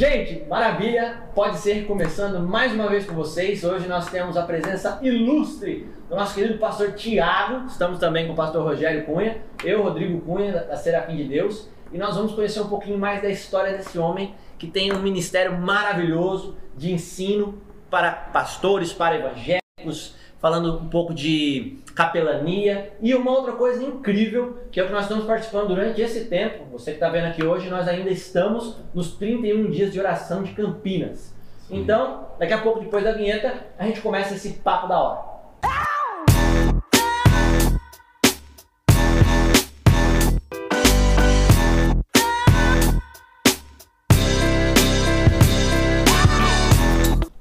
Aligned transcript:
Gente, 0.00 0.46
maravilha! 0.48 1.24
Pode 1.34 1.58
ser 1.58 1.86
começando 1.86 2.40
mais 2.40 2.72
uma 2.72 2.88
vez 2.88 3.04
com 3.04 3.14
vocês. 3.14 3.62
Hoje 3.62 3.86
nós 3.86 4.08
temos 4.08 4.34
a 4.34 4.44
presença 4.44 4.98
ilustre 5.02 5.90
do 6.08 6.16
nosso 6.16 6.34
querido 6.34 6.56
pastor 6.56 6.92
Tiago. 6.92 7.66
Estamos 7.66 7.98
também 7.98 8.26
com 8.26 8.32
o 8.32 8.34
pastor 8.34 8.64
Rogério 8.64 9.04
Cunha, 9.04 9.42
eu, 9.62 9.82
Rodrigo 9.82 10.18
Cunha, 10.22 10.52
da 10.52 10.74
Serafim 10.74 11.16
de 11.16 11.24
Deus. 11.24 11.68
E 11.92 11.98
nós 11.98 12.16
vamos 12.16 12.32
conhecer 12.32 12.62
um 12.62 12.68
pouquinho 12.68 12.96
mais 12.96 13.20
da 13.20 13.28
história 13.28 13.76
desse 13.76 13.98
homem 13.98 14.34
que 14.58 14.66
tem 14.66 14.90
um 14.90 15.02
ministério 15.02 15.58
maravilhoso 15.58 16.56
de 16.74 16.90
ensino 16.90 17.60
para 17.90 18.10
pastores, 18.10 18.94
para 18.94 19.16
evangélicos, 19.16 20.16
falando 20.40 20.78
um 20.78 20.88
pouco 20.88 21.12
de 21.12 21.76
capelania 21.94 22.92
e 23.00 23.14
uma 23.14 23.30
outra 23.30 23.52
coisa 23.52 23.84
incrível, 23.84 24.58
que 24.72 24.80
é 24.80 24.82
o 24.82 24.86
que 24.86 24.92
nós 24.92 25.02
estamos 25.02 25.26
participando 25.26 25.68
durante 25.68 26.00
esse 26.00 26.24
tempo. 26.24 26.64
Você 26.72 26.92
que 26.92 26.96
está 26.96 27.10
vendo 27.10 27.26
aqui 27.26 27.44
hoje, 27.44 27.68
nós 27.68 27.86
ainda 27.86 28.10
estamos 28.10 28.76
nos 28.94 29.12
31 29.16 29.70
dias 29.70 29.92
de 29.92 30.00
oração 30.00 30.42
de 30.42 30.52
Campinas. 30.52 31.34
Então, 31.70 32.28
daqui 32.38 32.54
a 32.54 32.58
pouco, 32.58 32.80
depois 32.80 33.04
da 33.04 33.12
vinheta, 33.12 33.54
a 33.78 33.86
gente 33.86 34.00
começa 34.00 34.34
esse 34.34 34.54
papo 34.54 34.88
da 34.88 34.98
hora. 34.98 35.30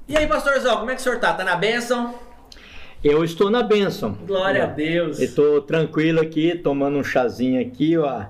E 0.07 0.17
aí, 0.17 0.27
pastorzão, 0.27 0.77
como 0.79 0.91
é 0.91 0.95
que 0.95 1.01
o 1.01 1.03
senhor 1.03 1.19
tá? 1.19 1.33
Tá 1.33 1.45
na 1.45 1.55
bênção? 1.55 2.28
Eu 3.03 3.23
estou 3.23 3.49
na 3.49 3.63
bênção. 3.63 4.17
Glória 4.27 4.63
a 4.63 4.67
Deus. 4.67 5.19
Estou 5.19 5.61
tranquilo 5.61 6.19
aqui, 6.19 6.53
tomando 6.55 6.97
um 6.97 7.03
chazinho 7.03 7.61
aqui, 7.61 7.97
ó. 7.97 8.23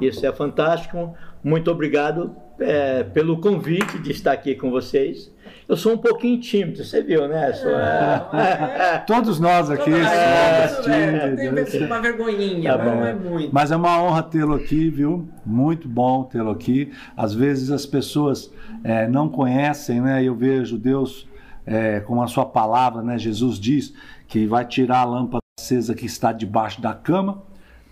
Isso 0.00 0.26
é 0.26 0.32
fantástico. 0.32 1.14
Muito 1.44 1.70
obrigado 1.70 2.34
é, 2.58 3.04
pelo 3.04 3.40
convite 3.40 3.98
de 4.00 4.10
estar 4.10 4.32
aqui 4.32 4.56
com 4.56 4.68
vocês. 4.68 5.32
Eu 5.68 5.76
sou 5.76 5.92
um 5.94 5.98
pouquinho 5.98 6.40
tímido, 6.40 6.82
você 6.84 7.02
viu, 7.02 7.28
né? 7.28 7.52
Sou, 7.52 7.70
é, 7.70 8.98
Todos 9.06 9.38
nós 9.38 9.70
aqui 9.70 9.92
é, 9.92 10.68
somos 10.68 10.84
tímidos. 10.86 11.70
Tem 11.70 11.86
uma 11.86 12.00
vergonhinha, 12.00 12.72
Tá 12.72 12.78
mas 12.78 12.88
bom. 12.88 12.96
não 12.96 13.06
é 13.06 13.14
muito. 13.14 13.54
Mas 13.54 13.70
é 13.70 13.76
uma 13.76 14.02
honra 14.02 14.24
tê-lo 14.24 14.54
aqui, 14.54 14.90
viu? 14.90 15.28
Muito 15.44 15.88
bom 15.88 16.24
tê-lo 16.24 16.50
aqui. 16.50 16.90
Às 17.16 17.32
vezes 17.32 17.70
as 17.70 17.86
pessoas 17.86 18.52
é, 18.82 19.06
não 19.06 19.28
conhecem, 19.28 20.00
né? 20.00 20.24
Eu 20.24 20.34
vejo 20.34 20.76
Deus 20.76 21.28
é, 21.64 22.00
com 22.00 22.22
a 22.22 22.26
sua 22.28 22.46
palavra, 22.46 23.02
né? 23.02 23.18
Jesus 23.18 23.58
diz 23.58 23.92
que 24.28 24.46
vai 24.46 24.64
tirar 24.64 25.00
a 25.00 25.04
lâmpada 25.04 25.40
acesa 25.58 25.94
que 25.94 26.06
está 26.06 26.32
debaixo 26.32 26.80
da 26.80 26.92
cama 26.94 27.42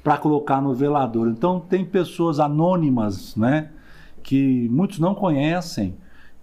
para 0.03 0.17
colocar 0.19 0.61
no 0.61 0.75
velador. 0.75 1.29
Então 1.29 1.59
tem 1.61 1.85
pessoas 1.85 2.39
anônimas, 2.39 3.35
né? 3.37 3.71
Que 4.23 4.69
muitos 4.71 4.99
não 4.99 5.15
conhecem. 5.15 5.97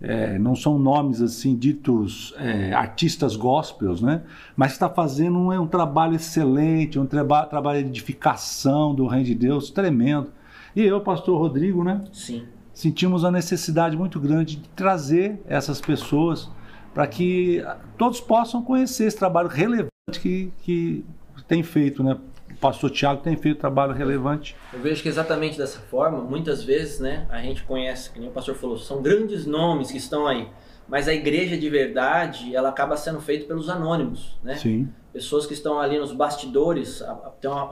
é, 0.03 0.39
não 0.39 0.55
são 0.55 0.79
nomes 0.79 1.21
assim 1.21 1.55
ditos 1.55 2.33
é, 2.39 2.73
artistas 2.73 3.35
gospels, 3.35 4.01
né? 4.01 4.23
Mas 4.55 4.71
está 4.71 4.89
fazendo 4.89 5.37
um, 5.37 5.51
um 5.61 5.67
trabalho 5.67 6.15
excelente, 6.15 6.97
um 6.97 7.05
traba- 7.05 7.45
trabalho 7.45 7.83
de 7.83 7.89
edificação 7.89 8.95
do 8.95 9.05
reino 9.05 9.25
de 9.25 9.35
Deus 9.35 9.69
tremendo. 9.69 10.31
E 10.75 10.81
eu, 10.81 11.01
pastor 11.01 11.37
Rodrigo, 11.37 11.83
né? 11.83 12.01
Sim. 12.11 12.43
sentimos 12.73 13.23
a 13.23 13.29
necessidade 13.29 13.95
muito 13.95 14.19
grande 14.19 14.55
de 14.55 14.67
trazer 14.69 15.39
essas 15.47 15.79
pessoas 15.79 16.49
para 16.93 17.07
que 17.07 17.63
todos 17.97 18.19
possam 18.19 18.61
conhecer 18.61 19.05
esse 19.05 19.17
trabalho 19.17 19.47
relevante 19.47 19.91
que, 20.19 20.51
que 20.61 21.05
tem 21.47 21.63
feito, 21.63 22.03
né? 22.03 22.17
O 22.49 22.57
pastor 22.57 22.91
Tiago 22.91 23.21
tem 23.21 23.35
feito 23.35 23.59
trabalho 23.59 23.93
relevante. 23.93 24.55
Eu 24.71 24.79
vejo 24.79 25.01
que 25.01 25.09
exatamente 25.09 25.57
dessa 25.57 25.79
forma, 25.79 26.19
muitas 26.19 26.63
vezes, 26.63 26.99
né, 26.99 27.25
a 27.29 27.41
gente 27.41 27.63
conhece, 27.63 28.11
que 28.11 28.19
nem 28.19 28.29
o 28.29 28.31
pastor 28.31 28.55
falou, 28.55 28.77
são 28.77 29.01
grandes 29.01 29.45
nomes 29.45 29.89
que 29.89 29.97
estão 29.97 30.27
aí, 30.27 30.47
mas 30.87 31.07
a 31.07 31.13
igreja 31.13 31.57
de 31.57 31.69
verdade, 31.69 32.55
ela 32.55 32.69
acaba 32.69 32.97
sendo 32.97 33.21
feita 33.21 33.45
pelos 33.45 33.69
anônimos, 33.69 34.37
né? 34.43 34.55
Sim. 34.55 34.89
Pessoas 35.13 35.45
que 35.45 35.53
estão 35.53 35.79
ali 35.79 35.97
nos 35.97 36.11
bastidores, 36.11 37.01
a 37.01 37.15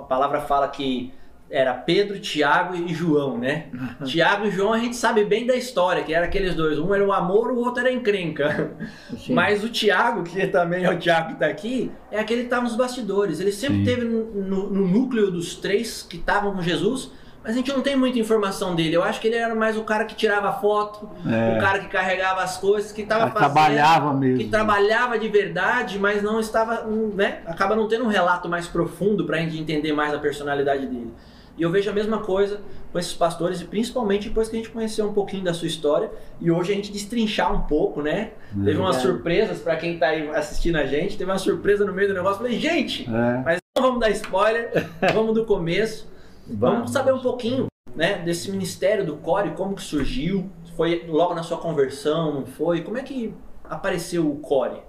palavra 0.10 0.42
fala 0.42 0.68
que 0.68 1.14
era 1.52 1.74
Pedro, 1.74 2.20
Tiago 2.20 2.76
e 2.76 2.94
João, 2.94 3.38
né? 3.38 3.66
Tiago 4.06 4.46
e 4.46 4.52
João 4.52 4.72
a 4.74 4.78
gente 4.78 4.96
sabe 4.96 5.26
bem 5.26 5.46
da 5.48 5.56
história, 5.56 6.04
que 6.04 6.14
era 6.14 6.26
aqueles 6.26 6.54
dois, 6.54 6.78
um 6.78 6.94
era 6.94 7.04
o 7.06 7.12
amor, 7.12 7.52
o 7.52 7.58
outro 7.58 7.80
era 7.82 7.90
a 7.90 7.94
encrenca. 7.94 8.72
Sim. 9.18 9.34
Mas 9.34 9.64
o 9.64 9.70
Tiago, 9.70 10.24
que 10.24 10.46
também 10.48 10.84
é 10.86 10.90
o 10.92 10.98
Tiago 11.00 11.28
que 11.30 11.34
está 11.34 11.48
aqui, 11.48 11.92
é 12.12 12.20
aquele 12.20 12.42
que 12.42 12.46
estava 12.48 12.64
nos 12.64 12.76
bastidores. 12.76 13.40
Ele 13.40 13.52
sempre 13.52 13.78
Sim. 13.80 13.84
teve 13.86 14.06
no, 14.06 14.70
no- 14.70 14.70
núcleo 14.88 15.32
dos 15.32 15.56
três 15.56 16.04
que 16.04 16.18
estavam 16.18 16.54
com 16.54 16.62
Jesus, 16.62 17.12
mas 17.42 17.54
a 17.54 17.56
gente 17.58 17.72
não 17.72 17.82
tem 17.82 17.96
muita 17.96 18.20
informação 18.20 18.76
dele. 18.76 18.96
Eu 18.96 19.02
acho 19.04 19.20
que 19.22 19.28
ele 19.28 19.38
era 19.38 19.56
mais 19.56 19.76
o 19.78 19.84
cara 19.84 20.04
que 20.06 20.14
tirava 20.14 20.52
foto, 20.54 21.10
É. 21.26 21.58
o 21.58 21.62
cara 21.62 21.80
que 21.80 21.88
carregava 21.88 22.42
as 22.44 22.58
coisas, 22.58 22.92
que 22.92 23.02
estava 23.02 23.22
fazendo. 23.32 23.38
trabalhava 23.40 24.14
mesmo. 24.14 24.38
Que 24.40 24.50
trabalhava 24.50 25.18
de 25.18 25.28
verdade, 25.30 25.98
mas 25.98 26.22
não 26.22 26.40
estava, 26.40 26.86
hum, 26.86 27.12
né? 27.16 27.40
Acaba 27.48 27.76
não 27.76 27.88
tendo 27.88 28.04
um 28.04 28.10
relato 28.10 28.48
mais 28.50 28.68
profundo 28.68 29.26
para 29.26 29.38
a 29.38 29.40
gente 29.40 29.58
entender 29.60 29.94
mais 29.94 30.14
a 30.14 30.20
personalidade 30.20 30.86
dele. 30.86 31.12
E 31.60 31.62
eu 31.64 31.70
vejo 31.70 31.90
a 31.90 31.94
mesma 31.94 32.20
coisa 32.20 32.62
com 32.92 32.98
esses 32.98 33.14
pastores, 33.14 33.60
e 33.60 33.66
principalmente 33.66 34.30
depois 34.30 34.48
que 34.48 34.56
a 34.56 34.60
gente 34.60 34.70
conheceu 34.72 35.06
um 35.08 35.14
pouquinho 35.14 35.44
da 35.44 35.54
sua 35.54 35.68
história 35.68 36.10
e 36.40 36.50
hoje 36.50 36.72
a 36.72 36.76
gente 36.76 36.92
destrinchar 36.92 37.54
um 37.54 37.68
pouco, 37.68 38.02
né? 38.02 38.32
Teve 38.64 38.80
umas 38.80 38.96
surpresas 38.96 39.60
para 39.60 39.76
quem 39.76 40.00
tá 40.00 40.08
aí 40.08 40.28
assistindo 40.30 40.78
a 40.78 40.86
gente, 40.86 41.18
teve 41.18 41.30
uma 41.30 41.38
surpresa 41.38 41.86
no 41.86 41.94
meio 41.94 42.08
do 42.08 42.14
negócio. 42.14 42.38
Falei, 42.38 42.58
gente, 42.58 43.04
É. 43.04 43.42
mas 43.44 43.60
não 43.78 43.84
vamos 43.84 44.00
dar 44.00 44.10
spoiler, 44.12 44.72
vamos 45.14 45.36
do 45.36 45.46
começo. 45.46 46.10
Vamos 46.48 46.92
saber 46.92 47.14
um 47.14 47.20
pouquinho, 47.20 47.68
né, 47.96 48.20
desse 48.26 48.50
ministério 48.50 49.06
do 49.06 49.18
Core, 49.18 49.52
como 49.52 49.76
que 49.76 49.84
surgiu? 49.84 50.50
Foi 50.78 51.06
logo 51.08 51.34
na 51.36 51.44
sua 51.44 51.58
conversão, 51.58 52.34
não 52.34 52.46
foi? 52.46 52.82
Como 52.82 52.98
é 52.98 53.04
que 53.04 53.34
apareceu 53.66 54.28
o 54.28 54.38
Core? 54.38 54.82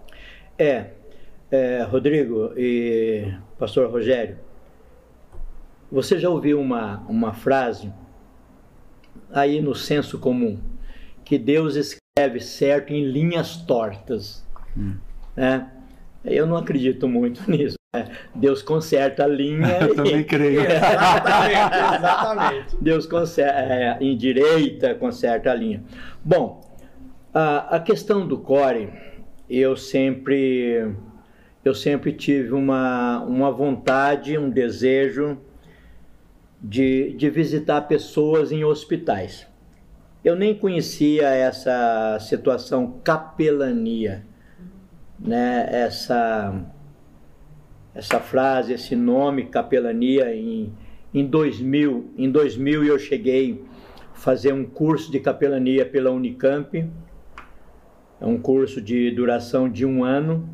É, 0.57 0.87
é, 1.51 1.83
Rodrigo 1.83 2.53
e 2.57 3.31
pastor 3.59 3.91
Rogério, 3.91 4.39
você 5.91 6.19
já 6.19 6.29
ouviu 6.29 6.61
uma, 6.61 6.99
uma 7.09 7.33
frase 7.33 7.93
aí 9.33 9.61
no 9.61 9.75
senso 9.75 10.19
comum, 10.19 10.59
que 11.25 11.39
Deus 11.39 11.77
escreve 11.77 12.41
certo 12.41 12.93
em 12.93 13.05
linhas 13.05 13.57
tortas, 13.57 14.45
né? 15.37 15.69
Eu 16.25 16.47
não 16.47 16.57
acredito 16.57 17.09
muito 17.09 17.43
nisso. 17.51 17.77
né? 17.95 18.09
Deus 18.35 18.63
conserta 18.63 19.25
a 19.25 19.27
linha 19.27 19.79
Eu 19.81 19.95
também 19.95 20.19
e 20.21 20.25
creio. 20.25 20.61
Exatamente, 20.69 21.75
exatamente. 21.97 22.77
Deus 22.81 23.07
conserta, 23.07 23.59
é, 23.59 23.99
endireita, 24.01 24.95
conserta 24.95 25.51
a 25.51 25.55
linha. 25.55 25.83
Bom, 26.23 26.61
a, 27.33 27.77
a 27.77 27.81
questão 27.81 28.27
do 28.27 28.39
core, 28.39 28.93
eu 29.49 29.77
sempre, 29.77 30.93
eu 31.65 31.75
sempre 31.75 32.13
tive 32.13 32.53
uma, 32.53 33.21
uma 33.25 33.51
vontade, 33.51 34.37
um 34.37 34.51
desejo 34.51 35.39
de, 36.61 37.13
de 37.15 37.31
visitar 37.31 37.83
pessoas 37.83 38.53
em 38.53 38.65
hospitais. 38.65 39.47
Eu 40.23 40.37
nem 40.37 40.55
conhecia 40.55 41.29
essa 41.29 42.19
situação 42.21 43.01
capelania, 43.03 44.27
né? 45.19 45.67
Essa 45.71 46.67
essa 47.93 48.21
frase, 48.21 48.73
esse 48.73 48.95
nome 48.95 49.47
capelania 49.47 50.33
em 50.35 50.73
em 51.13 51.27
2000, 51.27 52.13
em 52.17 52.31
2000 52.31 52.85
eu 52.85 52.99
cheguei 52.99 53.65
a 54.15 54.17
fazer 54.17 54.53
um 54.53 54.65
curso 54.65 55.11
de 55.11 55.19
capelania 55.19 55.85
pela 55.85 56.11
Unicamp. 56.11 56.89
É 58.21 58.27
um 58.27 58.39
curso 58.39 58.81
de 58.81 59.11
duração 59.11 59.69
de 59.69 59.85
um 59.85 60.05
ano. 60.05 60.49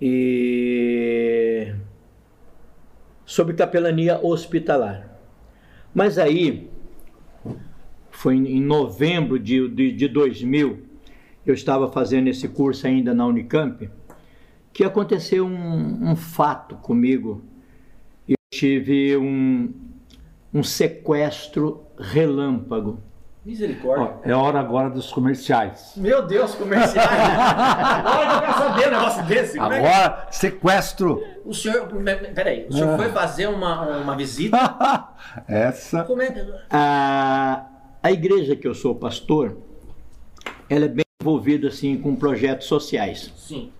E 0.00 1.47
sobre 3.28 3.52
capelania 3.52 4.18
hospitalar. 4.24 5.06
Mas 5.94 6.16
aí, 6.16 6.70
foi 8.10 8.36
em 8.36 8.58
novembro 8.58 9.38
de, 9.38 9.68
de, 9.68 9.92
de 9.92 10.08
2000, 10.08 10.78
eu 11.44 11.52
estava 11.52 11.92
fazendo 11.92 12.28
esse 12.28 12.48
curso 12.48 12.86
ainda 12.86 13.12
na 13.12 13.26
Unicamp, 13.26 13.90
que 14.72 14.82
aconteceu 14.82 15.44
um, 15.44 16.10
um 16.10 16.16
fato 16.16 16.76
comigo. 16.76 17.42
Eu 18.26 18.36
tive 18.50 19.14
um, 19.18 19.74
um 20.52 20.62
sequestro 20.62 21.84
relâmpago. 21.98 22.98
Misericórdia. 23.48 24.14
Ó, 24.26 24.28
é 24.28 24.34
hora 24.34 24.60
agora 24.60 24.90
dos 24.90 25.10
comerciais. 25.10 25.94
Meu 25.96 26.26
Deus, 26.26 26.54
comerciais. 26.54 27.08
Agora 27.08 28.26
que 28.28 28.34
eu 28.34 28.40
quero 28.40 28.52
saber 28.58 28.88
um 28.88 28.90
negócio 28.90 29.24
desse. 29.24 29.58
como 29.58 29.72
é 29.72 29.80
que- 29.80 29.86
Agora, 29.86 30.26
sequestro. 30.30 31.24
O 31.46 31.54
senhor. 31.54 31.88
Peraí, 32.34 32.66
o 32.68 32.72
senhor 32.74 32.90
Ah. 32.90 32.96
foi 32.98 33.08
fazer 33.10 33.46
uma, 33.46 34.00
uma 34.02 34.14
visita? 34.14 35.08
Essa. 35.48 36.04
Como 36.04 36.20
é 36.20 36.30
que. 36.30 36.44
A, 36.68 37.64
a 38.02 38.12
igreja 38.12 38.54
que 38.54 38.68
eu 38.68 38.74
sou 38.74 38.94
pastor, 38.94 39.56
ela 40.68 40.84
é 40.84 40.88
bem 40.88 41.06
envolvida 41.22 41.68
assim 41.68 41.96
com 41.96 42.14
projetos 42.14 42.66
sociais. 42.66 43.32
Sim. 43.34 43.72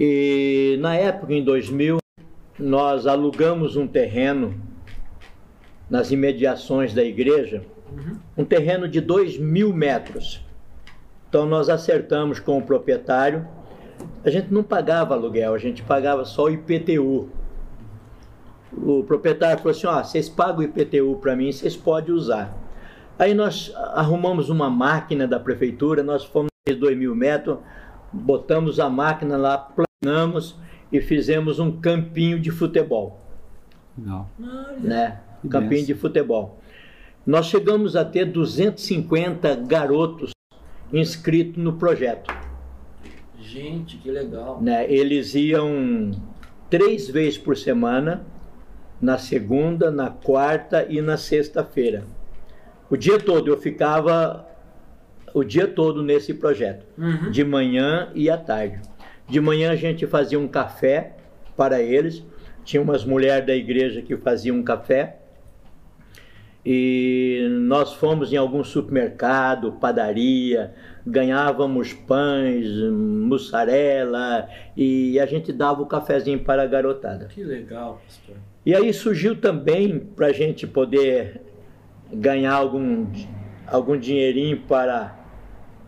E 0.00 0.76
na 0.80 0.96
época, 0.96 1.32
em 1.32 1.44
2000, 1.44 1.98
nós 2.58 3.06
alugamos 3.06 3.76
um 3.76 3.86
terreno 3.86 4.60
nas 5.88 6.10
imediações 6.10 6.92
da 6.92 7.04
igreja 7.04 7.62
um 8.36 8.44
terreno 8.44 8.88
de 8.88 9.00
2 9.00 9.38
mil 9.38 9.72
metros. 9.72 10.44
Então 11.28 11.46
nós 11.46 11.68
acertamos 11.68 12.38
com 12.40 12.58
o 12.58 12.62
proprietário. 12.62 13.46
A 14.24 14.30
gente 14.30 14.52
não 14.52 14.62
pagava 14.62 15.14
aluguel, 15.14 15.54
a 15.54 15.58
gente 15.58 15.82
pagava 15.82 16.24
só 16.24 16.44
o 16.44 16.50
IPTU. 16.50 17.28
O 18.72 19.02
proprietário 19.04 19.58
falou 19.58 19.70
assim: 19.70 19.86
ó, 19.86 20.02
vocês 20.02 20.28
pagam 20.28 20.58
o 20.58 20.62
IPTU 20.62 21.18
para 21.20 21.34
mim, 21.34 21.50
vocês 21.50 21.76
podem 21.76 22.14
usar. 22.14 22.56
Aí 23.18 23.34
nós 23.34 23.72
arrumamos 23.94 24.48
uma 24.48 24.70
máquina 24.70 25.26
da 25.26 25.40
prefeitura, 25.40 26.02
nós 26.02 26.24
fomos 26.24 26.48
2 26.66 26.96
mil 26.96 27.14
metros, 27.14 27.58
botamos 28.12 28.78
a 28.78 28.88
máquina 28.88 29.36
lá, 29.36 29.58
planamos 29.58 30.56
e 30.92 31.00
fizemos 31.00 31.58
um 31.58 31.80
campinho 31.80 32.38
de 32.38 32.50
futebol. 32.50 33.20
Legal. 33.96 34.30
Né? 34.78 35.20
Que 35.42 35.48
Campinho 35.48 35.70
benção. 35.70 35.86
de 35.86 35.94
futebol. 35.94 36.60
Nós 37.28 37.44
chegamos 37.44 37.94
a 37.94 38.06
ter 38.06 38.24
250 38.24 39.54
garotos 39.56 40.30
inscritos 40.90 41.62
no 41.62 41.74
projeto. 41.74 42.32
Gente, 43.38 43.98
que 43.98 44.10
legal. 44.10 44.62
né? 44.62 44.90
Eles 44.90 45.34
iam 45.34 46.10
três 46.70 47.06
vezes 47.06 47.36
por 47.36 47.54
semana, 47.54 48.26
na 48.98 49.18
segunda, 49.18 49.90
na 49.90 50.08
quarta 50.08 50.86
e 50.88 51.02
na 51.02 51.18
sexta-feira. 51.18 52.04
O 52.88 52.96
dia 52.96 53.18
todo 53.20 53.48
eu 53.50 53.58
ficava 53.58 54.48
o 55.34 55.44
dia 55.44 55.68
todo 55.68 56.02
nesse 56.02 56.32
projeto, 56.32 56.86
Uhum. 56.96 57.30
de 57.30 57.44
manhã 57.44 58.10
e 58.14 58.30
à 58.30 58.38
tarde. 58.38 58.80
De 59.28 59.38
manhã 59.38 59.70
a 59.70 59.76
gente 59.76 60.06
fazia 60.06 60.40
um 60.40 60.48
café 60.48 61.14
para 61.54 61.82
eles, 61.82 62.24
tinha 62.64 62.80
umas 62.82 63.04
mulheres 63.04 63.46
da 63.46 63.54
igreja 63.54 64.00
que 64.00 64.16
faziam 64.16 64.56
um 64.56 64.62
café. 64.62 65.17
E 66.64 67.46
nós 67.62 67.94
fomos 67.94 68.32
em 68.32 68.36
algum 68.36 68.62
supermercado, 68.64 69.72
padaria, 69.72 70.74
ganhávamos 71.06 71.92
pães, 71.92 72.68
mussarela 72.92 74.48
e 74.76 75.18
a 75.18 75.26
gente 75.26 75.52
dava 75.52 75.82
o 75.82 75.86
cafezinho 75.86 76.40
para 76.40 76.62
a 76.62 76.66
garotada. 76.66 77.26
Que 77.26 77.42
legal, 77.42 78.00
pastor. 78.04 78.36
E 78.66 78.74
aí 78.74 78.92
surgiu 78.92 79.40
também 79.40 79.98
para 79.98 80.26
a 80.26 80.32
gente 80.32 80.66
poder 80.66 81.40
ganhar 82.12 82.54
algum, 82.54 83.06
algum 83.66 83.96
dinheirinho 83.96 84.60
para, 84.68 85.16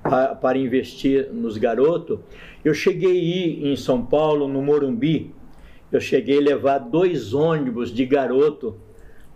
para, 0.02 0.34
para 0.34 0.58
investir 0.58 1.30
nos 1.32 1.58
garotos. 1.58 2.20
Eu 2.64 2.72
cheguei 2.72 3.10
a 3.10 3.22
ir 3.22 3.66
em 3.66 3.76
São 3.76 4.04
Paulo, 4.04 4.48
no 4.48 4.62
Morumbi, 4.62 5.34
eu 5.90 6.00
cheguei 6.00 6.38
a 6.38 6.42
levar 6.42 6.78
dois 6.78 7.34
ônibus 7.34 7.92
de 7.92 8.06
garoto 8.06 8.78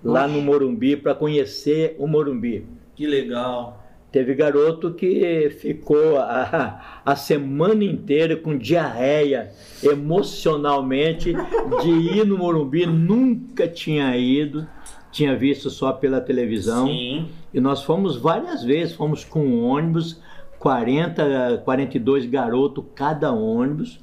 lá 0.05 0.29
no 0.29 0.41
Morumbi 0.43 0.97
para 0.97 1.15
conhecer 1.15 1.97
o 1.99 2.07
Morumbi. 2.07 2.67
Que 2.95 3.07
legal. 3.07 3.83
Teve 4.13 4.35
garoto 4.35 4.95
que 4.95 5.51
ficou 5.59 6.19
a, 6.19 7.01
a 7.05 7.17
semana 7.17 7.83
inteira 7.83 8.37
com 8.37 8.57
diarreia 8.57 9.51
emocionalmente 9.83 11.35
de 11.83 11.91
ir 11.91 12.25
no 12.25 12.39
Morumbi, 12.39 12.87
nunca 12.87 13.67
tinha 13.67 14.17
ido, 14.17 14.69
tinha 15.11 15.35
visto 15.35 15.69
só 15.69 15.93
pela 15.93 16.21
televisão. 16.21 16.87
Sim. 16.87 17.27
E 17.53 17.59
nós 17.61 17.83
fomos 17.83 18.17
várias 18.17 18.63
vezes, 18.63 18.95
fomos 18.95 19.25
com 19.25 19.41
um 19.41 19.65
ônibus, 19.65 20.21
40, 20.61 21.63
42 21.65 22.27
garotos 22.27 22.85
cada 22.95 23.33
ônibus. 23.33 23.99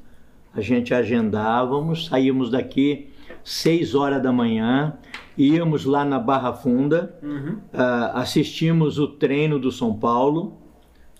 A 0.53 0.59
gente 0.59 0.93
agendávamos, 0.93 2.07
saímos 2.07 2.51
daqui 2.51 3.07
6 3.43 3.95
horas 3.95 4.21
da 4.21 4.31
manhã, 4.31 4.93
íamos 5.37 5.85
lá 5.85 6.03
na 6.05 6.19
Barra 6.19 6.53
Funda, 6.53 7.15
Uhum. 7.23 7.57
ah, 7.73 8.11
assistimos 8.15 8.97
o 8.99 9.07
treino 9.07 9.57
do 9.59 9.71
São 9.71 9.93
Paulo. 9.93 10.57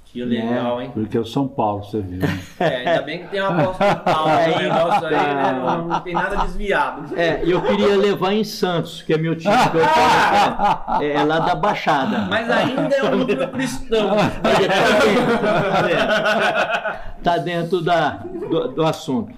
Que 0.06 0.26
legal, 0.26 0.82
hein? 0.82 0.92
Porque 0.94 1.18
o 1.18 1.26
São 1.26 1.48
Paulo, 1.48 1.86
você 1.86 2.02
viu. 2.02 2.20
né? 2.20 2.28
É, 2.60 2.76
ainda 2.90 3.02
bem 3.02 3.20
que 3.20 3.28
tem 3.30 3.40
uma 3.42 3.62
apóstolo 3.62 3.96
Paulo 4.04 4.30
É, 4.30 4.48
no 4.50 4.62
negócio 4.62 5.08
aí, 5.08 5.14
né? 5.16 5.42
então. 5.42 5.64
Não, 5.78 5.88
não 5.88 6.00
tem 6.02 6.14
nada 6.14 6.36
desviado. 6.36 7.18
É, 7.18 7.42
e 7.46 7.52
eu 7.52 7.62
queria 7.62 7.96
levar 7.96 8.34
em 8.34 8.44
Santos, 8.44 9.02
que 9.02 9.14
é 9.14 9.18
meu 9.18 9.38
time, 9.38 9.56
que 9.72 9.78
eu 9.78 9.86
falo, 9.86 11.02
é, 11.02 11.14
é 11.14 11.24
lá 11.24 11.40
da 11.40 11.56
Baixada. 11.56 12.28
Mas 12.30 12.50
ainda 12.52 12.94
é 12.94 13.04
um 13.06 13.16
núcleo 13.20 13.48
cristão. 13.52 14.10
Mas 14.20 14.34
tá 14.44 14.52
dentro, 14.60 15.38
tá 15.42 15.82
dentro. 15.82 17.24
Tá 17.24 17.38
dentro 17.38 17.82
da, 17.82 18.10
do, 18.50 18.68
do 18.68 18.84
assunto. 18.84 19.32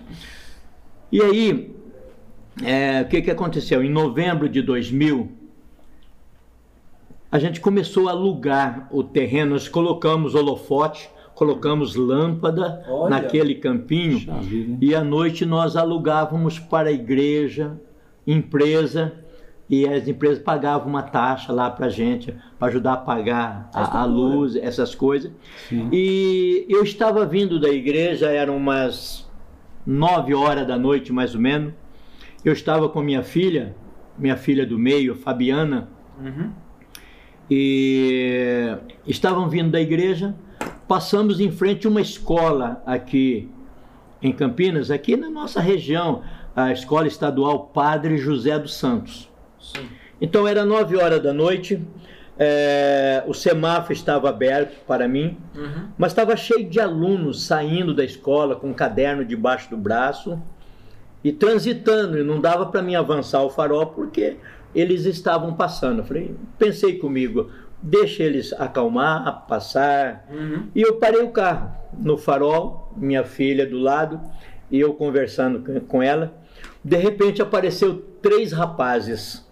E 1.11 1.21
aí, 1.21 1.72
é, 2.61 3.01
o 3.01 3.07
que, 3.07 3.21
que 3.21 3.31
aconteceu? 3.31 3.83
Em 3.83 3.89
novembro 3.89 4.47
de 4.47 4.61
2000, 4.61 5.31
a 7.31 7.39
gente 7.39 7.59
começou 7.59 8.09
a 8.09 8.11
alugar 8.11 8.88
o 8.91 9.03
terreno, 9.03 9.51
nós 9.51 9.67
colocamos 9.67 10.35
holofote, 10.35 11.09
colocamos 11.33 11.95
lâmpada 11.95 12.85
Olha. 12.88 13.09
naquele 13.09 13.55
campinho. 13.55 14.17
Hein? 14.17 14.77
E 14.79 14.94
à 14.94 15.03
noite 15.03 15.45
nós 15.45 15.75
alugávamos 15.75 16.59
para 16.59 16.89
a 16.89 16.91
igreja, 16.91 17.79
empresa, 18.27 19.13
e 19.69 19.88
as 19.88 20.07
empresas 20.07 20.38
pagavam 20.44 20.88
uma 20.88 21.01
taxa 21.01 21.51
lá 21.51 21.71
para 21.71 21.89
gente, 21.89 22.35
para 22.59 22.67
ajudar 22.67 22.94
a 22.94 22.97
pagar 22.97 23.69
A 23.73 24.01
a, 24.01 24.05
luz, 24.05 24.55
essas 24.55 24.94
coisas. 24.94 25.31
Sim. 25.67 25.89
E 25.91 26.65
eu 26.69 26.83
estava 26.83 27.25
vindo 27.25 27.59
da 27.59 27.69
igreja, 27.69 28.29
eram 28.29 28.55
umas 28.57 29.27
nove 29.85 30.35
horas 30.35 30.67
da 30.67 30.77
noite, 30.77 31.11
mais 31.11 31.33
ou 31.33 31.41
menos. 31.41 31.73
Eu 32.43 32.53
estava 32.53 32.89
com 32.89 33.01
minha 33.01 33.23
filha, 33.23 33.75
minha 34.17 34.35
filha 34.37 34.65
do 34.65 34.77
meio, 34.77 35.15
Fabiana, 35.15 35.87
Uhum. 36.19 36.51
e 37.49 38.75
estavam 39.07 39.49
vindo 39.49 39.71
da 39.71 39.79
igreja. 39.81 40.35
Passamos 40.87 41.39
em 41.39 41.51
frente 41.51 41.87
a 41.87 41.89
uma 41.89 42.01
escola 42.01 42.81
aqui 42.85 43.49
em 44.21 44.31
Campinas, 44.31 44.91
aqui 44.91 45.15
na 45.17 45.29
nossa 45.29 45.59
região, 45.59 46.21
a 46.55 46.71
Escola 46.71 47.07
Estadual 47.07 47.67
Padre 47.73 48.17
José 48.17 48.57
dos 48.59 48.75
Santos. 48.75 49.29
Sim. 49.59 49.87
Então 50.21 50.47
era 50.47 50.63
nove 50.63 50.95
horas 50.95 51.21
da 51.21 51.33
noite, 51.33 51.81
eh, 52.37 53.23
o 53.27 53.33
semáforo 53.33 53.93
estava 53.93 54.29
aberto 54.29 54.85
para 54.85 55.07
mim, 55.07 55.37
Uhum. 55.55 55.87
mas 55.97 56.11
estava 56.11 56.35
cheio 56.37 56.69
de 56.69 56.79
alunos 56.79 57.43
saindo 57.45 57.93
da 57.93 58.03
escola 58.05 58.55
com 58.55 58.69
um 58.69 58.73
caderno 58.73 59.25
debaixo 59.25 59.69
do 59.69 59.77
braço 59.77 60.39
e 61.23 61.31
transitando, 61.31 62.17
e 62.17 62.23
não 62.23 62.41
dava 62.41 62.65
para 62.65 62.81
mim 62.81 62.95
avançar 62.95 63.41
o 63.43 63.49
farol 63.49 63.87
porque 63.87 64.37
eles 64.75 65.05
estavam 65.05 65.53
passando. 65.53 65.99
Eu 65.99 66.05
falei, 66.05 66.35
pensei 66.57 66.97
comigo, 66.97 67.49
deixa 67.81 68.23
eles 68.23 68.53
acalmar, 68.53 69.45
passar. 69.47 70.25
Uhum. 70.29 70.67
E 70.75 70.81
eu 70.81 70.95
parei 70.95 71.21
o 71.21 71.29
carro 71.29 71.71
no 71.98 72.17
farol, 72.17 72.91
minha 72.98 73.24
filha 73.24 73.65
do 73.65 73.77
lado, 73.77 74.19
e 74.69 74.79
eu 74.79 74.93
conversando 74.93 75.81
com- 75.88 76.01
ela. 76.01 76.33
De 76.83 76.98
repente 76.98 77.41
apareceu 77.41 78.03
três 78.21 78.51
rapazes, 78.51 79.45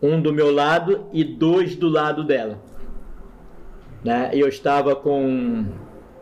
um 0.00 0.20
do 0.20 0.32
meu 0.32 0.52
lado 0.52 1.06
e 1.12 1.24
dois 1.24 1.74
do 1.74 1.88
lado 1.88 2.22
dela. 2.22 2.58
Né? 4.04 4.30
Eu 4.32 4.46
estava 4.46 4.94
com 4.94 5.64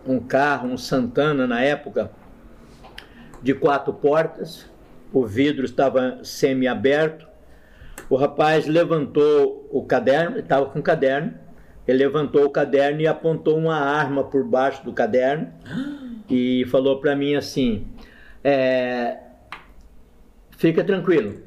um 0.06 0.20
carro, 0.20 0.68
um 0.68 0.78
Santana 0.78 1.46
na 1.46 1.60
época, 1.60 2.10
de 3.46 3.54
quatro 3.54 3.92
portas, 3.92 4.68
o 5.12 5.24
vidro 5.24 5.64
estava 5.64 6.18
semi-aberto. 6.24 7.24
O 8.10 8.16
rapaz 8.16 8.66
levantou 8.66 9.68
o 9.70 9.84
caderno, 9.84 10.40
estava 10.40 10.66
com 10.66 10.80
o 10.80 10.82
caderno, 10.82 11.32
ele 11.86 11.98
levantou 11.98 12.44
o 12.44 12.50
caderno 12.50 13.00
e 13.00 13.06
apontou 13.06 13.56
uma 13.56 13.76
arma 13.76 14.24
por 14.24 14.44
baixo 14.44 14.84
do 14.84 14.92
caderno 14.92 15.52
e 16.28 16.64
falou 16.66 17.00
para 17.00 17.14
mim 17.14 17.36
assim: 17.36 17.86
é, 18.42 19.18
fica 20.58 20.82
tranquilo, 20.82 21.40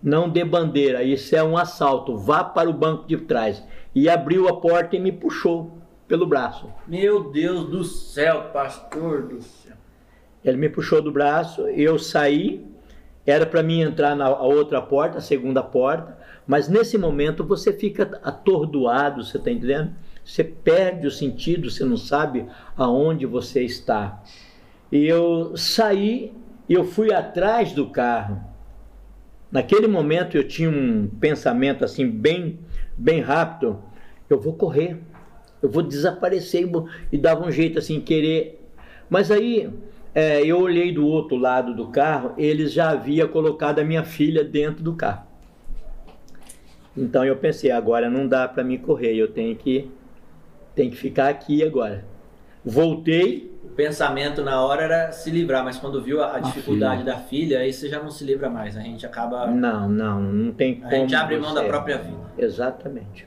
não 0.00 0.28
dê 0.28 0.44
bandeira, 0.44 1.02
isso 1.02 1.34
é 1.34 1.42
um 1.42 1.58
assalto, 1.58 2.16
vá 2.16 2.44
para 2.44 2.70
o 2.70 2.72
banco 2.72 3.08
de 3.08 3.16
trás. 3.16 3.62
E 3.92 4.08
abriu 4.08 4.48
a 4.48 4.60
porta 4.60 4.94
e 4.94 5.00
me 5.00 5.10
puxou 5.10 5.78
pelo 6.06 6.26
braço. 6.26 6.68
Meu 6.86 7.32
Deus 7.32 7.68
do 7.68 7.82
céu, 7.82 8.50
pastor 8.52 9.22
do 9.22 9.42
céu. 9.42 9.63
Ele 10.44 10.56
me 10.56 10.68
puxou 10.68 11.00
do 11.00 11.10
braço, 11.10 11.62
eu 11.68 11.98
saí, 11.98 12.64
era 13.26 13.46
para 13.46 13.62
mim 13.62 13.80
entrar 13.80 14.14
na 14.14 14.28
outra 14.36 14.82
porta, 14.82 15.18
a 15.18 15.22
segunda 15.22 15.62
porta, 15.62 16.18
mas 16.46 16.68
nesse 16.68 16.98
momento 16.98 17.42
você 17.44 17.72
fica 17.72 18.20
atordoado, 18.22 19.24
você 19.24 19.38
está 19.38 19.50
entendendo? 19.50 19.92
Você 20.24 20.44
perde 20.44 21.06
o 21.06 21.10
sentido, 21.10 21.70
você 21.70 21.84
não 21.84 21.96
sabe 21.96 22.46
aonde 22.76 23.24
você 23.24 23.62
está. 23.62 24.22
E 24.92 25.06
eu 25.06 25.56
saí 25.56 26.32
eu 26.68 26.84
fui 26.84 27.12
atrás 27.12 27.72
do 27.72 27.90
carro. 27.90 28.40
Naquele 29.50 29.86
momento 29.86 30.36
eu 30.36 30.46
tinha 30.46 30.70
um 30.70 31.08
pensamento 31.20 31.84
assim 31.84 32.08
bem, 32.08 32.58
bem 32.96 33.20
rápido. 33.20 33.82
Eu 34.28 34.40
vou 34.40 34.54
correr, 34.54 34.98
eu 35.62 35.68
vou 35.68 35.82
desaparecer 35.82 36.68
e 37.12 37.18
dava 37.18 37.46
um 37.46 37.50
jeito 37.50 37.78
assim 37.78 38.00
querer. 38.00 38.66
Mas 39.08 39.30
aí 39.30 39.70
é, 40.14 40.44
eu 40.44 40.60
olhei 40.60 40.92
do 40.92 41.06
outro 41.06 41.36
lado 41.36 41.74
do 41.74 41.88
carro, 41.88 42.34
eles 42.38 42.72
já 42.72 42.90
haviam 42.90 43.26
colocado 43.26 43.80
a 43.80 43.84
minha 43.84 44.04
filha 44.04 44.44
dentro 44.44 44.82
do 44.82 44.94
carro. 44.94 45.26
Então 46.96 47.24
eu 47.24 47.36
pensei, 47.36 47.72
agora 47.72 48.08
não 48.08 48.28
dá 48.28 48.46
para 48.46 48.62
me 48.62 48.78
correr, 48.78 49.16
eu 49.16 49.26
tenho 49.26 49.56
que, 49.56 49.90
tenho 50.74 50.90
que 50.90 50.96
ficar 50.96 51.28
aqui 51.28 51.64
agora. 51.64 52.04
Voltei. 52.64 53.52
O 53.64 53.68
pensamento 53.74 54.42
na 54.42 54.62
hora 54.62 54.82
era 54.82 55.12
se 55.12 55.30
livrar, 55.30 55.64
mas 55.64 55.78
quando 55.78 56.00
viu 56.00 56.22
a, 56.22 56.36
a 56.36 56.38
dificuldade 56.38 57.02
filha. 57.02 57.12
da 57.12 57.18
filha, 57.18 57.58
aí 57.58 57.72
você 57.72 57.88
já 57.88 58.00
não 58.00 58.10
se 58.10 58.24
livra 58.24 58.48
mais. 58.48 58.76
A 58.76 58.80
gente 58.80 59.04
acaba. 59.04 59.48
Não, 59.48 59.88
não, 59.88 60.22
não 60.22 60.52
tem 60.52 60.76
como. 60.76 60.86
A 60.86 60.94
gente 60.94 61.14
abre 61.14 61.36
mão 61.38 61.52
da 61.52 61.64
própria 61.64 61.98
vida. 61.98 62.22
Exatamente. 62.38 63.26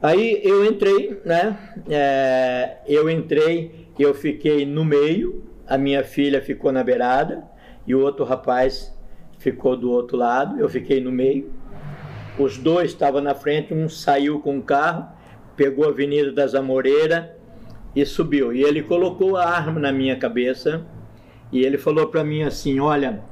Aí 0.00 0.40
eu 0.42 0.64
entrei, 0.64 1.20
né? 1.24 1.58
É, 1.90 2.78
eu 2.86 3.10
entrei, 3.10 3.88
eu 3.98 4.14
fiquei 4.14 4.64
no 4.64 4.84
meio, 4.84 5.47
a 5.68 5.76
minha 5.76 6.02
filha 6.02 6.40
ficou 6.40 6.72
na 6.72 6.82
beirada 6.82 7.44
e 7.86 7.94
o 7.94 8.00
outro 8.00 8.24
rapaz 8.24 8.96
ficou 9.38 9.76
do 9.76 9.90
outro 9.90 10.16
lado, 10.16 10.58
eu 10.58 10.68
fiquei 10.68 11.00
no 11.00 11.12
meio. 11.12 11.52
Os 12.38 12.56
dois 12.56 12.90
estavam 12.90 13.20
na 13.20 13.34
frente, 13.34 13.74
um 13.74 13.88
saiu 13.88 14.40
com 14.40 14.58
o 14.58 14.62
carro, 14.62 15.06
pegou 15.56 15.84
a 15.84 15.88
Avenida 15.88 16.32
das 16.32 16.54
Amoreiras 16.54 17.26
e 17.94 18.04
subiu. 18.06 18.52
E 18.52 18.62
ele 18.62 18.82
colocou 18.82 19.36
a 19.36 19.44
arma 19.44 19.78
na 19.80 19.92
minha 19.92 20.16
cabeça 20.16 20.86
e 21.52 21.62
ele 21.64 21.76
falou 21.76 22.06
para 22.08 22.24
mim 22.24 22.42
assim: 22.42 22.80
Olha, 22.80 23.22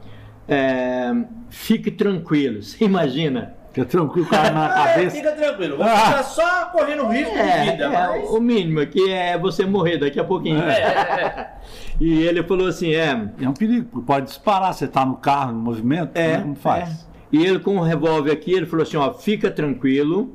é, 0.49 1.13
fique 1.49 1.91
tranquilo. 1.91 2.63
Você 2.63 2.85
imagina? 2.85 3.56
Fica 3.77 3.85
tranquilo 3.85 4.27
com 4.27 4.35
a 4.35 4.39
arma 4.39 4.61
na 4.61 4.73
é, 4.73 4.89
cabeça. 4.89 5.19
É, 5.19 5.21
fica 5.21 5.33
tranquilo. 5.33 5.77
Você 5.77 5.85
ah. 5.85 6.23
só 6.23 6.65
correndo 6.67 7.07
risco 7.09 7.37
é, 7.37 7.65
de 7.65 7.71
vida. 7.71 7.85
É, 7.85 7.89
mas... 7.89 8.31
O 8.31 8.41
mínimo 8.41 8.81
aqui 8.81 9.13
é 9.13 9.39
você 9.39 9.67
morrer 9.67 9.99
daqui 9.99 10.19
a 10.19 10.25
pouquinho. 10.25 10.63
É, 10.63 10.81
é, 10.81 11.51
e 12.01 12.23
ele 12.23 12.43
falou 12.43 12.69
assim: 12.69 12.95
É. 12.95 13.31
É 13.39 13.49
um 13.49 13.53
perigo, 13.53 14.03
pode 14.03 14.27
disparar. 14.27 14.73
Você 14.73 14.87
está 14.87 15.05
no 15.05 15.17
carro, 15.17 15.53
no 15.53 15.61
movimento, 15.61 16.17
é, 16.17 16.39
não 16.39 16.55
faz. 16.55 17.07
E 17.31 17.45
ele 17.45 17.59
com 17.59 17.77
o 17.77 17.83
revólver 17.83 18.33
aqui, 18.33 18.53
ele 18.53 18.65
falou 18.65 18.83
assim: 18.83 18.97
Ó, 18.97 19.13
fica 19.13 19.51
tranquilo, 19.51 20.35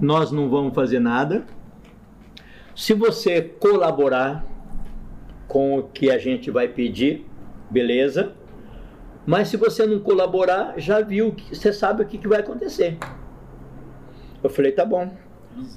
nós 0.00 0.32
não 0.32 0.50
vamos 0.50 0.74
fazer 0.74 0.98
nada 0.98 1.44
se 2.78 2.94
você 2.94 3.42
colaborar 3.42 4.46
com 5.48 5.78
o 5.78 5.82
que 5.82 6.12
a 6.12 6.16
gente 6.16 6.48
vai 6.48 6.68
pedir, 6.68 7.26
beleza. 7.68 8.34
Mas 9.28 9.48
se 9.48 9.58
você 9.58 9.84
não 9.84 9.98
colaborar, 9.98 10.72
já 10.78 11.02
viu, 11.02 11.36
você 11.52 11.70
sabe 11.70 12.02
o 12.02 12.06
que, 12.06 12.16
que 12.16 12.26
vai 12.26 12.40
acontecer. 12.40 12.96
Eu 14.42 14.48
falei, 14.48 14.72
tá 14.72 14.86
bom. 14.86 15.14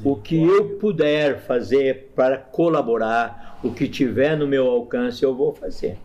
O 0.05 0.15
que 0.15 0.41
eu 0.41 0.77
puder 0.77 1.37
fazer 1.41 2.13
para 2.15 2.37
colaborar, 2.37 3.59
o 3.61 3.73
que 3.73 3.89
tiver 3.89 4.37
no 4.37 4.47
meu 4.47 4.65
alcance, 4.67 5.21
eu 5.21 5.35
vou 5.35 5.53
fazer. 5.53 5.97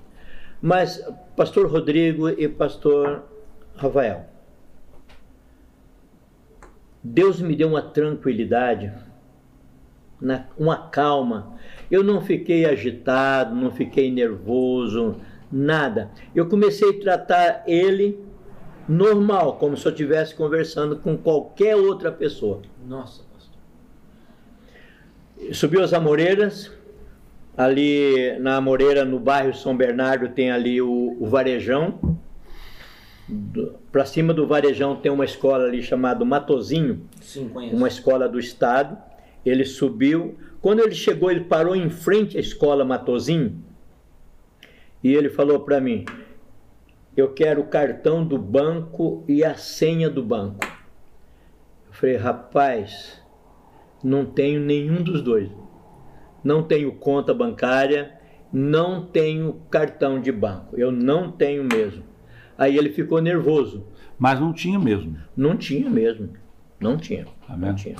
Mas, 0.61 1.00
pastor 1.37 1.71
Rodrigo 1.71 2.29
e 2.29 2.49
pastor 2.49 3.23
Rafael, 3.76 4.25
Deus 7.00 7.41
me 7.41 7.55
deu 7.55 7.69
uma 7.69 7.83
tranquilidade 7.83 8.93
uma 10.59 10.88
calma. 10.88 11.55
Eu 11.91 12.03
não 12.03 12.21
fiquei 12.21 12.65
agitado, 12.65 13.55
não 13.55 13.71
fiquei 13.71 14.11
nervoso, 14.11 15.21
nada. 15.57 16.11
Eu 16.35 16.47
comecei 16.47 16.91
a 16.91 17.01
tratar 17.01 17.65
ele 17.67 18.21
normal, 18.89 19.57
como 19.57 19.77
se 19.77 19.87
eu 19.87 19.91
estivesse 19.91 20.35
conversando 20.35 20.97
com 20.97 21.17
qualquer 21.17 21.75
outra 21.75 22.13
pessoa. 22.13 22.61
Nossa, 22.87 23.23
pastor. 23.33 23.61
Subiu 25.55 25.83
as 25.83 25.93
Amoreiras, 25.93 26.71
ali 27.57 28.39
na 28.39 28.57
Amoreira, 28.57 29.05
no 29.05 29.19
bairro 29.19 29.55
São 29.55 29.77
Bernardo, 29.77 30.29
tem 30.29 30.51
ali 30.51 30.81
o, 30.81 31.17
o 31.19 31.27
Varejão. 31.27 32.19
Para 33.91 34.05
cima 34.05 34.33
do 34.33 34.47
Varejão 34.47 34.95
tem 34.95 35.11
uma 35.11 35.25
escola 35.25 35.65
ali 35.65 35.83
chamada 35.83 36.25
Matozinho, 36.25 37.03
Sim, 37.21 37.51
uma 37.73 37.89
escola 37.89 38.29
do 38.29 38.39
estado. 38.39 38.97
Ele 39.45 39.65
subiu. 39.65 40.37
Quando 40.61 40.81
ele 40.81 40.95
chegou, 40.95 41.31
ele 41.31 41.45
parou 41.45 41.75
em 41.75 41.91
frente 41.91 42.37
à 42.37 42.41
escola 42.41 42.85
Matozinho 42.85 43.66
e 45.07 45.15
ele 45.15 45.29
falou 45.29 45.61
para 45.61 45.81
mim: 45.81 46.05
Eu 47.17 47.33
quero 47.33 47.61
o 47.61 47.67
cartão 47.67 48.25
do 48.25 48.39
banco 48.39 49.25
e 49.29 49.45
a 49.45 49.55
senha 49.55 50.09
do 50.09 50.23
banco. 50.23 50.67
Eu 51.87 51.93
falei: 51.93 52.17
Rapaz, 52.17 53.23
não 54.03 54.25
tenho 54.25 54.61
nenhum 54.61 55.03
dos 55.03 55.23
dois. 55.23 55.51
Não 56.43 56.63
tenho 56.63 56.93
conta 56.93 57.35
bancária, 57.35 58.19
não 58.53 59.05
tenho 59.05 59.61
cartão 59.71 60.21
de 60.21 60.31
banco. 60.31 60.77
Eu 60.79 60.93
não 60.93 61.31
tenho 61.31 61.65
mesmo. 61.65 62.05
Aí 62.57 62.77
ele 62.77 62.91
ficou 62.91 63.21
nervoso. 63.21 63.87
Mas 64.19 64.41
não 64.41 64.53
tinha 64.53 64.79
mesmo. 64.79 65.17
Não 65.37 65.57
tinha 65.57 65.91
mesmo. 65.91 66.31
Não 66.81 66.97
tinha. 66.97 67.27
Amém. 67.49 67.71
Não 67.71 67.77
tinha 67.77 67.97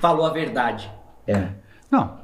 falou 0.00 0.26
a 0.26 0.30
verdade. 0.30 0.90
É. 1.26 1.48
Não. 1.90 2.18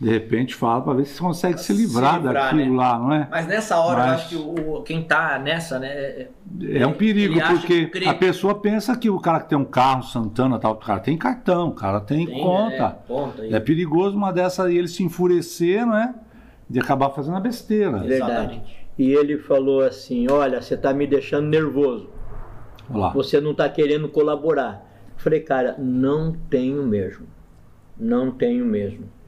De 0.00 0.08
repente 0.08 0.54
fala 0.54 0.80
para 0.80 0.94
ver 0.94 1.04
se 1.04 1.20
consegue 1.20 1.60
se 1.60 1.74
livrar, 1.74 2.14
se 2.14 2.20
livrar 2.20 2.34
daquilo 2.54 2.70
né? 2.72 2.76
lá, 2.76 2.98
não 2.98 3.12
é? 3.12 3.28
Mas 3.30 3.46
nessa 3.46 3.78
hora 3.78 3.98
Mas... 3.98 4.06
eu 4.06 4.14
acho 4.14 4.28
que 4.30 4.36
o, 4.36 4.82
quem 4.82 5.02
tá 5.02 5.38
nessa, 5.38 5.78
né? 5.78 5.88
É, 5.88 6.28
é 6.72 6.86
um 6.86 6.94
perigo, 6.94 7.38
porque 7.38 7.90
a 8.06 8.14
pessoa 8.14 8.54
pensa 8.54 8.96
que 8.96 9.10
o 9.10 9.20
cara 9.20 9.40
que 9.40 9.50
tem 9.50 9.58
um 9.58 9.64
carro 9.64 10.02
Santana 10.02 10.58
tal, 10.58 10.72
o 10.72 10.76
cara 10.76 11.00
tem 11.00 11.18
cartão, 11.18 11.68
o 11.68 11.74
cara 11.74 12.00
tem, 12.00 12.26
tem 12.26 12.42
conta. 12.42 12.98
É, 13.40 13.56
é, 13.56 13.60
perigoso 13.60 14.16
uma 14.16 14.32
dessa 14.32 14.72
e 14.72 14.78
ele 14.78 14.88
se 14.88 15.02
enfurecer, 15.02 15.84
não 15.84 15.98
é? 15.98 16.14
De 16.68 16.80
acabar 16.80 17.10
fazendo 17.10 17.36
a 17.36 17.40
besteira. 17.40 17.98
Verdade. 17.98 18.62
E 18.98 19.12
ele 19.12 19.36
falou 19.36 19.82
assim: 19.82 20.30
olha, 20.30 20.62
você 20.62 20.76
está 20.76 20.94
me 20.94 21.06
deixando 21.06 21.46
nervoso. 21.46 22.08
Olá. 22.88 23.10
Você 23.10 23.38
não 23.38 23.50
está 23.50 23.68
querendo 23.68 24.08
colaborar. 24.08 24.82
Falei, 25.18 25.40
cara, 25.40 25.76
não 25.78 26.32
tenho 26.32 26.82
mesmo. 26.86 27.26
Não 27.98 28.30
tenho 28.30 28.64
mesmo. 28.64 29.19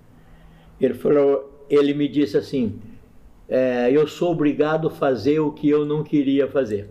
Ele 0.84 0.94
falou, 0.94 1.64
ele 1.70 1.94
me 1.94 2.08
disse 2.08 2.36
assim, 2.36 2.80
é, 3.48 3.90
eu 3.90 4.06
sou 4.06 4.32
obrigado 4.32 4.88
a 4.88 4.90
fazer 4.90 5.40
o 5.40 5.52
que 5.52 5.68
eu 5.68 5.84
não 5.84 6.02
queria 6.02 6.48
fazer. 6.48 6.90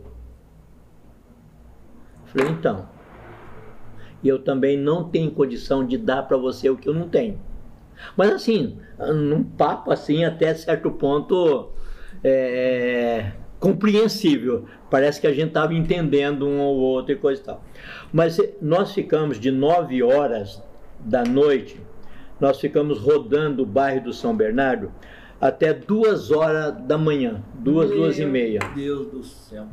Falei, 2.26 2.50
então. 2.50 2.88
E 4.24 4.28
eu 4.28 4.40
também 4.40 4.78
não 4.78 5.10
tenho 5.10 5.32
condição 5.32 5.86
de 5.86 5.98
dar 5.98 6.24
para 6.24 6.38
você 6.38 6.70
o 6.70 6.78
que 6.78 6.88
eu 6.88 6.94
não 6.94 7.10
tenho. 7.10 7.40
Mas 8.16 8.32
assim, 8.32 8.78
num 8.98 9.44
papo 9.44 9.92
assim, 9.92 10.24
até 10.24 10.54
certo 10.54 10.92
ponto, 10.92 11.70
é, 12.24 13.32
compreensível. 13.60 14.66
Parece 14.90 15.20
que 15.20 15.28
a 15.28 15.34
gente 15.34 15.50
estava 15.50 15.74
entendendo 15.74 16.48
um 16.48 16.60
ou 16.60 16.78
outro 16.78 17.14
e 17.14 17.16
coisa 17.16 17.42
e 17.42 17.46
tal. 17.46 17.64
Mas 18.12 18.40
nós 18.62 18.94
ficamos 18.94 19.40
de 19.40 19.52
9 19.52 20.04
horas 20.04 20.62
da 21.00 21.24
noite, 21.24 21.80
nós 22.42 22.60
ficamos 22.60 23.00
rodando 23.00 23.62
o 23.62 23.66
bairro 23.66 24.06
do 24.06 24.14
São 24.14 24.36
Bernardo 24.36 24.92
até 25.40 25.74
duas 25.74 26.32
horas 26.32 26.76
da 26.86 26.98
manhã, 26.98 27.42
duas, 27.54 27.90
Meu 27.90 28.00
duas 28.00 28.20
e 28.20 28.26
meia. 28.26 28.60
Deus 28.76 29.08
do 29.08 29.24
céu. 29.24 29.66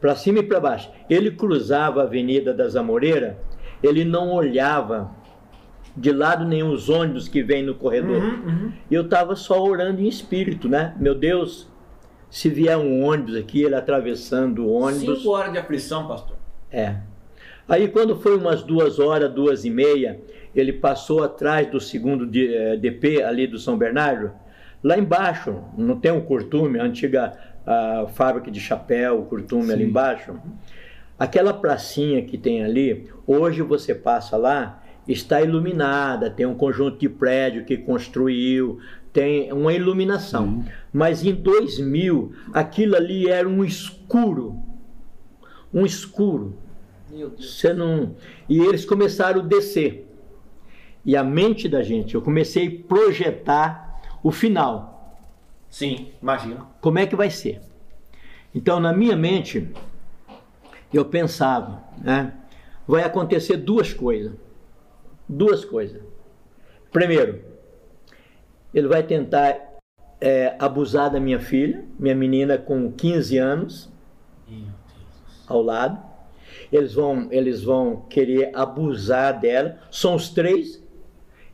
Para 0.00 0.14
cima 0.16 0.38
e 0.38 0.42
para 0.42 0.58
baixo. 0.58 0.90
Ele 1.10 1.30
cruzava 1.32 2.00
a 2.00 2.04
Avenida 2.04 2.54
das 2.54 2.74
Amoreiras, 2.74 3.36
ele 3.82 4.04
não 4.04 4.32
olhava 4.32 5.10
de 5.96 6.10
lado 6.10 6.44
nenhum 6.44 6.72
os 6.72 6.88
ônibus 6.88 7.28
que 7.28 7.42
vêm 7.42 7.62
no 7.62 7.74
corredor. 7.74 8.22
Uhum, 8.22 8.46
uhum. 8.46 8.72
Eu 8.90 9.02
estava 9.02 9.36
só 9.36 9.62
orando 9.62 10.00
em 10.00 10.08
espírito, 10.08 10.68
né? 10.68 10.94
Meu 10.98 11.14
Deus, 11.14 11.68
se 12.30 12.48
vier 12.48 12.76
um 12.78 13.04
ônibus 13.04 13.36
aqui, 13.36 13.62
ele 13.62 13.74
atravessando 13.74 14.64
o 14.64 14.72
ônibus. 14.72 15.18
Cinco 15.18 15.30
horas 15.30 15.52
de 15.52 15.58
aflição, 15.58 16.08
pastor. 16.08 16.36
É. 16.70 16.96
Aí 17.68 17.88
quando 17.88 18.16
foi 18.16 18.36
umas 18.36 18.62
duas 18.62 18.98
horas, 18.98 19.32
duas 19.32 19.64
e 19.64 19.70
meia, 19.70 20.20
ele 20.54 20.72
passou 20.72 21.22
atrás 21.22 21.66
do 21.70 21.80
segundo 21.80 22.26
DP 22.26 23.20
eh, 23.20 23.24
ali 23.24 23.46
do 23.46 23.58
São 23.58 23.76
Bernardo. 23.76 24.32
Lá 24.82 24.98
embaixo, 24.98 25.62
não 25.76 25.98
tem 25.98 26.10
um 26.10 26.20
curtume, 26.20 26.78
a 26.78 26.84
antiga 26.84 27.38
a 27.66 28.06
fábrica 28.08 28.50
de 28.50 28.60
chapéu, 28.60 29.20
o 29.20 29.26
curtume 29.26 29.66
Sim. 29.66 29.72
ali 29.72 29.84
embaixo. 29.84 30.34
Aquela 31.18 31.52
pracinha 31.52 32.22
que 32.22 32.36
tem 32.36 32.64
ali, 32.64 33.08
hoje 33.26 33.62
você 33.62 33.94
passa 33.94 34.36
lá, 34.36 34.82
está 35.06 35.40
iluminada, 35.40 36.30
tem 36.30 36.46
um 36.46 36.54
conjunto 36.54 36.98
de 36.98 37.08
prédio 37.08 37.64
que 37.64 37.76
construiu, 37.76 38.80
tem 39.12 39.52
uma 39.52 39.72
iluminação. 39.72 40.44
Uhum. 40.44 40.64
Mas 40.92 41.24
em 41.24 41.34
2000, 41.34 42.32
aquilo 42.52 42.96
ali 42.96 43.28
era 43.28 43.48
um 43.48 43.64
escuro. 43.64 44.56
Um 45.72 45.86
escuro. 45.86 46.56
Você 47.38 47.72
não... 47.72 48.16
E 48.48 48.58
eles 48.58 48.84
começaram 48.84 49.42
a 49.42 49.44
descer. 49.44 50.08
E 51.04 51.16
a 51.16 51.24
mente 51.24 51.68
da 51.68 51.82
gente, 51.82 52.14
eu 52.14 52.22
comecei 52.22 52.66
a 52.68 52.88
projetar 52.88 54.00
o 54.22 54.30
final. 54.30 55.18
Sim, 55.68 56.12
imagino. 56.20 56.68
Como 56.80 56.98
é 56.98 57.06
que 57.06 57.16
vai 57.16 57.30
ser? 57.30 57.60
Então, 58.54 58.78
na 58.78 58.92
minha 58.92 59.16
mente, 59.16 59.68
eu 60.92 61.04
pensava, 61.04 61.82
né? 61.98 62.34
Vai 62.86 63.02
acontecer 63.02 63.56
duas 63.56 63.92
coisas. 63.92 64.32
Duas 65.28 65.64
coisas. 65.64 66.02
Primeiro, 66.90 67.42
ele 68.74 68.86
vai 68.86 69.02
tentar 69.02 69.56
é, 70.20 70.54
abusar 70.58 71.10
da 71.10 71.18
minha 71.18 71.40
filha, 71.40 71.84
minha 71.98 72.14
menina 72.14 72.58
com 72.58 72.92
15 72.92 73.38
anos, 73.38 73.90
ao 75.46 75.62
lado. 75.62 75.98
eles 76.70 76.94
vão, 76.94 77.28
eles 77.30 77.62
vão 77.62 78.02
querer 78.08 78.50
abusar 78.54 79.40
dela. 79.40 79.78
São 79.90 80.14
os 80.14 80.28
três 80.28 80.81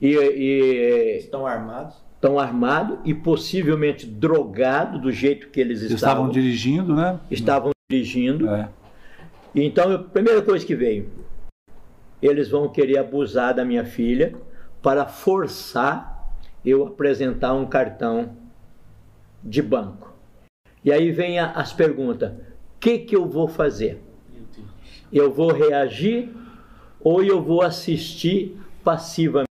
e, 0.01 0.15
e 0.17 1.17
Estão 1.19 1.47
armados? 1.47 1.95
estão 2.15 2.39
armados 2.39 2.99
e 3.05 3.15
possivelmente 3.15 4.05
drogados 4.05 5.01
do 5.01 5.13
jeito 5.13 5.49
que 5.51 5.61
eles 5.61 5.81
Eles 5.83 5.93
estavam. 5.93 6.25
estavam 6.27 6.33
dirigindo, 6.33 6.95
né? 6.97 7.21
estavam 7.31 7.71
dirigindo. 7.91 8.49
É. 8.51 8.69
Então, 9.55 9.93
a 9.95 9.99
primeira 9.99 10.43
coisa 10.43 10.65
que 10.67 10.75
veio, 10.75 11.09
eles 12.21 12.49
vão 12.51 12.69
querer 12.69 12.99
abusar 12.99 13.55
da 13.55 13.65
minha 13.65 13.85
filha 13.85 14.35
para 14.83 15.07
forçar 15.07 16.17
eu 16.65 16.87
apresentar 16.87 17.55
um 17.55 17.65
cartão 17.67 18.31
de 19.43 19.63
banco. 19.63 20.13
E 20.85 20.91
aí 20.93 21.11
vem 21.13 21.39
a- 21.39 21.53
as 21.53 21.73
perguntas: 21.73 22.33
o 22.33 22.35
que, 22.81 22.99
que 22.99 23.15
eu 23.17 23.27
vou 23.27 23.47
fazer? 23.49 24.03
Eu 25.13 25.33
vou 25.33 25.53
reagir 25.53 26.31
ou 27.01 27.23
eu 27.23 27.41
vou 27.41 27.63
assistir 27.63 28.59
passivamente? 28.85 29.48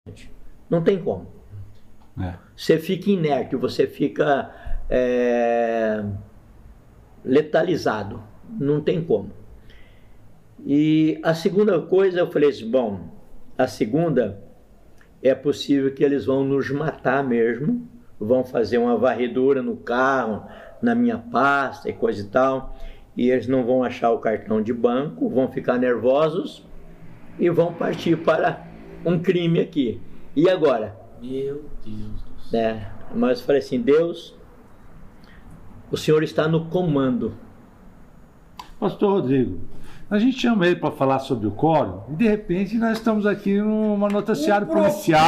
Não 0.72 0.82
tem 0.82 0.98
como. 1.04 1.28
É. 2.18 2.34
Você 2.56 2.80
fica 2.80 3.12
inerte, 3.12 3.58
você 3.58 3.86
fica 3.86 4.50
é, 4.90 6.02
letalizado. 7.26 8.24
Não 8.58 8.80
tem 8.80 9.04
como. 9.04 9.32
E 10.66 11.20
a 11.24 11.34
segunda 11.34 11.82
coisa, 11.82 12.20
eu 12.20 12.32
falei 12.32 12.50
assim, 12.50 12.72
bom, 12.72 13.02
a 13.58 13.68
segunda 13.68 14.42
é 15.22 15.36
possível 15.36 15.94
que 15.94 16.04
eles 16.04 16.26
vão 16.26 16.46
nos 16.46 16.70
matar 16.72 17.22
mesmo, 17.22 17.86
vão 18.18 18.46
fazer 18.46 18.78
uma 18.78 18.96
varredura 18.96 19.62
no 19.62 19.76
carro, 19.76 20.46
na 20.82 20.96
minha 20.96 21.18
pasta 21.18 21.90
e 21.90 21.94
coisa 21.94 22.22
e 22.22 22.28
tal, 22.28 22.78
e 23.18 23.30
eles 23.30 23.48
não 23.48 23.66
vão 23.66 23.84
achar 23.84 24.12
o 24.12 24.20
cartão 24.20 24.62
de 24.62 24.74
banco, 24.74 25.28
vão 25.28 25.50
ficar 25.50 25.78
nervosos 25.78 26.66
e 27.38 27.50
vão 27.50 27.74
partir 27.74 28.16
para 28.18 28.66
um 29.06 29.20
crime 29.20 29.60
aqui. 29.60 30.00
E 30.36 30.50
agora? 30.50 30.96
Meu 31.22 31.66
Deus 31.86 32.22
do 32.22 32.42
céu. 32.50 32.62
né? 32.76 32.88
Mas 33.14 33.40
eu 33.40 33.46
falei 33.46 33.62
assim, 33.62 33.82
Deus, 33.82 34.34
o 35.92 35.98
Senhor 35.98 36.24
está 36.24 36.48
no 36.48 36.66
comando. 36.66 37.36
Pastor 38.80 39.12
Rodrigo, 39.12 39.60
a 40.10 40.18
gente 40.18 40.40
chama 40.40 40.66
ele 40.66 40.78
para 40.78 40.90
falar 40.92 41.20
sobre 41.20 41.46
o 41.48 41.52
coro 41.52 42.04
e 42.10 42.16
de 42.16 42.28
repente 42.28 42.76
nós 42.78 42.98
estamos 42.98 43.26
aqui 43.28 43.60
numa 43.62 44.10
noticiário 44.10 44.66
Um 44.68 44.72
policial. 44.72 45.28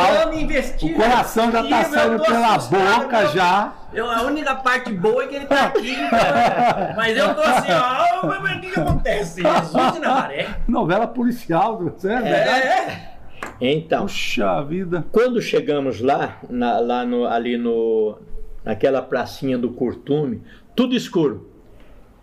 O 0.81 0.93
coração 0.95 1.51
já 1.51 1.63
tá 1.63 1.81
eu 1.83 1.86
saindo 1.86 2.24
pela 2.24 2.57
boca 2.57 3.19
meu. 3.19 3.27
já. 3.27 3.74
Eu, 3.93 4.10
a 4.10 4.24
única 4.24 4.55
parte 4.55 4.91
boa 4.91 5.24
é 5.24 5.27
que 5.27 5.36
ele 5.36 5.45
tá 5.45 5.65
aqui, 5.65 5.95
cara. 6.10 6.93
mas 6.98 7.15
eu 7.15 7.36
tô 7.36 7.41
assim, 7.41 7.72
ó, 7.72 8.25
mas 8.41 8.57
o 8.57 8.62
que, 8.62 8.72
que 8.72 8.79
acontece? 8.79 9.41
Jesus 9.43 9.93
de 9.93 10.00
Nazaré. 10.00 10.48
Novela 10.67 11.05
policial, 11.07 11.77
você 11.77 12.10
é, 12.12 12.22
verdade? 12.22 12.67
É, 12.67 13.12
Então, 13.62 14.03
Puxa 14.05 14.62
vida. 14.63 15.05
quando 15.12 15.41
chegamos 15.41 16.01
lá, 16.01 16.39
na- 16.50 16.79
lá 16.79 17.05
no, 17.05 17.25
ali 17.25 17.57
no, 17.57 18.17
naquela 18.63 19.01
pracinha 19.01 19.57
do 19.57 19.69
Curtume, 19.69 20.41
tudo 20.75 20.95
escuro. 20.95 21.50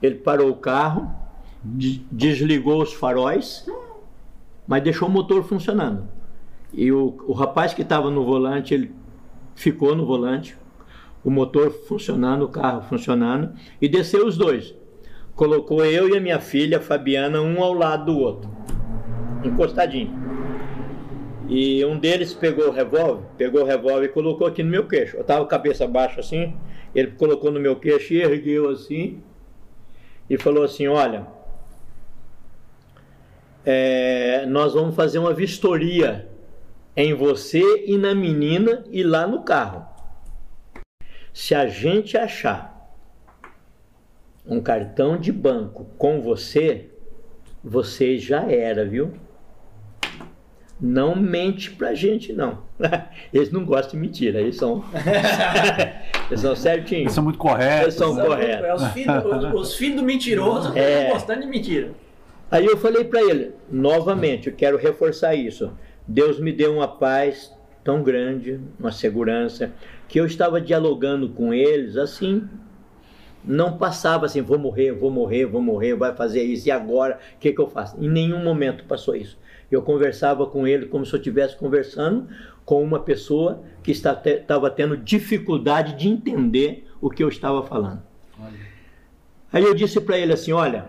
Ele 0.03 0.17
parou 0.17 0.51
o 0.51 0.57
carro, 0.57 1.11
de- 1.65 2.03
desligou 2.11 2.83
os 2.83 2.93
faróis, 2.93 3.67
mas 4.67 4.83
deixou 4.83 5.09
o 5.09 5.11
motor 5.11 5.43
funcionando. 5.45 6.07
E 6.73 6.91
o, 6.93 7.17
o 7.27 7.33
rapaz 7.33 7.75
que 7.75 7.83
estava 7.83 8.11
no 8.11 8.25
volante, 8.25 8.75
ele 8.75 8.93
ficou 9.55 9.95
no 9.95 10.07
volante, 10.07 10.57
o 11.25 11.31
motor 11.31 11.71
funcionando, 11.71 12.45
o 12.45 12.49
carro 12.49 12.83
funcionando, 12.83 13.53
e 13.81 13.89
desceu 13.89 14.27
os 14.27 14.37
dois. 14.37 14.75
Colocou 15.35 15.85
eu 15.85 16.09
e 16.09 16.17
a 16.17 16.21
minha 16.21 16.39
filha, 16.39 16.81
Fabiana, 16.81 17.41
um 17.41 17.63
ao 17.63 17.73
lado 17.73 18.07
do 18.13 18.19
outro, 18.19 18.51
encostadinho. 19.45 20.11
E 21.51 21.85
um 21.85 21.99
deles 21.99 22.33
pegou 22.33 22.69
o 22.69 22.71
revólver, 22.71 23.27
pegou 23.37 23.63
o 23.63 23.65
revólver 23.65 24.05
e 24.05 24.09
colocou 24.09 24.47
aqui 24.47 24.63
no 24.63 24.71
meu 24.71 24.87
queixo. 24.87 25.17
Eu 25.17 25.25
tava 25.25 25.41
com 25.41 25.47
a 25.47 25.51
cabeça 25.51 25.85
baixa 25.85 26.21
assim, 26.21 26.57
ele 26.95 27.11
colocou 27.11 27.51
no 27.51 27.59
meu 27.59 27.75
queixo 27.75 28.15
e 28.15 28.23
ergueu 28.23 28.69
assim 28.71 29.21
e 30.29 30.39
falou 30.39 30.63
assim: 30.63 30.87
Olha, 30.87 31.27
é, 33.67 34.47
nós 34.47 34.75
vamos 34.75 34.95
fazer 34.95 35.19
uma 35.19 35.35
vistoria 35.35 36.29
em 36.97 37.15
você 37.15 37.85
e 37.85 37.99
na 37.99 38.15
menina 38.15 38.85
e 38.89 39.03
lá 39.03 39.27
no 39.27 39.43
carro. 39.43 39.85
Se 41.35 41.53
a 41.53 41.67
gente 41.67 42.17
achar 42.17 42.95
um 44.47 44.61
cartão 44.61 45.19
de 45.19 45.33
banco 45.33 45.87
com 45.99 46.21
você, 46.21 46.91
você 47.63 48.19
já 48.19 48.49
era, 48.49 48.85
viu? 48.85 49.13
Não 50.81 51.15
mente 51.15 51.71
pra 51.73 51.95
gente, 51.95 52.33
não. 52.33 52.63
Eles 53.33 53.53
não 53.53 53.65
gostam 53.65 53.93
de 53.93 53.99
mentira, 53.99 54.41
eles 54.41 54.57
são. 54.57 54.83
eles 56.31 56.41
são 56.41 56.57
certinhos. 56.57 57.03
Eles 57.03 57.13
são 57.13 57.25
muito 57.25 57.39
corretos. 57.39 57.83
Eles 57.83 57.95
são 57.95 58.17
corretos. 58.17 58.65
É 58.65 58.75
os 58.75 58.87
filhos 58.89 59.25
os, 59.25 59.55
os 59.61 59.75
filhos 59.75 59.97
do 59.97 60.03
mentiroso 60.03 60.73
É. 60.77 61.03
estão 61.03 61.13
gostando 61.13 61.41
de 61.43 61.47
mentira. 61.49 61.91
Aí 62.51 62.65
eu 62.65 62.77
falei 62.79 63.05
para 63.05 63.21
ele, 63.23 63.53
novamente, 63.71 64.49
eu 64.49 64.55
quero 64.55 64.77
reforçar 64.77 65.35
isso. 65.35 65.71
Deus 66.07 66.41
me 66.41 66.53
deu 66.53 66.75
uma 66.75 66.89
paz 66.89 67.53
tão 67.85 68.03
grande, 68.03 68.59
uma 68.79 68.91
segurança, 68.91 69.71
que 70.09 70.19
eu 70.19 70.27
estava 70.27 70.61
dialogando 70.61 71.29
com 71.29 71.55
eles 71.55 71.97
assim, 71.97 72.43
não 73.45 73.79
passava 73.79 74.27
assim, 74.27 74.43
vou 74.43 74.59
morrer, 74.59 74.93
vou 74.93 75.11
morrer, 75.11 75.47
vou 75.47 75.63
morrer, 75.63 75.95
vai 75.95 76.15
fazer 76.15 76.43
isso, 76.43 76.69
e 76.69 76.71
agora, 76.71 77.19
o 77.37 77.39
que, 77.39 77.53
que 77.53 77.61
eu 77.61 77.69
faço? 77.69 77.97
Em 78.03 78.09
nenhum 78.09 78.43
momento 78.43 78.85
passou 78.85 79.15
isso. 79.15 79.39
Eu 79.71 79.83
conversava 79.83 80.47
com 80.47 80.67
ele 80.67 80.87
como 80.87 81.07
se 81.07 81.13
eu 81.13 81.19
estivesse 81.19 81.57
conversando 81.57 82.29
com 82.65 82.83
uma 82.83 83.01
pessoa 83.01 83.63
que 83.83 83.93
estava 83.93 84.71
tendo 84.71 84.97
dificuldade 84.97 85.97
de 85.97 86.09
entender 86.09 86.89
o 87.01 87.09
que 87.09 87.23
eu 87.23 87.29
estava 87.29 87.63
falando. 87.63 88.03
Aí 89.53 89.63
eu 89.63 89.75
disse 89.75 90.01
para 90.01 90.19
ele 90.19 90.33
assim: 90.33 90.53
olha, 90.53 90.87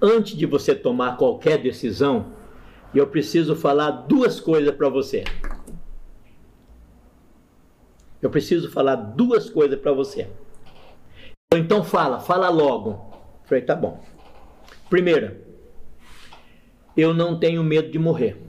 antes 0.00 0.36
de 0.36 0.46
você 0.46 0.74
tomar 0.74 1.16
qualquer 1.16 1.58
decisão, 1.58 2.32
eu 2.94 3.06
preciso 3.06 3.54
falar 3.54 3.90
duas 3.90 4.40
coisas 4.40 4.74
para 4.74 4.88
você. 4.88 5.24
Eu 8.20 8.30
preciso 8.30 8.70
falar 8.70 8.96
duas 8.96 9.50
coisas 9.50 9.78
para 9.78 9.92
você. 9.92 10.28
Então 11.54 11.84
fala, 11.84 12.18
fala 12.18 12.48
logo. 12.48 13.14
Falei, 13.44 13.62
tá 13.62 13.76
bom. 13.76 14.02
Primeira, 14.90 15.45
eu 16.96 17.12
não 17.12 17.38
tenho 17.38 17.62
medo 17.62 17.90
de 17.90 17.98
morrer. 17.98 18.40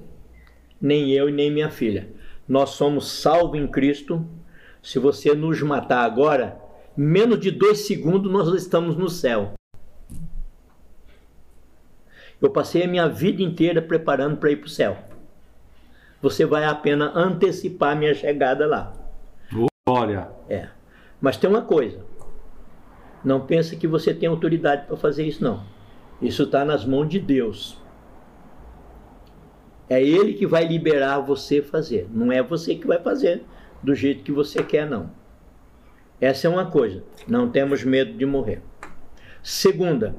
Nem 0.79 1.11
eu 1.11 1.27
e 1.27 1.31
nem 1.31 1.51
minha 1.51 1.69
filha. 1.69 2.09
Nós 2.47 2.71
somos 2.71 3.11
salvos 3.11 3.59
em 3.59 3.67
Cristo. 3.67 4.25
Se 4.81 4.99
você 4.99 5.35
nos 5.35 5.61
matar 5.61 6.05
agora, 6.05 6.57
menos 6.95 7.39
de 7.39 7.51
dois 7.51 7.79
segundos 7.79 8.31
nós 8.31 8.47
estamos 8.53 8.95
no 8.95 9.09
céu. 9.09 9.53
Eu 12.41 12.51
passei 12.51 12.83
a 12.83 12.87
minha 12.87 13.09
vida 13.09 13.41
inteira 13.41 13.81
preparando 13.81 14.37
para 14.37 14.51
ir 14.51 14.57
para 14.57 14.67
o 14.67 14.69
céu. 14.69 14.97
Você 16.21 16.45
vai 16.45 16.63
apenas 16.63 17.15
antecipar 17.15 17.97
minha 17.97 18.13
chegada 18.13 18.65
lá. 18.65 18.93
Glória. 19.85 20.29
É. 20.47 20.69
Mas 21.19 21.37
tem 21.37 21.49
uma 21.49 21.63
coisa. 21.63 22.05
Não 23.23 23.41
pense 23.45 23.75
que 23.75 23.87
você 23.87 24.13
tem 24.13 24.29
autoridade 24.29 24.85
para 24.85 24.95
fazer 24.95 25.25
isso, 25.25 25.43
não. 25.43 25.63
Isso 26.21 26.43
está 26.43 26.63
nas 26.63 26.85
mãos 26.85 27.09
de 27.09 27.19
Deus. 27.19 27.77
É 29.89 30.01
Ele 30.01 30.33
que 30.33 30.45
vai 30.45 30.65
liberar 30.65 31.19
você 31.19 31.61
fazer. 31.61 32.07
Não 32.11 32.31
é 32.31 32.43
você 32.43 32.75
que 32.75 32.87
vai 32.87 32.99
fazer 32.99 33.43
do 33.81 33.95
jeito 33.95 34.23
que 34.23 34.31
você 34.31 34.63
quer, 34.63 34.89
não. 34.89 35.11
Essa 36.19 36.47
é 36.47 36.49
uma 36.49 36.69
coisa. 36.69 37.03
Não 37.27 37.49
temos 37.49 37.83
medo 37.83 38.13
de 38.13 38.25
morrer. 38.25 38.61
Segunda, 39.43 40.15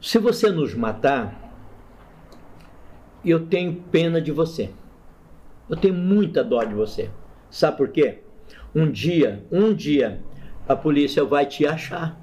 se 0.00 0.18
você 0.18 0.50
nos 0.50 0.74
matar, 0.74 1.48
eu 3.24 3.46
tenho 3.46 3.82
pena 3.90 4.20
de 4.20 4.32
você. 4.32 4.70
Eu 5.68 5.76
tenho 5.76 5.94
muita 5.94 6.42
dó 6.42 6.62
de 6.62 6.74
você. 6.74 7.10
Sabe 7.50 7.76
por 7.76 7.88
quê? 7.88 8.18
Um 8.74 8.90
dia, 8.90 9.44
um 9.50 9.72
dia, 9.72 10.22
a 10.68 10.76
polícia 10.76 11.24
vai 11.24 11.46
te 11.46 11.66
achar. 11.66 12.17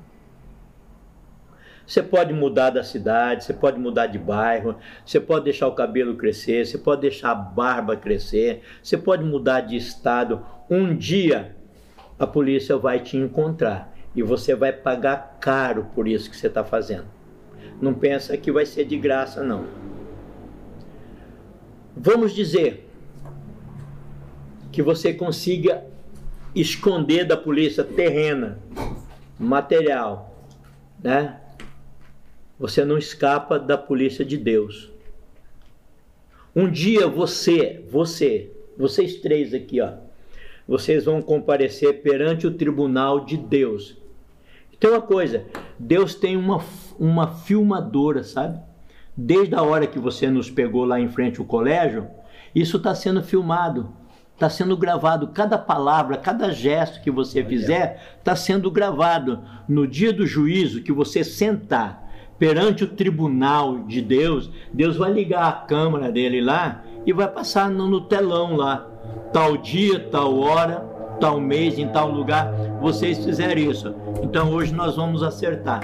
Você 1.86 2.02
pode 2.02 2.34
mudar 2.34 2.71
da 2.71 2.84
cidade, 2.84 3.43
você 3.43 3.54
pode 3.54 3.80
mudar 3.80 4.08
de 4.08 4.17
bairro, 4.17 4.76
você 5.06 5.19
pode 5.19 5.45
deixar 5.45 5.67
o 5.67 5.76
cabelo 5.76 6.15
crescer, 6.15 6.65
você 6.65 6.78
pode 6.78 7.02
deixar 7.02 7.32
a 7.32 7.36
barba 7.36 7.95
crescer, 7.95 8.63
você 8.82 8.98
pode 8.98 9.24
mudar 9.24 9.62
de 9.62 9.76
estado. 9.76 10.43
Um 10.69 10.95
dia 10.95 11.56
a 12.17 12.26
polícia 12.26 12.76
vai 12.78 13.00
te 13.00 13.17
encontrar 13.17 13.93
e 14.15 14.24
você 14.24 14.56
vai 14.56 14.71
pagar 14.71 15.38
caro 15.39 15.88
por 15.93 16.08
isso 16.08 16.30
que 16.30 16.36
você 16.36 16.48
está 16.48 16.63
fazendo. 16.63 17.06
Não 17.80 17.93
pensa 17.93 18.36
que 18.38 18.52
vai 18.52 18.65
ser 18.65 18.86
de 18.86 18.98
graça, 18.98 19.43
não. 19.43 19.65
Vamos 21.95 22.34
dizer 22.34 22.89
que 24.71 24.82
você 24.82 25.13
consiga 25.13 25.86
esconder 26.54 27.26
da 27.26 27.38
polícia 27.38 27.84
terrena, 27.84 28.60
material, 29.38 30.36
né? 31.04 31.41
Você 32.57 32.85
não 32.85 32.97
escapa 32.97 33.59
da 33.59 33.77
polícia 33.77 34.23
de 34.23 34.37
Deus. 34.37 34.91
Um 36.55 36.71
dia 36.71 37.05
você, 37.05 37.83
você, 37.89 38.49
vocês 38.77 39.15
três 39.15 39.53
aqui, 39.53 39.81
ó, 39.81 39.91
vocês 40.65 41.03
vão 41.03 41.21
comparecer 41.21 42.01
perante 42.01 42.47
o 42.47 42.53
tribunal 42.53 43.25
de 43.25 43.35
Deus. 43.35 43.97
Tem 44.79 44.89
uma 44.89 45.01
coisa, 45.01 45.45
Deus 45.77 46.15
tem 46.15 46.37
uma, 46.37 46.63
uma 46.97 47.27
filmadora, 47.27 48.23
sabe? 48.23 48.59
Desde 49.17 49.53
a 49.53 49.61
hora 49.61 49.85
que 49.85 49.99
você 49.99 50.29
nos 50.29 50.49
pegou 50.49 50.85
lá 50.85 50.99
em 50.99 51.09
frente 51.09 51.39
ao 51.39 51.45
colégio, 51.45 52.07
isso 52.53 52.77
está 52.77 52.95
sendo 52.95 53.21
filmado, 53.21 53.91
está 54.33 54.49
sendo 54.49 54.77
gravado. 54.77 55.27
Cada 55.27 55.57
palavra, 55.57 56.17
cada 56.17 56.51
gesto 56.51 57.01
que 57.01 57.11
você 57.11 57.43
fizer 57.43 58.01
está 58.17 58.35
sendo 58.35 58.71
gravado. 58.71 59.41
No 59.67 59.85
dia 59.85 60.13
do 60.13 60.25
juízo, 60.25 60.81
que 60.81 60.91
você 60.91 61.23
sentar 61.23 62.04
perante 62.38 62.84
o 62.84 62.88
tribunal 62.88 63.80
de 63.80 64.02
Deus, 64.02 64.50
Deus 64.74 64.98
vai 64.98 65.12
ligar 65.12 65.48
a 65.48 65.54
câmera 65.54 66.12
dele 66.12 66.41
lá 66.41 66.84
e 67.06 67.13
vai 67.13 67.28
passar 67.28 67.69
no, 67.69 68.02
telão 68.02 68.56
lá. 68.56 68.88
Tal 69.32 69.58
dia, 69.58 70.00
tal 70.00 70.38
hora, 70.38 70.80
tal 71.19 71.39
mês, 71.39 71.78
em 71.78 71.88
tal 71.88 72.12
lugar, 72.12 72.52
vocês 72.82 73.24
fizeram 73.24 73.62
isso. 73.62 73.93
Então 74.21 74.52
hoje 74.52 74.74
nós 74.74 74.95
vamos 74.95 75.24
acertar. 75.24 75.82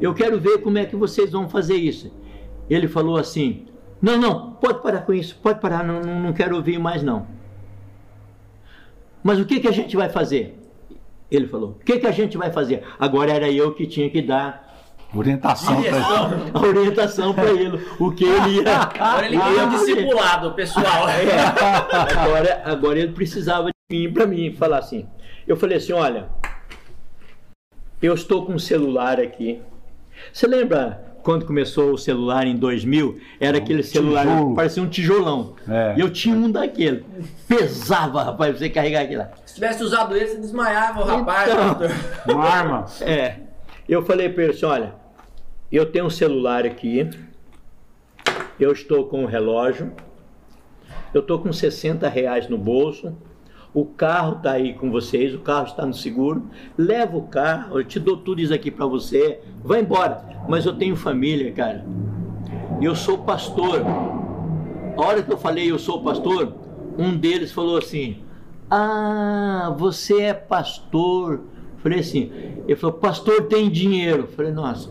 Eu 0.00 0.14
quero 0.14 0.40
ver 0.40 0.58
como 0.58 0.78
é 0.78 0.84
que 0.84 0.96
vocês 0.96 1.32
vão 1.32 1.48
fazer 1.48 1.76
isso. 1.76 2.10
Ele 2.68 2.88
falou 2.88 3.16
assim: 3.16 3.66
Não, 4.00 4.18
não, 4.18 4.52
pode 4.52 4.82
parar 4.82 5.02
com 5.02 5.12
isso, 5.12 5.38
pode 5.42 5.60
parar, 5.60 5.84
não, 5.84 6.00
não 6.00 6.32
quero 6.32 6.56
ouvir 6.56 6.78
mais 6.78 7.02
não. 7.02 7.26
Mas 9.22 9.38
o 9.38 9.46
que, 9.46 9.60
que 9.60 9.68
a 9.68 9.72
gente 9.72 9.96
vai 9.96 10.08
fazer? 10.08 10.58
Ele 11.30 11.46
falou: 11.46 11.70
O 11.70 11.84
que, 11.84 11.98
que 11.98 12.06
a 12.06 12.10
gente 12.10 12.36
vai 12.36 12.52
fazer? 12.52 12.82
Agora 12.98 13.32
era 13.32 13.50
eu 13.50 13.72
que 13.72 13.86
tinha 13.86 14.10
que 14.10 14.20
dar 14.20 14.63
Orientação 15.14 15.82
para 16.52 16.60
orientação 16.60 17.34
para 17.34 17.50
ele. 17.50 17.80
O 17.98 18.10
que 18.10 18.24
ele 18.24 18.62
ia. 18.62 18.76
Agora 18.76 19.26
ele 19.26 19.38
queria 19.38 19.64
um 19.64 19.68
discipulado, 19.70 20.52
pessoal. 20.52 21.06
É, 21.14 21.96
agora, 22.18 22.62
agora 22.64 22.98
ele 22.98 23.12
precisava 23.12 23.68
de 23.68 23.74
mim 23.90 24.12
para 24.12 24.26
mim 24.26 24.54
falar 24.54 24.78
assim. 24.78 25.06
Eu 25.46 25.56
falei 25.56 25.78
assim: 25.78 25.92
olha, 25.92 26.26
eu 28.02 28.14
estou 28.14 28.44
com 28.44 28.54
um 28.54 28.58
celular 28.58 29.20
aqui. 29.20 29.60
Você 30.32 30.46
lembra 30.46 31.14
quando 31.22 31.46
começou 31.46 31.92
o 31.92 31.98
celular 31.98 32.46
em 32.46 32.56
2000? 32.56 33.18
Era 33.40 33.58
aquele 33.58 33.82
celular, 33.82 34.26
Tijolo. 34.26 34.54
parecia 34.54 34.82
um 34.82 34.88
tijolão. 34.88 35.54
É. 35.68 35.94
E 35.96 36.00
eu 36.00 36.10
tinha 36.10 36.34
um 36.34 36.50
daquele. 36.50 37.04
Pesava, 37.48 38.22
rapaz, 38.24 38.50
pra 38.50 38.58
você 38.58 38.68
carregar 38.68 39.02
aquilo 39.02 39.20
lá. 39.22 39.30
Se 39.46 39.54
tivesse 39.54 39.82
usado 39.82 40.16
esse, 40.16 40.34
você 40.34 40.40
desmaiava 40.40 41.00
o 41.00 41.04
rapaz. 41.04 41.50
Então. 41.50 42.34
Uma 42.36 42.44
arma. 42.44 42.86
É. 43.00 43.36
Eu 43.88 44.02
falei 44.04 44.28
para 44.28 44.44
ele 44.44 44.52
assim: 44.52 44.66
olha, 44.66 44.94
eu 45.76 45.86
tenho 45.86 46.06
um 46.06 46.10
celular 46.10 46.64
aqui, 46.64 47.08
eu 48.58 48.72
estou 48.72 49.06
com 49.06 49.22
um 49.22 49.26
relógio, 49.26 49.92
eu 51.12 51.20
estou 51.20 51.38
com 51.38 51.52
60 51.52 52.08
reais 52.08 52.48
no 52.48 52.58
bolso, 52.58 53.12
o 53.72 53.84
carro 53.84 54.36
está 54.36 54.52
aí 54.52 54.74
com 54.74 54.90
vocês, 54.90 55.34
o 55.34 55.40
carro 55.40 55.66
está 55.66 55.84
no 55.84 55.94
seguro, 55.94 56.48
leva 56.78 57.16
o 57.16 57.22
carro, 57.22 57.78
eu 57.78 57.84
te 57.84 57.98
dou 57.98 58.16
tudo 58.16 58.40
isso 58.40 58.54
aqui 58.54 58.70
para 58.70 58.86
você, 58.86 59.40
vai 59.64 59.80
embora. 59.80 60.24
Mas 60.48 60.64
eu 60.64 60.76
tenho 60.76 60.94
família, 60.94 61.50
cara. 61.52 61.84
Eu 62.80 62.94
sou 62.94 63.18
pastor. 63.18 63.82
A 64.96 65.00
hora 65.00 65.22
que 65.22 65.32
eu 65.32 65.38
falei 65.38 65.70
eu 65.70 65.78
sou 65.78 66.02
pastor, 66.02 66.54
um 66.96 67.16
deles 67.16 67.50
falou 67.50 67.78
assim: 67.78 68.18
Ah, 68.70 69.74
você 69.76 70.22
é 70.22 70.34
pastor. 70.34 71.40
Falei 71.78 71.98
assim, 72.00 72.32
ele 72.66 72.76
falou, 72.76 72.96
pastor 72.96 73.42
tem 73.42 73.68
dinheiro. 73.68 74.26
Falei, 74.28 74.52
nossa. 74.52 74.90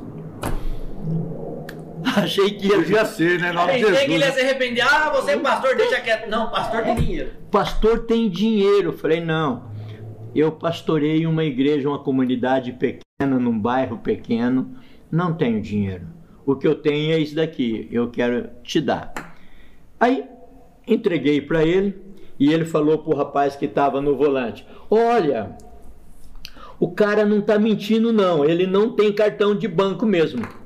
Achei 2.16 2.52
que 2.52 2.68
ia 2.68 3.06
ser, 3.06 3.40
né? 3.40 3.52
Nome 3.52 3.74
que 3.74 3.86
ele 3.86 4.18
ia 4.18 4.32
se 4.32 4.42
arrepender. 4.42 4.82
Ah, 4.82 5.10
você 5.10 5.32
é 5.32 5.38
pastor, 5.38 5.76
deixa 5.76 6.00
quieto. 6.00 6.30
Não, 6.30 6.50
pastor 6.50 6.84
tem 6.84 6.96
dinheiro. 6.96 7.32
pastor 7.50 8.00
tem 8.06 8.30
dinheiro. 8.30 8.90
Eu 8.90 8.94
Falei, 8.94 9.20
não. 9.20 9.72
Eu 10.36 10.52
pastorei 10.52 11.26
uma 11.26 11.44
igreja, 11.44 11.88
uma 11.88 12.00
comunidade 12.00 12.72
pequena, 12.74 13.40
num 13.40 13.58
bairro 13.58 13.98
pequeno. 13.98 14.76
Não 15.12 15.34
tenho 15.34 15.62
dinheiro. 15.62 16.08
O 16.46 16.56
que 16.56 16.68
eu 16.68 16.76
tenho 16.76 17.14
é 17.14 17.20
isso 17.20 17.36
daqui. 17.36 17.88
Eu 17.92 18.10
quero 18.10 18.50
te 18.64 18.82
dar. 18.82 19.14
Aí 20.00 20.26
entreguei 20.88 21.40
para 21.40 21.64
ele 21.64 21.96
e 22.40 22.52
ele 22.52 22.66
falou 22.66 22.98
pro 22.98 23.16
rapaz 23.16 23.56
que 23.56 23.66
estava 23.66 24.02
no 24.02 24.16
volante: 24.18 24.66
Olha, 24.90 25.56
o 26.80 26.92
cara 26.92 27.26
não 27.26 27.42
tá 27.42 27.58
mentindo, 27.60 28.12
não. 28.12 28.44
Ele 28.44 28.66
não 28.66 28.90
tem 28.92 29.14
cartão 29.14 29.56
de 29.56 29.68
banco 29.68 30.06
mesmo. 30.06 30.63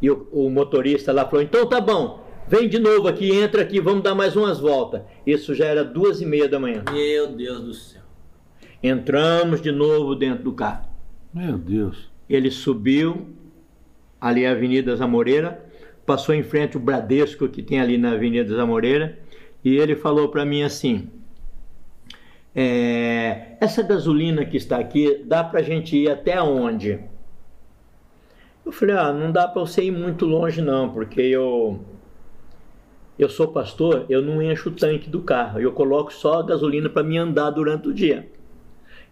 E 0.00 0.10
o, 0.10 0.28
o 0.32 0.50
motorista 0.50 1.12
lá 1.12 1.24
falou: 1.24 1.42
Então 1.42 1.66
tá 1.66 1.80
bom, 1.80 2.24
vem 2.48 2.68
de 2.68 2.78
novo 2.78 3.08
aqui, 3.08 3.30
entra 3.30 3.62
aqui, 3.62 3.80
vamos 3.80 4.02
dar 4.02 4.14
mais 4.14 4.36
umas 4.36 4.60
voltas. 4.60 5.02
Isso 5.26 5.54
já 5.54 5.66
era 5.66 5.84
duas 5.84 6.20
e 6.20 6.26
meia 6.26 6.48
da 6.48 6.58
manhã. 6.58 6.82
Meu 6.92 7.28
Deus 7.28 7.60
do 7.62 7.74
céu. 7.74 8.02
Entramos 8.82 9.60
de 9.60 9.72
novo 9.72 10.14
dentro 10.14 10.44
do 10.44 10.52
carro. 10.52 10.86
Meu 11.32 11.58
Deus. 11.58 12.10
Ele 12.28 12.50
subiu 12.50 13.28
ali 14.20 14.46
a 14.46 14.52
Avenida 14.52 14.94
Zamoreira, 14.96 15.64
passou 16.04 16.34
em 16.34 16.42
frente 16.42 16.76
o 16.76 16.80
Bradesco 16.80 17.48
que 17.48 17.62
tem 17.62 17.80
ali 17.80 17.98
na 17.98 18.12
Avenida 18.12 18.54
Zamoreira, 18.54 19.18
e 19.64 19.76
ele 19.76 19.96
falou 19.96 20.28
para 20.28 20.44
mim 20.44 20.62
assim: 20.62 21.08
é, 22.54 23.56
essa 23.60 23.82
gasolina 23.82 24.44
que 24.44 24.56
está 24.56 24.78
aqui 24.78 25.22
dá 25.24 25.44
para 25.44 25.62
gente 25.62 25.96
ir 25.96 26.10
até 26.10 26.40
onde? 26.40 26.98
Eu 28.66 28.72
falei: 28.72 28.96
ah, 28.96 29.12
não 29.12 29.30
dá 29.30 29.46
para 29.46 29.60
você 29.60 29.84
ir 29.84 29.92
muito 29.92 30.26
longe 30.26 30.60
não, 30.60 30.92
porque 30.92 31.20
eu 31.20 31.80
eu 33.16 33.30
sou 33.30 33.48
pastor, 33.48 34.04
eu 34.10 34.20
não 34.20 34.42
encho 34.42 34.68
o 34.68 34.72
tanque 34.72 35.08
do 35.08 35.22
carro, 35.22 35.58
eu 35.58 35.72
coloco 35.72 36.12
só 36.12 36.40
a 36.40 36.42
gasolina 36.42 36.90
para 36.90 37.02
me 37.02 37.16
andar 37.16 37.48
durante 37.50 37.88
o 37.88 37.94
dia. 37.94 38.28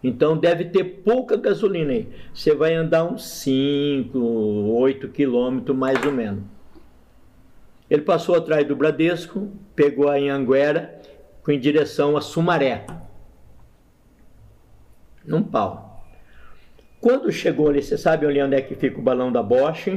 Então 0.03 0.37
deve 0.37 0.65
ter 0.65 0.83
pouca 0.83 1.35
gasolina 1.37 1.91
aí. 1.91 2.07
Você 2.31 2.53
vai 2.53 2.75
andar 2.75 3.05
uns 3.05 3.27
5, 3.27 4.19
8 4.19 5.07
quilômetros 5.09 5.75
mais 5.75 6.05
ou 6.05 6.11
menos. 6.11 6.43
Ele 7.89 8.03
passou 8.03 8.35
atrás 8.35 8.67
do 8.67 8.75
Bradesco, 8.75 9.49
pegou 9.75 10.09
a 10.09 10.15
Anhanguera 10.15 11.01
em 11.47 11.59
direção 11.59 12.15
a 12.17 12.21
Sumaré. 12.21 12.85
Num 15.25 15.41
pau. 15.41 15.84
Quando 17.05 17.31
chegou 17.31 17.69
ali, 17.69 17.83
você 17.83 17.99
sabe 17.99 18.25
ali 18.25 18.41
onde 18.41 18.55
é 18.55 18.61
que 18.63 18.73
fica 18.73 18.97
o 18.97 19.01
balão 19.03 19.31
da 19.31 19.43
Bosch? 19.43 19.89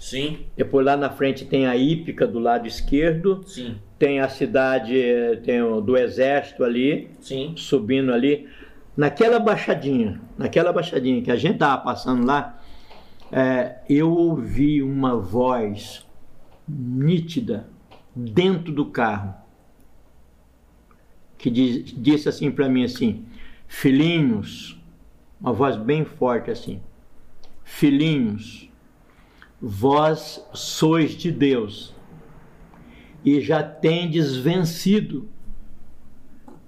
Sim, 0.00 0.46
Depois 0.56 0.84
lá 0.84 0.96
na 0.96 1.08
frente 1.08 1.44
tem 1.44 1.64
a 1.64 1.76
Ípica 1.76 2.26
do 2.26 2.40
lado 2.40 2.66
esquerdo, 2.66 3.44
sim, 3.46 3.76
tem 3.96 4.18
a 4.18 4.28
cidade 4.28 4.96
tem 5.44 5.62
o 5.62 5.80
do 5.80 5.96
exército 5.96 6.64
ali, 6.64 7.08
sim. 7.20 7.54
subindo 7.56 8.12
ali, 8.12 8.48
naquela 8.96 9.38
baixadinha, 9.38 10.20
naquela 10.36 10.72
baixadinha 10.72 11.22
que 11.22 11.30
a 11.30 11.36
gente 11.36 11.58
tava 11.58 11.80
passando 11.84 12.26
lá, 12.26 12.60
é, 13.30 13.76
eu 13.88 14.10
ouvi 14.10 14.82
uma 14.82 15.16
voz 15.16 16.04
nítida 16.68 17.68
dentro 18.12 18.72
do 18.72 18.86
carro 18.86 19.36
que 21.38 21.48
diz- 21.48 21.94
disse 21.96 22.28
assim 22.28 22.50
para 22.50 22.68
mim 22.68 22.82
assim, 22.82 23.24
filhinhos, 23.68 24.75
uma 25.40 25.52
voz 25.52 25.76
bem 25.76 26.04
forte 26.04 26.50
assim, 26.50 26.80
filhinhos, 27.64 28.70
vós 29.60 30.44
sois 30.52 31.12
de 31.12 31.30
Deus 31.30 31.94
e 33.24 33.40
já 33.40 33.62
tendes 33.62 34.36
vencido 34.36 35.28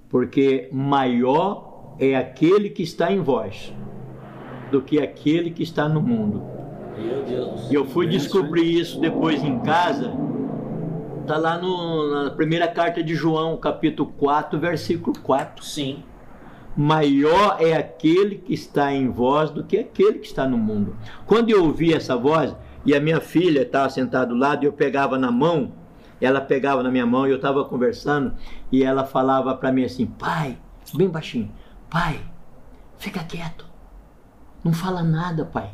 porque 0.09 0.68
maior 0.72 1.94
é 1.98 2.16
aquele 2.16 2.70
que 2.70 2.83
está 2.83 3.12
em 3.12 3.20
vós 3.20 3.72
do 4.70 4.81
que 4.83 5.00
aquele 5.00 5.50
que 5.50 5.62
está 5.62 5.88
no 5.88 6.00
mundo. 6.00 6.42
E 7.70 7.74
eu 7.74 7.85
fui 7.87 8.07
descobrir 8.07 8.81
isso 8.81 8.98
depois 9.00 9.42
em 9.42 9.59
casa. 9.61 10.12
Está 11.20 11.37
lá 11.37 11.59
no- 11.59 12.24
na 12.24 12.31
primeira 12.31 12.66
carta 12.66 13.02
de 13.02 13.14
João, 13.14 13.57
capítulo 13.57 14.11
4, 14.18 14.59
versículo 14.59 15.16
4. 15.20 15.64
Sim. 15.64 16.02
Maior 16.80 17.56
é 17.58 17.74
aquele 17.74 18.36
que 18.38 18.54
está 18.54 18.92
em 18.92 19.08
vós 19.10 19.50
do 19.50 19.64
que 19.64 19.76
aquele 19.76 20.20
que 20.20 20.26
está 20.26 20.46
no 20.46 20.56
mundo. 20.56 20.96
Quando 21.26 21.50
eu 21.50 21.64
ouvi 21.64 21.92
essa 21.92 22.16
voz, 22.16 22.54
e 22.86 22.94
a 22.94 23.00
minha 23.00 23.20
filha 23.20 23.62
estava 23.62 23.90
sentada 23.90 24.26
do 24.26 24.36
lado, 24.36 24.62
e 24.62 24.66
eu 24.66 24.72
pegava 24.72 25.18
na 25.18 25.32
mão, 25.32 25.72
ela 26.20 26.40
pegava 26.40 26.80
na 26.82 26.90
minha 26.90 27.04
mão, 27.04 27.26
e 27.26 27.30
eu 27.30 27.36
estava 27.36 27.64
conversando, 27.64 28.34
e 28.70 28.84
ela 28.84 29.04
falava 29.04 29.56
para 29.56 29.72
mim 29.72 29.84
assim: 29.84 30.06
pai, 30.06 30.56
bem 30.94 31.08
baixinho, 31.08 31.50
pai, 31.90 32.20
fica 32.96 33.24
quieto, 33.24 33.66
não 34.62 34.72
fala 34.72 35.02
nada, 35.02 35.44
pai. 35.44 35.70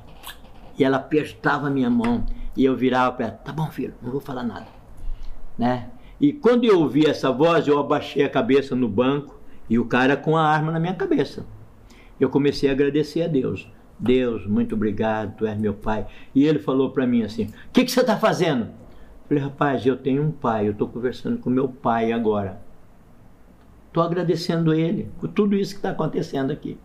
E 0.78 0.82
ela 0.82 0.96
apertava 0.96 1.66
a 1.66 1.70
minha 1.70 1.90
mão, 1.90 2.24
e 2.56 2.64
eu 2.64 2.74
virava 2.74 3.12
para 3.12 3.26
ela: 3.26 3.34
tá 3.36 3.52
bom, 3.52 3.70
filho, 3.70 3.92
não 4.00 4.10
vou 4.10 4.22
falar 4.22 4.42
nada 4.42 4.84
né? 5.58 5.88
E 6.20 6.32
quando 6.32 6.64
eu 6.64 6.80
ouvi 6.80 7.06
essa 7.06 7.30
voz, 7.30 7.66
eu 7.66 7.78
abaixei 7.78 8.24
a 8.24 8.28
cabeça 8.28 8.74
no 8.74 8.88
banco 8.88 9.40
e 9.68 9.78
o 9.78 9.84
cara 9.84 10.16
com 10.16 10.36
a 10.36 10.46
arma 10.46 10.72
na 10.72 10.80
minha 10.80 10.94
cabeça. 10.94 11.46
Eu 12.18 12.28
comecei 12.30 12.68
a 12.68 12.72
agradecer 12.72 13.22
a 13.22 13.28
Deus. 13.28 13.68
Deus, 13.98 14.46
muito 14.46 14.74
obrigado, 14.74 15.36
tu 15.36 15.46
és 15.46 15.58
meu 15.58 15.74
pai. 15.74 16.06
E 16.34 16.44
ele 16.44 16.58
falou 16.58 16.90
para 16.90 17.06
mim 17.06 17.22
assim: 17.22 17.44
O 17.44 17.72
que, 17.72 17.84
que 17.84 17.90
você 17.90 18.00
está 18.00 18.16
fazendo? 18.16 18.64
Eu 18.64 19.28
falei, 19.28 19.42
rapaz, 19.42 19.86
eu 19.86 19.96
tenho 19.96 20.22
um 20.22 20.30
pai, 20.30 20.66
eu 20.66 20.72
estou 20.72 20.88
conversando 20.88 21.38
com 21.38 21.48
meu 21.48 21.68
pai 21.68 22.12
agora. 22.12 22.60
Estou 23.86 24.02
agradecendo 24.02 24.74
ele 24.74 25.08
por 25.20 25.28
tudo 25.28 25.56
isso 25.56 25.72
que 25.72 25.78
está 25.78 25.90
acontecendo 25.90 26.52
aqui. 26.52 26.78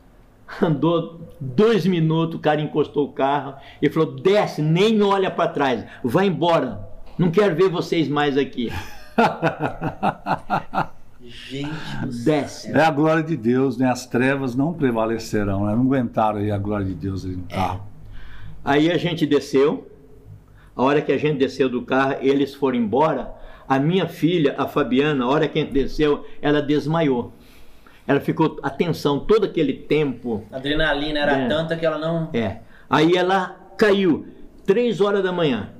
Andou 0.60 1.20
dois 1.40 1.86
minutos, 1.86 2.36
o 2.36 2.40
cara 2.40 2.60
encostou 2.60 3.06
o 3.06 3.12
carro 3.12 3.54
e 3.80 3.88
falou: 3.88 4.14
desce, 4.14 4.60
nem 4.60 5.00
olha 5.02 5.30
para 5.30 5.50
trás, 5.50 5.84
vai 6.02 6.26
embora, 6.26 6.86
não 7.18 7.30
quero 7.30 7.54
ver 7.54 7.68
vocês 7.68 8.08
mais 8.08 8.36
aqui. 8.36 8.70
Gente 11.26 11.68
do 12.02 12.24
Desce. 12.24 12.70
É 12.72 12.80
a 12.82 12.90
glória 12.90 13.22
de 13.22 13.36
Deus, 13.36 13.76
né? 13.76 13.90
As 13.90 14.06
trevas 14.06 14.54
não 14.54 14.72
prevalecerão, 14.72 15.66
né? 15.66 15.74
Não 15.74 15.82
aguentaram 15.82 16.38
aí 16.38 16.50
a 16.50 16.58
glória 16.58 16.86
de 16.86 16.94
Deus 16.94 17.24
ali 17.24 17.36
no 17.36 17.44
carro. 17.44 17.82
Aí 18.64 18.90
a 18.90 18.96
gente 18.96 19.26
desceu. 19.26 19.90
A 20.74 20.82
hora 20.82 21.00
que 21.00 21.10
a 21.12 21.16
gente 21.18 21.38
desceu 21.38 21.68
do 21.68 21.82
carro, 21.82 22.16
eles 22.20 22.54
foram 22.54 22.76
embora. 22.78 23.32
A 23.68 23.78
minha 23.78 24.06
filha, 24.06 24.54
a 24.58 24.66
Fabiana, 24.68 25.24
a 25.24 25.28
hora 25.28 25.48
que 25.48 25.58
a 25.58 25.62
gente 25.62 25.72
desceu, 25.72 26.24
ela 26.40 26.60
desmaiou. 26.62 27.32
Ela 28.06 28.20
ficou 28.20 28.58
atenção 28.62 29.18
todo 29.18 29.44
aquele 29.46 29.72
tempo. 29.72 30.44
A 30.52 30.56
adrenalina 30.56 31.18
era 31.18 31.32
É. 31.38 31.48
tanta 31.48 31.76
que 31.76 31.84
ela 31.84 31.98
não. 31.98 32.28
É. 32.32 32.58
Aí 32.88 33.16
ela 33.16 33.56
caiu, 33.76 34.26
três 34.64 35.00
horas 35.00 35.22
da 35.24 35.32
manhã. 35.32 35.70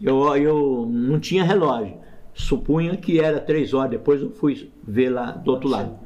Eu, 0.00 0.34
eu 0.36 0.88
não 0.90 1.20
tinha 1.20 1.44
relógio. 1.44 1.98
Supunha 2.34 2.96
que 2.96 3.20
era 3.20 3.40
três 3.40 3.74
horas. 3.74 3.90
Depois 3.90 4.22
eu 4.22 4.30
fui 4.30 4.70
ver 4.86 5.10
lá 5.10 5.32
do 5.32 5.50
outro 5.50 5.68
lado. 5.68 5.98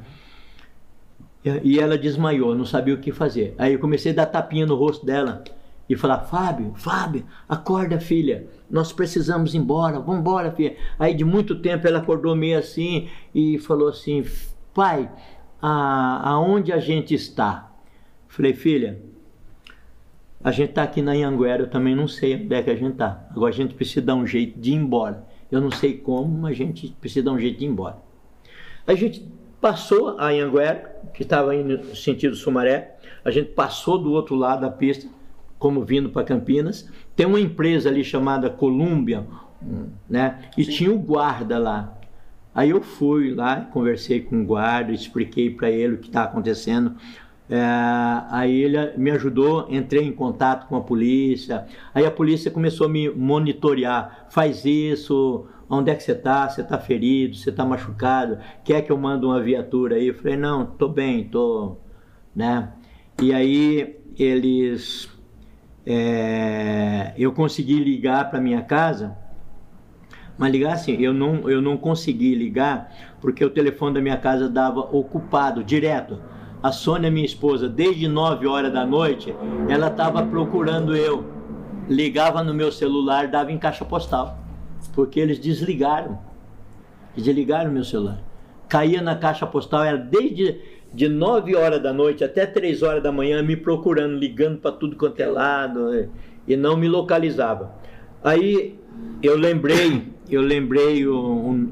E 1.63 1.79
ela 1.79 1.99
desmaiou, 1.99 2.55
não 2.55 2.65
sabia 2.65 2.95
o 2.95 2.99
que 2.99 3.13
fazer. 3.13 3.55
Aí 3.59 3.75
eu 3.75 3.79
comecei 3.79 4.13
a 4.13 4.15
dar 4.15 4.27
tapinha 4.27 4.65
no 4.65 4.75
rosto 4.75 5.05
dela 5.05 5.45
e 5.89 5.95
falar: 5.95 6.21
Fábio, 6.21 6.73
Fábio, 6.75 7.25
acorda, 7.49 8.01
filha. 8.01 8.47
Nós 8.71 8.93
precisamos 8.93 9.55
ir 9.55 9.59
embora, 9.59 10.01
vamos 10.01 10.21
embora, 10.21 10.51
filha. 10.51 10.77
Aí 10.99 11.15
de 11.15 11.25
muito 11.25 11.61
tempo 11.61 11.87
ela 11.87 11.99
acordou 11.99 12.35
meio 12.35 12.59
assim 12.59 13.09
e 13.35 13.59
falou 13.59 13.89
assim: 13.89 14.25
Pai, 14.73 15.11
a, 15.61 16.31
aonde 16.31 16.73
a 16.73 16.79
gente 16.79 17.15
está? 17.15 17.71
Falei, 18.27 18.53
filha, 18.53 19.01
a 20.43 20.51
gente 20.51 20.71
está 20.71 20.83
aqui 20.83 21.01
na 21.01 21.13
Anhanguera, 21.13 21.63
eu 21.63 21.71
também 21.71 21.95
não 21.95 22.09
sei 22.09 22.35
onde 22.35 22.55
é 22.55 22.63
que 22.63 22.71
a 22.71 22.75
gente 22.75 22.93
está. 22.93 23.29
Agora 23.31 23.53
a 23.53 23.57
gente 23.57 23.75
precisa 23.75 24.05
dar 24.05 24.15
um 24.15 24.27
jeito 24.27 24.59
de 24.59 24.73
ir 24.73 24.75
embora. 24.75 25.25
Eu 25.55 25.61
não 25.61 25.71
sei 25.71 25.97
como, 25.97 26.37
mas 26.39 26.53
a 26.53 26.55
gente 26.55 26.89
precisa 27.01 27.27
dar 27.27 27.33
um 27.33 27.39
jeito 27.39 27.59
de 27.59 27.65
ir 27.65 27.69
embora. 27.69 27.97
A 28.87 28.95
gente 28.95 29.27
passou 29.61 30.19
a 30.19 30.29
Anhanguera, 30.29 31.01
que 31.15 31.23
estava 31.23 31.55
indo 31.55 31.79
no 31.79 31.97
sentido 31.97 32.35
Sumaré. 32.35 32.97
A 33.25 33.31
gente 33.31 33.51
passou 33.51 33.97
do 33.97 34.13
outro 34.13 34.35
lado 34.35 34.63
da 34.63 34.71
pista, 34.71 35.09
como 35.59 35.85
vindo 35.85 36.11
para 36.11 36.25
Campinas. 36.25 36.91
Tem 37.15 37.25
uma 37.25 37.41
empresa 37.41 37.89
ali 37.89 38.03
chamada 38.03 38.51
Columbia, 38.51 39.25
né? 40.11 40.41
E 40.59 40.65
tinha 40.65 40.93
o 40.93 40.99
guarda 40.99 41.57
lá. 41.57 41.97
Aí 42.55 42.71
eu 42.71 42.83
fui 42.83 43.33
lá, 43.33 43.61
conversei 43.61 44.21
com 44.21 44.43
o 44.43 44.45
guarda, 44.45 44.93
expliquei 44.93 45.51
para 45.51 45.71
ele 45.71 45.95
o 45.95 45.99
que 45.99 46.09
está 46.09 46.25
acontecendo. 46.25 46.97
É, 47.49 47.61
aí 48.31 48.63
ele 48.63 48.97
me 48.97 49.11
ajudou, 49.11 49.67
entrei 49.69 50.03
em 50.05 50.13
contato 50.13 50.67
com 50.67 50.77
a 50.77 50.81
polícia. 50.81 51.67
Aí 51.95 52.07
a 52.07 52.11
polícia 52.11 52.51
começou 52.51 52.87
a 52.87 52.91
me 52.91 53.09
monitorear. 53.11 54.27
Faz 54.31 54.65
isso, 54.65 55.47
onde 55.69 55.91
é 55.91 55.95
que 55.95 56.03
você 56.03 56.13
está? 56.13 56.49
Você 56.49 56.63
está 56.63 56.79
ferido? 56.79 57.37
Você 57.37 57.51
está 57.51 57.65
machucado? 57.65 58.39
Quer 58.65 58.83
que 58.83 58.91
eu 58.91 58.99
mande 58.99 59.27
uma 59.27 59.41
viatura 59.43 59.97
aí? 59.97 60.09
Eu 60.09 60.15
falei, 60.15 60.37
não, 60.37 60.65
tô 60.65 60.89
bem, 60.89 61.25
tô, 61.25 61.77
né? 62.35 62.73
E 63.23 63.33
aí 63.33 63.97
eles, 64.19 65.09
é, 65.87 67.13
eu 67.17 67.33
consegui 67.33 67.79
ligar 67.79 68.31
para 68.31 68.41
minha 68.41 68.63
casa, 68.63 69.17
mas 70.37 70.51
ligar 70.51 70.73
assim, 70.73 71.01
eu 71.01 71.13
não, 71.13 71.49
eu 71.49 71.63
não 71.63 71.77
consegui 71.77 72.35
ligar 72.35 72.93
porque 73.21 73.45
o 73.45 73.51
telefone 73.51 73.95
da 73.95 74.01
minha 74.01 74.17
casa 74.17 74.49
dava 74.49 74.81
ocupado 74.81 75.63
direto. 75.63 76.19
A 76.65 76.73
Sônia, 76.73 77.11
minha 77.11 77.27
esposa, 77.27 77.69
desde 77.69 78.09
9 78.09 78.47
horas 78.47 78.73
da 78.73 78.87
noite, 78.87 79.35
ela 79.69 79.89
estava 79.89 80.25
procurando 80.25 80.97
eu. 80.97 81.23
Ligava 81.91 82.43
no 82.43 82.55
meu 82.55 82.73
celular, 82.73 83.29
dava 83.29 83.53
em 83.53 83.59
caixa 83.59 83.85
postal. 83.85 84.39
Porque 84.95 85.21
eles 85.21 85.39
desligaram. 85.39 86.19
Desligaram 87.15 87.71
meu 87.71 87.85
celular. 87.85 88.19
Caía 88.67 89.03
na 89.03 89.15
caixa 89.15 89.47
postal, 89.47 89.85
era 89.85 89.99
desde 89.99 90.59
de 90.91 91.07
9 91.07 91.55
horas 91.55 91.83
da 91.83 91.93
noite 91.93 92.25
até 92.25 92.47
3 92.47 92.83
horas 92.83 93.03
da 93.03 93.13
manhã 93.13 93.43
me 93.43 93.57
procurando, 93.57 94.17
ligando 94.17 94.57
para 94.57 94.73
tudo 94.73 94.97
quanto 94.97 95.21
é 95.21 95.27
lado, 95.27 95.93
eh, 95.93 96.09
e 96.49 96.57
não 96.57 96.79
me 96.79 96.89
localizava. 96.89 97.75
Aí 98.23 98.79
eu 99.23 99.37
lembrei, 99.37 100.03
eu 100.31 100.41
lembrei 100.41 101.07
um- 101.07 101.71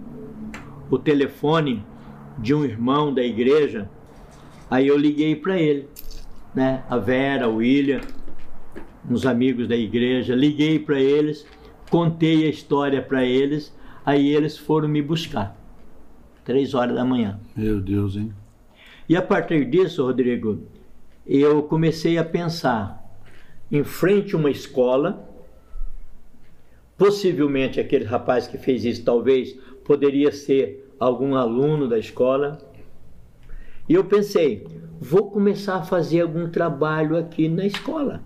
o 0.91 0.99
telefone 0.99 1.83
de 2.37 2.53
um 2.53 2.63
irmão 2.63 3.15
da 3.15 3.23
igreja, 3.23 3.89
aí 4.73 4.89
eu 4.89 4.97
liguei 4.97 5.37
para 5.37 5.61
ele, 5.61 5.87
né? 6.55 6.83
A 6.89 6.97
Vera, 6.97 7.47
o 7.47 7.57
William, 7.57 8.01
uns 9.09 9.27
amigos 9.27 9.69
da 9.69 9.77
igreja, 9.77 10.35
liguei 10.35 10.79
para 10.79 10.99
eles, 10.99 11.47
contei 11.91 12.47
a 12.47 12.49
história 12.49 13.03
para 13.03 13.23
eles, 13.23 13.71
aí 14.03 14.35
eles 14.35 14.57
foram 14.57 14.89
me 14.89 15.03
buscar, 15.03 15.55
três 16.43 16.73
horas 16.73 16.95
da 16.95 17.05
manhã. 17.05 17.39
Meu 17.55 17.83
Deus, 17.83 18.17
hein? 18.17 18.33
E 19.07 19.15
a 19.15 19.21
partir 19.21 19.67
disso, 19.67 20.07
Rodrigo, 20.07 20.63
eu 21.27 21.63
comecei 21.65 22.17
a 22.17 22.25
pensar 22.25 22.99
em 23.71 23.85
frente 23.85 24.35
a 24.35 24.39
uma 24.39 24.51
escola, 24.51 25.29
possivelmente 26.97 27.79
aquele 27.79 28.07
rapaz 28.07 28.47
que 28.47 28.57
fez 28.57 28.87
isso 28.87 29.05
talvez 29.05 29.53
poderia 29.85 30.33
ser 30.33 30.91
algum 30.99 31.35
aluno 31.35 31.87
da 31.87 31.99
escola. 31.99 32.59
E 33.93 33.95
eu 33.95 34.05
pensei, 34.05 34.67
vou 34.99 35.31
começar 35.31 35.77
a 35.77 35.83
fazer 35.83 36.23
algum 36.23 36.49
trabalho 36.49 37.15
aqui 37.15 37.47
na 37.47 37.67
escola. 37.67 38.23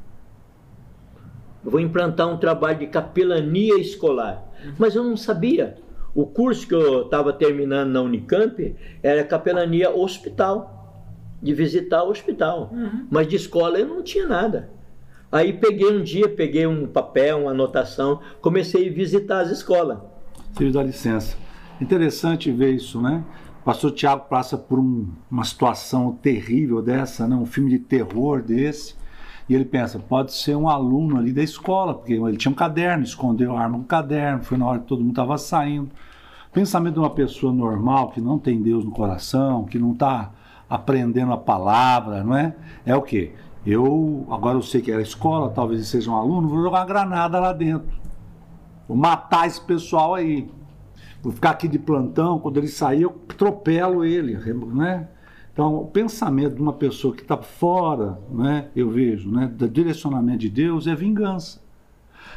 Vou 1.61 1.81
implantar 1.81 2.29
um 2.29 2.37
trabalho 2.37 2.79
de 2.79 2.87
capelania 2.87 3.77
escolar. 3.77 4.45
Mas 4.79 4.95
eu 4.95 5.03
não 5.03 5.17
sabia. 5.17 5.77
O 6.15 6.25
curso 6.25 6.69
que 6.69 6.73
eu 6.73 7.03
estava 7.03 7.33
terminando 7.33 7.91
na 7.91 8.01
Unicamp 8.01 8.77
era 9.03 9.25
capelania 9.25 9.91
hospital, 9.91 11.35
de 11.43 11.53
visitar 11.53 12.05
o 12.05 12.11
hospital. 12.11 12.71
Mas 13.11 13.27
de 13.27 13.35
escola 13.35 13.77
eu 13.77 13.89
não 13.89 14.05
tinha 14.05 14.29
nada. 14.29 14.71
Aí 15.33 15.53
peguei 15.53 15.91
um 15.91 16.01
dia, 16.01 16.29
peguei 16.29 16.65
um 16.65 16.87
papel, 16.87 17.41
uma 17.41 17.51
anotação, 17.51 18.21
comecei 18.41 18.89
a 18.89 18.93
visitar 18.93 19.41
as 19.41 19.51
escolas. 19.51 19.99
Filho, 20.57 20.73
dá 20.73 20.85
licença. 20.85 21.37
Interessante 21.81 22.53
ver 22.53 22.71
isso, 22.71 23.03
né? 23.03 23.25
Pastor 23.67 23.91
Tiago 23.91 24.27
passa 24.31 24.57
por 24.57 24.79
um- 24.79 25.09
uma 25.29 25.43
situação 25.43 26.13
terrível 26.13 26.81
dessa, 26.81 27.27
né? 27.27 27.35
um 27.35 27.45
filme 27.45 27.69
de 27.69 27.81
terror 27.81 28.41
desse, 28.41 28.95
e 29.49 29.57
ele 29.57 29.65
pensa, 29.65 29.99
pode 29.99 30.33
ser 30.35 30.55
um 30.55 30.69
aluno 30.69 31.19
ali 31.19 31.33
da 31.33 31.43
escola, 31.43 31.93
porque 31.93 32.13
ele 32.13 32.37
tinha 32.37 32.53
um 32.53 32.55
caderno, 32.55 33.03
escondeu 33.03 33.57
a 33.57 33.61
arma 33.61 33.77
no 33.77 33.83
caderno, 33.83 34.45
foi 34.45 34.57
na 34.57 34.67
hora 34.67 34.79
que 34.79 34.87
todo 34.87 35.01
mundo 35.01 35.11
estava 35.11 35.37
saindo. 35.37 35.91
Pensamento 36.53 36.95
de 36.95 37.01
uma 37.01 37.11
pessoa 37.11 37.53
normal, 37.53 38.11
que 38.11 38.21
não 38.21 38.39
tem 38.39 38.63
Deus 38.63 38.85
no 38.85 38.93
coração, 38.93 39.65
que 39.65 39.81
não 39.81 39.95
está 39.95 40.31
aprendendo 40.71 41.33
a 41.33 41.37
palavra, 41.37 42.23
não 42.23 42.37
é? 42.37 42.55
É 42.85 42.95
o 42.95 43.03
quê? 43.03 43.35
Eu, 43.67 44.29
agora 44.31 44.57
eu 44.57 44.63
sei 44.63 44.81
que 44.81 44.93
era 44.93 45.03
escola, 45.03 45.51
talvez 45.51 45.85
seja 45.89 46.09
um 46.09 46.15
aluno, 46.15 46.49
vou 46.49 46.63
jogar 46.63 46.79
uma 46.83 46.87
granada 46.87 47.41
lá 47.41 47.53
dentro. 47.53 47.99
Vou 48.87 48.97
matar 48.97 49.49
esse 49.49 49.61
pessoal 49.61 50.15
aí. 50.15 50.49
Vou 51.23 51.33
ficar 51.33 51.51
aqui 51.51 51.67
de 51.67 51.79
plantão, 51.79 52.39
quando 52.39 52.59
ele 52.59 52.69
sair, 52.69 53.03
eu 53.03 53.17
atropelo 53.29 54.05
ele, 54.05 54.37
né? 54.73 55.09
Então, 55.53 55.77
o 55.77 55.87
pensamento 55.87 56.55
de 56.55 56.61
uma 56.61 56.75
pessoa 56.75 57.15
que 57.15 57.23
está 57.23 57.39
fora, 57.39 58.19
né, 58.31 58.69
eu 58.77 58.91
vejo, 58.91 59.31
né, 59.31 59.47
do 59.47 59.67
direcionamento 59.67 60.41
de 60.41 60.51
Deus 60.51 60.87
é 60.87 60.95
vingança. 60.95 61.63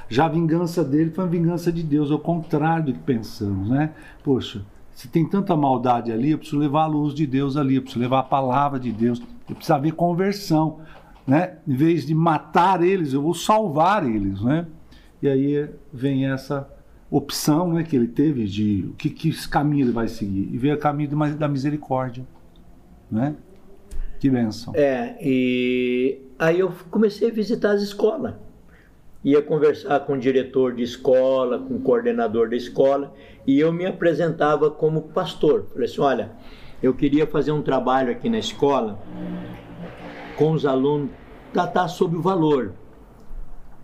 Já 0.08 0.26
a 0.26 0.30
vingança 0.30 0.86
dele 0.86 1.12
foi 1.12 1.26
a 1.26 1.28
vingança 1.28 1.70
de 1.70 1.84
Deus, 1.84 2.10
é 2.12 2.14
o 2.14 2.20
contrário 2.20 2.86
do 2.86 2.94
que 2.94 3.00
pensamos, 3.00 3.70
né? 3.70 3.92
Poxa, 4.24 4.66
se 4.94 5.08
tem 5.08 5.28
tanta 5.28 5.56
maldade 5.56 6.12
ali, 6.12 6.32
eu 6.32 6.38
preciso 6.38 6.58
levar 6.58 6.84
a 6.84 6.88
luz 6.88 7.14
de 7.14 7.28
Deus 7.28 7.58
ali, 7.58 7.76
eu 7.76 7.82
preciso 7.82 8.02
levar 8.02 8.20
a 8.20 8.24
palavra 8.24 8.80
de 8.80 8.92
Deus, 8.92 9.22
eu 9.50 9.56
preciso 9.56 9.74
haver 9.74 9.92
conversão, 9.92 10.80
né? 11.28 11.58
Em 11.68 11.76
vez 11.76 12.06
de 12.06 12.16
matar 12.16 12.82
eles, 12.82 13.14
eu 13.14 13.22
vou 13.22 13.34
salvar 13.34 14.10
eles, 14.10 14.42
né? 14.42 14.66
E 15.22 15.28
aí 15.28 15.70
vem 15.92 16.26
essa 16.26 16.70
opção 17.12 17.74
né, 17.74 17.84
que 17.84 17.96
ele 17.96 18.08
teve 18.08 18.46
de 18.46 18.86
o 18.90 18.94
que, 18.94 19.10
que 19.10 19.48
caminho 19.48 19.86
ele 19.86 19.92
vai 19.92 20.08
seguir. 20.08 20.50
E 20.52 20.58
veio 20.58 20.76
o 20.76 20.80
caminho 20.80 21.10
da- 21.36 21.48
misericórdia. 21.48 22.26
Né? 23.10 23.36
Que 24.20 24.30
bênção. 24.30 24.74
É, 24.76 25.16
e 25.22 26.22
aí 26.38 26.60
eu 26.60 26.72
comecei 26.92 27.30
a 27.30 27.34
visitar 27.34 27.72
as 27.72 27.82
escolas. 27.82 28.36
Ia 29.24 29.42
conversar 29.42 30.00
com 30.02 30.14
o 30.14 30.18
diretor 30.18 30.74
de 30.74 30.84
escola, 30.84 31.60
com 31.60 31.76
o 31.76 31.80
coordenador 31.80 32.50
da 32.50 32.56
escola, 32.56 33.14
e 33.46 33.60
eu 33.60 33.74
me 33.74 33.86
apresentava 33.86 34.70
como 34.72 35.02
pastor. 35.02 35.68
Falei 35.74 35.86
assim: 35.90 36.02
olha, 36.02 36.32
eu 36.82 36.94
queria 36.94 37.28
fazer 37.28 37.52
um 37.52 37.62
trabalho 37.62 38.12
aqui 38.12 38.30
na 38.30 38.40
escola 38.40 39.00
com 40.38 40.52
os 40.52 40.66
alunos 40.66 41.10
tratar 41.52 41.88
sobre 41.90 42.18
o 42.18 42.22
valor. 42.22 42.74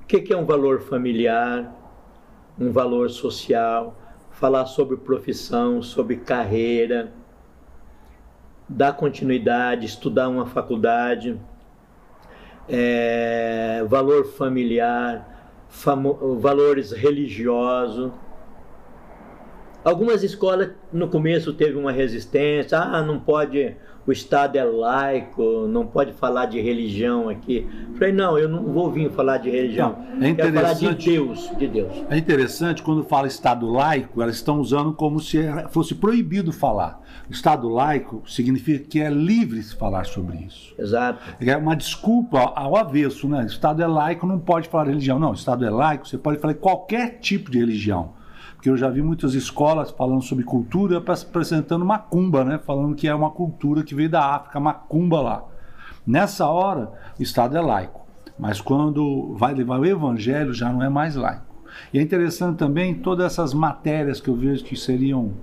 O 0.01 0.05
que 0.05 0.31
é 0.31 0.37
um 0.37 0.45
valor 0.45 0.81
familiar, 0.81 1.73
um 2.59 2.71
valor 2.71 3.09
social, 3.09 3.97
falar 4.31 4.65
sobre 4.65 4.97
profissão, 4.97 5.81
sobre 5.81 6.17
carreira, 6.17 7.11
dar 8.67 8.93
continuidade, 8.93 9.85
estudar 9.85 10.27
uma 10.29 10.45
faculdade, 10.45 11.39
é, 12.67 13.83
valor 13.87 14.25
familiar, 14.25 15.53
valores 16.39 16.91
religiosos. 16.91 18.11
Algumas 19.83 20.23
escolas 20.23 20.71
no 20.91 21.07
começo 21.07 21.53
teve 21.53 21.77
uma 21.77 21.91
resistência, 21.91 22.79
ah, 22.79 23.03
não 23.03 23.19
pode 23.19 23.77
o 24.07 24.11
Estado 24.11 24.55
é 24.55 24.63
laico, 24.63 25.67
não 25.67 25.85
pode 25.85 26.13
falar 26.13 26.45
de 26.45 26.61
religião 26.61 27.27
aqui. 27.27 27.67
Falei, 27.97 28.13
não, 28.13 28.37
eu 28.37 28.47
não 28.47 28.63
vou 28.63 28.91
vir 28.91 29.09
falar 29.11 29.37
de 29.37 29.49
religião. 29.49 29.97
Não, 30.13 30.27
é 30.27 30.29
interessante. 30.29 30.81
Falar 30.81 30.93
de 30.93 31.11
Deus, 31.11 31.51
de 31.57 31.67
Deus. 31.67 31.93
É 32.09 32.17
interessante 32.17 32.83
quando 32.83 33.03
fala 33.03 33.27
Estado 33.27 33.67
laico, 33.67 34.21
elas 34.21 34.35
estão 34.35 34.59
usando 34.59 34.93
como 34.93 35.19
se 35.19 35.39
fosse 35.71 35.95
proibido 35.95 36.51
falar. 36.51 37.01
Estado 37.29 37.67
laico 37.67 38.21
significa 38.27 38.85
que 38.87 39.01
é 39.01 39.09
livre 39.09 39.61
se 39.63 39.75
falar 39.75 40.05
sobre 40.05 40.37
isso. 40.37 40.75
Exato. 40.77 41.19
É 41.39 41.57
uma 41.57 41.75
desculpa 41.75 42.53
ao 42.55 42.75
avesso, 42.75 43.27
né? 43.27 43.45
Estado 43.45 43.81
é 43.81 43.87
laico, 43.87 44.27
não 44.27 44.39
pode 44.39 44.69
falar 44.69 44.83
de 44.83 44.89
religião. 44.91 45.17
Não, 45.17 45.33
Estado 45.33 45.65
é 45.65 45.69
laico, 45.69 46.07
você 46.07 46.17
pode 46.17 46.39
falar 46.39 46.53
de 46.53 46.59
qualquer 46.59 47.19
tipo 47.19 47.49
de 47.49 47.57
religião 47.57 48.13
porque 48.65 48.71
eu 48.71 48.77
já 48.77 48.89
vi 48.89 49.03
muitas 49.03 49.35
escolas 49.35 49.91
falando 49.91 50.23
sobre 50.23 50.43
cultura 50.43 50.97
apresentando 50.97 51.85
macumba, 51.85 52.43
né? 52.43 52.57
Falando 52.57 52.95
que 52.95 53.07
é 53.07 53.13
uma 53.13 53.29
cultura 53.29 53.83
que 53.83 53.93
veio 53.93 54.09
da 54.09 54.25
África, 54.25 54.59
macumba 54.59 55.21
lá. 55.21 55.43
Nessa 56.05 56.47
hora, 56.47 56.91
o 57.19 57.21
Estado 57.21 57.55
é 57.55 57.61
laico, 57.61 58.07
mas 58.39 58.59
quando 58.59 59.35
vai 59.35 59.53
levar 59.53 59.79
o 59.79 59.85
evangelho 59.85 60.51
já 60.51 60.73
não 60.73 60.81
é 60.81 60.89
mais 60.89 61.15
laico. 61.15 61.45
E 61.93 61.99
é 61.99 62.01
interessante 62.01 62.57
também 62.57 62.95
todas 62.95 63.33
essas 63.33 63.53
matérias 63.53 64.19
que 64.19 64.29
eu 64.29 64.35
vejo 64.35 64.63
que 64.63 64.75
seriam 64.75 65.33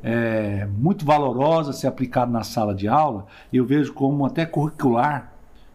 é, 0.00 0.68
muito 0.78 1.04
valorosas 1.04 1.74
se 1.74 1.88
aplicadas 1.88 2.32
na 2.32 2.44
sala 2.44 2.72
de 2.72 2.86
aula, 2.86 3.26
eu 3.52 3.66
vejo 3.66 3.92
como 3.92 4.24
até 4.24 4.46
curricular, 4.46 5.32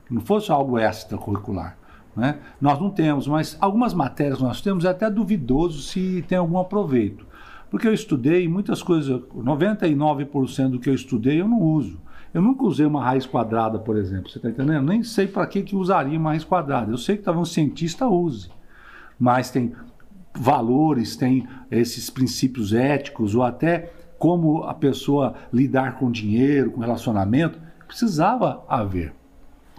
não 0.09 0.21
fosse 0.21 0.49
algo 0.49 0.79
extracurricular. 0.79 1.75
Né? 2.15 2.39
Nós 2.61 2.79
não 2.79 2.89
temos, 2.89 3.27
mas 3.27 3.57
algumas 3.59 3.93
matérias 3.93 4.39
nós 4.39 4.61
temos 4.61 4.85
é 4.85 4.89
até 4.89 5.09
duvidoso 5.09 5.81
se 5.81 6.23
tem 6.27 6.37
algum 6.37 6.57
aproveito. 6.57 7.25
Porque 7.69 7.87
eu 7.87 7.93
estudei 7.93 8.47
muitas 8.47 8.81
coisas, 8.81 9.21
99% 9.35 10.69
do 10.69 10.79
que 10.79 10.89
eu 10.89 10.93
estudei 10.93 11.41
eu 11.41 11.47
não 11.47 11.61
uso. 11.61 11.99
Eu 12.33 12.41
nunca 12.41 12.63
usei 12.63 12.85
uma 12.85 13.03
raiz 13.03 13.25
quadrada, 13.25 13.79
por 13.79 13.97
exemplo, 13.97 14.29
você 14.29 14.37
está 14.37 14.49
entendendo? 14.49 14.85
Nem 14.85 15.03
sei 15.03 15.27
para 15.27 15.47
que, 15.47 15.61
que 15.61 15.75
usaria 15.75 16.17
uma 16.19 16.31
raiz 16.31 16.43
quadrada. 16.43 16.91
Eu 16.91 16.97
sei 16.97 17.17
que 17.17 17.23
talvez 17.23 17.49
um 17.49 17.51
cientista 17.51 18.07
use, 18.07 18.49
mas 19.17 19.49
tem 19.49 19.73
valores, 20.37 21.15
tem 21.15 21.47
esses 21.71 22.09
princípios 22.09 22.73
éticos, 22.73 23.35
ou 23.35 23.43
até 23.43 23.93
como 24.19 24.63
a 24.63 24.73
pessoa 24.73 25.35
lidar 25.51 25.97
com 25.97 26.11
dinheiro, 26.11 26.71
com 26.71 26.81
relacionamento, 26.81 27.59
precisava 27.87 28.63
haver. 28.67 29.13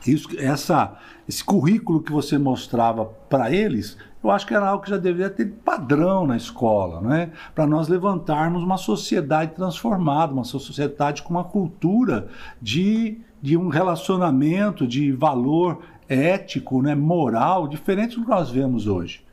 Isso, 0.06 0.28
essa, 0.38 0.96
esse 1.28 1.44
currículo 1.44 2.02
que 2.02 2.12
você 2.12 2.38
mostrava 2.38 3.04
para 3.04 3.50
eles, 3.50 3.96
eu 4.22 4.30
acho 4.30 4.46
que 4.46 4.54
era 4.54 4.68
algo 4.68 4.82
que 4.82 4.90
já 4.90 4.96
deveria 4.96 5.30
ter 5.30 5.46
padrão 5.64 6.26
na 6.26 6.36
escola, 6.36 7.00
né? 7.00 7.30
para 7.54 7.66
nós 7.66 7.88
levantarmos 7.88 8.62
uma 8.62 8.76
sociedade 8.76 9.52
transformada, 9.54 10.32
uma 10.32 10.44
sociedade 10.44 11.22
com 11.22 11.30
uma 11.30 11.44
cultura 11.44 12.28
de, 12.60 13.18
de 13.40 13.56
um 13.56 13.68
relacionamento, 13.68 14.86
de 14.86 15.12
valor 15.12 15.80
ético, 16.08 16.82
né? 16.82 16.94
moral, 16.94 17.68
diferente 17.68 18.16
do 18.16 18.24
que 18.24 18.30
nós 18.30 18.50
vemos 18.50 18.86
hoje. 18.86 19.24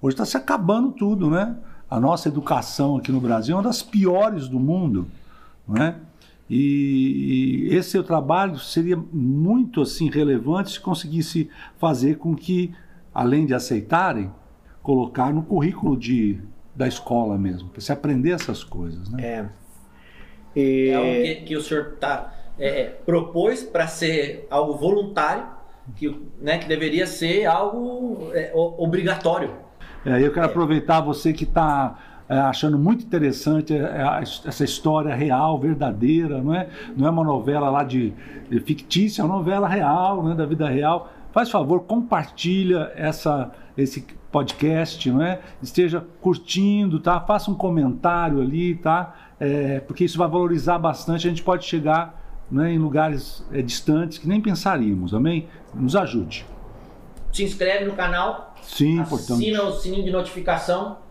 Hoje 0.00 0.14
está 0.14 0.24
se 0.24 0.36
acabando 0.36 0.92
tudo, 0.92 1.30
né? 1.30 1.56
A 1.90 1.98
nossa 1.98 2.28
educação 2.28 2.96
aqui 2.96 3.10
no 3.10 3.20
Brasil 3.20 3.54
é 3.54 3.56
uma 3.56 3.62
das 3.62 3.82
piores 3.82 4.46
do 4.48 4.60
mundo, 4.60 5.08
né? 5.66 5.96
E, 6.48 7.68
esse 7.70 7.90
seu 7.90 8.04
trabalho 8.04 8.58
seria 8.58 8.96
muito 8.96 9.82
assim 9.82 10.08
relevante 10.08 10.72
se 10.72 10.80
conseguisse 10.80 11.50
fazer 11.76 12.18
com 12.18 12.34
que, 12.34 12.72
além 13.12 13.46
de 13.46 13.54
aceitarem, 13.54 14.30
colocar 14.82 15.32
no 15.32 15.42
currículo 15.42 15.96
de, 15.96 16.38
da 16.74 16.86
escola 16.86 17.36
mesmo, 17.36 17.68
para 17.70 17.80
se 17.80 17.90
aprender 17.90 18.30
essas 18.30 18.62
coisas. 18.62 19.08
Né? 19.10 19.22
É. 19.24 19.48
E... 20.54 20.88
É 20.88 20.94
algo 20.94 21.10
que, 21.10 21.34
que 21.46 21.56
o 21.56 21.60
senhor 21.60 21.96
tá, 22.00 22.32
é, 22.58 22.82
é 22.82 22.84
propôs 22.84 23.64
para 23.64 23.86
ser 23.88 24.46
algo 24.48 24.74
voluntário, 24.74 25.56
que, 25.94 26.20
né, 26.40 26.58
que 26.58 26.66
deveria 26.66 27.06
ser 27.06 27.46
algo 27.46 28.30
é, 28.32 28.52
obrigatório. 28.54 29.50
É, 30.04 30.20
eu 30.24 30.32
quero 30.32 30.46
aproveitar 30.46 31.00
você 31.00 31.32
que 31.32 31.44
está 31.44 31.98
é, 31.98 32.15
achando 32.28 32.76
muito 32.78 33.04
interessante 33.04 33.72
é, 33.72 33.78
é, 33.78 34.20
essa 34.22 34.64
história 34.64 35.14
real, 35.14 35.58
verdadeira, 35.58 36.42
não 36.42 36.54
é, 36.54 36.68
não 36.96 37.06
é 37.06 37.10
uma 37.10 37.22
novela 37.24 37.70
lá 37.70 37.84
de, 37.84 38.12
de 38.50 38.60
fictícia, 38.60 39.22
é 39.22 39.24
uma 39.24 39.36
novela 39.36 39.68
real, 39.68 40.22
né, 40.24 40.34
da 40.34 40.44
vida 40.44 40.68
real. 40.68 41.12
Faz 41.32 41.50
favor, 41.50 41.80
compartilha 41.84 42.92
essa, 42.96 43.52
esse 43.76 44.06
podcast, 44.32 45.10
não 45.10 45.22
é? 45.22 45.40
Esteja 45.62 46.04
curtindo, 46.20 46.98
tá? 46.98 47.20
Faça 47.20 47.50
um 47.50 47.54
comentário 47.54 48.40
ali, 48.40 48.74
tá? 48.74 49.14
É, 49.38 49.80
porque 49.80 50.04
isso 50.04 50.18
vai 50.18 50.28
valorizar 50.28 50.78
bastante. 50.78 51.26
A 51.26 51.30
gente 51.30 51.42
pode 51.42 51.64
chegar 51.64 52.44
né, 52.50 52.72
em 52.72 52.78
lugares 52.78 53.46
é, 53.52 53.60
distantes 53.60 54.18
que 54.18 54.26
nem 54.26 54.40
pensaríamos, 54.40 55.14
amém? 55.14 55.46
Nos 55.74 55.94
ajude. 55.94 56.46
Se 57.32 57.44
inscreve 57.44 57.84
no 57.84 57.92
canal. 57.92 58.54
Sim, 58.62 58.98
assina 59.00 59.62
o 59.62 59.72
sininho 59.72 60.04
de 60.04 60.10
notificação 60.10 61.05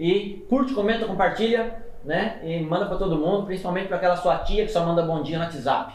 e 0.00 0.44
curte, 0.48 0.72
comenta, 0.72 1.04
compartilha, 1.04 1.74
né? 2.02 2.40
E 2.42 2.58
manda 2.60 2.86
para 2.86 2.96
todo 2.96 3.18
mundo, 3.18 3.44
principalmente 3.44 3.86
para 3.86 3.98
aquela 3.98 4.16
sua 4.16 4.38
tia 4.38 4.64
que 4.64 4.72
só 4.72 4.82
manda 4.82 5.02
bom 5.02 5.22
dia 5.22 5.38
no 5.38 5.44
WhatsApp. 5.44 5.92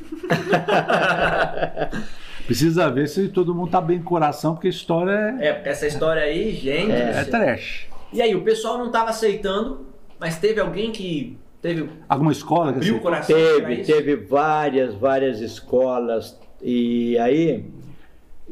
Precisa 2.46 2.88
ver 2.88 3.08
se 3.08 3.28
todo 3.28 3.52
mundo 3.52 3.72
tá 3.72 3.80
bem 3.80 4.00
coração, 4.00 4.54
porque 4.54 4.68
a 4.68 4.70
história 4.70 5.36
é. 5.40 5.48
É, 5.48 5.52
porque 5.54 5.68
essa 5.68 5.88
história 5.88 6.22
aí, 6.22 6.52
gente. 6.52 6.92
É, 6.92 7.20
é 7.20 7.24
trash. 7.24 7.88
E 8.12 8.22
aí, 8.22 8.34
o 8.34 8.42
pessoal 8.42 8.78
não 8.78 8.92
tava 8.92 9.10
aceitando, 9.10 9.86
mas 10.18 10.38
teve 10.38 10.60
alguém 10.60 10.92
que 10.92 11.36
teve. 11.60 11.90
Alguma 12.08 12.30
escola 12.30 12.72
que 12.72 12.92
o 12.92 13.00
coração? 13.00 13.36
Teve, 13.36 13.82
teve 13.82 14.16
várias, 14.16 14.94
várias 14.94 15.40
escolas. 15.40 16.38
E 16.62 17.18
aí, 17.18 17.64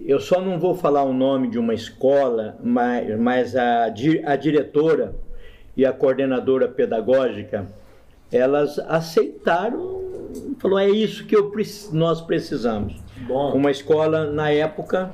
eu 0.06 0.20
só 0.20 0.40
não 0.40 0.58
vou 0.58 0.74
falar 0.74 1.02
o 1.02 1.12
nome 1.12 1.48
de 1.48 1.58
uma 1.58 1.74
escola, 1.74 2.58
mas, 2.62 3.18
mas 3.18 3.56
a, 3.56 3.84
a 3.84 4.36
diretora 4.36 5.14
e 5.76 5.84
a 5.84 5.92
coordenadora 5.92 6.66
pedagógica, 6.66 7.66
elas 8.32 8.78
aceitaram, 8.80 10.02
falou, 10.58 10.78
é 10.78 10.88
isso 10.90 11.24
que 11.24 11.36
eu, 11.36 11.52
nós 11.92 12.20
precisamos. 12.20 12.96
Bom. 13.26 13.52
Uma 13.52 13.70
escola, 13.70 14.30
na 14.30 14.50
época, 14.50 15.10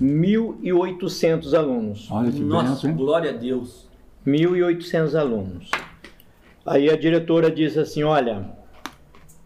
1.800 0.00 1.54
alunos. 1.54 2.08
Olha 2.10 2.32
que 2.32 2.40
Nossa, 2.40 2.86
benção, 2.88 2.94
glória 2.94 3.30
a 3.30 3.34
Deus. 3.34 3.88
1.800 4.26 5.14
alunos. 5.14 5.70
Aí 6.64 6.90
a 6.90 6.96
diretora 6.96 7.50
disse 7.50 7.78
assim, 7.78 8.02
olha, 8.02 8.44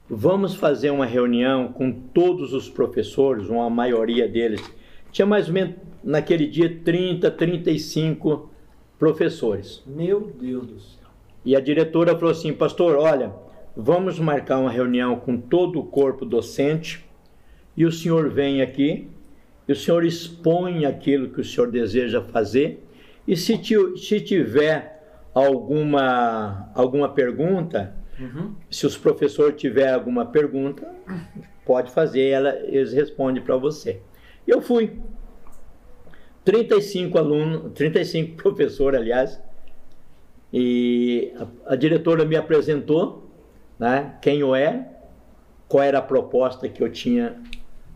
vamos 0.09 0.55
fazer 0.55 0.91
uma 0.91 1.07
reunião 1.07 1.73
com 1.73 1.91
todos 1.93 2.53
os 2.53 2.69
professores, 2.69 3.49
uma 3.49 3.71
maioria 3.71 4.29
deles. 4.29 4.63
Tinha 5.11 5.27
mais 5.27 5.49
ou 5.49 5.55
menos 5.55 5.75
naquele 6.03 6.47
dia 6.47 6.81
30, 6.85 7.31
35 7.31 8.51
professores. 8.99 9.83
Meu 9.87 10.33
Deus 10.39 10.67
do 10.67 10.81
céu. 10.81 11.09
E 11.45 11.55
a 11.55 11.61
diretora 11.61 12.15
falou 12.15 12.31
assim: 12.31 12.53
Pastor, 12.53 12.97
olha, 12.97 13.33
vamos 13.77 14.19
marcar 14.19 14.59
uma 14.59 14.71
reunião 14.71 15.17
com 15.17 15.37
todo 15.37 15.79
o 15.79 15.85
corpo 15.85 16.25
docente 16.25 17.05
e 17.77 17.85
o 17.85 17.93
senhor 17.93 18.31
vem 18.31 18.63
aqui 18.63 19.09
e 19.67 19.73
o 19.73 19.77
senhor 19.77 20.05
expõe 20.05 20.85
aquilo 20.85 21.31
que 21.31 21.41
o 21.41 21.45
senhor 21.45 21.71
deseja 21.71 22.21
fazer. 22.21 22.83
E 23.27 23.37
se, 23.37 23.59
se 23.97 24.21
tiver 24.21 25.03
alguma, 25.33 26.71
alguma 26.75 27.09
pergunta, 27.09 27.95
Uhum. 28.19 28.55
Se 28.71 28.87
os 28.87 28.97
professores 28.97 29.61
tiver 29.61 29.93
alguma 29.93 30.27
pergunta, 30.27 30.89
pode 31.65 31.91
fazer, 31.91 32.29
ela, 32.29 32.55
eles 32.65 32.93
respondem 32.93 33.43
para 33.43 33.57
você. 33.57 34.01
Eu 34.47 34.61
fui. 34.61 34.99
35 36.45 37.19
alunos, 37.19 37.73
35 37.73 38.37
professores, 38.37 39.01
aliás, 39.01 39.41
e 40.53 41.33
a, 41.67 41.73
a, 41.73 41.77
diretora 41.77 42.25
me 42.25 42.37
apresentou 42.37 43.31
né, 43.79 44.17
quem 44.21 44.41
eu 44.41 44.55
era, 44.55 44.87
qual 45.67 45.83
era 45.83 45.99
a 45.99 46.03
proposta 46.03 46.69
que 46.69 46.83
eu 46.83 46.93
tinha 46.93 47.41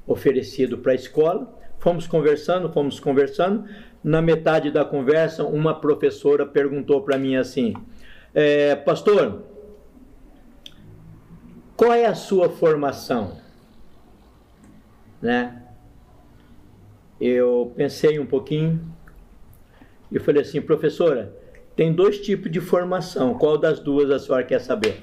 oferecido 0.07 0.79
para 0.79 0.93
a 0.93 0.95
escola. 0.95 1.55
Fomos 1.79 2.07
conversando, 2.07 2.73
fomos 2.73 2.99
conversando. 2.99 3.65
Na 4.03 4.23
metade 4.23 4.71
da 4.71 4.85
conversa, 4.85 5.45
uma 5.45 5.79
professora 5.79 6.47
perguntou 6.47 7.03
para 7.03 7.19
mim 7.19 7.37
assim: 7.37 7.75
é, 8.35 8.75
Pastor, 8.75 9.45
qual 11.79 11.95
é 11.95 12.05
a 12.05 12.15
sua 12.15 12.51
formação? 12.51 13.39
Né? 15.23 15.63
eu 17.21 17.73
pensei 17.77 18.19
um 18.19 18.27
pouquinho 18.27 18.81
e 20.11 20.19
falei 20.19 20.43
assim, 20.43 20.61
professora, 20.61 21.35
tem 21.75 21.93
dois 21.93 22.21
tipos 22.21 22.51
de 22.51 22.61
formação. 22.61 23.35
Qual 23.35 23.59
das 23.59 23.79
duas 23.81 24.11
a 24.11 24.19
senhora 24.19 24.45
quer 24.45 24.61
saber? 24.61 25.01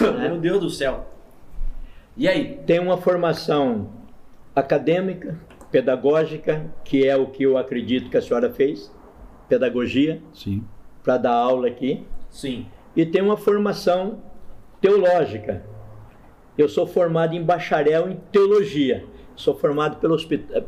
Meu 0.20 0.38
Deus 0.38 0.60
do 0.60 0.70
céu. 0.70 1.06
E 2.16 2.28
aí? 2.28 2.60
Tem 2.66 2.78
uma 2.78 2.96
formação 2.96 3.90
acadêmica, 4.54 5.38
pedagógica, 5.70 6.70
que 6.84 7.06
é 7.06 7.16
o 7.16 7.26
que 7.26 7.42
eu 7.42 7.58
acredito 7.58 8.10
que 8.10 8.16
a 8.16 8.22
senhora 8.22 8.50
fez, 8.50 8.92
pedagogia, 9.48 10.22
Sim. 10.32 10.64
para 11.02 11.16
dar 11.18 11.34
aula 11.34 11.68
aqui. 11.68 12.06
Sim. 12.30 12.66
E 12.96 13.06
tem 13.06 13.22
uma 13.22 13.36
formação 13.36 14.22
teológica. 14.80 15.62
Eu 16.58 16.68
sou 16.68 16.86
formado 16.86 17.34
em 17.34 17.42
bacharel 17.42 18.10
em 18.10 18.16
teologia. 18.32 19.04
Sou 19.36 19.54
formado 19.54 19.96
pelo, 19.98 20.16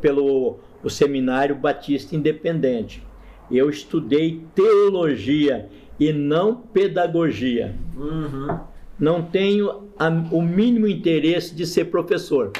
pelo 0.01 0.59
o 0.83 0.89
Seminário 0.89 1.55
Batista 1.55 2.15
Independente. 2.15 3.05
Eu 3.51 3.69
estudei 3.69 4.41
teologia 4.55 5.69
e 5.99 6.11
não 6.11 6.55
pedagogia. 6.55 7.75
Uhum. 7.95 8.59
Não 8.97 9.21
tenho 9.21 9.89
a- 9.99 10.09
o 10.31 10.41
mínimo 10.41 10.87
interesse 10.87 11.53
de 11.53 11.65
ser 11.67 11.85
professor. 11.85 12.51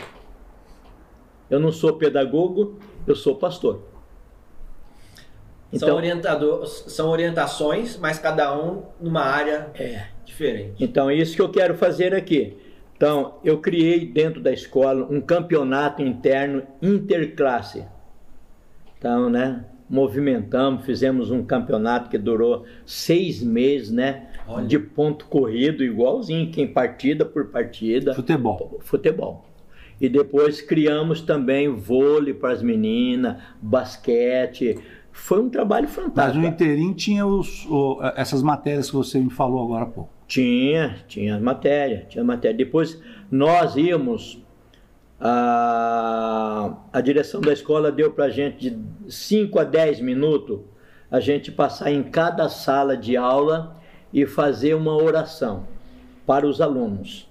Eu 1.50 1.60
não 1.60 1.72
sou 1.72 1.94
pedagogo, 1.94 2.78
eu 3.08 3.16
sou 3.16 3.36
pastor. 3.36 3.82
São, 5.78 5.88
Então, 5.88 5.98
orientador, 5.98 6.66
são 6.68 7.10
orientações, 7.10 7.98
mas 7.98 8.20
cada 8.20 8.56
um 8.58 8.84
numa 9.00 9.22
área 9.22 9.70
é, 9.76 10.06
diferente. 10.26 10.84
Então, 10.84 11.10
é 11.10 11.16
isso 11.16 11.36
que 11.36 11.42
eu 11.42 11.50
quero 11.50 11.76
fazer 11.76 12.14
aqui. 12.14 12.58
Então, 12.96 13.36
eu 13.44 13.58
criei 13.60 14.06
dentro 14.06 14.40
da 14.42 14.52
escola 14.52 15.06
um 15.10 15.20
campeonato 15.20 16.02
interno 16.02 16.64
interclasse. 16.82 17.84
Então, 18.98 19.30
né, 19.30 19.66
movimentamos, 19.90 20.86
fizemos 20.86 21.30
um 21.30 21.44
campeonato 21.44 22.10
que 22.10 22.18
durou 22.18 22.66
seis 22.86 23.44
meses, 23.44 23.92
né, 23.92 24.28
Olha. 24.48 24.66
de 24.66 24.80
ponto 24.80 25.26
corrido, 25.26 25.84
igualzinho, 25.84 26.50
quem 26.52 26.68
partida 26.68 27.26
por 27.26 27.48
partida, 27.48 28.14
Futebol. 28.14 28.80
futebol. 28.82 29.46
E 30.00 30.10
depois 30.10 30.62
criamos 30.62 31.22
também 31.22 31.68
vôlei 31.70 32.34
para 32.34 32.52
as 32.54 32.62
meninas, 32.62 33.38
basquete. 33.62 34.78
Foi 35.14 35.40
um 35.40 35.50
trabalho 35.50 35.86
Mas 35.86 35.96
fantástico. 35.96 36.40
no 36.42 36.48
inteirinho 36.48 36.94
tinha 36.94 37.26
os, 37.26 37.66
o- 37.68 38.00
essas 38.16 38.42
matérias 38.44 38.90
que 38.90 38.96
você 38.96 39.20
me 39.20 39.30
falou 39.30 39.64
agora 39.64 39.84
há 39.84 39.88
pouco. 39.88 40.10
Tinha, 40.28 40.98
tinha 41.08 41.40
matéria, 41.40 42.06
tinha 42.10 42.24
matéria. 42.24 42.58
Depois 42.58 43.00
nós 43.32 43.76
íamos, 43.78 44.44
a, 45.22 46.74
a 46.92 47.02
direção 47.02 47.40
da 47.42 47.54
escola 47.54 47.92
deu 47.92 48.12
para 48.12 48.26
a 48.26 48.30
gente 48.30 48.70
de 48.72 48.78
5 49.12 49.60
a 49.60 49.64
10 49.64 50.00
minutos 50.02 50.60
a 51.12 51.20
gente 51.20 51.52
passar 51.52 51.92
em 51.92 52.02
cada 52.04 52.50
sala 52.50 52.98
de 52.98 53.16
aula 53.16 53.78
e 54.12 54.26
fazer 54.26 54.74
uma 54.74 54.96
oração 54.96 55.66
para 56.26 56.48
os 56.48 56.60
alunos. 56.60 57.30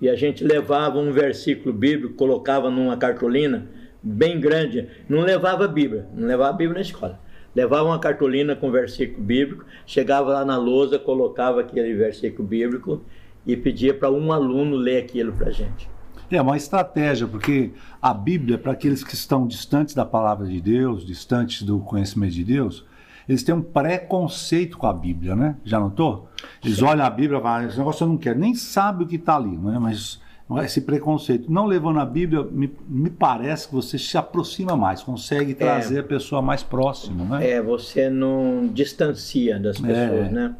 E 0.00 0.08
a 0.08 0.14
gente 0.14 0.44
levava 0.44 0.98
um 0.98 1.10
versículo 1.12 1.72
bíblico, 1.74 2.14
colocava 2.14 2.70
numa 2.70 2.96
cartolina 2.96 3.66
bem 4.02 4.40
grande, 4.40 4.88
não 5.08 5.20
levava 5.20 5.68
Bíblia, 5.68 6.06
não 6.14 6.26
levava 6.26 6.52
Bíblia 6.52 6.74
na 6.74 6.80
escola. 6.80 7.20
Levava 7.54 7.88
uma 7.88 7.98
cartolina 7.98 8.54
com 8.54 8.70
versículo 8.70 9.24
bíblico, 9.24 9.64
chegava 9.84 10.32
lá 10.32 10.44
na 10.44 10.56
lousa, 10.56 10.98
colocava 10.98 11.60
aquele 11.60 11.94
versículo 11.94 12.46
bíblico 12.46 13.02
e 13.44 13.56
pedia 13.56 13.92
para 13.92 14.10
um 14.10 14.32
aluno 14.32 14.76
ler 14.76 15.02
aquilo 15.02 15.32
para 15.32 15.48
a 15.48 15.52
gente. 15.52 15.90
É 16.30 16.40
uma 16.40 16.56
estratégia, 16.56 17.26
porque 17.26 17.72
a 18.00 18.14
Bíblia, 18.14 18.56
para 18.56 18.70
aqueles 18.70 19.02
que 19.02 19.14
estão 19.14 19.48
distantes 19.48 19.96
da 19.96 20.04
palavra 20.04 20.46
de 20.46 20.60
Deus, 20.60 21.04
distantes 21.04 21.62
do 21.62 21.80
conhecimento 21.80 22.34
de 22.34 22.44
Deus, 22.44 22.86
eles 23.28 23.42
têm 23.42 23.54
um 23.54 23.62
preconceito 23.62 24.78
com 24.78 24.86
a 24.86 24.92
Bíblia, 24.92 25.34
né? 25.34 25.56
Já 25.64 25.80
notou? 25.80 26.28
Eles 26.64 26.80
olham 26.82 27.04
a 27.04 27.10
Bíblia 27.10 27.40
e 27.40 27.42
falam, 27.42 27.66
esse 27.66 27.78
negócio 27.78 28.04
eu 28.04 28.08
não 28.08 28.16
quero, 28.16 28.38
nem 28.38 28.54
sabe 28.54 29.02
o 29.02 29.06
que 29.08 29.16
está 29.16 29.34
ali, 29.34 29.56
né? 29.56 29.76
Mas 29.80 30.20
esse 30.58 30.80
preconceito. 30.80 31.50
Não 31.50 31.66
levando 31.66 32.00
a 32.00 32.04
Bíblia, 32.04 32.42
me, 32.42 32.70
me 32.88 33.10
parece 33.10 33.68
que 33.68 33.74
você 33.74 33.98
se 33.98 34.16
aproxima 34.18 34.76
mais, 34.76 35.02
consegue 35.02 35.54
trazer 35.54 36.00
a 36.00 36.02
pessoa 36.02 36.42
mais 36.42 36.62
próxima, 36.62 37.24
né? 37.38 37.50
É, 37.50 37.62
você 37.62 38.10
não 38.10 38.66
distancia 38.72 39.58
das 39.60 39.78
pessoas, 39.78 40.26
É. 40.26 40.30
né? 40.30 40.56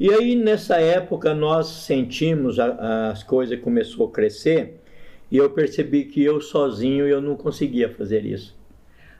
E 0.00 0.10
aí, 0.12 0.36
nessa 0.36 0.76
época, 0.80 1.34
nós 1.34 1.66
sentimos, 1.66 2.58
a- 2.58 3.10
as 3.10 3.22
coisas 3.22 3.60
começou 3.60 4.06
a 4.06 4.10
crescer, 4.10 4.80
e 5.30 5.36
eu 5.36 5.50
percebi 5.50 6.04
que 6.04 6.22
eu 6.24 6.40
sozinho 6.40 7.06
eu 7.06 7.20
não 7.20 7.36
conseguia 7.36 7.88
fazer 7.92 8.24
isso. 8.24 8.56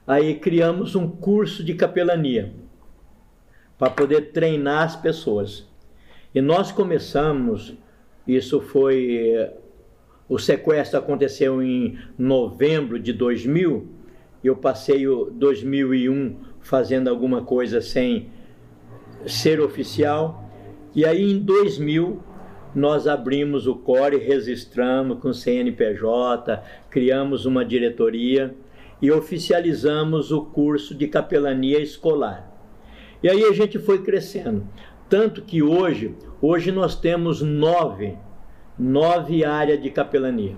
Aí 0.06 0.36
criamos 0.36 0.94
um 0.94 1.06
curso 1.09 1.62
de 1.62 1.74
capelania, 1.74 2.52
para 3.78 3.90
poder 3.90 4.32
treinar 4.32 4.84
as 4.84 4.96
pessoas. 4.96 5.66
E 6.34 6.40
nós 6.40 6.72
começamos, 6.72 7.74
isso 8.26 8.61
foi, 8.61 9.50
o 10.29 10.39
sequestro 10.39 10.99
aconteceu 10.99 11.62
em 11.62 11.99
novembro 12.18 12.99
de 12.99 13.12
2000, 13.12 13.89
eu 14.45 14.57
passei 14.57 15.07
o 15.09 15.31
2001 15.31 16.37
fazendo 16.61 17.09
alguma 17.09 17.43
coisa 17.43 17.81
sem 17.81 18.29
ser 19.26 19.61
oficial. 19.61 20.45
E 20.95 21.05
aí 21.05 21.22
em 21.31 21.39
2000 21.39 22.22
nós 22.74 23.07
abrimos 23.07 23.66
o 23.66 23.74
CORE, 23.74 24.18
registramos 24.18 25.18
com 25.18 25.33
CNPJ, 25.33 26.62
criamos 26.91 27.47
uma 27.47 27.64
diretoria 27.64 28.55
e 29.01 29.11
oficializamos 29.11 30.31
o 30.31 30.43
curso 30.43 30.95
de 30.95 31.09
capelania 31.09 31.81
escolar. 31.81 32.53
E 33.22 33.29
aí 33.29 33.45
a 33.45 33.53
gente 33.53 33.79
foi 33.79 34.03
crescendo. 34.03 34.66
Tanto 35.09 35.43
que 35.43 35.62
hoje, 35.62 36.14
hoje 36.41 36.70
nós 36.70 36.95
temos 36.95 37.41
nove, 37.41 38.16
nove 38.79 39.45
áreas 39.45 39.83
de 39.83 39.91
capelania. 39.91 40.55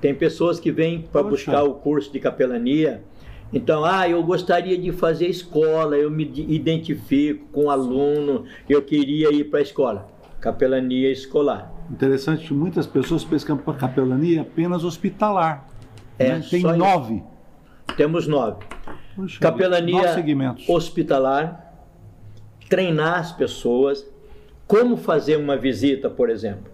Tem 0.00 0.14
pessoas 0.14 0.58
que 0.58 0.72
vêm 0.72 1.00
para 1.00 1.22
Poxa. 1.22 1.30
buscar 1.30 1.62
o 1.62 1.74
curso 1.74 2.12
de 2.12 2.18
capelania. 2.18 3.04
Então, 3.52 3.84
ah, 3.84 4.08
eu 4.08 4.22
gostaria 4.22 4.76
de 4.76 4.90
fazer 4.90 5.26
escola, 5.26 5.96
eu 5.96 6.10
me 6.10 6.24
identifico 6.24 7.46
com 7.52 7.70
aluno, 7.70 8.44
eu 8.68 8.82
queria 8.82 9.32
ir 9.32 9.44
para 9.44 9.60
a 9.60 9.62
escola. 9.62 10.08
Capelania 10.40 11.12
escolar. 11.12 11.72
Interessante 11.88 12.48
que 12.48 12.54
muitas 12.54 12.86
pessoas 12.86 13.22
pensam 13.22 13.56
que 13.56 13.70
a 13.70 13.74
capelania 13.74 14.40
apenas 14.40 14.82
hospitalar. 14.82 15.68
É, 16.18 16.30
né? 16.30 16.46
Tem 16.50 16.60
só 16.62 16.70
isso. 16.70 16.78
nove. 16.78 17.22
Temos 17.96 18.26
nove. 18.26 18.64
Vida, 19.16 19.38
Capelania 19.38 20.16
Nove 20.16 20.64
hospitalar, 20.68 21.74
treinar 22.68 23.20
as 23.20 23.30
pessoas, 23.30 24.06
como 24.66 24.96
fazer 24.96 25.36
uma 25.36 25.56
visita, 25.56 26.08
por 26.08 26.30
exemplo. 26.30 26.71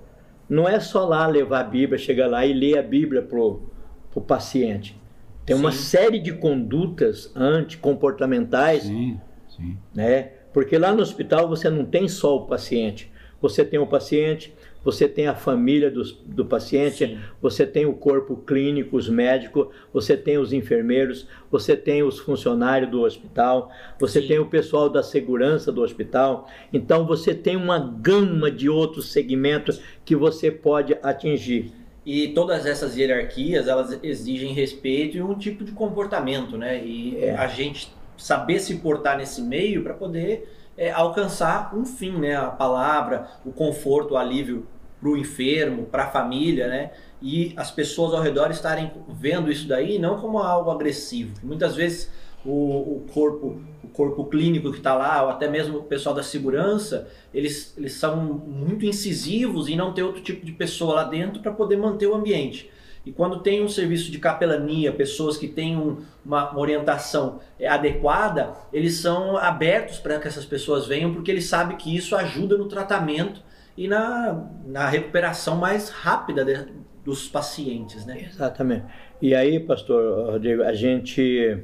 Não 0.48 0.68
é 0.68 0.80
só 0.80 1.04
lá 1.06 1.26
levar 1.26 1.60
a 1.60 1.64
Bíblia, 1.64 1.98
chegar 1.98 2.26
lá 2.26 2.46
e 2.46 2.52
ler 2.52 2.78
a 2.78 2.82
Bíblia 2.82 3.22
para 3.22 3.38
o 3.38 4.20
paciente. 4.26 4.98
Tem 5.44 5.54
uma 5.56 5.72
Sim. 5.72 5.78
série 5.78 6.18
de 6.18 6.32
condutas 6.32 7.32
anticomportamentais, 7.34 8.82
Sim, 8.82 9.20
sim. 9.48 9.76
né? 9.94 10.32
Porque 10.52 10.76
lá 10.78 10.92
no 10.92 11.02
hospital 11.02 11.48
você 11.48 11.68
não 11.70 11.84
tem 11.84 12.08
só 12.08 12.36
o 12.36 12.46
paciente. 12.46 13.10
Você 13.40 13.64
tem 13.64 13.78
o 13.78 13.86
paciente, 13.86 14.54
você 14.84 15.08
tem 15.08 15.26
a 15.26 15.34
família 15.34 15.90
dos- 15.90 16.12
do, 16.24 16.44
paciente, 16.44 17.06
Sim. 17.06 17.18
você 17.42 17.66
tem 17.66 17.84
o 17.84 17.92
corpo 17.94 18.36
clínico, 18.36 18.96
os 18.96 19.08
médicos, 19.08 19.68
você 19.92 20.16
tem 20.16 20.38
os 20.38 20.52
enfermeiros, 20.52 21.26
você 21.50 21.76
tem 21.76 22.02
os 22.02 22.18
funcionários 22.18 22.90
do 22.90 23.02
hospital, 23.02 23.70
você 23.98 24.22
Sim. 24.22 24.28
tem 24.28 24.38
o 24.38 24.46
pessoal 24.46 24.88
da 24.88 25.02
segurança 25.02 25.70
do 25.72 25.82
hospital. 25.82 26.48
Então 26.72 27.06
você 27.06 27.34
tem 27.34 27.56
uma 27.56 27.78
gama 27.78 28.50
de 28.50 28.68
outros 28.68 29.12
segmentos 29.12 29.80
que 30.04 30.14
você 30.16 30.50
pode 30.50 30.96
atingir. 31.02 31.72
E 32.06 32.28
todas 32.28 32.64
essas 32.64 32.96
hierarquias, 32.96 33.68
elas 33.68 33.98
exigem 34.02 34.52
respeito 34.54 35.18
e 35.18 35.22
um 35.22 35.34
tipo 35.34 35.62
de 35.62 35.72
comportamento, 35.72 36.56
né? 36.56 36.82
E 36.82 37.18
É. 37.20 37.36
a 37.36 37.46
gente 37.48 37.92
saber 38.16 38.58
se 38.60 38.76
portar 38.76 39.18
nesse 39.18 39.42
meio 39.42 39.82
para 39.82 39.92
poder 39.92 40.48
é, 40.78 40.92
alcançar 40.92 41.76
um 41.76 41.84
fim, 41.84 42.12
né? 42.12 42.36
A 42.36 42.46
palavra, 42.46 43.28
o 43.44 43.52
conforto, 43.52 44.14
o 44.14 44.16
alívio 44.16 44.66
para 45.00 45.10
o 45.10 45.16
enfermo, 45.16 45.84
para 45.84 46.04
a 46.04 46.10
família, 46.10 46.68
né? 46.68 46.92
E 47.20 47.52
as 47.56 47.70
pessoas 47.70 48.14
ao 48.14 48.22
redor 48.22 48.50
estarem 48.50 48.92
vendo 49.08 49.50
isso 49.50 49.66
daí 49.66 49.98
não 49.98 50.18
como 50.20 50.38
algo 50.38 50.70
agressivo. 50.70 51.34
Muitas 51.42 51.74
vezes 51.74 52.10
o, 52.44 52.50
o 52.96 53.06
corpo 53.12 53.60
o 53.82 53.88
corpo 53.88 54.24
clínico 54.26 54.70
que 54.70 54.78
está 54.78 54.94
lá, 54.94 55.22
ou 55.22 55.30
até 55.30 55.48
mesmo 55.48 55.78
o 55.78 55.82
pessoal 55.82 56.14
da 56.14 56.22
segurança, 56.22 57.08
eles, 57.32 57.74
eles 57.76 57.94
são 57.94 58.16
muito 58.16 58.84
incisivos 58.84 59.66
em 59.66 59.76
não 59.76 59.92
ter 59.92 60.02
outro 60.02 60.22
tipo 60.22 60.44
de 60.44 60.52
pessoa 60.52 60.96
lá 60.96 61.04
dentro 61.04 61.40
para 61.40 61.52
poder 61.52 61.76
manter 61.76 62.06
o 62.06 62.14
ambiente. 62.14 62.70
E 63.06 63.12
quando 63.12 63.40
tem 63.40 63.62
um 63.64 63.68
serviço 63.68 64.10
de 64.10 64.18
capelania, 64.18 64.92
pessoas 64.92 65.36
que 65.36 65.48
têm 65.48 65.76
um- 65.76 65.98
uma, 66.24 66.50
uma 66.50 66.60
orientação 66.60 67.40
é, 67.58 67.66
adequada, 67.66 68.52
eles 68.72 68.94
são 68.96 69.36
abertos 69.36 69.98
para 69.98 70.18
que 70.18 70.28
essas 70.28 70.44
pessoas 70.44 70.86
venham, 70.86 71.12
porque 71.14 71.30
eles 71.30 71.46
sabem 71.46 71.76
que 71.76 71.94
isso 71.96 72.14
ajuda 72.14 72.56
no 72.58 72.66
tratamento 72.66 73.42
e 73.76 73.88
na, 73.88 74.44
na 74.66 74.88
recuperação 74.88 75.56
mais 75.56 75.88
rápida 75.88 76.44
de- 76.44 76.66
dos 77.04 77.26
pacientes, 77.28 78.04
né? 78.04 78.26
Exatamente. 78.28 78.84
E 79.22 79.34
aí, 79.34 79.58
pastor 79.58 80.32
Rodrigo, 80.32 80.62
a 80.62 80.74
gente, 80.74 81.58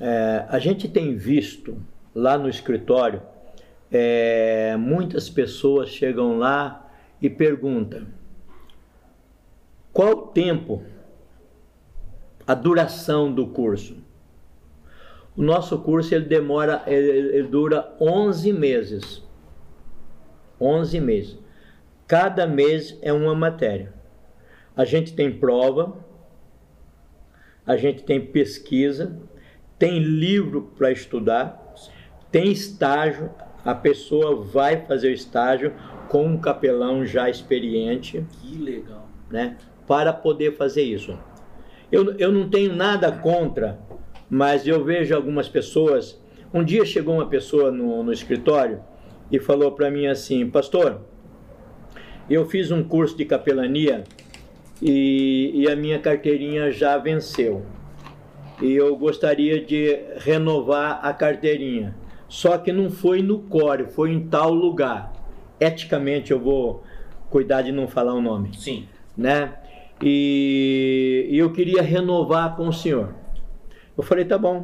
é, 0.00 0.44
a 0.48 0.58
gente 0.58 0.88
tem 0.88 1.14
visto 1.16 1.76
lá 2.14 2.38
no 2.38 2.48
escritório, 2.48 3.20
é, 3.92 4.76
muitas 4.78 5.28
pessoas 5.28 5.88
chegam 5.90 6.38
lá 6.38 6.86
e 7.20 7.28
perguntam 7.28 8.02
qual 9.98 10.12
o 10.12 10.26
tempo, 10.28 10.84
a 12.46 12.54
duração 12.54 13.34
do 13.34 13.48
curso. 13.48 13.96
O 15.36 15.42
nosso 15.42 15.76
curso 15.80 16.14
ele 16.14 16.26
demora, 16.26 16.84
ele, 16.86 17.36
ele 17.36 17.48
dura 17.48 17.96
11 18.00 18.52
meses. 18.52 19.24
11 20.60 21.00
meses. 21.00 21.38
Cada 22.06 22.46
mês 22.46 22.96
é 23.02 23.12
uma 23.12 23.34
matéria. 23.34 23.92
A 24.76 24.84
gente 24.84 25.16
tem 25.16 25.36
prova, 25.36 25.96
a 27.66 27.76
gente 27.76 28.04
tem 28.04 28.24
pesquisa, 28.24 29.20
tem 29.80 29.98
livro 29.98 30.70
para 30.78 30.92
estudar, 30.92 31.74
tem 32.30 32.52
estágio, 32.52 33.32
a 33.64 33.74
pessoa 33.74 34.44
vai 34.44 34.80
fazer 34.86 35.08
o 35.08 35.12
estágio 35.12 35.74
com 36.08 36.24
um 36.24 36.38
capelão 36.38 37.04
já 37.04 37.28
experiente. 37.28 38.24
Que 38.40 38.56
legal. 38.58 39.08
Né, 39.28 39.56
para 39.88 40.12
poder 40.12 40.56
fazer 40.56 40.82
isso. 40.82 41.18
Eu, 41.90 42.14
eu 42.18 42.30
não 42.30 42.48
tenho 42.48 42.76
nada 42.76 43.10
contra, 43.10 43.80
mas 44.28 44.66
eu 44.66 44.84
vejo 44.84 45.14
algumas 45.14 45.48
pessoas. 45.48 46.20
Um 46.52 46.62
dia 46.62 46.84
chegou 46.84 47.14
uma 47.14 47.26
pessoa 47.26 47.72
no, 47.72 48.02
no 48.04 48.12
escritório 48.12 48.80
e 49.32 49.38
falou 49.38 49.72
para 49.72 49.90
mim 49.90 50.06
assim: 50.06 50.48
Pastor, 50.48 51.00
eu 52.28 52.46
fiz 52.46 52.70
um 52.70 52.84
curso 52.84 53.16
de 53.16 53.24
capelania 53.24 54.04
e, 54.82 55.52
e 55.54 55.68
a 55.68 55.74
minha 55.74 55.98
carteirinha 55.98 56.70
já 56.70 56.98
venceu. 56.98 57.64
E 58.60 58.72
eu 58.72 58.94
gostaria 58.96 59.64
de 59.64 59.98
renovar 60.18 61.00
a 61.02 61.12
carteirinha. 61.14 61.96
Só 62.28 62.58
que 62.58 62.72
não 62.72 62.90
foi 62.90 63.22
no 63.22 63.38
core, 63.38 63.86
foi 63.86 64.12
em 64.12 64.28
tal 64.28 64.52
lugar. 64.52 65.12
Eticamente 65.58 66.32
eu 66.32 66.38
vou 66.38 66.82
cuidar 67.30 67.62
de 67.62 67.72
não 67.72 67.88
falar 67.88 68.14
o 68.14 68.20
nome. 68.20 68.50
Sim. 68.54 68.86
Né? 69.16 69.54
E, 70.02 71.26
e 71.30 71.38
eu 71.38 71.52
queria 71.52 71.82
renovar 71.82 72.56
com 72.56 72.68
o 72.68 72.72
senhor. 72.72 73.14
Eu 73.96 74.02
falei, 74.02 74.24
tá 74.24 74.38
bom. 74.38 74.62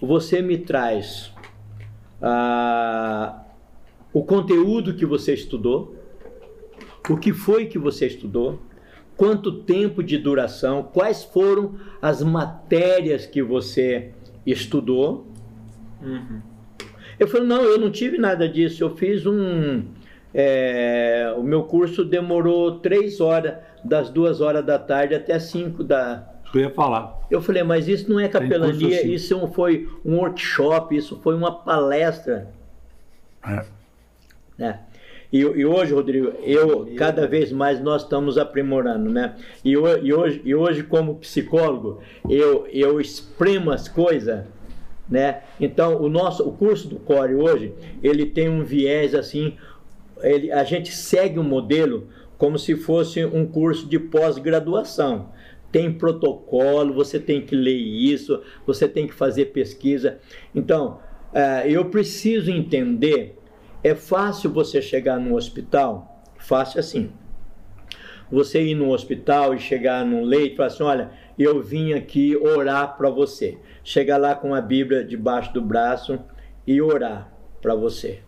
Você 0.00 0.40
me 0.40 0.58
traz 0.58 1.32
ah, 2.20 3.42
o 4.12 4.24
conteúdo 4.24 4.94
que 4.94 5.04
você 5.04 5.34
estudou, 5.34 5.94
o 7.08 7.16
que 7.16 7.32
foi 7.32 7.66
que 7.66 7.78
você 7.78 8.06
estudou, 8.06 8.60
quanto 9.16 9.60
tempo 9.62 10.02
de 10.02 10.18
duração, 10.18 10.82
quais 10.82 11.24
foram 11.24 11.76
as 12.00 12.22
matérias 12.22 13.26
que 13.26 13.42
você 13.42 14.12
estudou. 14.46 15.26
Uhum. 16.02 16.40
Eu 17.18 17.26
falei, 17.26 17.46
não, 17.46 17.62
eu 17.62 17.78
não 17.78 17.90
tive 17.90 18.18
nada 18.18 18.48
disso, 18.48 18.84
eu 18.84 18.94
fiz 18.94 19.26
um. 19.26 19.84
É, 20.34 21.34
o 21.36 21.42
meu 21.42 21.62
curso 21.62 22.04
demorou 22.04 22.78
três 22.80 23.20
horas, 23.22 23.54
das 23.86 24.10
duas 24.10 24.40
horas 24.40 24.64
da 24.64 24.78
tarde 24.78 25.14
até 25.14 25.34
as 25.34 25.44
cinco 25.44 25.82
da. 25.82 26.26
Eu 26.54 26.60
ia 26.60 26.70
falar. 26.70 27.18
Eu 27.30 27.42
falei, 27.42 27.62
mas 27.62 27.88
isso 27.88 28.10
não 28.10 28.20
é 28.20 28.28
capelania, 28.28 29.00
assim. 29.00 29.12
isso 29.12 29.48
foi 29.48 29.88
um 30.04 30.16
workshop, 30.16 30.96
isso 30.96 31.18
foi 31.22 31.34
uma 31.34 31.52
palestra. 31.52 32.48
É. 33.46 33.64
Né? 34.56 34.80
E, 35.32 35.40
e, 35.40 35.66
hoje, 35.66 35.92
Rodrigo, 35.92 36.32
eu 36.42 36.88
cada 36.96 37.26
vez 37.26 37.50
mais 37.52 37.80
nós 37.80 38.02
estamos 38.02 38.38
aprimorando, 38.38 39.10
né? 39.10 39.34
E, 39.64 39.72
e, 39.72 39.76
hoje, 39.76 40.40
e 40.44 40.54
hoje, 40.54 40.82
como 40.84 41.16
psicólogo, 41.16 42.00
eu, 42.28 42.66
eu 42.72 43.00
exprimo 43.00 43.70
as 43.70 43.88
coisas, 43.88 44.44
né? 45.08 45.42
Então, 45.60 46.00
o 46.00 46.08
nosso 46.08 46.48
o 46.48 46.52
curso 46.52 46.88
do 46.88 46.96
Core 46.96 47.34
hoje, 47.34 47.74
ele 48.02 48.26
tem 48.26 48.48
um 48.48 48.62
viés 48.62 49.14
assim, 49.14 49.56
ele, 50.22 50.50
a 50.50 50.64
gente 50.64 50.92
segue 50.92 51.38
um 51.38 51.44
modelo 51.44 52.08
como 52.38 52.58
se 52.58 52.76
fosse 52.76 53.24
um 53.24 53.46
curso 53.46 53.88
de 53.88 53.98
pós-graduação. 53.98 55.30
Tem 55.72 55.92
protocolo, 55.92 56.94
você 56.94 57.18
tem 57.18 57.42
que 57.42 57.54
ler 57.54 57.76
isso, 57.76 58.42
você 58.66 58.88
tem 58.88 59.06
que 59.06 59.14
fazer 59.14 59.46
pesquisa. 59.46 60.18
Então, 60.54 61.00
uh, 61.32 61.66
eu 61.66 61.86
preciso 61.86 62.50
entender 62.50 63.36
é 63.86 63.94
fácil 63.94 64.50
você 64.50 64.82
chegar 64.82 65.16
num 65.20 65.34
hospital, 65.34 66.24
fácil 66.38 66.80
assim. 66.80 67.12
Você 68.28 68.60
ir 68.60 68.74
num 68.74 68.90
hospital 68.90 69.54
e 69.54 69.60
chegar 69.60 70.04
num 70.04 70.24
leito 70.24 70.54
e 70.54 70.56
falar 70.56 70.66
assim: 70.66 70.82
olha, 70.82 71.10
eu 71.38 71.62
vim 71.62 71.92
aqui 71.92 72.36
orar 72.36 72.96
para 72.96 73.08
você. 73.08 73.58
Chegar 73.84 74.16
lá 74.16 74.34
com 74.34 74.52
a 74.52 74.60
Bíblia 74.60 75.04
debaixo 75.04 75.54
do 75.54 75.62
braço 75.62 76.18
e 76.66 76.82
orar 76.82 77.32
para 77.62 77.76
você. 77.76 78.20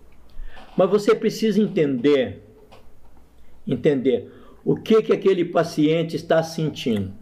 Mas 0.77 0.89
você 0.89 1.13
precisa 1.13 1.61
entender, 1.61 2.41
entender 3.69 4.33
o 4.65 4.75
que 4.75 5.03
que 5.03 5.13
aquele 5.13 5.45
paciente 5.45 6.17
está 6.17 6.43
sentindo. 6.43 7.13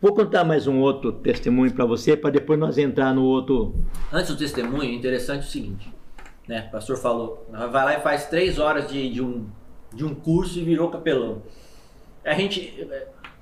Vou 0.00 0.12
contar 0.12 0.44
mais 0.44 0.66
um 0.66 0.80
outro 0.80 1.10
testemunho 1.12 1.72
para 1.72 1.86
você, 1.86 2.16
para 2.16 2.30
depois 2.30 2.58
nós 2.58 2.76
entrar 2.76 3.14
no 3.14 3.24
outro. 3.24 3.74
Antes 4.12 4.30
do 4.30 4.36
testemunho, 4.36 4.92
interessante 4.92 5.46
o 5.46 5.50
seguinte: 5.50 5.90
né? 6.46 6.66
O 6.68 6.72
pastor 6.72 6.96
falou, 6.96 7.46
vai 7.50 7.84
lá 7.84 7.98
e 7.98 8.00
faz 8.00 8.26
três 8.26 8.58
horas 8.58 8.90
de, 8.90 9.08
de, 9.10 9.22
um, 9.22 9.46
de 9.92 10.04
um 10.04 10.14
curso 10.14 10.58
e 10.58 10.62
virou 10.62 10.90
capelão. 10.90 11.42
A 12.24 12.34
gente, 12.34 12.86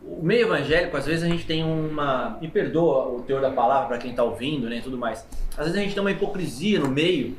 o 0.03 0.23
meio 0.23 0.43
evangélico, 0.43 0.97
às 0.97 1.07
vezes 1.07 1.25
a 1.25 1.29
gente 1.29 1.45
tem 1.45 1.65
uma, 1.65 2.39
me 2.41 2.49
perdoa 2.49 3.09
o 3.09 3.23
teor 3.23 3.41
da 3.41 3.51
palavra 3.51 3.89
para 3.89 3.99
quem 3.99 4.11
está 4.11 4.23
ouvindo, 4.23 4.69
né, 4.69 4.81
tudo 4.83 4.97
mais. 4.97 5.27
Às 5.57 5.67
vezes 5.67 5.75
a 5.75 5.83
gente 5.83 5.95
tem 5.95 6.01
uma 6.01 6.13
hipocrisia 6.13 6.79
no 6.79 6.89
meio 6.89 7.35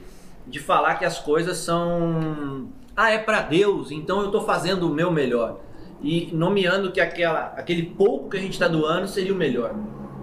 de 0.46 0.60
falar 0.60 0.96
que 0.96 1.06
as 1.06 1.20
coisas 1.20 1.58
são, 1.58 2.68
ah, 2.96 3.12
é 3.12 3.18
para 3.18 3.42
Deus, 3.42 3.92
então 3.92 4.20
eu 4.20 4.28
estou 4.28 4.42
fazendo 4.42 4.90
o 4.90 4.94
meu 4.94 5.12
melhor. 5.12 5.60
E 6.02 6.30
nomeando 6.34 6.92
que 6.92 7.02
aquela, 7.02 7.54
aquele 7.58 7.84
pouco 7.84 8.30
que 8.30 8.38
a 8.38 8.40
gente 8.40 8.54
está 8.54 8.68
doando 8.68 9.08
seria 9.08 9.34
o 9.34 9.36
melhor. 9.36 9.76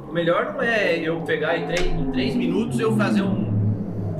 O 0.09 0.13
melhor 0.13 0.55
não 0.55 0.63
é 0.63 0.99
eu 0.99 1.21
pegar 1.23 1.57
em 1.57 1.67
três, 1.67 1.87
em 1.87 2.11
três 2.13 2.35
minutos 2.35 2.79
eu 2.79 2.97
fazer 2.97 3.23
um 3.23 3.53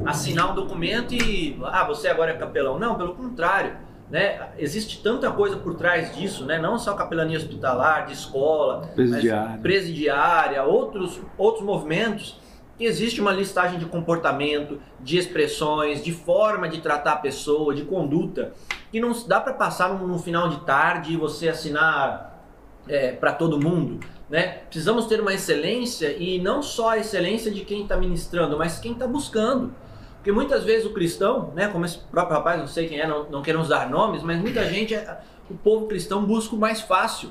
assinar 0.05 0.51
um 0.51 0.55
documento 0.55 1.15
e 1.15 1.59
ah, 1.63 1.85
você 1.85 2.09
agora 2.09 2.33
é 2.33 2.37
capelão. 2.37 2.79
Não, 2.79 2.97
pelo 2.97 3.15
contrário. 3.15 3.77
Né? 4.11 4.49
Existe 4.59 5.03
tanta 5.03 5.31
coisa 5.31 5.57
por 5.57 5.75
trás 5.75 6.15
disso, 6.15 6.45
né? 6.45 6.59
não 6.59 6.79
só 6.79 6.93
capelania 6.93 7.39
hospitalar, 7.39 8.05
de 8.05 8.13
escola, 8.13 8.83
presidiária, 8.95 9.59
presidiária 9.59 10.63
outros, 10.65 11.19
outros 11.39 11.65
movimentos, 11.65 12.39
que 12.77 12.85
existe 12.85 13.21
uma 13.21 13.33
listagem 13.33 13.79
de 13.79 13.87
comportamento, 13.87 14.81
de 15.01 15.19
expressões, 15.19 16.03
de 16.03 16.13
forma 16.13 16.69
de 16.69 16.81
tratar 16.81 17.13
a 17.13 17.17
pessoa, 17.17 17.75
de 17.75 17.83
conduta, 17.85 18.53
que 18.91 19.01
não 19.01 19.13
dá 19.27 19.41
para 19.41 19.53
passar 19.53 19.95
num, 19.95 20.19
final 20.19 20.49
de 20.49 20.61
tarde 20.65 21.13
e 21.13 21.17
você 21.17 21.49
assinar 21.49 22.45
é, 22.89 23.13
para 23.13 23.33
todo 23.33 23.61
mundo. 23.61 24.01
Né? 24.29 24.61
Precisamos 24.69 25.07
ter 25.07 25.21
uma 25.21 25.35
excelência 25.35 26.17
e 26.19 26.39
não 26.39 26.63
só 26.63 26.91
a 26.91 26.99
excelência 26.99 27.51
de 27.51 27.65
quem 27.65 27.83
está 27.83 27.97
ministrando, 27.97 28.57
mas 28.57 28.79
quem 28.79 28.93
está 28.93 29.07
buscando. 29.07 29.75
Porque 30.17 30.31
muitas 30.31 30.65
vezes 30.65 30.87
o 30.87 30.91
cristão, 30.93 31.53
né, 31.55 31.69
como 31.69 31.85
esse 31.85 31.99
próprio 31.99 32.37
rapaz, 32.37 32.59
não 32.59 32.69
sei 32.69 32.89
quem 32.89 33.01
é, 33.01 33.07
não, 33.07 33.29
não 33.29 33.43
queremos 33.43 33.69
dar 33.69 33.91
nomes, 33.91 34.23
mas 34.23 34.41
muita 34.41 34.65
gente, 34.65 34.95
o 35.51 35.55
povo 35.55 35.87
cristão 35.87 36.25
busca 36.25 36.55
o 36.55 36.59
mais 36.59 36.81
fácil. 36.81 37.31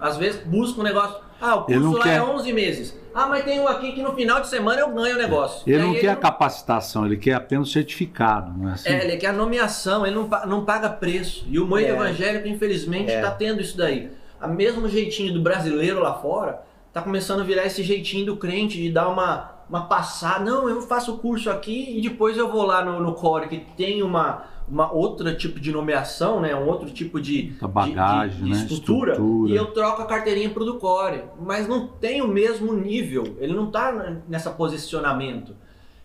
Às 0.00 0.16
vezes 0.16 0.40
busca 0.44 0.80
um 0.80 0.84
negócio, 0.84 1.16
ah, 1.40 1.56
o 1.56 1.64
curso 1.64 1.92
lá 1.92 2.00
é 2.00 2.02
quer... 2.02 2.16
é 2.16 2.22
11 2.22 2.52
meses. 2.52 3.00
Ah, 3.14 3.26
mas 3.26 3.44
tem 3.44 3.58
um 3.60 3.66
aqui 3.66 3.92
que 3.92 4.02
no 4.02 4.14
final 4.14 4.40
de 4.40 4.48
semana 4.48 4.80
eu 4.80 4.90
ganho 4.92 5.16
o 5.16 5.18
negócio. 5.18 5.62
Ele 5.68 5.82
não 5.82 5.92
quer 5.92 5.98
ele 5.98 6.08
a 6.08 6.16
capacitação, 6.16 7.04
ele 7.04 7.16
quer 7.16 7.34
apenas 7.34 7.68
o 7.68 7.72
certificado, 7.72 8.56
não 8.56 8.70
é 8.70 8.72
assim? 8.74 8.88
É, 8.88 9.04
ele 9.04 9.16
quer 9.16 9.28
a 9.28 9.32
nomeação, 9.32 10.06
ele 10.06 10.14
não, 10.14 10.28
não 10.46 10.64
paga 10.64 10.88
preço. 10.88 11.44
E 11.48 11.58
o 11.58 11.66
moio 11.66 11.86
é. 11.86 11.90
evangélico, 11.90 12.46
infelizmente, 12.46 13.10
está 13.10 13.28
é. 13.28 13.30
tendo 13.32 13.60
isso 13.60 13.76
daí. 13.76 14.10
A 14.40 14.46
mesmo 14.46 14.88
jeitinho 14.88 15.34
do 15.34 15.42
brasileiro 15.42 16.00
lá 16.00 16.14
fora, 16.14 16.62
está 16.88 17.02
começando 17.02 17.40
a 17.40 17.44
virar 17.44 17.66
esse 17.66 17.82
jeitinho 17.82 18.26
do 18.26 18.36
crente 18.36 18.76
de 18.76 18.90
dar 18.90 19.08
uma 19.08 19.59
uma 19.70 19.86
passada. 19.86 20.44
Não, 20.44 20.68
eu 20.68 20.82
faço 20.82 21.14
o 21.14 21.18
curso 21.18 21.48
aqui 21.48 21.96
e 21.96 22.02
depois 22.02 22.36
eu 22.36 22.50
vou 22.50 22.66
lá 22.66 22.84
no, 22.84 23.00
no 23.00 23.14
Core, 23.14 23.48
que 23.48 23.58
tem 23.76 24.02
uma, 24.02 24.44
uma 24.68 24.92
outra 24.92 25.32
tipo 25.32 25.60
de 25.60 25.70
nomeação, 25.70 26.40
né? 26.40 26.54
Um 26.56 26.66
outro 26.66 26.90
tipo 26.90 27.20
de, 27.20 27.54
bagagem, 27.62 28.38
de, 28.38 28.38
de, 28.38 28.44
de 28.44 28.50
né? 28.50 28.56
estrutura, 28.56 29.12
estrutura, 29.12 29.52
E 29.52 29.56
eu 29.56 29.66
troco 29.66 30.02
a 30.02 30.06
carteirinha 30.06 30.50
pro 30.50 30.64
do 30.64 30.78
Core. 30.78 31.22
Mas 31.40 31.68
não 31.68 31.86
tem 31.86 32.20
o 32.20 32.26
mesmo 32.26 32.72
nível. 32.72 33.36
Ele 33.38 33.54
não 33.54 33.70
tá 33.70 33.92
nessa 34.28 34.50
posicionamento. 34.50 35.54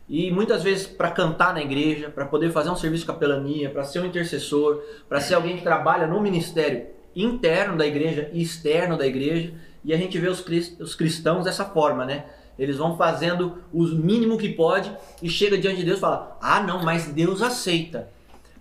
E 0.08 0.30
muitas 0.32 0.62
vezes 0.62 0.86
para 0.86 1.10
cantar 1.10 1.52
na 1.52 1.62
igreja, 1.62 2.12
para 2.12 2.26
poder 2.26 2.52
fazer 2.52 2.70
um 2.70 2.76
serviço 2.76 3.02
de 3.02 3.08
capelania, 3.08 3.72
para 3.72 3.84
ser 3.84 4.00
um 4.00 4.06
intercessor, 4.06 4.80
para 5.10 5.20
ser 5.20 5.34
alguém 5.34 5.58
que 5.58 5.64
trabalha 5.64 6.06
no 6.06 6.22
ministério 6.22 6.86
interno 7.16 7.76
da 7.76 7.88
igreja 7.88 8.30
e 8.32 8.44
externo 8.44 8.96
da 8.96 9.08
igreja, 9.08 9.54
e 9.84 9.92
a 9.94 9.98
gente 9.98 10.20
vê 10.20 10.28
os, 10.28 10.46
os 10.80 10.94
cristãos 10.94 11.46
dessa 11.46 11.66
forma, 11.66 12.06
né? 12.06 12.26
Eles 12.58 12.78
vão 12.78 12.98
fazendo 12.98 13.58
o 13.74 13.84
mínimo 13.84 14.38
que 14.38 14.50
pode 14.50 14.92
e 15.22 15.30
chega 15.30 15.58
diante 15.58 15.78
de 15.78 15.84
Deus 15.86 15.98
e 15.98 16.02
fala: 16.02 16.38
Ah, 16.42 16.62
não, 16.62 16.84
mas 16.84 17.08
Deus 17.08 17.42
aceita. 17.42 18.10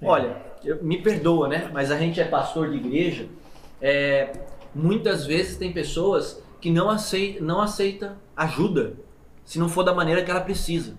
É. 0.01 0.07
Olha, 0.07 0.37
eu, 0.65 0.83
me 0.83 1.01
perdoa, 1.01 1.49
né? 1.49 1.71
Mas 1.73 1.91
a 1.91 1.99
gente 1.99 2.21
é 2.21 2.25
pastor 2.25 2.71
de 2.71 2.77
igreja. 2.77 3.27
é, 3.81 4.33
muitas 4.75 5.25
vezes 5.25 5.57
tem 5.57 5.73
pessoas 5.73 6.43
que 6.61 6.71
não 6.71 6.91
aceitam, 6.91 7.47
não 7.47 7.61
aceita 7.61 8.17
ajuda 8.37 8.95
se 9.45 9.59
não 9.59 9.69
for 9.69 9.83
da 9.83 9.95
maneira 9.95 10.23
que 10.23 10.31
ela 10.31 10.41
precisa. 10.41 10.97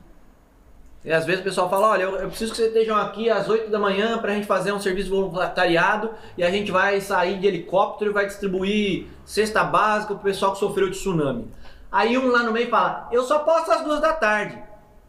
E 1.04 1.12
às 1.12 1.24
vezes 1.24 1.42
o 1.42 1.44
pessoal 1.44 1.70
fala, 1.70 1.90
olha, 1.90 2.04
eu, 2.04 2.16
eu 2.16 2.30
preciso 2.30 2.52
que 2.52 2.58
vocês 2.58 2.70
estejam 2.70 2.98
aqui 2.98 3.30
às 3.30 3.48
8 3.48 3.70
da 3.70 3.78
manhã 3.78 4.18
para 4.18 4.32
a 4.32 4.36
gente 4.36 4.48
fazer 4.48 4.72
um 4.72 4.80
serviço 4.80 5.12
voluntariado 5.12 6.10
e 6.36 6.44
a 6.44 6.50
gente 6.50 6.72
vai 6.72 7.00
sair 7.00 7.40
de 7.40 7.46
helicóptero 7.46 8.10
e 8.10 8.14
vai 8.14 8.26
distribuir 8.26 9.06
cesta 9.24 9.64
básica 9.64 10.16
para 10.16 10.22
o 10.22 10.24
pessoal 10.24 10.54
que 10.54 10.60
sofreu 10.60 10.90
de 10.90 10.98
tsunami. 10.98 11.48
Aí 11.96 12.18
um 12.18 12.28
lá 12.28 12.44
no 12.44 12.52
meio 12.52 12.68
fala, 12.68 13.08
eu 13.10 13.24
só 13.24 13.40
posso 13.40 13.72
às 13.72 13.82
duas 13.82 14.02
da 14.02 14.12
tarde. 14.12 14.62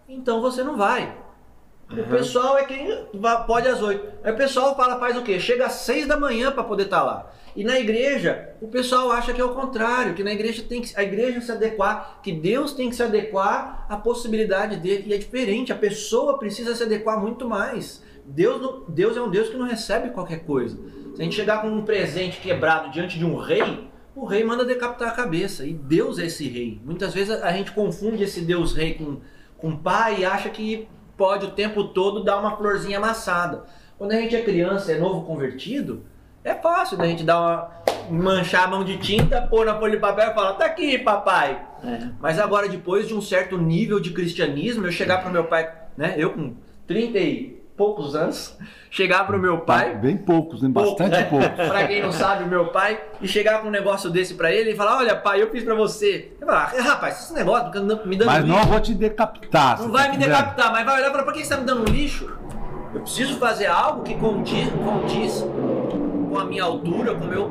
Então 0.09 0.41
você 0.41 0.63
não 0.63 0.77
vai. 0.77 1.19
O 1.91 2.05
pessoal 2.05 2.57
é 2.57 2.65
quem 2.65 2.89
pode 3.45 3.67
às 3.67 3.83
8. 3.83 4.19
Aí 4.23 4.33
o 4.33 4.37
pessoal 4.37 4.77
fala, 4.77 4.97
faz 5.01 5.17
o 5.17 5.23
quê? 5.23 5.41
Chega 5.41 5.67
às 5.67 5.73
6 5.73 6.07
da 6.07 6.17
manhã 6.17 6.53
para 6.53 6.63
poder 6.63 6.85
estar 6.85 7.01
tá 7.01 7.05
lá. 7.05 7.33
E 7.57 7.65
na 7.65 7.77
igreja, 7.81 8.51
o 8.61 8.69
pessoal 8.69 9.11
acha 9.11 9.33
que 9.33 9.41
é 9.41 9.45
o 9.45 9.53
contrário, 9.53 10.15
que 10.15 10.23
na 10.23 10.33
igreja 10.33 10.63
tem 10.63 10.81
que 10.81 10.97
a 10.97 11.03
igreja 11.03 11.41
se 11.41 11.51
adequar, 11.51 12.21
que 12.23 12.31
Deus 12.31 12.73
tem 12.73 12.89
que 12.89 12.95
se 12.95 13.03
adequar 13.03 13.85
à 13.89 13.97
possibilidade 13.97 14.77
dele. 14.77 15.07
E 15.09 15.13
é 15.13 15.19
diferente, 15.19 15.73
a 15.73 15.77
pessoa 15.77 16.39
precisa 16.39 16.73
se 16.73 16.85
adequar 16.85 17.21
muito 17.21 17.49
mais. 17.49 18.01
Deus, 18.25 18.85
Deus 18.87 19.17
é 19.17 19.21
um 19.21 19.29
Deus 19.29 19.49
que 19.49 19.57
não 19.57 19.67
recebe 19.67 20.11
qualquer 20.11 20.45
coisa. 20.45 20.79
Se 21.17 21.21
a 21.21 21.25
gente 21.25 21.35
chegar 21.35 21.63
com 21.63 21.69
um 21.69 21.85
presente 21.85 22.39
quebrado 22.41 22.93
diante 22.93 23.19
de 23.19 23.25
um 23.25 23.37
rei, 23.37 23.89
o 24.17 24.25
rei 24.25 24.43
manda 24.43 24.65
decapitar 24.65 25.11
a 25.11 25.13
cabeça. 25.13 25.65
E 25.65 25.73
Deus 25.73 26.19
é 26.19 26.27
esse 26.27 26.49
rei. 26.49 26.81
Muitas 26.85 27.15
vezes 27.15 27.31
a 27.43 27.53
gente 27.53 27.71
confunde 27.73 28.25
esse 28.25 28.41
Deus 28.41 28.75
rei 28.75 28.95
com, 28.95 29.19
com 29.59 29.77
pai 29.77 30.21
e 30.21 30.25
acha 30.25 30.49
que 30.49 30.89
pode 31.17 31.47
o 31.47 31.51
tempo 31.51 31.85
todo 31.85 32.25
dar 32.25 32.39
uma 32.39 32.57
florzinha 32.57 32.99
amassada. 32.99 33.65
Quando 33.99 34.13
a 34.13 34.17
gente 34.17 34.35
é 34.35 34.43
criança, 34.43 34.93
é 34.93 34.99
novo 34.99 35.25
convertido, 35.27 36.05
é 36.43 36.55
fácil 36.55 36.97
da 36.97 37.07
gente 37.07 37.25
dar 37.25 37.41
uma 37.41 37.87
manchar 38.11 38.65
a 38.65 38.69
mão 38.69 38.85
de 38.85 38.99
tinta, 38.99 39.43
pôr 39.43 39.67
na 39.67 39.79
folha 39.79 39.95
de 39.95 40.01
papel 40.01 40.31
e 40.31 40.35
falar, 40.35 40.53
tá 40.55 40.67
aqui, 40.67 40.99
papai. 40.99 41.61
É. 41.85 42.09
Mas 42.21 42.39
agora, 42.39 42.69
depois 42.69 43.09
de 43.09 43.15
um 43.15 43.21
certo 43.21 43.59
nível 43.59 44.01
de 44.01 44.11
cristianismo, 44.11 44.87
eu 44.87 44.93
chegar 44.93 45.23
pro 45.23 45.31
meu 45.31 45.45
pai, 45.45 45.73
né? 45.97 46.15
Eu 46.17 46.33
com 46.33 46.55
30 46.87 47.19
e 47.19 47.56
poucos 47.77 48.17
anos, 48.17 48.57
chegar 48.91 49.27
pro 49.27 49.39
meu 49.39 49.61
pai. 49.61 49.95
Bem 49.95 50.17
poucos, 50.17 50.63
né? 50.63 50.69
Bastante 50.69 51.11
né? 51.11 51.25
poucos. 51.31 51.69
pra 51.69 51.87
quem 51.87 52.03
não 52.03 52.11
sabe, 52.11 52.45
o 52.45 52.47
meu 52.47 52.69
pai, 52.69 53.01
e 53.21 53.29
chegar 53.29 53.61
com 53.61 53.69
um 53.69 53.71
negócio 53.71 54.11
desse 54.11 54.35
pra 54.35 54.51
ele 54.51 54.73
e 54.73 54.77
falar: 54.77 54.99
Olha, 54.99 55.15
pai, 55.15 55.43
eu 55.43 55.51
fiz 55.51 55.63
pra 55.63 55.75
você. 55.75 56.33
Eu 56.41 56.47
falar, 56.47 56.73
ah, 56.77 56.83
rapaz, 56.83 57.25
esse 57.25 57.35
negócio 57.35 57.67
me 58.07 58.17
dando 58.17 58.27
Mas 58.27 58.45
não 58.45 58.65
vou 58.65 58.81
te 58.81 58.95
decapitar. 58.95 59.81
Não 59.81 59.91
vai 59.91 60.07
tá 60.07 60.13
me 60.13 60.19
decapitar, 60.19 60.73
mas 60.73 60.85
vai 60.85 61.01
olhar 61.01 61.11
pra 61.11 61.33
que 61.33 61.45
você 61.45 61.55
tá 61.55 61.61
me 61.61 61.67
dando 61.67 61.83
um 61.83 61.93
lixo? 61.93 62.33
Eu 62.95 63.01
preciso 63.03 63.39
fazer 63.39 63.67
algo 63.67 64.03
que 64.03 64.15
condiz, 64.15 64.71
condiz 64.71 65.45
com 66.31 66.39
a 66.39 66.45
minha 66.45 66.65
altura, 66.65 67.15
com 67.15 67.25
o 67.25 67.29
meu 67.29 67.51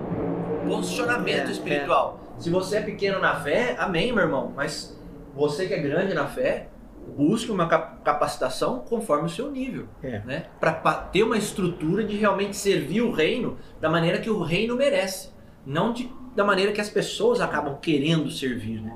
posicionamento 0.67 1.49
é, 1.49 1.51
espiritual. 1.51 2.19
É. 2.38 2.41
Se 2.41 2.49
você 2.49 2.78
é 2.78 2.82
pequeno 2.82 3.19
na 3.19 3.36
fé, 3.36 3.76
amém, 3.78 4.11
meu 4.11 4.23
irmão. 4.23 4.51
Mas 4.55 4.99
você 5.36 5.67
que 5.67 5.73
é 5.73 5.80
grande 5.80 6.13
na 6.13 6.26
fé, 6.26 6.67
busque 7.16 7.51
uma 7.51 7.68
capacitação 7.68 8.80
conforme 8.80 9.26
o 9.26 9.30
seu 9.30 9.49
nível, 9.49 9.88
é. 10.03 10.20
né? 10.26 10.45
Para 10.59 10.74
ter 10.93 11.24
uma 11.24 11.38
estrutura 11.38 12.03
de 12.03 12.16
realmente 12.18 12.55
servir 12.57 13.01
o 13.01 13.11
reino 13.11 13.57
da 13.80 13.89
maneira 13.89 14.20
que 14.20 14.30
o 14.30 14.41
reino 14.41 14.76
merece, 14.76 15.30
não 15.66 15.93
de, 15.93 16.09
da 16.36 16.43
maneira 16.43 16.72
que 16.72 16.82
as 16.82 16.89
pessoas 16.89 17.39
acabam 17.39 17.78
querendo 17.82 18.30
servir, 18.30 18.82
né? 18.82 18.95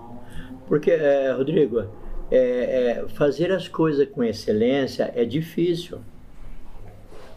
Porque, 0.68 0.92
é, 0.92 1.32
Rodrigo, 1.32 1.86
é, 2.30 3.02
é 3.02 3.08
fazer 3.10 3.52
as 3.52 3.68
coisas 3.68 4.08
com 4.10 4.24
excelência 4.24 5.12
é 5.16 5.26
difícil. 5.26 6.00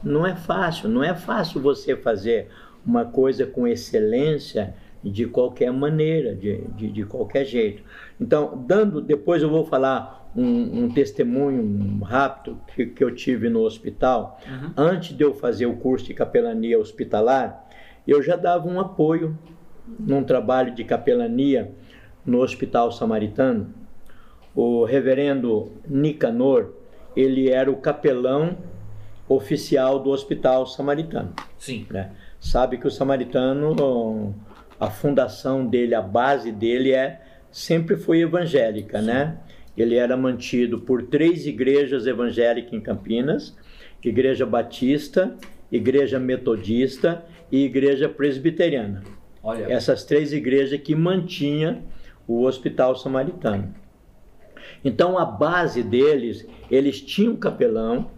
Não 0.03 0.27
é 0.27 0.35
fácil, 0.35 0.89
não 0.89 1.03
é 1.03 1.15
fácil 1.15 1.61
você 1.61 1.97
fazer 1.97 2.49
uma 2.85 3.05
coisa 3.05 3.47
com 3.47 3.67
excelência 3.67 4.75
de 5.03 5.27
qualquer 5.27 5.73
maneira, 5.73 6.35
de, 6.35 6.63
de, 6.77 6.91
de 6.91 7.05
qualquer 7.05 7.45
jeito. 7.45 7.83
Então, 8.21 8.65
dando, 8.67 9.01
depois 9.01 9.43
eu 9.43 9.49
vou 9.49 9.65
falar 9.65 10.22
um, 10.37 10.85
um 10.85 10.91
testemunho 10.91 12.03
rápido 12.03 12.59
que, 12.75 12.87
que, 12.87 13.05
eu 13.05 13.15
tive 13.15 13.49
no 13.49 13.61
hospital. 13.61 14.41
Uhum. 14.47 14.73
Antes 14.77 15.17
de 15.17 15.23
eu 15.23 15.35
fazer 15.35 15.67
o 15.67 15.77
curso 15.77 16.07
de 16.07 16.15
capelania 16.15 16.79
hospitalar, 16.79 17.69
eu 18.07 18.23
já 18.23 18.37
dava 18.37 18.69
um 18.69 18.81
apoio 18.81 19.39
num 19.99 20.25
trabalho 20.25 20.75
de 20.75 20.85
capelania 20.85 21.71
no 22.25 22.41
Hospital 22.41 22.91
Samaritano. 22.93 23.75
O 24.55 24.85
reverendo 24.85 25.73
Nicanor, 25.87 26.73
ele 27.17 27.51
era 27.51 27.71
o 27.71 27.77
capelão 27.77 28.57
oficial 29.29 29.99
do 29.99 30.11
Hospital 30.11 30.67
Samaritano. 30.67 31.33
Sim. 31.59 31.87
Né? 31.91 32.11
Sabe 32.41 32.77
que 32.77 32.87
o 32.87 32.91
Samaritano, 32.91 34.35
a 34.79 34.91
fundação 34.91 35.67
dele, 35.67 35.95
a 35.95 36.03
base 36.03 36.53
dele 36.53 36.93
é 36.93 37.21
sempre 37.51 37.97
foi 37.97 38.21
evangélica, 38.21 39.01
Sim. 39.01 39.07
né? 39.07 39.39
Ele 39.77 39.97
era 39.97 40.17
mantido 40.17 40.81
por 40.81 41.05
três 41.05 41.47
igrejas 41.47 42.07
evangélicas 42.07 42.73
em 42.73 42.81
Campinas: 42.81 43.57
Igreja 44.03 44.45
Batista, 44.45 45.37
Igreja 45.71 46.19
Metodista 46.19 47.25
e 47.51 47.65
Igreja 47.65 48.09
Presbiteriana. 48.09 49.03
Olha. 49.43 49.67
Essas 49.73 50.05
três 50.05 50.33
igrejas 50.33 50.81
que 50.81 50.95
mantinha 50.95 51.83
o 52.27 52.45
Hospital 52.45 52.97
Samaritano. 52.97 53.75
Então 54.85 55.19
a 55.19 55.25
base 55.25 55.83
deles, 55.83 56.47
eles 56.71 57.01
tinham 57.01 57.37
capelão, 57.37 58.11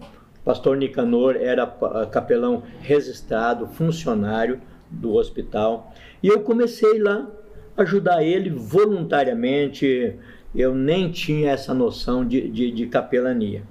Pastor 0.45 0.77
Nicanor 0.77 1.37
era 1.37 1.67
capelão 2.11 2.63
registrado, 2.81 3.67
funcionário 3.67 4.61
do 4.91 5.15
hospital. 5.15 5.93
E 6.23 6.29
eu 6.29 6.43
comecei 6.43 6.99
lá 6.99 7.27
a 7.77 7.83
ajudar 7.83 8.23
ele 8.23 8.51
voluntariamente. 8.51 10.17
Eu 10.55 10.75
nem 10.75 11.11
tinha 11.11 11.51
essa 11.51 11.75
noção 11.75 12.25
de, 12.25 12.49
de, 12.49 12.71
de 12.71 12.87
capelania. 12.87 13.63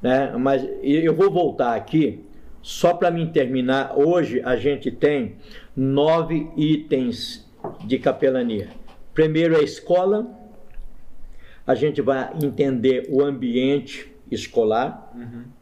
Né? 0.00 0.34
Mas 0.36 0.68
eu 0.82 1.14
vou 1.14 1.30
voltar 1.30 1.74
aqui, 1.74 2.24
só 2.62 2.94
para 2.94 3.10
me 3.10 3.26
terminar. 3.26 3.98
Hoje 3.98 4.40
a 4.44 4.56
gente 4.56 4.90
tem 4.90 5.36
nove 5.74 6.48
itens 6.56 7.48
de 7.84 7.98
capelania. 7.98 8.68
Primeiro 9.12 9.54
é 9.54 9.60
a 9.60 9.62
escola. 9.62 10.26
A 11.66 11.74
gente 11.74 12.00
vai 12.00 12.32
entender 12.42 13.06
o 13.10 13.22
ambiente 13.22 14.12
escolar. 14.30 15.12
Uhum 15.14 15.56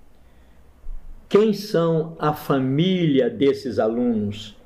quem 1.34 1.52
são 1.52 2.14
a 2.16 2.32
família 2.32 3.28
desses 3.28 3.80
alunos? 3.80 4.56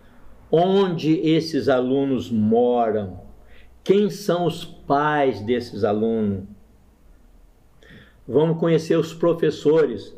Onde 0.52 1.18
esses 1.20 1.66
alunos 1.66 2.30
moram? 2.30 3.20
Quem 3.88 4.10
são 4.10 4.44
os 4.44 4.66
pais 4.66 5.40
desses 5.40 5.82
alunos? 5.82 6.44
Vamos 8.28 8.58
conhecer 8.58 8.98
os 8.98 9.14
professores. 9.14 10.14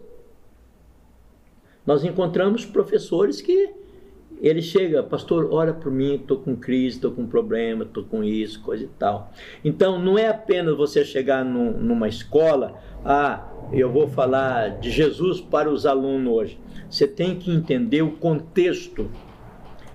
Nós 1.87 2.03
encontramos 2.03 2.67
professores 2.67 3.41
que 3.41 3.73
ele 4.43 4.61
chega, 4.61 5.05
pastor, 5.05 5.53
ora 5.53 5.73
por 5.73 5.93
mim, 5.93 6.17
estou 6.17 6.39
com 6.39 6.57
crise, 6.57 6.97
estou 6.97 7.13
com 7.13 7.25
problema, 7.29 7.85
estou 7.85 8.03
com 8.03 8.25
isso, 8.25 8.61
coisa 8.61 8.83
e 8.83 8.89
tal. 8.99 9.33
Então, 9.65 10.01
não 10.01 10.19
é 10.19 10.27
apenas 10.27 10.77
você 10.77 11.05
chegar 11.05 11.45
num, 11.45 11.71
numa 11.71 12.09
escola, 12.09 12.77
ah, 13.05 13.53
eu 13.73 13.89
vou 13.89 14.09
falar 14.09 14.81
de 14.81 14.91
Jesus 14.91 15.41
para 15.41 15.71
os 15.71 15.87
alunos 15.87 16.33
hoje. 16.33 16.59
Você 16.91 17.07
tem 17.07 17.39
que 17.39 17.53
entender 17.53 18.03
o 18.03 18.17
contexto. 18.17 19.09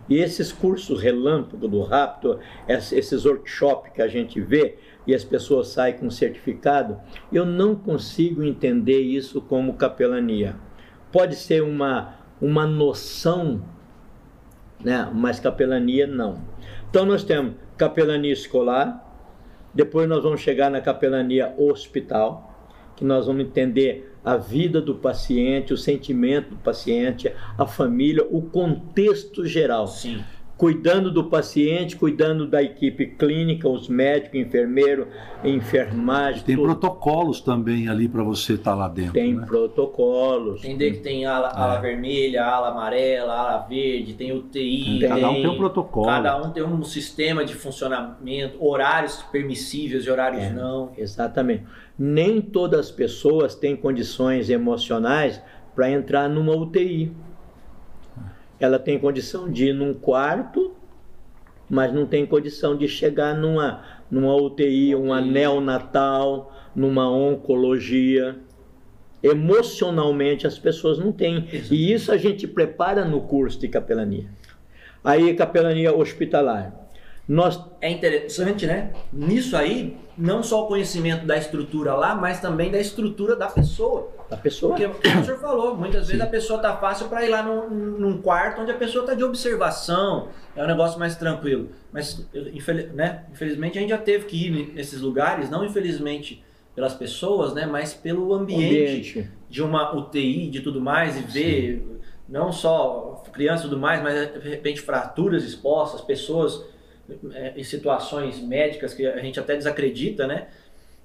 E 0.08 0.18
esses 0.18 0.52
cursos 0.52 1.02
relâmpago 1.02 1.68
do 1.68 1.82
rápido, 1.82 2.40
esses 2.68 3.26
workshops 3.26 3.92
que 3.94 4.02
a 4.02 4.08
gente 4.08 4.40
vê 4.40 4.78
e 5.08 5.16
as 5.16 5.24
pessoas 5.24 5.70
saem 5.70 5.98
com 5.98 6.10
certificado, 6.10 7.00
eu 7.32 7.46
não 7.46 7.76
consigo 7.76 8.44
entender 8.44 9.00
isso 9.00 9.42
como 9.42 9.74
capelania. 9.74 10.56
Pode 11.12 11.36
ser 11.36 11.64
uma, 11.64 12.16
uma 12.40 12.68
noção, 12.68 13.64
né? 14.84 15.10
mas 15.14 15.40
capelania 15.40 16.06
não. 16.06 16.40
Então 16.90 17.06
nós 17.06 17.24
temos 17.24 17.56
capelania 17.78 18.34
escolar, 18.34 19.02
depois 19.74 20.08
nós 20.08 20.24
vamos 20.24 20.42
chegar 20.42 20.70
na 20.70 20.82
capelania 20.82 21.54
hospital, 21.58 22.54
que 22.96 23.04
nós 23.04 23.26
vamos 23.28 23.44
entender 23.44 24.15
a 24.26 24.38
vida 24.38 24.82
do 24.82 24.96
paciente, 24.96 25.72
o 25.72 25.78
sentimento 25.78 26.50
do 26.50 26.56
paciente, 26.58 27.32
a 27.56 27.68
família, 27.68 28.26
o 28.30 28.42
contexto 28.42 29.46
geral. 29.46 29.88
Sim. 29.88 30.24
Cuidando 30.58 31.12
do 31.12 31.26
paciente, 31.26 31.98
cuidando 31.98 32.48
da 32.48 32.64
equipe 32.64 33.08
clínica, 33.08 33.68
os 33.68 33.90
médicos, 33.90 34.40
enfermeiro, 34.40 35.10
enfermagem. 35.44 36.44
Tem 36.44 36.56
tudo. 36.56 36.66
protocolos 36.66 37.42
também 37.42 37.90
ali 37.90 38.08
para 38.08 38.24
você 38.24 38.54
estar 38.54 38.72
tá 38.72 38.78
lá 38.78 38.88
dentro. 38.88 39.12
Tem 39.12 39.34
né? 39.34 39.46
protocolos. 39.46 40.64
Entender 40.64 40.92
que 40.92 41.00
tem 41.00 41.26
ala, 41.26 41.50
ala 41.50 41.78
é. 41.78 41.82
vermelha, 41.82 42.46
ala 42.46 42.70
amarela, 42.70 43.34
ala 43.34 43.58
verde, 43.68 44.14
tem 44.14 44.32
UTI. 44.32 45.00
Tem, 45.02 45.10
cada 45.10 45.30
um 45.30 45.34
tem 45.34 45.48
um 45.50 45.58
protocolo. 45.58 46.06
Cada 46.06 46.42
um 46.42 46.50
tem 46.52 46.64
um 46.64 46.84
sistema 46.86 47.44
de 47.44 47.54
funcionamento, 47.54 48.66
horários 48.66 49.22
permissíveis 49.24 50.06
e 50.06 50.10
horários 50.10 50.42
é, 50.42 50.54
não. 50.54 50.94
Exatamente 50.98 51.66
nem 51.98 52.42
todas 52.42 52.80
as 52.82 52.92
pessoas 52.92 53.56
têm 53.56 53.76
condições 53.76 54.50
emocionais 54.50 55.42
para 55.74 55.90
entrar 55.90 56.30
numa 56.30 56.56
UTI. 56.56 57.12
ela 58.60 58.80
tem 58.80 58.98
condição 58.98 59.52
de 59.52 59.68
ir 59.68 59.74
num 59.74 59.94
quarto, 59.94 60.74
mas 61.70 61.94
não 61.94 62.06
tem 62.06 62.26
condição 62.26 62.78
de 62.78 62.88
chegar 62.88 63.36
numa, 63.36 63.84
numa 64.10 64.34
UTI, 64.36 64.96
uma 64.96 65.20
neonatal, 65.20 66.54
numa 66.76 67.10
oncologia. 67.10 68.38
Emocionalmente 69.22 70.48
as 70.48 70.58
pessoas 70.58 70.98
não 70.98 71.12
têm. 71.12 71.48
E 71.70 71.92
isso 71.92 72.12
a 72.12 72.18
gente 72.18 72.48
prepara 72.48 73.04
no 73.04 73.22
curso 73.22 73.60
de 73.60 73.68
capelania. 73.68 74.30
Aí, 75.04 75.34
capelania 75.34 75.96
hospitalar. 75.96 76.74
Nós 77.28 77.60
É 77.82 77.90
interessante, 77.90 78.66
né? 78.66 78.92
Nisso 79.12 79.58
aí, 79.58 79.98
não 80.18 80.42
só 80.42 80.64
o 80.64 80.68
conhecimento 80.68 81.26
da 81.26 81.38
estrutura 81.38 81.94
lá, 81.94 82.16
mas 82.16 82.40
também 82.40 82.72
da 82.72 82.80
estrutura 82.80 83.36
da 83.36 83.48
pessoa. 83.48 84.10
A 84.32 84.38
pessoa. 84.38 84.76
Porque, 84.76 84.88
como 84.88 85.22
o 85.22 85.26
senhor 85.26 85.40
falou, 85.40 85.76
muitas 85.76 86.08
vezes 86.08 86.22
a 86.22 86.28
pessoa 86.28 86.60
tá 86.60 86.76
fácil 86.78 87.08
para 87.08 87.26
ir 87.26 87.30
lá 87.30 87.44
num, 87.44 87.70
num 87.70 88.22
quarto 88.22 88.62
onde 88.62 88.72
a 88.72 88.76
pessoa 88.76 89.06
tá 89.06 89.14
de 89.14 89.24
observação, 89.24 90.30
é 90.56 90.64
um 90.64 90.68
negócio 90.68 90.98
mais 90.98 91.16
tranquilo. 91.16 91.70
Mas, 91.92 92.26
né? 92.94 93.24
infelizmente, 93.32 93.78
a 93.78 93.82
gente 93.82 93.90
já 93.90 93.98
teve 93.98 94.26
que 94.26 94.48
ir 94.48 94.74
nesses 94.74 95.02
lugares, 95.02 95.50
não 95.50 95.66
infelizmente 95.66 96.44
pelas 96.74 96.94
pessoas, 96.94 97.54
né? 97.54 97.66
Mas 97.66 97.94
pelo 97.94 98.34
ambiente, 98.34 99.20
ambiente. 99.20 99.32
de 99.50 99.64
uma 99.64 99.96
UTI, 99.96 100.50
de 100.50 100.62
tudo 100.62 100.82
mais, 100.82 101.18
e 101.18 101.22
ver 101.22 102.02
não 102.28 102.52
só 102.52 103.24
crianças 103.32 103.66
e 103.66 103.70
tudo 103.70 103.80
mais, 103.80 104.02
mas 104.02 104.34
de 104.42 104.50
repente 104.50 104.82
fraturas 104.82 105.44
expostas, 105.44 106.02
pessoas 106.02 106.66
em 107.56 107.64
situações 107.64 108.40
médicas 108.40 108.94
que 108.94 109.06
a 109.06 109.20
gente 109.20 109.40
até 109.40 109.56
desacredita, 109.56 110.26
né? 110.26 110.48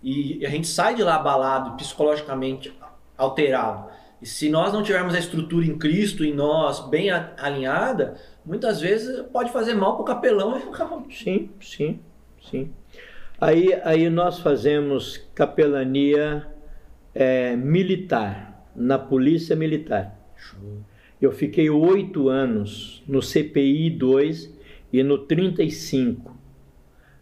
E 0.03 0.45
a 0.47 0.49
gente 0.49 0.67
sai 0.67 0.95
de 0.95 1.03
lá 1.03 1.17
abalado, 1.17 1.77
psicologicamente 1.77 2.73
alterado. 3.17 3.91
E 4.21 4.27
se 4.27 4.49
nós 4.49 4.73
não 4.73 4.83
tivermos 4.83 5.15
a 5.15 5.19
estrutura 5.19 5.65
em 5.65 5.79
Cristo, 5.79 6.25
em 6.25 6.35
nós, 6.35 6.89
bem 6.89 7.11
alinhada, 7.11 8.17
muitas 8.45 8.81
vezes 8.81 9.23
pode 9.33 9.51
fazer 9.51 9.75
mal 9.75 9.97
pro 9.97 10.05
capelão 10.05 10.59
e 10.59 10.63
o 10.63 10.71
capelão. 10.71 11.07
Sim, 11.11 11.51
sim, 11.61 12.01
sim. 12.51 12.71
Aí, 13.41 13.73
aí 13.85 14.11
nós 14.11 14.39
fazemos 14.39 15.17
capelania 15.35 16.47
é, 17.15 17.57
militar, 17.57 18.67
na 18.75 18.99
Polícia 18.99 19.57
Militar. 19.57 20.17
Eu 21.21 21.33
fiquei 21.33 21.69
oito 21.69 22.29
anos 22.29 23.03
no 23.07 23.23
CPI 23.23 23.91
2 23.91 24.60
e 24.93 25.03
no 25.03 25.18
35, 25.18 26.36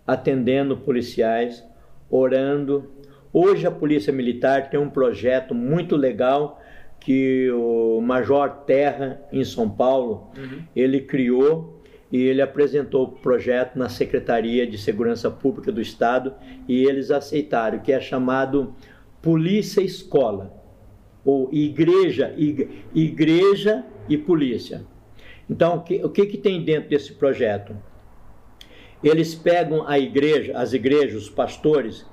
atendendo 0.06 0.76
policiais, 0.76 1.64
orando. 2.10 2.90
Hoje 3.32 3.66
a 3.66 3.70
Polícia 3.70 4.12
Militar 4.12 4.70
tem 4.70 4.80
um 4.80 4.88
projeto 4.90 5.54
muito 5.54 5.96
legal 5.96 6.60
que 7.00 7.50
o 7.52 8.00
Major 8.00 8.48
Terra, 8.66 9.20
em 9.32 9.44
São 9.44 9.68
Paulo, 9.68 10.30
ele 10.74 11.00
criou 11.02 11.80
e 12.10 12.16
ele 12.22 12.40
apresentou 12.40 13.04
o 13.04 13.08
projeto 13.12 13.76
na 13.78 13.88
Secretaria 13.88 14.66
de 14.66 14.78
Segurança 14.78 15.30
Pública 15.30 15.70
do 15.70 15.80
Estado 15.80 16.34
e 16.66 16.82
eles 16.84 17.10
aceitaram, 17.10 17.78
que 17.80 17.92
é 17.92 18.00
chamado 18.00 18.74
Polícia 19.20 19.82
Escola, 19.82 20.54
ou 21.24 21.50
Igreja, 21.52 22.32
ig- 22.36 22.68
Igreja 22.94 23.84
e 24.08 24.16
Polícia. 24.16 24.82
Então, 25.48 25.76
o 25.76 25.82
que, 25.82 26.04
o 26.04 26.08
que, 26.10 26.26
que 26.26 26.38
tem 26.38 26.62
dentro 26.62 26.90
desse 26.90 27.14
projeto? 27.14 27.76
Eles 29.02 29.34
pegam 29.34 29.86
a 29.86 29.98
igreja, 29.98 30.56
as 30.56 30.72
igrejas, 30.72 31.22
os 31.22 31.30
pastores, 31.30 32.04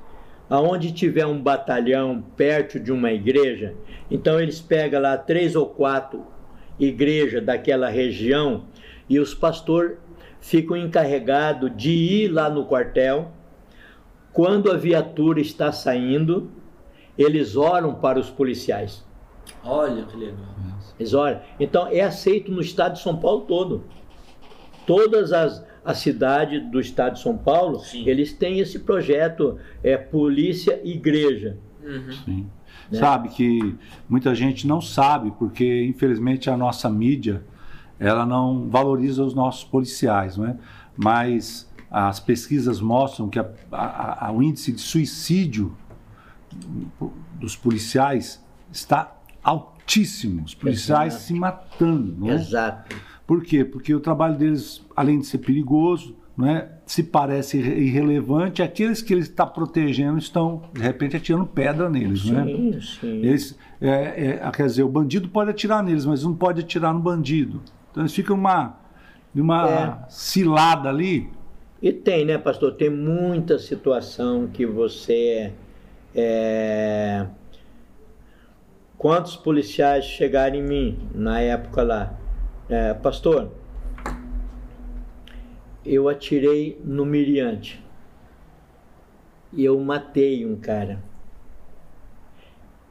aonde 0.50 0.92
tiver 0.92 1.26
um 1.26 1.42
batalhão 1.42 2.24
perto 2.38 2.80
de 2.80 2.92
uma 2.92 3.12
igreja, 3.12 3.74
então 4.10 4.40
eles 4.40 4.62
pegam 4.62 5.02
lá 5.02 5.18
três 5.18 5.56
ou 5.56 5.66
quatro 5.66 6.24
igrejas 6.80 7.44
daquela 7.44 7.90
região 7.90 8.66
e 9.10 9.20
os 9.20 9.34
pastores 9.34 9.98
ficam 10.40 10.78
encarregados 10.78 11.76
de 11.76 11.90
ir 11.90 12.28
lá 12.28 12.50
no 12.50 12.66
quartel. 12.66 13.32
Quando 14.32 14.72
a 14.72 14.78
viatura 14.78 15.40
está 15.40 15.72
saindo, 15.72 16.52
eles 17.18 17.56
oram 17.56 17.96
para 17.96 18.20
os 18.20 18.30
policiais. 18.30 19.04
Olha 19.64 20.04
que 20.06 20.16
legal. 20.18 20.38
Eles 21.00 21.14
oram. 21.14 21.40
Então 21.60 21.88
é 21.88 22.02
aceito 22.02 22.52
no 22.52 22.62
estado 22.62 22.94
de 22.94 23.02
São 23.02 23.18
Paulo 23.18 23.42
todo. 23.42 23.84
Todas 24.86 25.34
as, 25.34 25.66
as 25.84 25.98
cidades 25.98 26.64
do 26.72 26.80
estado 26.80 27.14
de 27.16 27.22
São 27.22 27.36
Paulo, 27.38 27.80
Sim. 27.80 28.08
eles 28.08 28.32
têm 28.34 28.60
esse 28.60 28.80
projeto, 28.80 29.58
é 29.84 29.98
polícia 29.98 30.80
igreja. 30.84 31.58
Uhum. 31.84 32.12
Sim. 32.24 32.48
Né? 32.92 33.00
Sabe 33.00 33.30
que 33.30 33.76
muita 34.08 34.36
gente 34.36 34.68
não 34.68 34.80
sabe, 34.80 35.32
porque 35.40 35.86
infelizmente 35.86 36.50
a 36.50 36.56
nossa 36.58 36.88
mídia 36.90 37.44
ela 38.00 38.26
não 38.26 38.70
valoriza 38.70 39.24
os 39.24 39.34
nossos 39.34 39.64
policiais, 39.64 40.38
não 40.38 40.46
é? 40.48 40.56
Mas 40.96 41.68
as 41.90 42.20
pesquisas 42.20 42.80
mostram 42.80 43.28
que 43.30 43.40
a- 43.40 43.50
a- 43.72 44.28
a- 44.28 44.32
o 44.32 44.44
índice 44.44 44.72
de 44.72 44.82
suicídio 44.82 45.76
dos 47.40 47.56
policiais 47.56 48.44
está 48.72 49.15
altíssimo. 49.50 50.44
Os 50.44 50.56
policiais 50.56 51.14
Exato. 51.14 51.26
se 51.28 51.34
matando, 51.34 52.16
não 52.18 52.30
é? 52.32 52.36
Exato. 52.36 52.96
Por 53.28 53.44
quê? 53.44 53.64
Porque 53.64 53.94
o 53.94 54.00
trabalho 54.00 54.36
deles, 54.38 54.84
além 54.96 55.20
de 55.20 55.26
ser 55.26 55.38
perigoso, 55.40 56.16
não 56.38 56.48
é? 56.50 56.70
se 56.86 57.02
parece 57.02 57.58
irre- 57.58 57.80
irrelevante, 57.86 58.62
aqueles 58.62 59.02
que 59.02 59.12
ele 59.14 59.22
está 59.22 59.46
protegendo 59.46 60.20
estão, 60.20 60.62
de 60.74 60.82
repente, 60.82 61.16
atirando 61.18 61.46
pedra 61.48 61.90
neles. 61.90 62.22
É? 62.30 62.44
Sim, 62.44 62.80
sim. 62.82 63.08
Eles, 63.26 63.58
é, 63.82 64.40
é, 64.46 64.52
quer 64.52 64.68
dizer, 64.68 64.84
o 64.84 64.88
bandido 64.90 65.28
pode 65.30 65.50
atirar 65.50 65.82
neles, 65.82 66.06
mas 66.06 66.24
não 66.24 66.36
pode 66.36 66.62
atirar 66.62 66.94
no 66.94 67.00
bandido. 67.00 67.62
Então 67.92 68.04
eles 68.04 68.14
ficam 68.14 68.36
numa, 68.38 68.78
numa 69.34 69.68
É. 69.68 70.10
cilada 70.10 70.90
ali. 70.90 71.30
E 71.82 71.92
tem, 71.92 72.26
né, 72.26 72.38
pastor? 72.38 72.74
Tem 72.76 72.90
muita 72.90 73.58
situação 73.58 74.48
que 74.54 74.66
você. 74.66 75.52
é, 76.14 77.26
Quantos 78.98 79.36
policiais 79.36 80.06
chegaram 80.06 80.56
em 80.56 80.64
mim 80.64 81.10
na 81.14 81.40
época 81.42 81.84
lá? 81.84 82.18
É, 82.70 82.94
pastor, 82.94 83.52
eu 85.86 86.08
atirei 86.10 86.80
no 86.84 87.06
miriante. 87.06 87.84
E 89.54 89.64
eu 89.64 89.80
matei 89.80 90.46
um 90.46 90.56
cara. 90.56 91.00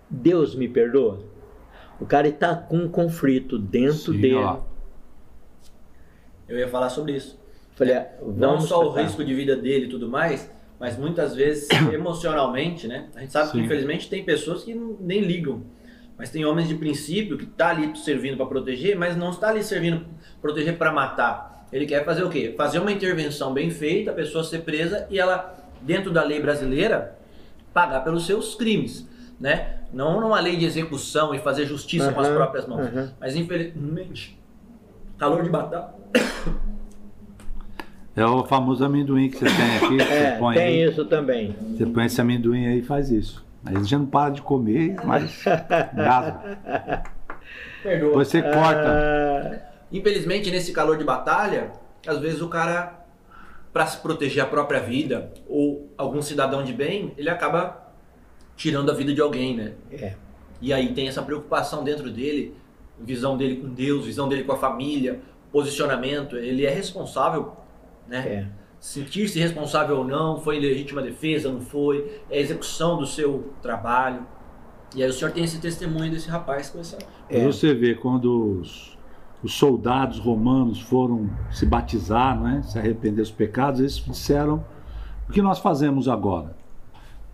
Deus 0.08 0.54
me 0.54 0.68
perdoa? 0.68 1.20
O 2.00 2.06
cara 2.06 2.28
está 2.28 2.54
com 2.54 2.76
um 2.76 2.88
conflito 2.88 3.58
dentro 3.58 4.12
Sim, 4.12 4.20
dele. 4.20 4.34
ó. 4.36 4.60
Eu 6.48 6.58
ia 6.58 6.68
falar 6.68 6.90
sobre 6.90 7.12
isso. 7.16 7.38
Falei, 7.74 7.94
ah, 7.96 8.08
Não 8.22 8.50
vamos 8.52 8.64
só 8.68 8.80
o 8.80 8.92
tratar. 8.92 9.02
risco 9.08 9.24
de 9.24 9.34
vida 9.34 9.56
dele 9.56 9.86
e 9.86 9.88
tudo 9.88 10.08
mais, 10.08 10.50
mas 10.78 10.96
muitas 10.96 11.34
vezes 11.34 11.68
emocionalmente, 11.92 12.86
né? 12.86 13.08
A 13.16 13.20
gente 13.20 13.32
sabe 13.32 13.50
que 13.50 13.58
Sim. 13.58 13.64
infelizmente 13.64 14.08
tem 14.08 14.24
pessoas 14.24 14.62
que 14.62 14.74
não- 14.74 14.96
nem 15.00 15.20
ligam. 15.20 15.62
Mas 16.16 16.30
tem 16.30 16.44
homens 16.44 16.68
de 16.68 16.74
princípio 16.76 17.36
que 17.36 17.46
tá 17.46 17.70
ali 17.70 17.96
servindo 17.96 18.36
para 18.36 18.46
proteger, 18.46 18.96
mas 18.96 19.16
não 19.16 19.30
está 19.30 19.48
ali 19.48 19.62
servindo 19.64 20.06
proteger 20.40 20.78
para 20.78 20.92
matar. 20.92 21.66
Ele 21.72 21.86
quer 21.86 22.04
fazer 22.04 22.22
o 22.22 22.30
quê? 22.30 22.54
Fazer 22.56 22.78
uma 22.78 22.92
intervenção 22.92 23.52
bem 23.52 23.70
feita, 23.70 24.12
a 24.12 24.14
pessoa 24.14 24.44
ser 24.44 24.60
presa 24.60 25.06
e 25.10 25.18
ela, 25.18 25.58
dentro 25.82 26.12
da 26.12 26.22
lei 26.22 26.40
brasileira, 26.40 27.18
pagar 27.72 28.00
pelos 28.04 28.26
seus 28.26 28.54
crimes, 28.54 29.08
né? 29.40 29.80
Não 29.92 30.20
numa 30.20 30.38
lei 30.40 30.56
de 30.56 30.64
execução 30.64 31.34
e 31.34 31.40
fazer 31.40 31.66
justiça 31.66 32.12
com 32.12 32.20
as 32.20 32.28
próprias 32.28 32.66
mãos. 32.66 32.86
aham. 32.86 33.12
Mas 33.20 33.34
infelizmente, 33.34 34.38
calor 35.18 35.42
de 35.42 35.48
batalha. 35.50 35.88
É 38.16 38.24
o 38.24 38.44
famoso 38.44 38.84
amendoim 38.84 39.28
que 39.28 39.38
você 39.38 39.46
tem 39.46 39.76
aqui. 39.76 40.00
É, 40.14 40.38
põe 40.38 40.54
tem 40.54 40.64
aí. 40.84 40.88
isso 40.88 41.04
também. 41.06 41.56
Você 41.76 41.86
põe 41.86 42.06
esse 42.06 42.20
amendoim 42.20 42.66
aí 42.66 42.78
e 42.78 42.82
faz 42.82 43.10
isso. 43.10 43.43
Aí 43.64 43.74
ele 43.74 43.84
já 43.84 43.98
não 43.98 44.06
para 44.06 44.30
de 44.30 44.42
comer, 44.42 44.96
mas 45.04 45.42
gasa. 45.94 46.58
Perdoa. 47.82 48.12
Você 48.14 48.42
corta. 48.42 49.70
Ah, 49.70 49.74
Infelizmente, 49.92 50.50
nesse 50.50 50.72
calor 50.72 50.98
de 50.98 51.04
batalha, 51.04 51.70
às 52.06 52.18
vezes 52.18 52.40
o 52.40 52.48
cara, 52.48 53.04
para 53.72 53.86
se 53.86 53.98
proteger 53.98 54.42
a 54.42 54.46
própria 54.46 54.80
vida, 54.80 55.32
ou 55.48 55.88
algum 55.96 56.20
cidadão 56.20 56.64
de 56.64 56.72
bem, 56.72 57.14
ele 57.16 57.30
acaba 57.30 57.92
tirando 58.56 58.90
a 58.90 58.94
vida 58.94 59.14
de 59.14 59.20
alguém, 59.20 59.56
né? 59.56 59.74
é. 59.92 60.14
E 60.60 60.72
aí 60.72 60.94
tem 60.94 61.08
essa 61.08 61.22
preocupação 61.22 61.84
dentro 61.84 62.10
dele, 62.10 62.56
visão 62.98 63.36
dele 63.36 63.56
com 63.56 63.68
Deus, 63.68 64.06
visão 64.06 64.28
dele 64.28 64.44
com 64.44 64.52
a 64.52 64.56
família, 64.56 65.20
posicionamento. 65.52 66.36
Ele 66.36 66.64
é 66.64 66.70
responsável, 66.70 67.54
né? 68.08 68.18
É. 68.26 68.63
Sentir-se 68.84 69.40
responsável 69.40 69.96
ou 69.96 70.04
não, 70.04 70.38
foi 70.38 70.58
em 70.58 70.60
legítima 70.60 71.00
defesa, 71.00 71.50
não 71.50 71.62
foi, 71.62 72.20
é 72.28 72.36
a 72.36 72.40
execução 72.42 72.98
do 72.98 73.06
seu 73.06 73.50
trabalho. 73.62 74.26
E 74.94 75.02
aí 75.02 75.08
o 75.08 75.12
senhor 75.12 75.30
tem 75.32 75.42
esse 75.42 75.58
testemunho 75.58 76.12
desse 76.12 76.28
rapaz 76.28 76.68
com 76.68 76.80
essa. 76.80 76.98
É. 77.30 77.46
Você 77.46 77.72
vê 77.72 77.94
quando 77.94 78.60
os, 78.60 78.98
os 79.42 79.54
soldados 79.54 80.18
romanos 80.18 80.82
foram 80.82 81.30
se 81.50 81.64
batizar, 81.64 82.38
não 82.38 82.46
é? 82.46 82.62
se 82.62 82.78
arrepender 82.78 83.22
dos 83.22 83.30
pecados, 83.30 83.80
eles 83.80 83.94
disseram 83.94 84.62
o 85.30 85.32
que 85.32 85.40
nós 85.40 85.60
fazemos 85.60 86.06
agora. 86.06 86.54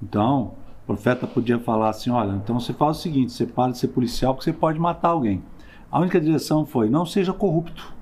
Então, 0.01 0.55
o 0.85 0.87
profeta 0.87 1.27
podia 1.27 1.59
falar 1.59 1.89
assim: 1.89 2.11
olha, 2.11 2.31
então 2.37 2.61
você 2.61 2.73
faz 2.73 2.99
o 2.99 3.01
seguinte, 3.01 3.33
você 3.33 3.45
para 3.45 3.73
de 3.73 3.79
ser 3.79 3.89
policial 3.89 4.35
porque 4.35 4.45
você 4.45 4.57
pode 4.57 4.79
matar 4.79 5.09
alguém. 5.09 5.43
A 5.91 5.99
única 5.99 6.21
direção 6.21 6.65
foi: 6.65 6.89
não 6.89 7.05
seja 7.05 7.33
corrupto 7.33 7.93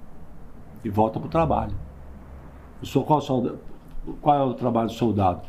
e 0.84 0.90
volta 0.90 1.18
para 1.18 1.28
o 1.28 1.30
trabalho. 1.30 1.87
Eu 2.82 3.02
qual, 3.02 3.20
soldado, 3.20 3.58
qual 4.20 4.36
é 4.36 4.42
o 4.44 4.54
trabalho 4.54 4.88
do 4.88 4.94
soldado? 4.94 5.42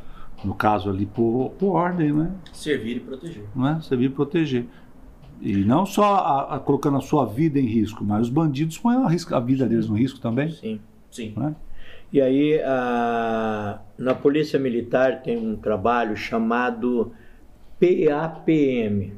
No 0.43 0.53
caso 0.53 0.89
ali, 0.89 1.05
por, 1.05 1.51
por 1.59 1.75
ordem, 1.75 2.13
né? 2.13 2.31
Servir 2.53 2.97
e 2.97 2.99
proteger. 2.99 3.43
Né? 3.55 3.79
Servir 3.81 4.05
e 4.05 4.09
proteger. 4.09 4.65
E 5.41 5.57
não 5.57 5.85
só 5.85 6.15
a, 6.15 6.55
a, 6.55 6.59
colocando 6.59 6.97
a 6.97 7.01
sua 7.01 7.25
vida 7.25 7.59
em 7.59 7.65
risco, 7.65 8.03
mas 8.03 8.23
os 8.23 8.29
bandidos 8.29 8.77
põem 8.77 8.95
a, 8.97 9.07
risco, 9.07 9.33
a 9.35 9.39
vida 9.39 9.65
deles 9.65 9.87
no 9.87 9.95
risco 9.95 10.19
também. 10.19 10.51
Sim. 10.51 10.79
Sim. 11.11 11.33
Né? 11.35 11.55
E 12.11 12.21
aí, 12.21 12.61
a, 12.61 13.79
na 13.97 14.15
Polícia 14.15 14.59
Militar 14.59 15.21
tem 15.21 15.37
um 15.37 15.55
trabalho 15.55 16.15
chamado 16.15 17.11
PAPM 17.79 19.13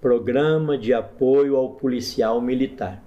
Programa 0.00 0.76
de 0.76 0.92
Apoio 0.92 1.56
ao 1.56 1.70
Policial 1.70 2.40
Militar. 2.40 3.02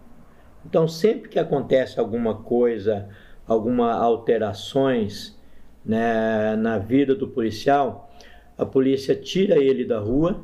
Então, 0.66 0.88
sempre 0.88 1.30
que 1.30 1.40
acontece 1.40 2.00
alguma 2.00 2.36
coisa, 2.36 3.08
alguma 3.50 3.94
alterações 3.94 5.36
né, 5.84 6.56
na 6.56 6.78
vida 6.78 7.16
do 7.16 7.28
policial, 7.28 8.14
a 8.56 8.64
polícia 8.64 9.16
tira 9.16 9.58
ele 9.58 9.84
da 9.84 10.00
rua 10.00 10.40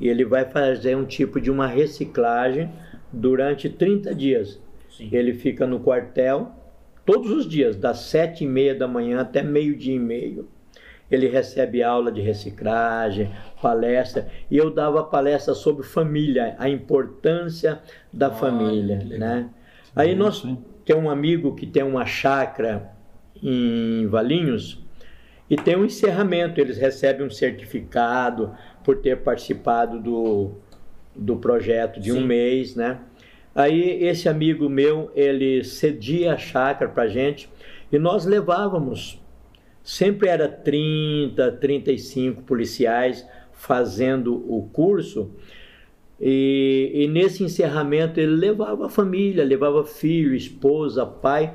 e 0.00 0.08
ele 0.08 0.24
vai 0.24 0.44
fazer 0.44 0.96
um 0.96 1.04
tipo 1.04 1.40
de 1.40 1.50
uma 1.50 1.68
reciclagem 1.68 2.68
durante 3.12 3.68
30 3.68 4.12
dias. 4.12 4.60
Sim. 4.90 5.08
Ele 5.12 5.32
fica 5.34 5.66
no 5.66 5.78
quartel 5.78 6.50
todos 7.06 7.30
os 7.30 7.48
dias, 7.48 7.76
das 7.76 8.00
sete 8.00 8.42
e 8.42 8.46
meia 8.46 8.74
da 8.74 8.88
manhã 8.88 9.20
até 9.20 9.42
meio-dia 9.42 9.94
e 9.94 9.98
meio. 10.00 10.48
Ele 11.08 11.28
recebe 11.28 11.82
aula 11.82 12.10
de 12.10 12.22
reciclagem, 12.22 13.30
palestra, 13.60 14.28
e 14.50 14.56
eu 14.56 14.70
dava 14.70 15.04
palestra 15.04 15.54
sobre 15.54 15.84
família, 15.84 16.56
a 16.58 16.68
importância 16.68 17.80
da 18.12 18.28
Olha, 18.28 18.34
família, 18.34 18.96
né? 18.96 19.50
Aí 19.94 20.16
nós. 20.16 20.42
Tem 20.84 20.96
um 20.96 21.10
amigo 21.10 21.54
que 21.54 21.66
tem 21.66 21.82
uma 21.82 22.04
chácara 22.04 22.92
em 23.42 24.06
Valinhos 24.06 24.82
e 25.48 25.56
tem 25.56 25.76
um 25.76 25.84
encerramento, 25.84 26.60
eles 26.60 26.78
recebem 26.78 27.26
um 27.26 27.30
certificado 27.30 28.54
por 28.82 28.96
ter 28.96 29.18
participado 29.18 30.00
do, 30.00 30.52
do 31.14 31.36
projeto 31.36 32.00
de 32.00 32.10
um 32.12 32.20
Sim. 32.20 32.26
mês, 32.26 32.74
né? 32.74 33.00
Aí 33.54 34.02
esse 34.02 34.28
amigo 34.28 34.68
meu, 34.68 35.10
ele 35.14 35.62
cedia 35.62 36.32
a 36.32 36.38
chácara 36.38 36.90
pra 36.90 37.06
gente 37.06 37.50
e 37.90 37.98
nós 37.98 38.24
levávamos. 38.24 39.20
Sempre 39.84 40.28
era 40.28 40.48
30, 40.48 41.52
35 41.52 42.42
policiais 42.42 43.26
fazendo 43.52 44.34
o 44.34 44.68
curso. 44.72 45.30
E, 46.24 46.92
e 46.94 47.08
nesse 47.08 47.42
encerramento 47.42 48.20
ele 48.20 48.36
levava 48.36 48.86
a 48.86 48.88
família, 48.88 49.44
levava 49.44 49.84
filho, 49.84 50.36
esposa, 50.36 51.04
pai. 51.04 51.52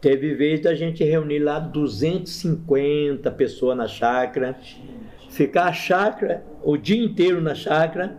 Teve 0.00 0.32
vez 0.32 0.60
da 0.60 0.76
gente 0.76 1.02
reunir 1.02 1.40
lá 1.40 1.58
250 1.58 3.28
pessoas 3.32 3.76
na 3.76 3.88
chácara, 3.88 4.54
ficar 5.28 5.64
a 5.64 5.72
chácara 5.72 6.44
o 6.62 6.76
dia 6.76 7.02
inteiro 7.02 7.40
na 7.40 7.56
chácara. 7.56 8.16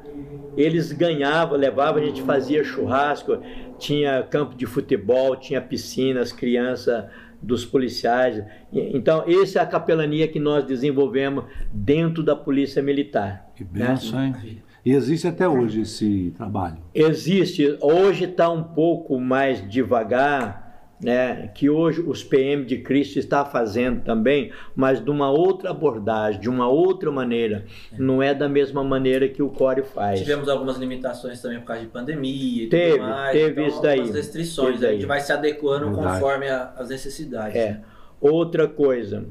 Eles 0.57 0.91
ganhavam, 0.91 1.57
levavam, 1.57 2.01
a 2.01 2.05
gente 2.05 2.21
fazia 2.21 2.65
churrasco, 2.65 3.37
tinha 3.79 4.21
campo 4.23 4.55
de 4.55 4.65
futebol, 4.65 5.37
tinha 5.37 5.61
piscina, 5.61 6.19
as 6.19 6.33
crianças 6.33 7.05
dos 7.41 7.63
policiais. 7.63 8.43
Então, 8.73 9.23
essa 9.25 9.59
é 9.59 9.61
a 9.61 9.65
capelania 9.65 10.27
que 10.27 10.39
nós 10.39 10.65
desenvolvemos 10.65 11.45
dentro 11.71 12.23
da 12.23 12.35
Polícia 12.35 12.81
Militar. 12.81 13.49
Que 13.55 13.63
né? 13.63 13.69
benção, 13.87 14.21
hein? 14.21 14.63
E 14.87 14.93
existe 14.93 15.27
até 15.27 15.45
hoje 15.45 15.81
esse 15.81 16.33
trabalho. 16.37 16.77
Existe, 16.95 17.77
hoje 17.81 18.23
está 18.23 18.49
um 18.49 18.63
pouco 18.63 19.19
mais 19.19 19.69
devagar, 19.69 20.93
né, 21.03 21.49
que 21.53 21.69
hoje 21.69 21.99
os 21.99 22.23
PM 22.23 22.63
de 22.63 22.77
Cristo 22.77 23.19
está 23.19 23.43
fazendo 23.43 23.99
também, 24.01 24.49
mas 24.73 25.03
de 25.03 25.09
uma 25.11 25.29
outra 25.29 25.71
abordagem, 25.71 26.39
de 26.39 26.49
uma 26.49 26.69
outra 26.69 27.11
maneira. 27.11 27.65
Não 27.99 28.23
é 28.23 28.33
da 28.33 28.47
mesma 28.47 28.81
maneira 28.81 29.27
que 29.27 29.43
o 29.43 29.49
Core 29.49 29.83
faz. 29.83 30.21
Tivemos 30.21 30.47
algumas 30.47 30.77
limitações 30.77 31.41
também 31.41 31.59
por 31.59 31.65
causa 31.65 31.81
de 31.81 31.89
pandemia 31.89 32.63
e 32.63 32.67
Teve, 32.69 32.91
tudo 32.97 33.09
mais. 33.09 33.31
teve 33.33 33.51
então, 33.51 33.67
isso 33.67 33.81
daí. 33.81 33.99
algumas 33.99 34.15
restrições. 34.15 34.75
Teve 34.79 34.85
A 34.85 34.91
gente 34.91 34.99
daí. 34.99 35.05
vai 35.05 35.19
se 35.19 35.33
adequando 35.33 35.87
Verdade. 35.87 36.13
conforme 36.13 36.47
a- 36.47 36.71
as 36.77 36.87
necessidades. 36.87 37.57
É. 37.57 37.81
Outra 38.21 38.69
coisa, 38.69 39.25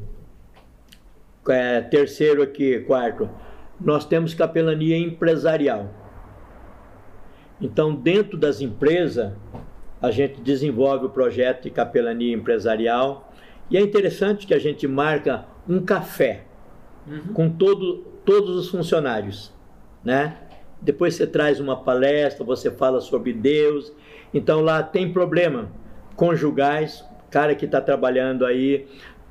é, 1.48 1.80
terceiro 1.80 2.42
aqui, 2.42 2.80
quarto, 2.80 3.30
nós 3.80 4.04
temos 4.04 4.34
capelania 4.34 4.98
empresarial. 4.98 5.90
Então, 7.60 7.94
dentro 7.94 8.36
das 8.36 8.60
empresas, 8.60 9.32
a 10.00 10.10
gente 10.10 10.40
desenvolve 10.40 11.06
o 11.06 11.10
projeto 11.10 11.64
de 11.64 11.70
capelania 11.70 12.34
empresarial 12.34 13.32
e 13.70 13.76
é 13.76 13.80
interessante 13.80 14.46
que 14.46 14.54
a 14.54 14.58
gente 14.58 14.86
marca 14.86 15.46
um 15.68 15.84
café 15.84 16.44
Uhum. 17.06 17.32
com 17.32 17.48
todo, 17.48 18.04
todos 18.24 18.56
os 18.56 18.68
funcionários, 18.68 19.52
né? 20.04 20.36
Depois 20.82 21.14
você 21.14 21.26
traz 21.26 21.60
uma 21.60 21.76
palestra, 21.76 22.44
você 22.44 22.70
fala 22.70 23.00
sobre 23.00 23.32
Deus. 23.32 23.92
Então 24.34 24.60
lá 24.60 24.82
tem 24.82 25.12
problema 25.12 25.70
conjugais, 26.16 27.04
cara 27.30 27.54
que 27.54 27.64
está 27.64 27.80
trabalhando 27.80 28.44
aí 28.44 28.86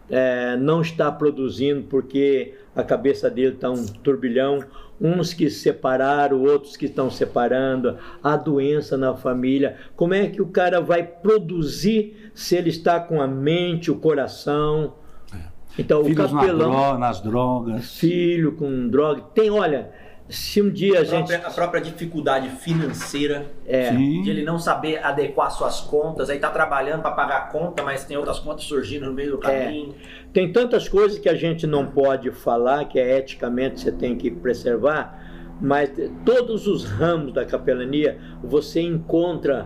é, 0.10 0.56
não 0.56 0.82
está 0.82 1.12
produzindo 1.12 1.84
porque 1.84 2.56
a 2.76 2.84
cabeça 2.84 3.30
dele 3.30 3.56
está 3.56 3.70
um 3.72 3.86
turbilhão. 3.86 4.60
Uns 5.00 5.34
que 5.34 5.50
se 5.50 5.60
separaram, 5.60 6.42
outros 6.44 6.78
que 6.78 6.86
estão 6.86 7.10
separando, 7.12 7.98
a 8.24 8.38
doença 8.38 8.96
na 8.98 9.14
família. 9.14 9.76
Como 9.96 10.14
é 10.14 10.28
que 10.28 10.42
o 10.42 10.48
cara 10.48 10.80
vai 10.80 11.04
produzir 11.04 12.32
se 12.34 12.56
ele 12.56 12.70
está 12.70 13.00
com 13.00 13.22
a 13.22 13.28
mente, 13.28 13.92
o 13.92 13.96
coração? 13.98 14.94
Então 15.78 16.00
o 16.02 16.06
Filhos 16.06 16.32
na 16.32 16.40
capelão 16.40 16.72
dro- 16.92 16.98
nas 16.98 17.22
drogas. 17.22 17.98
filho 18.00 18.54
com 18.56 18.88
droga. 18.88 19.22
Tem, 19.34 19.50
olha, 19.50 19.92
se 20.28 20.60
um 20.62 20.72
dia 20.72 20.98
a 20.98 21.02
A 21.02 21.04
gente. 21.04 21.28
própria, 21.28 21.48
a 21.48 21.52
própria 21.52 21.82
dificuldade 21.82 22.50
financeira 22.50 23.46
É, 23.68 23.92
Sim. 23.92 24.24
de 24.24 24.30
ele 24.32 24.44
não 24.44 24.58
saber 24.58 24.98
adequar 25.04 25.52
suas 25.52 25.82
contas, 25.82 26.30
aí 26.30 26.40
tá 26.40 26.50
trabalhando 26.50 27.02
para 27.04 27.12
pagar 27.12 27.38
a 27.38 27.42
conta, 27.42 27.84
mas 27.84 28.04
tem 28.06 28.18
outras 28.18 28.40
contas 28.40 28.64
surgindo 28.66 29.06
no 29.06 29.14
meio 29.14 29.38
do 29.38 29.48
É. 29.48 29.66
caminho. 29.66 29.94
tem 30.34 30.52
tantas 30.52 30.90
coisas 30.90 31.18
que 31.20 31.30
a 31.30 31.36
gente 31.36 31.66
não 31.68 31.86
pode 31.86 32.32
falar, 32.32 32.86
que 32.86 32.98
é 33.00 33.18
eticamente 33.20 33.80
você 33.82 33.92
tem 33.92 34.16
que 34.18 34.30
preservar, 34.32 35.22
mas 35.62 35.90
todos 36.26 36.68
os 36.68 36.84
ramos 36.86 37.32
da 37.34 37.46
capelania 37.46 38.18
você 38.44 38.82
encontra 38.82 39.66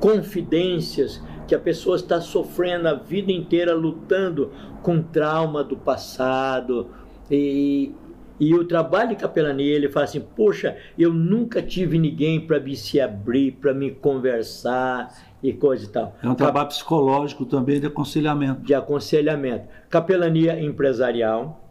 confidências 0.00 1.22
que 1.46 1.54
a 1.54 1.58
pessoa 1.58 1.96
está 1.96 2.20
sofrendo 2.20 2.88
a 2.88 2.94
vida 2.94 3.30
inteira 3.30 3.74
lutando 3.74 4.50
com 4.82 5.02
trauma 5.02 5.62
do 5.62 5.76
passado 5.76 6.88
e, 7.30 7.92
e 8.38 8.54
o 8.54 8.64
trabalho 8.64 9.10
de 9.10 9.16
capelania 9.16 9.74
ele 9.74 9.88
fala 9.88 10.04
assim 10.04 10.20
poxa 10.20 10.76
eu 10.98 11.12
nunca 11.12 11.62
tive 11.62 11.98
ninguém 11.98 12.40
para 12.40 12.60
me 12.60 12.76
se 12.76 13.00
abrir 13.00 13.52
para 13.52 13.72
me 13.72 13.90
conversar 13.90 15.14
e 15.42 15.52
coisa 15.52 15.84
e 15.84 15.88
tal 15.88 16.16
É 16.22 16.28
um 16.28 16.34
trabalho 16.34 16.68
psicológico 16.68 17.44
também 17.46 17.80
de 17.80 17.86
aconselhamento. 17.86 18.60
de 18.62 18.74
aconselhamento. 18.74 19.64
Capelania 19.88 20.60
empresarial. 20.60 21.62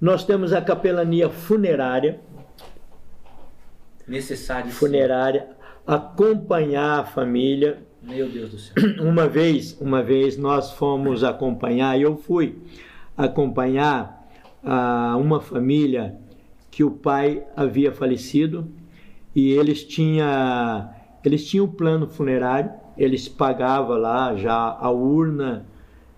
Nós 0.00 0.24
temos 0.24 0.52
a 0.52 0.60
capelania 0.60 1.30
funerária, 1.30 2.20
Necessário. 4.06 4.70
sim. 4.70 4.76
funerária, 4.76 5.48
acompanhar 5.86 7.00
a 7.00 7.04
família. 7.04 7.78
Meu 8.02 8.28
Deus 8.28 8.50
do 8.50 8.58
céu. 8.58 8.74
Uma 9.00 9.26
vez, 9.26 9.76
uma 9.80 10.02
vez 10.02 10.36
nós 10.36 10.70
fomos 10.72 11.24
acompanhar, 11.24 11.98
eu 12.00 12.16
fui 12.16 12.58
acompanhar 13.16 14.15
ah, 14.66 15.16
uma 15.18 15.40
família 15.40 16.16
que 16.70 16.84
o 16.84 16.90
pai 16.90 17.42
havia 17.56 17.92
falecido 17.92 18.68
e 19.34 19.52
eles 19.52 19.84
tinham 19.84 20.26
eles 21.24 21.48
tinham 21.48 21.64
o 21.66 21.68
plano 21.68 22.06
funerário, 22.06 22.70
eles 22.96 23.28
pagavam 23.28 23.96
lá 23.96 24.36
já 24.36 24.54
a 24.54 24.90
urna, 24.90 25.66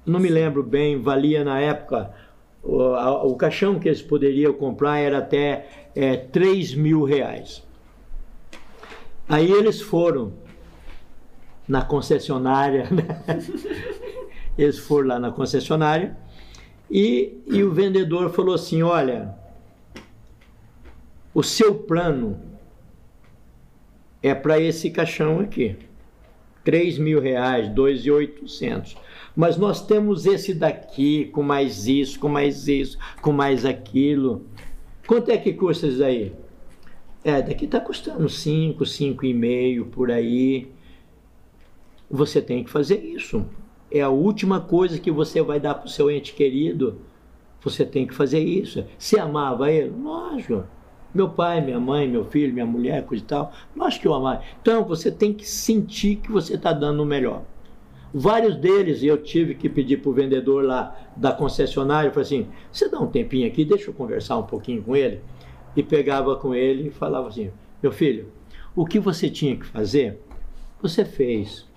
não 0.04 0.20
me 0.20 0.28
lembro 0.28 0.62
bem, 0.62 1.00
valia 1.00 1.42
na 1.44 1.58
época 1.60 2.10
o, 2.62 2.80
a- 2.94 3.24
o 3.24 3.34
caixão 3.36 3.78
que 3.78 3.88
eles 3.88 4.02
poderiam 4.02 4.52
comprar 4.52 4.98
era 4.98 5.18
até 5.18 5.68
é, 5.94 6.16
3 6.16 6.74
mil 6.74 7.04
reais. 7.04 7.62
Aí 9.28 9.50
eles 9.50 9.80
foram 9.80 10.32
na 11.66 11.82
concessionária, 11.82 12.88
né? 12.90 13.06
eles 14.58 14.78
foram 14.78 15.08
lá 15.08 15.18
na 15.18 15.30
concessionária 15.30 16.16
e, 16.90 17.38
e 17.46 17.62
o 17.62 17.72
vendedor 17.72 18.30
falou 18.30 18.54
assim: 18.54 18.82
Olha, 18.82 19.34
o 21.34 21.42
seu 21.42 21.74
plano 21.74 22.40
é 24.22 24.34
para 24.34 24.58
esse 24.58 24.90
caixão 24.90 25.40
aqui. 25.40 25.76
3 26.64 26.98
mil 26.98 27.20
reais, 27.20 27.68
2,800. 27.70 28.96
Mas 29.34 29.56
nós 29.56 29.86
temos 29.86 30.26
esse 30.26 30.52
daqui, 30.52 31.26
com 31.26 31.42
mais 31.42 31.86
isso, 31.86 32.18
com 32.18 32.28
mais 32.28 32.68
isso, 32.68 32.98
com 33.22 33.32
mais 33.32 33.64
aquilo. 33.64 34.44
Quanto 35.06 35.30
é 35.30 35.38
que 35.38 35.52
custa 35.52 35.86
isso 35.86 36.04
aí? 36.04 36.32
É, 37.24 37.40
daqui 37.40 37.64
está 37.64 37.80
custando 37.80 38.28
5, 38.28 38.84
5,5 38.84 39.84
por 39.90 40.10
aí. 40.10 40.68
Você 42.10 42.42
tem 42.42 42.64
que 42.64 42.70
fazer 42.70 43.02
isso. 43.02 43.46
É 43.90 44.00
a 44.00 44.08
última 44.08 44.60
coisa 44.60 44.98
que 44.98 45.10
você 45.10 45.42
vai 45.42 45.58
dar 45.58 45.74
para 45.74 45.86
o 45.86 45.90
seu 45.90 46.10
ente 46.10 46.34
querido. 46.34 47.00
Você 47.60 47.84
tem 47.84 48.06
que 48.06 48.14
fazer 48.14 48.40
isso. 48.40 48.84
Se 48.98 49.18
amava 49.18 49.70
ele? 49.70 49.90
Lógico. 49.90 50.64
Meu 51.14 51.28
pai, 51.28 51.60
minha 51.60 51.80
mãe, 51.80 52.06
meu 52.06 52.24
filho, 52.24 52.52
minha 52.52 52.66
mulher, 52.66 53.04
coisa 53.04 53.24
e 53.24 53.26
tal. 53.26 53.52
Lógico 53.74 54.02
que 54.02 54.08
eu 54.08 54.14
amava. 54.14 54.42
Então 54.60 54.84
você 54.84 55.10
tem 55.10 55.32
que 55.32 55.48
sentir 55.48 56.16
que 56.16 56.30
você 56.30 56.54
está 56.54 56.72
dando 56.72 57.02
o 57.02 57.06
melhor. 57.06 57.42
Vários 58.12 58.56
deles 58.56 59.02
eu 59.02 59.22
tive 59.22 59.54
que 59.54 59.68
pedir 59.68 59.98
para 59.98 60.10
o 60.10 60.14
vendedor 60.14 60.64
lá 60.64 60.96
da 61.14 61.30
concessionária, 61.30 62.08
eu 62.08 62.12
falei 62.12 62.26
assim, 62.26 62.46
você 62.72 62.88
dá 62.88 62.98
um 62.98 63.06
tempinho 63.06 63.46
aqui, 63.46 63.66
deixa 63.66 63.90
eu 63.90 63.94
conversar 63.94 64.38
um 64.38 64.44
pouquinho 64.44 64.82
com 64.82 64.96
ele. 64.96 65.20
E 65.76 65.82
pegava 65.82 66.34
com 66.36 66.54
ele 66.54 66.88
e 66.88 66.90
falava 66.90 67.28
assim, 67.28 67.50
meu 67.82 67.92
filho, 67.92 68.32
o 68.74 68.86
que 68.86 68.98
você 68.98 69.28
tinha 69.28 69.56
que 69.56 69.66
fazer, 69.66 70.18
você 70.80 71.04
fez. 71.04 71.67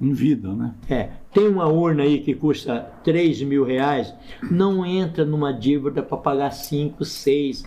Em 0.00 0.12
vida, 0.12 0.48
né? 0.52 0.74
É, 0.90 1.08
tem 1.32 1.46
uma 1.48 1.68
urna 1.68 2.02
aí 2.02 2.18
que 2.18 2.34
custa 2.34 2.80
3 3.04 3.42
mil 3.42 3.64
reais, 3.64 4.12
não 4.50 4.84
entra 4.84 5.24
numa 5.24 5.52
dívida 5.52 6.02
para 6.02 6.16
pagar 6.16 6.50
5, 6.50 7.04
6. 7.04 7.62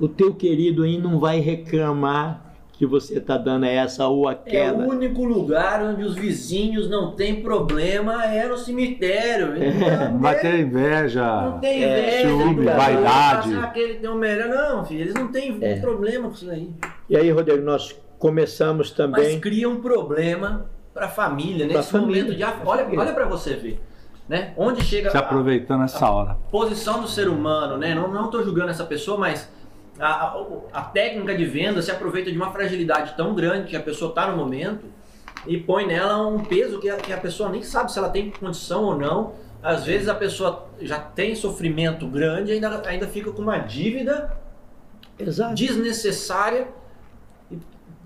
O 0.00 0.08
teu 0.08 0.34
querido 0.34 0.84
aí 0.84 0.96
não 0.96 1.18
vai 1.18 1.40
reclamar 1.40 2.48
que 2.72 2.86
você 2.86 3.18
está 3.18 3.36
dando 3.36 3.66
essa 3.66 4.06
ou 4.06 4.28
aquela. 4.28 4.84
É 4.84 4.86
o 4.86 4.90
único 4.90 5.24
lugar 5.24 5.82
onde 5.82 6.04
os 6.04 6.14
vizinhos 6.14 6.88
não 6.88 7.10
têm 7.16 7.42
problema 7.42 8.24
é 8.24 8.46
no 8.46 8.56
cemitério. 8.56 9.52
É, 9.60 10.08
não 10.08 10.20
vai 10.20 10.38
ter 10.40 10.60
inveja. 10.60 11.42
Não 11.42 11.58
tem 11.58 11.82
inveja, 11.82 12.28
ciúme, 12.28 12.64
vaidade. 12.64 13.54
Aquele 13.56 13.94
tem 13.94 14.08
um 14.08 14.14
melhor. 14.14 14.48
Não, 14.48 14.84
filho, 14.86 15.00
eles 15.00 15.14
não 15.14 15.26
têm 15.26 15.58
É. 15.60 15.80
problema 15.80 16.28
com 16.28 16.34
isso 16.34 16.48
aí. 16.48 16.70
E 17.10 17.16
aí, 17.16 17.30
Rodrigo, 17.32 17.64
nós 17.64 17.98
começamos 18.18 18.88
Mas 18.88 18.96
também. 18.96 19.40
cria 19.40 19.68
um 19.68 19.80
problema 19.80 20.66
para 20.92 21.06
a 21.06 21.08
família, 21.08 21.66
Pra 21.66 21.76
nesse 21.78 21.90
família. 21.92 22.22
momento 22.24 22.36
de 22.36 22.44
Olha, 22.66 22.86
olha 23.00 23.12
para 23.12 23.26
você 23.26 23.54
ver. 23.54 23.80
Né? 24.28 24.52
Onde 24.58 24.84
chega 24.84 25.10
Se 25.10 25.16
a- 25.16 25.20
aproveitando 25.20 25.84
essa 25.84 26.10
hora. 26.10 26.36
posição 26.50 27.00
do 27.00 27.08
ser 27.08 27.28
humano, 27.28 27.78
né? 27.78 27.94
Não, 27.94 28.12
não 28.12 28.28
tô 28.30 28.42
julgando 28.42 28.68
essa 28.70 28.84
pessoa, 28.84 29.16
mas 29.16 29.48
a, 29.98 30.06
a, 30.06 30.44
a 30.74 30.82
técnica 30.82 31.34
de 31.34 31.46
venda 31.46 31.80
se 31.80 31.90
aproveita 31.90 32.30
de 32.30 32.36
uma 32.36 32.50
fragilidade 32.52 33.14
tão 33.16 33.34
grande 33.34 33.68
que 33.68 33.76
a 33.76 33.80
pessoa 33.80 34.10
está 34.10 34.30
no 34.30 34.36
momento 34.36 34.84
e 35.46 35.56
põe 35.56 35.86
nela 35.86 36.26
um 36.26 36.40
peso 36.44 36.78
que 36.78 36.90
a, 36.90 36.96
que 36.96 37.10
a 37.10 37.16
pessoa 37.16 37.48
nem 37.48 37.62
sabe 37.62 37.90
se 37.90 37.98
ela 37.98 38.10
tem 38.10 38.30
condição 38.30 38.84
ou 38.84 38.98
não. 38.98 39.32
Às 39.62 39.84
vezes 39.84 40.08
a 40.08 40.14
pessoa 40.14 40.68
já 40.80 40.98
tem 40.98 41.34
sofrimento 41.34 42.06
grande 42.06 42.50
e 42.50 42.54
ainda, 42.54 42.82
ainda 42.86 43.06
fica 43.08 43.32
com 43.32 43.40
uma 43.42 43.56
dívida 43.58 44.36
Exato. 45.18 45.54
desnecessária. 45.54 46.68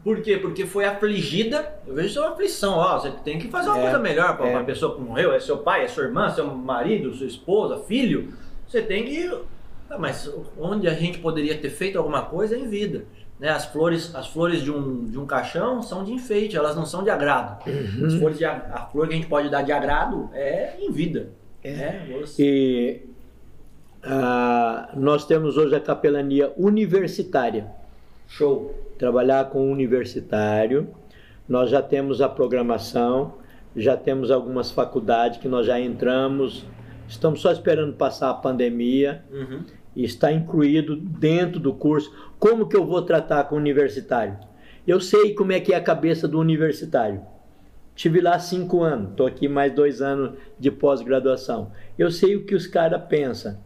Por 0.04 0.20
quê? 0.20 0.36
Porque 0.36 0.66
foi 0.66 0.84
afligida. 0.84 1.74
Eu 1.86 1.94
vejo 1.94 2.08
isso 2.08 2.20
uma 2.20 2.30
aflição. 2.32 2.74
Ó, 2.74 2.98
você 2.98 3.10
tem 3.24 3.38
que 3.38 3.48
fazer 3.48 3.68
uma 3.68 3.78
É, 3.78 3.82
coisa 3.82 3.98
melhor 3.98 4.36
para 4.36 4.48
é. 4.48 4.54
a 4.56 4.64
pessoa 4.64 4.94
que 4.96 5.00
morreu. 5.00 5.32
É 5.32 5.38
seu 5.38 5.58
pai, 5.58 5.84
é 5.84 5.88
sua 5.88 6.04
irmã, 6.04 6.28
seu 6.30 6.46
marido, 6.52 7.14
sua 7.14 7.26
esposa, 7.26 7.78
filho. 7.84 8.32
Você 8.66 8.82
tem 8.82 9.04
que. 9.04 9.30
Ah, 9.88 9.98
mas 9.98 10.28
onde 10.58 10.88
a 10.88 10.94
gente 10.94 11.18
poderia 11.18 11.56
ter 11.56 11.70
feito 11.70 11.98
alguma 11.98 12.22
coisa 12.22 12.56
é 12.56 12.58
em 12.58 12.66
vida. 12.68 13.04
Né? 13.38 13.48
As 13.50 13.66
flores, 13.66 14.12
as 14.14 14.26
flores 14.26 14.62
de 14.62 14.70
um, 14.72 15.04
de 15.06 15.18
um 15.18 15.26
caixão 15.26 15.82
são 15.82 16.02
de 16.02 16.12
enfeite, 16.12 16.56
elas 16.56 16.74
não 16.74 16.86
são 16.86 17.02
de 17.04 17.10
agrado. 17.10 17.64
Uhum. 17.68 18.06
As 18.06 18.14
flores 18.14 18.38
de, 18.38 18.44
a 18.44 18.88
flor 18.90 19.06
que 19.06 19.14
a 19.14 19.16
gente 19.16 19.28
pode 19.28 19.48
dar 19.50 19.62
de 19.62 19.70
agrado 19.72 20.30
é 20.32 20.74
em 20.80 20.90
vida. 20.90 21.30
É, 21.62 22.00
você- 22.20 22.42
E 22.42 23.02
ah, 24.02 24.90
nós 24.94 25.24
temos 25.26 25.56
hoje 25.56 25.74
a 25.74 25.80
capelania 25.80 26.52
universitária. 26.56 27.66
Show. 28.28 28.74
Trabalhar 28.98 29.50
com 29.50 29.70
universitário. 29.70 30.88
Nós 31.48 31.70
já 31.70 31.82
temos 31.82 32.20
a 32.20 32.28
programação, 32.28 33.34
já 33.76 33.96
temos 33.96 34.30
algumas 34.30 34.70
faculdades 34.70 35.38
que 35.38 35.48
nós 35.48 35.66
já 35.66 35.78
entramos. 35.80 36.64
Estamos 37.08 37.40
só 37.40 37.50
esperando 37.52 37.94
passar 37.94 38.30
a 38.30 38.34
pandemia 38.34 39.22
Uhum. 39.30 39.64
e 39.94 40.04
está 40.04 40.32
incluído 40.32 40.96
dentro 40.96 41.58
do 41.60 41.72
curso. 41.74 42.14
Como 42.38 42.68
que 42.68 42.76
eu 42.76 42.86
vou 42.86 43.02
tratar 43.02 43.44
com 43.44 43.56
o 43.56 43.58
universitário? 43.58 44.38
Eu 44.86 45.00
sei 45.00 45.34
como 45.34 45.52
é 45.52 45.60
que 45.60 45.72
é 45.72 45.76
a 45.76 45.80
cabeça 45.82 46.26
do 46.26 46.38
universitário. 46.40 47.20
Tive 47.94 48.20
lá 48.20 48.38
cinco 48.38 48.82
anos, 48.82 49.10
estou 49.10 49.26
aqui 49.26 49.46
mais 49.48 49.72
dois 49.74 50.00
anos 50.00 50.32
de 50.58 50.70
pós-graduação. 50.70 51.70
Eu 51.98 52.10
sei 52.10 52.34
o 52.36 52.44
que 52.44 52.54
os 52.54 52.66
caras 52.66 53.02
pensam. 53.08 53.58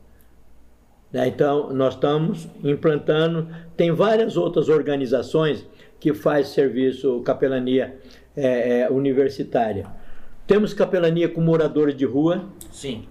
Né? 1.12 1.28
Então, 1.28 1.72
nós 1.72 1.94
estamos 1.94 2.48
implantando. 2.62 3.48
Tem 3.76 3.90
várias 3.92 4.36
outras 4.36 4.68
organizações 4.68 5.66
que 5.98 6.12
faz 6.12 6.48
serviço 6.48 7.20
capelania 7.22 7.98
é, 8.36 8.80
é, 8.80 8.90
universitária. 8.90 9.86
Temos 10.46 10.72
capelania 10.72 11.28
com 11.28 11.40
moradores 11.40 11.96
de 11.96 12.04
rua, 12.04 12.44
Sim. 12.70 13.08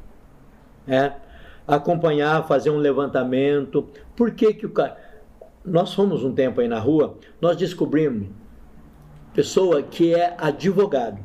né? 0.87 1.15
acompanhar, 1.67 2.47
fazer 2.47 2.69
um 2.69 2.77
levantamento. 2.77 3.89
Por 4.15 4.31
que 4.31 4.53
que 4.53 4.65
o 4.65 4.69
cara... 4.69 4.97
Nós 5.63 5.93
fomos 5.93 6.23
um 6.23 6.31
tempo 6.31 6.61
aí 6.61 6.67
na 6.67 6.79
rua, 6.79 7.17
nós 7.41 7.57
descobrimos 7.57 8.27
pessoa 9.33 9.81
que 9.81 10.13
é 10.13 10.35
advogado 10.37 11.19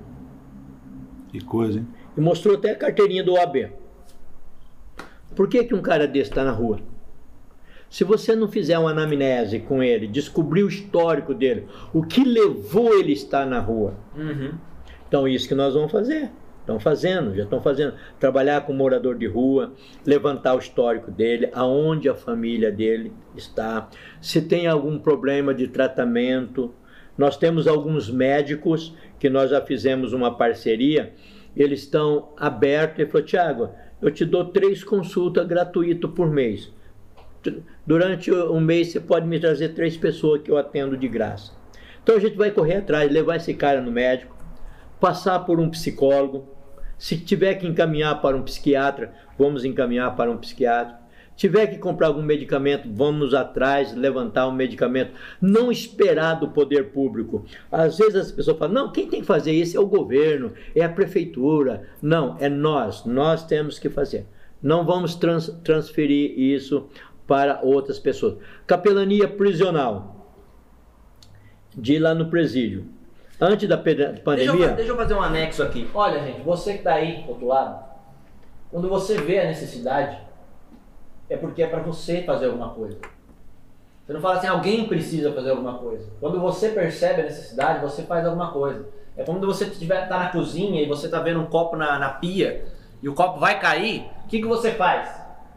Que 1.30 1.40
coisa, 1.40 1.78
hein? 1.78 1.86
e 2.16 2.20
mostrou 2.20 2.56
até 2.56 2.72
a 2.72 2.76
carteirinha 2.76 3.22
do 3.22 3.34
OAB. 3.34 3.70
Por 5.34 5.48
que 5.48 5.64
que 5.64 5.74
um 5.74 5.82
cara 5.82 6.06
desse 6.06 6.30
está 6.30 6.44
na 6.44 6.50
rua? 6.52 6.80
Se 7.88 8.04
você 8.04 8.36
não 8.36 8.46
fizer 8.48 8.78
uma 8.78 8.90
anamnese 8.90 9.58
com 9.58 9.82
ele, 9.82 10.06
descobrir 10.06 10.62
o 10.62 10.68
histórico 10.68 11.34
dele, 11.34 11.66
o 11.92 12.02
que 12.04 12.22
levou 12.24 12.94
ele 12.96 13.10
a 13.10 13.14
estar 13.14 13.44
na 13.46 13.58
rua, 13.58 13.94
Uhum. 14.16 14.52
então, 15.08 15.26
isso 15.26 15.48
que 15.48 15.54
nós 15.54 15.74
vamos 15.74 15.90
fazer. 15.90 16.30
Estão 16.60 16.78
fazendo, 16.78 17.34
já 17.34 17.42
estão 17.42 17.60
fazendo. 17.60 17.94
Trabalhar 18.20 18.60
com 18.60 18.72
o 18.72 18.76
morador 18.76 19.16
de 19.18 19.26
rua, 19.26 19.72
levantar 20.06 20.54
o 20.54 20.58
histórico 20.58 21.10
dele, 21.10 21.50
aonde 21.52 22.08
a 22.08 22.14
família 22.14 22.70
dele 22.70 23.12
está, 23.36 23.88
se 24.20 24.40
tem 24.42 24.68
algum 24.68 24.96
problema 24.98 25.52
de 25.52 25.66
tratamento. 25.66 26.72
Nós 27.18 27.36
temos 27.36 27.66
alguns 27.66 28.08
médicos 28.08 28.94
que 29.18 29.28
nós 29.28 29.50
já 29.50 29.60
fizemos 29.60 30.12
uma 30.12 30.36
parceria, 30.36 31.12
eles 31.56 31.80
estão 31.80 32.28
abertos. 32.36 33.00
Ele 33.00 33.10
falou: 33.10 33.26
Tiago, 33.26 33.70
eu 34.00 34.10
te 34.10 34.24
dou 34.24 34.46
três 34.46 34.82
consultas 34.82 35.46
gratuitas 35.46 36.10
por 36.10 36.30
mês. 36.30 36.72
Durante 37.86 38.30
um 38.32 38.60
mês 38.60 38.92
você 38.92 39.00
pode 39.00 39.26
me 39.26 39.40
trazer 39.40 39.70
três 39.70 39.96
pessoas 39.96 40.42
que 40.42 40.50
eu 40.50 40.58
atendo 40.58 40.96
de 40.96 41.08
graça. 41.08 41.52
Então 42.02 42.16
a 42.16 42.18
gente 42.18 42.36
vai 42.36 42.50
correr 42.50 42.76
atrás, 42.76 43.10
levar 43.10 43.36
esse 43.36 43.54
cara 43.54 43.80
no 43.80 43.90
médico, 43.90 44.36
passar 45.00 45.40
por 45.40 45.58
um 45.58 45.70
psicólogo. 45.70 46.48
Se 46.98 47.16
tiver 47.16 47.54
que 47.54 47.66
encaminhar 47.66 48.20
para 48.20 48.36
um 48.36 48.42
psiquiatra, 48.42 49.14
vamos 49.38 49.64
encaminhar 49.64 50.14
para 50.16 50.30
um 50.30 50.36
psiquiatra. 50.36 50.99
Tiver 51.40 51.68
que 51.68 51.78
comprar 51.78 52.08
algum 52.08 52.20
medicamento, 52.22 52.86
vamos 52.92 53.32
atrás, 53.32 53.94
levantar 53.94 54.46
um 54.46 54.52
medicamento. 54.52 55.12
Não 55.40 55.72
esperar 55.72 56.34
do 56.34 56.48
poder 56.50 56.90
público. 56.92 57.46
Às 57.72 57.96
vezes 57.96 58.14
as 58.14 58.30
pessoas 58.30 58.58
falam: 58.58 58.74
não, 58.74 58.92
quem 58.92 59.08
tem 59.08 59.22
que 59.22 59.26
fazer 59.26 59.50
isso 59.52 59.74
é 59.74 59.80
o 59.80 59.86
governo, 59.86 60.52
é 60.76 60.84
a 60.84 60.88
prefeitura. 60.90 61.88
Não, 62.02 62.36
é 62.38 62.50
nós. 62.50 63.06
Nós 63.06 63.42
temos 63.42 63.78
que 63.78 63.88
fazer. 63.88 64.26
Não 64.62 64.84
vamos 64.84 65.14
trans- 65.14 65.48
transferir 65.64 66.38
isso 66.38 66.90
para 67.26 67.60
outras 67.62 67.98
pessoas. 67.98 68.36
Capelania 68.66 69.26
prisional. 69.26 70.36
De 71.74 71.98
lá 71.98 72.14
no 72.14 72.28
presídio. 72.28 72.84
Antes 73.40 73.66
da 73.66 73.78
pe- 73.78 73.94
Deixa 73.94 74.10
eu, 74.18 74.22
pandemia. 74.22 74.68
deixa 74.72 74.92
eu 74.92 74.96
fazer 74.96 75.14
um 75.14 75.22
anexo 75.22 75.62
aqui. 75.62 75.88
Olha, 75.94 76.20
gente, 76.22 76.42
você 76.42 76.74
que 76.76 76.82
tá 76.82 76.92
aí 76.96 77.22
do 77.22 77.30
outro 77.30 77.46
lado, 77.46 77.82
quando 78.70 78.90
você 78.90 79.16
vê 79.16 79.38
a 79.40 79.46
necessidade, 79.46 80.18
é 81.30 81.36
porque 81.36 81.62
é 81.62 81.66
para 81.66 81.80
você 81.80 82.22
fazer 82.22 82.46
alguma 82.46 82.70
coisa. 82.70 82.98
Você 84.04 84.12
não 84.12 84.20
fala 84.20 84.38
assim, 84.38 84.48
alguém 84.48 84.88
precisa 84.88 85.32
fazer 85.32 85.50
alguma 85.50 85.74
coisa. 85.74 86.10
Quando 86.20 86.40
você 86.40 86.70
percebe 86.70 87.22
a 87.22 87.24
necessidade, 87.24 87.80
você 87.80 88.02
faz 88.02 88.26
alguma 88.26 88.50
coisa. 88.50 88.84
É 89.16 89.22
quando 89.22 89.46
você 89.46 89.66
tiver, 89.66 90.08
tá 90.08 90.18
na 90.18 90.28
cozinha 90.30 90.82
e 90.82 90.86
você 90.86 91.08
tá 91.08 91.20
vendo 91.20 91.40
um 91.40 91.46
copo 91.46 91.76
na, 91.76 91.98
na 91.98 92.08
pia 92.08 92.64
e 93.02 93.08
o 93.08 93.14
copo 93.14 93.38
vai 93.38 93.60
cair, 93.60 94.10
o 94.24 94.28
que, 94.28 94.40
que 94.40 94.46
você 94.46 94.72
faz? 94.72 95.08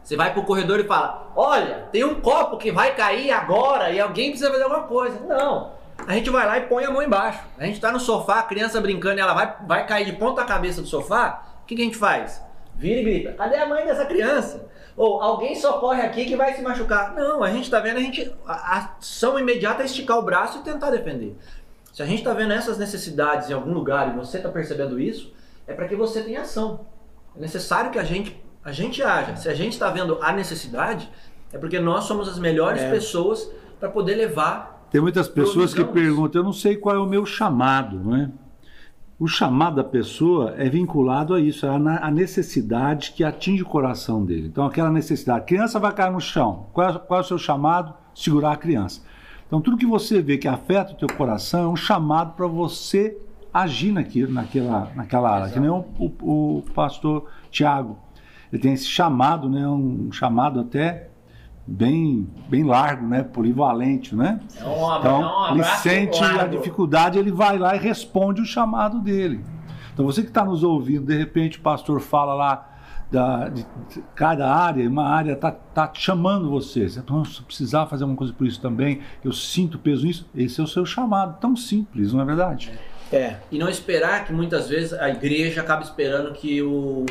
Você 0.02 0.16
vai 0.16 0.32
pro 0.32 0.44
corredor 0.44 0.78
e 0.78 0.84
fala: 0.84 1.32
Olha, 1.34 1.88
tem 1.90 2.04
um 2.04 2.20
copo 2.20 2.58
que 2.58 2.70
vai 2.70 2.94
cair 2.94 3.30
agora 3.30 3.90
e 3.90 3.98
alguém 3.98 4.30
precisa 4.30 4.50
fazer 4.50 4.64
alguma 4.64 4.84
coisa. 4.84 5.18
Não. 5.20 5.72
A 6.06 6.12
gente 6.12 6.28
vai 6.30 6.46
lá 6.46 6.58
e 6.58 6.66
põe 6.66 6.84
a 6.84 6.90
mão 6.90 7.02
embaixo. 7.02 7.40
A 7.58 7.64
gente 7.64 7.80
tá 7.80 7.90
no 7.90 7.98
sofá, 7.98 8.40
a 8.40 8.42
criança 8.42 8.80
brincando 8.80 9.18
e 9.18 9.20
ela 9.20 9.32
vai, 9.32 9.56
vai 9.66 9.86
cair 9.86 10.04
de 10.04 10.12
ponta 10.12 10.44
cabeça 10.44 10.82
do 10.82 10.86
sofá. 10.86 11.42
O 11.62 11.66
que, 11.66 11.74
que 11.74 11.82
a 11.82 11.84
gente 11.84 11.96
faz? 11.96 12.42
Vira 12.76 13.00
e 13.00 13.04
grita: 13.04 13.32
Cadê 13.32 13.56
a 13.56 13.66
mãe 13.66 13.84
dessa 13.84 14.04
criança? 14.04 14.66
Ou 14.96 15.20
alguém 15.20 15.54
socorre 15.56 16.02
aqui 16.02 16.24
que 16.24 16.36
vai 16.36 16.54
se 16.54 16.62
machucar. 16.62 17.14
Não, 17.14 17.42
a 17.42 17.50
gente 17.50 17.68
tá 17.70 17.80
vendo, 17.80 17.96
a 17.96 18.00
gente. 18.00 18.32
A 18.46 18.90
ação 19.00 19.38
imediata 19.38 19.82
é 19.82 19.86
esticar 19.86 20.18
o 20.18 20.22
braço 20.22 20.58
e 20.58 20.62
tentar 20.62 20.90
defender. 20.90 21.36
Se 21.92 22.02
a 22.02 22.06
gente 22.06 22.22
tá 22.22 22.32
vendo 22.32 22.52
essas 22.52 22.78
necessidades 22.78 23.50
em 23.50 23.52
algum 23.54 23.72
lugar 23.72 24.08
e 24.12 24.16
você 24.16 24.38
tá 24.38 24.48
percebendo 24.48 24.98
isso, 25.00 25.32
é 25.66 25.72
para 25.72 25.88
que 25.88 25.96
você 25.96 26.22
tenha 26.22 26.42
ação. 26.42 26.80
É 27.36 27.40
necessário 27.40 27.90
que 27.90 27.98
a 27.98 28.04
gente, 28.04 28.40
a 28.64 28.70
gente 28.72 29.02
haja. 29.02 29.34
Se 29.36 29.48
a 29.48 29.54
gente 29.54 29.72
está 29.72 29.90
vendo 29.90 30.18
a 30.22 30.32
necessidade, 30.32 31.08
É 31.52 31.58
porque 31.58 31.78
nós 31.78 32.02
somos 32.04 32.28
as 32.28 32.36
melhores 32.36 32.82
É. 32.82 32.90
pessoas 32.90 33.48
para 33.78 33.88
poder 33.88 34.16
levar. 34.16 34.88
Tem 34.90 35.00
muitas 35.00 35.28
pessoas 35.28 35.72
que 35.72 35.84
perguntam, 35.84 36.40
eu 36.40 36.44
não 36.44 36.52
sei 36.52 36.76
qual 36.76 36.96
é 36.96 36.98
o 36.98 37.06
meu 37.06 37.24
chamado, 37.24 37.96
não 38.00 38.16
é? 38.16 38.28
O 39.24 39.26
chamado 39.26 39.76
da 39.76 39.84
pessoa 39.84 40.52
é 40.58 40.68
vinculado 40.68 41.32
a 41.32 41.40
isso, 41.40 41.66
na- 41.78 41.96
a 42.04 42.10
necessidade 42.10 43.12
que 43.12 43.24
atinge 43.24 43.62
o 43.62 43.66
coração 43.66 44.22
dele. 44.22 44.48
Então, 44.48 44.66
aquela 44.66 44.90
necessidade. 44.90 45.38
A 45.40 45.42
criança 45.42 45.78
vai 45.80 45.94
cair 45.94 46.12
no 46.12 46.20
chão. 46.20 46.66
Qual 46.74 46.90
é, 46.90 46.98
qual 46.98 47.20
é 47.20 47.22
o 47.22 47.26
seu 47.26 47.38
chamado? 47.38 47.94
Segurar 48.14 48.52
a 48.52 48.56
criança. 48.56 49.00
Então, 49.46 49.62
tudo 49.62 49.78
que 49.78 49.86
você 49.86 50.20
vê 50.20 50.36
que 50.36 50.46
afeta 50.46 50.92
o 50.92 50.94
teu 50.94 51.08
coração 51.16 51.64
é 51.64 51.68
um 51.68 51.74
chamado 51.74 52.34
para 52.34 52.46
você 52.46 53.16
agir 53.50 53.92
naquilo, 53.92 54.30
naquela, 54.30 54.92
naquela 54.94 55.30
área. 55.30 55.48
Que 55.50 55.58
nem 55.58 55.70
o, 55.70 55.82
o- 55.98 56.58
o 56.58 56.62
pastor 56.74 57.24
Tiago. 57.50 57.96
Ele 58.52 58.60
tem 58.60 58.74
esse 58.74 58.84
chamado, 58.86 59.48
né? 59.48 59.66
um 59.66 60.12
chamado 60.12 60.60
até 60.60 61.08
bem, 61.66 62.28
bem 62.48 62.62
largo, 62.64 63.06
né? 63.06 63.22
polivalente, 63.22 64.14
né? 64.14 64.40
É 64.60 64.64
um, 64.64 64.98
Então, 64.98 65.22
é 65.22 65.52
um 65.52 65.54
ele 65.54 65.64
sente 65.64 66.22
a 66.22 66.32
largo. 66.36 66.56
dificuldade, 66.56 67.18
ele 67.18 67.32
vai 67.32 67.58
lá 67.58 67.74
e 67.74 67.78
responde 67.78 68.40
o 68.42 68.44
chamado 68.44 69.00
dele. 69.00 69.44
Então, 69.92 70.04
você 70.04 70.22
que 70.22 70.28
está 70.28 70.44
nos 70.44 70.62
ouvindo, 70.64 71.06
de 71.06 71.16
repente 71.16 71.58
o 71.58 71.62
pastor 71.62 72.00
fala 72.00 72.34
lá 72.34 72.70
da, 73.10 73.48
de, 73.48 73.62
de 73.62 74.02
cada 74.14 74.52
área, 74.52 74.88
uma 74.88 75.08
área 75.08 75.32
está 75.34 75.52
tá 75.52 75.88
chamando 75.94 76.50
você. 76.50 76.88
Você 76.88 77.00
"Nossa, 77.08 77.30
se 77.30 77.38
eu 77.40 77.44
precisar 77.44 77.86
fazer 77.86 78.02
alguma 78.02 78.16
coisa 78.18 78.32
por 78.32 78.46
isso 78.46 78.60
também, 78.60 79.00
eu 79.22 79.32
sinto 79.32 79.78
peso 79.78 80.04
nisso. 80.04 80.28
Esse 80.34 80.60
é 80.60 80.64
o 80.64 80.66
seu 80.66 80.84
chamado. 80.84 81.38
Tão 81.38 81.54
simples, 81.54 82.12
não 82.12 82.20
é 82.20 82.24
verdade? 82.24 82.72
É, 83.12 83.36
E 83.52 83.58
não 83.58 83.68
esperar 83.68 84.24
que 84.24 84.32
muitas 84.32 84.68
vezes 84.68 84.92
a 84.94 85.08
igreja 85.08 85.60
acaba 85.60 85.82
esperando 85.82 86.32
que 86.32 86.60
o, 86.62 87.04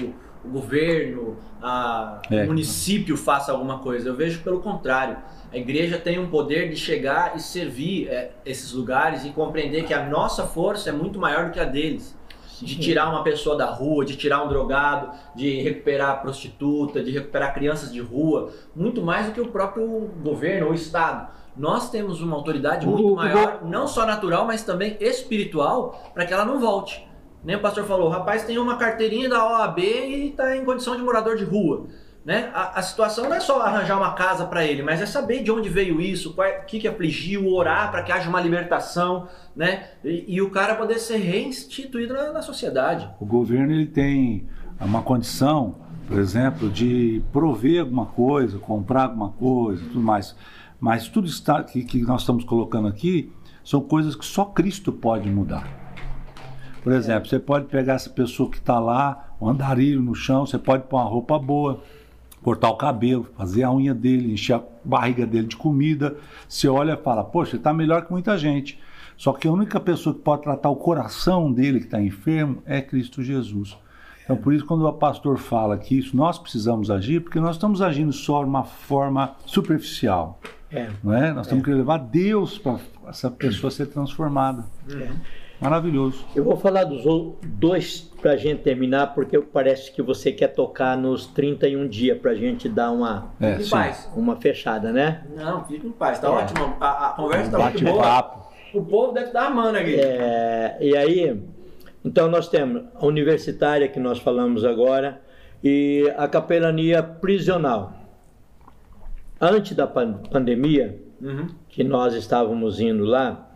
o 0.44 0.50
governo, 0.50 1.38
a- 1.62 2.22
É. 2.30 2.44
o 2.44 2.48
município 2.48 3.16
faça 3.18 3.52
alguma 3.52 3.80
coisa. 3.80 4.10
Eu 4.10 4.16
vejo 4.16 4.42
pelo 4.44 4.60
contrário. 4.60 5.18
A 5.52 5.58
igreja 5.58 5.98
tem 5.98 6.20
um 6.20 6.30
poder 6.30 6.70
de 6.70 6.76
chegar 6.76 7.36
e 7.36 7.40
servir 7.40 8.08
é, 8.10 8.32
esses 8.46 8.72
lugares 8.74 9.24
e 9.24 9.30
compreender 9.30 9.84
que 9.86 9.94
a 9.94 10.04
nossa 10.06 10.46
força 10.48 10.90
é 10.90 10.92
muito 10.92 11.20
maior 11.20 11.46
do 11.46 11.52
que 11.52 11.60
a 11.60 11.66
deles. 11.66 12.18
De 12.62 12.78
tirar 12.80 13.10
uma 13.10 13.24
pessoa 13.24 13.58
da 13.58 13.66
rua, 13.66 14.06
de 14.06 14.16
tirar 14.16 14.42
um 14.44 14.48
drogado, 14.48 15.10
de 15.36 15.60
recuperar 15.62 16.12
a 16.12 16.16
prostituta, 16.16 17.04
de 17.04 17.12
recuperar 17.12 17.54
crianças 17.54 17.92
de 17.92 18.00
rua, 18.00 18.52
muito 18.76 19.02
mais 19.02 19.26
do 19.26 19.32
que 19.34 19.42
o 19.42 19.48
próprio 19.48 20.10
governo 20.24 20.68
ou 20.68 20.74
Estado. 20.74 21.28
Nós 21.58 21.90
temos 21.90 22.22
uma 22.22 22.36
autoridade 22.38 22.86
muito 22.88 23.06
o- 23.06 23.16
maior, 23.16 23.64
não 23.66 23.86
só 23.86 24.06
natural, 24.06 24.46
mas 24.46 24.64
também 24.64 24.96
espiritual, 25.02 26.12
para 26.14 26.26
que 26.26 26.34
ela 26.34 26.46
não 26.46 26.58
volte. 26.60 27.06
Nem 27.44 27.56
o 27.56 27.60
pastor 27.60 27.86
falou, 27.86 28.08
o 28.08 28.12
rapaz 28.12 28.44
tem 28.44 28.58
uma 28.58 28.78
carteirinha 28.78 29.28
da 29.30 29.46
OAB 29.46 29.80
e 29.80 30.30
está 30.30 30.56
em 30.56 30.64
condição 30.64 30.96
de 30.96 31.02
morador 31.02 31.36
de 31.36 31.44
rua. 31.44 31.88
Né? 32.26 32.50
A, 32.54 32.80
a 32.80 32.82
situação 32.82 33.26
não 33.26 33.36
é 33.36 33.42
só 33.42 33.62
arranjar 33.62 33.98
uma 33.98 34.14
casa 34.14 34.46
para 34.46 34.64
ele, 34.64 34.82
mas 34.82 35.02
é 35.02 35.06
saber 35.06 35.44
de 35.44 35.52
onde 35.52 35.68
veio 35.68 36.00
isso, 36.00 36.34
é- 36.42 36.62
o 36.62 36.66
que, 36.66 36.80
que 36.80 36.88
afligiu, 36.88 37.48
orar 37.54 37.92
para 37.92 38.02
que 38.02 38.14
haja 38.14 38.30
uma 38.30 38.40
libertação, 38.40 39.28
né? 39.54 39.90
E, 40.06 40.36
e 40.36 40.42
o 40.42 40.50
cara 40.50 40.76
poder 40.76 41.00
ser 41.00 41.18
reinstituído 41.18 42.14
na, 42.14 42.32
na 42.32 42.42
sociedade. 42.42 43.10
O 43.20 43.26
governo 43.26 43.74
ele 43.74 43.86
tem 43.86 44.48
uma 44.80 45.02
condição, 45.02 45.76
por 46.08 46.18
exemplo, 46.18 46.70
de 46.70 47.22
prover 47.34 47.82
alguma 47.82 48.06
coisa, 48.06 48.58
comprar 48.58 49.04
alguma 49.04 49.32
coisa, 49.32 49.84
tudo 49.84 50.00
mais. 50.00 50.34
Mas 50.80 51.10
tudo 51.10 51.28
está, 51.28 51.62
que, 51.62 51.84
que 51.84 52.02
nós 52.04 52.22
estamos 52.22 52.46
colocando 52.46 52.88
aqui 52.88 53.34
são 53.66 53.82
coisas 53.82 54.16
que 54.16 54.26
só 54.26 54.46
Cristo 54.46 54.94
pode 54.94 55.30
mudar. 55.30 55.83
Por 56.84 56.92
exemplo, 56.92 57.30
você 57.30 57.40
pode 57.40 57.68
pegar 57.68 57.94
essa 57.94 58.10
pessoa 58.10 58.52
que 58.52 58.58
está 58.58 58.78
lá, 58.78 59.34
um 59.40 59.48
andarilho 59.48 60.02
no 60.02 60.14
chão, 60.14 60.46
você 60.46 60.58
pode 60.58 60.84
pôr 60.84 60.98
uma 60.98 61.10
roupa 61.10 61.40
boa, 61.40 61.82
cortar 62.44 62.70
o 62.70 62.76
cabelo, 62.76 63.26
fazer 63.38 63.64
a 63.64 63.72
unha 63.72 63.94
dele, 63.94 64.34
encher 64.34 64.58
a 64.58 64.64
barriga 64.84 65.26
dele 65.26 65.48
de 65.48 65.56
comida. 65.56 66.18
Você 66.48 66.68
olha 66.68 66.94
e 66.94 66.98
fala, 66.98 67.24
poxa, 67.24 67.52
ele 67.52 67.60
está 67.60 67.74
melhor 67.74 68.06
que 68.06 68.12
muita 68.12 68.38
gente. 68.38 68.78
Só 69.16 69.32
que 69.32 69.48
a 69.48 69.52
única 69.52 69.80
pessoa 69.80 70.14
que 70.14 70.22
pode 70.22 70.44
tratar 70.44 70.70
o 70.70 70.76
coração 70.76 71.50
dele 71.52 71.80
que 71.80 71.86
está 71.86 72.02
enfermo 72.02 72.62
é 72.66 72.82
Cristo 72.82 73.24
Jesus. 73.24 73.78
Então, 74.26 74.36
por 74.36 74.54
isso, 74.54 74.66
quando 74.66 74.86
o 74.86 74.94
pastor 74.94 75.38
fala 75.38 75.78
que 75.78 75.98
isso 75.98 76.18
nós 76.18 76.38
precisamos 76.38 76.92
agir, 76.92 77.22
porque 77.22 77.40
nós 77.40 77.56
estamos 77.56 77.82
agindo 77.82 78.12
só 78.12 78.44
de 78.44 78.50
uma 78.50 78.64
forma 78.64 79.36
superficial, 79.46 80.40
é. 80.72 80.90
não 81.02 81.14
é? 81.14 81.32
Nós 81.32 81.48
temos 81.48 81.64
que 81.64 81.72
levar 81.72 81.98
Deus 81.98 82.58
para 82.58 82.80
essa 83.08 83.32
pessoa 83.32 83.72
ser 83.72 83.88
transformada. 83.88 84.66
Maravilhoso. 85.64 86.26
Eu 86.36 86.44
vou 86.44 86.58
falar 86.58 86.84
dos 86.84 87.04
dois 87.44 88.02
para 88.22 88.32
a 88.32 88.36
gente 88.38 88.62
terminar, 88.62 89.14
porque 89.16 89.40
parece 89.40 89.92
que 89.92 90.02
você 90.02 90.32
quer 90.32 90.50
tocar 90.50 90.98
nos 90.98 91.26
31 91.28 91.88
dias 91.88 92.18
para 92.18 92.32
a 92.32 92.36
gente 92.36 92.68
dar 92.68 92.92
uma, 92.92 93.30
É, 93.40 93.52
Fique 93.52 93.62
em 93.62 93.66
sim. 93.66 93.72
paz. 93.72 94.12
uma 94.16 94.36
fechada, 94.36 94.92
né? 94.92 95.24
Não, 95.36 95.64
fica 95.66 95.88
em 95.88 95.92
paz, 95.92 96.20
tá 96.20 96.28
É. 96.28 96.32
ótimo. 96.32 96.76
A, 96.82 97.08
a 97.08 97.14
conversa 97.14 97.52
tá 97.52 97.58
muito 97.60 97.84
boa. 97.84 97.96
Bate-papo. 97.96 98.44
O 98.74 98.84
povo 98.84 99.14
deve 99.14 99.28
estar 99.28 99.46
amando 99.48 99.78
aqui. 99.78 99.96
É, 99.96 100.78
e 100.82 100.98
aí, 100.98 101.40
então 102.04 102.28
nós 102.28 102.50
temos 102.50 102.84
a 102.96 103.06
universitária 103.06 103.88
que 103.88 104.00
nós 104.00 104.20
falamos 104.20 104.66
agora 104.66 105.22
e 105.64 106.12
a 106.18 106.28
capelania 106.28 107.02
prisional. 107.02 107.94
Antes 109.40 109.76
da 109.76 109.88
pan- 109.88 110.20
pandemia, 110.32 111.00
Uhum. 111.22 111.48
que 111.70 111.84
nós 111.86 112.14
estávamos 112.16 112.82
indo 112.82 113.06
lá, 113.06 113.50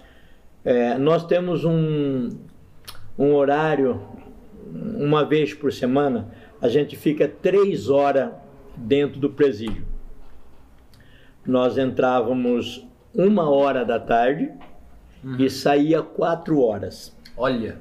é, 0.68 0.98
nós 0.98 1.26
temos 1.26 1.64
um, 1.64 2.28
um 3.18 3.34
horário, 3.34 4.02
uma 4.70 5.24
vez 5.24 5.54
por 5.54 5.72
semana, 5.72 6.30
a 6.62 6.68
gente 6.68 6.98
fica 6.98 7.26
três 7.26 7.90
horas 7.90 8.32
dentro 8.76 9.18
do 9.18 9.30
presídio. 9.30 9.86
Nós 11.46 11.78
entrávamos 11.78 12.86
uma 13.16 13.50
hora 13.50 13.86
da 13.86 13.98
tarde 13.98 14.52
e 15.40 15.50
saía 15.50 16.02
quatro 16.02 16.62
horas. 16.62 17.16
Olha, 17.38 17.80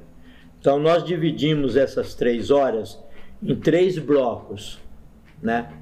Então 0.57 0.79
nós 0.79 1.03
dividimos 1.03 1.75
essas 1.75 2.15
três 2.15 2.51
horas 2.51 3.03
em 3.43 3.53
três 3.53 3.99
blocos, 3.99 4.79
né? 5.43 5.73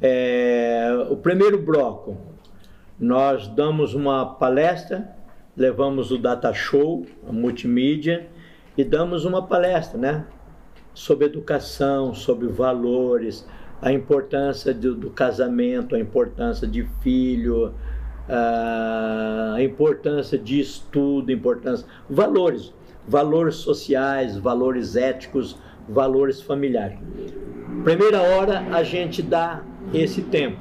É, 0.00 0.88
o 1.10 1.16
primeiro 1.16 1.60
bloco, 1.60 2.16
nós 2.96 3.48
damos 3.48 3.92
uma 3.92 4.24
palestra, 4.36 5.17
levamos 5.58 6.12
o 6.12 6.18
data 6.18 6.54
show, 6.54 7.04
a 7.28 7.32
multimídia 7.32 8.28
e 8.76 8.84
damos 8.84 9.24
uma 9.24 9.44
palestra, 9.44 9.98
né? 9.98 10.24
Sobre 10.94 11.26
educação, 11.26 12.14
sobre 12.14 12.46
valores, 12.46 13.46
a 13.82 13.92
importância 13.92 14.72
do, 14.72 14.94
do 14.94 15.10
casamento, 15.10 15.96
a 15.96 15.98
importância 15.98 16.66
de 16.66 16.84
filho, 17.02 17.74
a 18.28 19.56
importância 19.60 20.38
de 20.38 20.60
estudo, 20.60 21.32
importância 21.32 21.86
valores, 22.08 22.72
valores 23.06 23.56
sociais, 23.56 24.36
valores 24.36 24.94
éticos, 24.94 25.58
valores 25.88 26.40
familiares. 26.40 26.98
Primeira 27.82 28.22
hora 28.22 28.60
a 28.72 28.84
gente 28.84 29.22
dá 29.22 29.62
esse 29.92 30.22
tempo 30.22 30.60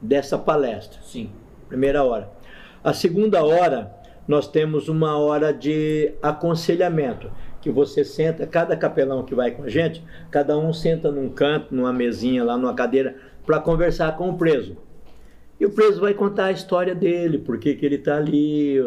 dessa 0.00 0.38
palestra, 0.38 0.98
sim. 1.02 1.30
primeira 1.68 2.02
hora. 2.02 2.39
A 2.82 2.94
segunda 2.94 3.44
hora 3.44 3.94
nós 4.26 4.48
temos 4.48 4.88
uma 4.88 5.18
hora 5.18 5.52
de 5.52 6.12
aconselhamento, 6.22 7.30
que 7.60 7.70
você 7.70 8.04
senta, 8.04 8.46
cada 8.46 8.76
capelão 8.76 9.22
que 9.22 9.34
vai 9.34 9.50
com 9.50 9.64
a 9.64 9.68
gente, 9.68 10.02
cada 10.30 10.56
um 10.56 10.72
senta 10.72 11.10
num 11.10 11.28
canto, 11.28 11.74
numa 11.74 11.92
mesinha 11.92 12.42
lá, 12.42 12.56
numa 12.56 12.72
cadeira, 12.72 13.16
para 13.44 13.58
conversar 13.58 14.16
com 14.16 14.30
o 14.30 14.38
preso. 14.38 14.76
E 15.58 15.66
o 15.66 15.70
preso 15.70 16.00
vai 16.00 16.14
contar 16.14 16.46
a 16.46 16.52
história 16.52 16.94
dele, 16.94 17.38
por 17.38 17.58
que, 17.58 17.74
que 17.74 17.84
ele 17.84 17.96
está 17.96 18.16
ali, 18.16 18.80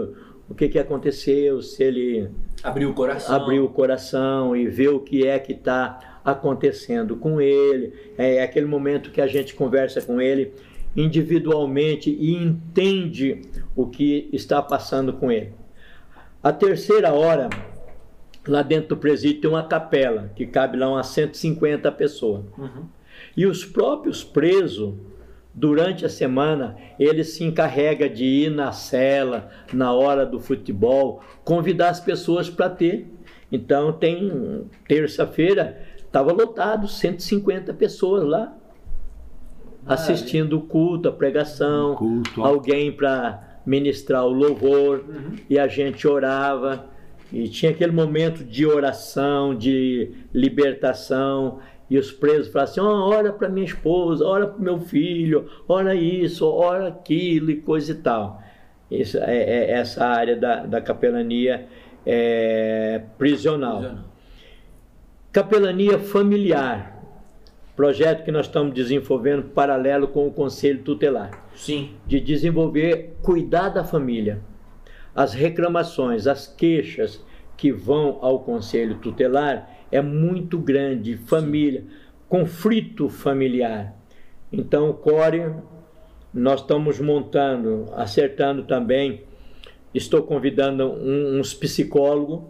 o 0.49 0.55
que, 0.55 0.69
que 0.69 0.79
aconteceu, 0.79 1.61
se 1.61 1.83
ele 1.83 2.29
Abriu 2.63 2.89
o 2.89 2.93
coração. 2.93 3.35
abrir 3.35 3.59
o 3.59 3.69
coração 3.69 4.55
e 4.55 4.67
ver 4.67 4.89
o 4.89 4.99
que 4.99 5.27
é 5.27 5.37
que 5.37 5.51
está 5.51 6.19
acontecendo 6.25 7.15
com 7.17 7.39
ele. 7.39 7.93
É 8.17 8.41
aquele 8.41 8.65
momento 8.65 9.11
que 9.11 9.21
a 9.21 9.27
gente 9.27 9.53
conversa 9.53 10.01
com 10.01 10.19
ele 10.19 10.53
individualmente 10.95 12.09
e 12.09 12.35
entende 12.35 13.41
o 13.75 13.87
que 13.87 14.29
está 14.31 14.61
passando 14.61 15.13
com 15.13 15.31
ele. 15.31 15.53
A 16.41 16.51
terceira 16.51 17.13
hora, 17.13 17.49
lá 18.47 18.61
dentro 18.61 18.89
do 18.89 18.97
presídio 18.97 19.41
tem 19.41 19.49
uma 19.49 19.67
capela 19.67 20.31
que 20.35 20.45
cabe 20.45 20.77
lá 20.77 20.89
umas 20.89 21.07
150 21.07 21.91
pessoas. 21.93 22.43
Uhum. 22.57 22.85
E 23.35 23.45
os 23.45 23.65
próprios 23.65 24.23
presos, 24.23 24.93
durante 25.53 26.05
a 26.05 26.09
semana, 26.09 26.75
eles 26.99 27.29
se 27.29 27.43
encarregam 27.43 28.09
de 28.09 28.25
ir 28.25 28.51
na 28.51 28.71
cela, 28.71 29.49
na 29.71 29.93
hora 29.93 30.25
do 30.25 30.39
futebol, 30.39 31.21
convidar 31.43 31.89
as 31.89 31.99
pessoas 31.99 32.49
para 32.49 32.69
ter. 32.69 33.07
Então 33.51 33.93
tem 33.93 34.67
terça-feira, 34.87 35.81
estava 35.97 36.31
lotado, 36.31 36.87
150 36.87 37.73
pessoas 37.73 38.23
lá 38.23 38.57
assistindo 39.85 40.57
o 40.57 40.61
culto, 40.61 41.09
a 41.09 41.11
pregação, 41.11 41.95
Culto, 41.95 42.43
alguém 42.43 42.91
para 42.91 43.59
ministrar 43.65 44.25
o 44.25 44.31
louvor 44.31 45.03
e 45.49 45.57
a 45.57 45.67
gente 45.67 46.07
orava 46.07 46.85
e 47.31 47.47
tinha 47.47 47.71
aquele 47.71 47.91
momento 47.91 48.43
de 48.43 48.65
oração, 48.65 49.55
de 49.55 50.11
libertação 50.33 51.59
e 51.89 51.97
os 51.97 52.11
presos 52.11 52.51
falam 52.51 52.63
assim: 52.63 52.79
oh, 52.79 53.09
olha 53.09 53.31
para 53.31 53.49
minha 53.49 53.65
esposa, 53.65 54.25
olha 54.25 54.47
para 54.47 54.63
meu 54.63 54.79
filho, 54.79 55.49
olha 55.67 55.93
isso, 55.93 56.47
olha 56.47 56.87
aquilo 56.87 57.51
e 57.51 57.57
coisa 57.57 57.91
e 57.91 57.95
tal. 57.95 58.41
Isso 58.89 59.17
é, 59.17 59.37
é 59.37 59.71
essa 59.71 60.05
área 60.05 60.35
da, 60.35 60.65
da 60.65 60.81
capelania 60.81 61.67
é, 62.05 63.01
prisional. 63.17 63.77
prisional. 63.77 64.05
Capelania 65.31 65.97
familiar, 65.97 66.92
projeto 67.75 68.23
que 68.23 68.31
nós 68.31 68.45
estamos 68.45 68.73
desenvolvendo 68.73 69.43
paralelo 69.49 70.07
com 70.07 70.27
o 70.27 70.31
Conselho 70.31 70.83
Tutelar. 70.83 71.31
Sim. 71.55 71.91
De 72.05 72.19
desenvolver, 72.19 73.15
cuidar 73.21 73.69
da 73.69 73.83
família. 73.83 74.41
As 75.15 75.33
reclamações, 75.33 76.27
as 76.27 76.47
queixas 76.47 77.23
que 77.57 77.71
vão 77.71 78.19
ao 78.21 78.39
Conselho 78.39 78.95
Tutelar 78.95 79.69
é 79.91 80.01
muito 80.01 80.57
grande, 80.57 81.17
família, 81.17 81.81
Sim. 81.81 81.87
conflito 82.27 83.09
familiar. 83.09 83.95
Então, 84.51 84.89
o 84.89 84.93
CORE, 84.93 85.53
nós 86.33 86.61
estamos 86.61 86.99
montando, 86.99 87.85
acertando 87.95 88.63
também, 88.63 89.23
estou 89.93 90.23
convidando 90.23 90.85
um, 90.85 91.39
uns 91.39 91.53
psicólogos 91.53 92.41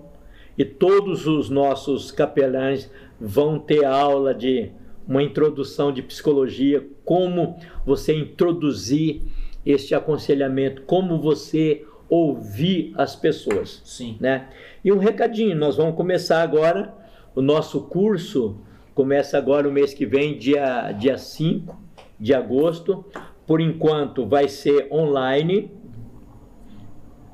e 0.57 0.63
todos 0.63 1.27
os 1.27 1.49
nossos 1.49 2.11
capelães 2.11 2.89
vão 3.19 3.59
ter 3.59 3.83
aula 3.83 4.33
de 4.33 4.71
uma 5.07 5.21
introdução 5.21 5.91
de 5.91 6.01
psicologia, 6.01 6.85
como 7.03 7.57
você 7.85 8.15
introduzir 8.15 9.21
este 9.65 9.93
aconselhamento, 9.95 10.84
como 10.84 11.19
você 11.19 11.85
ouvir 12.09 12.93
as 12.95 13.15
pessoas. 13.15 13.81
Sim. 13.85 14.17
Né? 14.19 14.49
E 14.84 14.91
um 14.91 14.97
recadinho, 14.97 15.55
nós 15.55 15.77
vamos 15.77 15.95
começar 15.95 16.41
agora 16.41 16.93
o 17.35 17.41
nosso 17.41 17.81
curso 17.81 18.57
começa 18.93 19.39
agora 19.39 19.67
o 19.67 19.71
mês 19.71 19.93
que 19.93 20.05
vem, 20.05 20.38
dia, 20.38 20.91
dia 20.91 21.17
5 21.17 21.75
de 22.19 22.34
agosto. 22.34 23.03
Por 23.45 23.59
enquanto 23.59 24.25
vai 24.25 24.47
ser 24.47 24.88
online, 24.91 25.71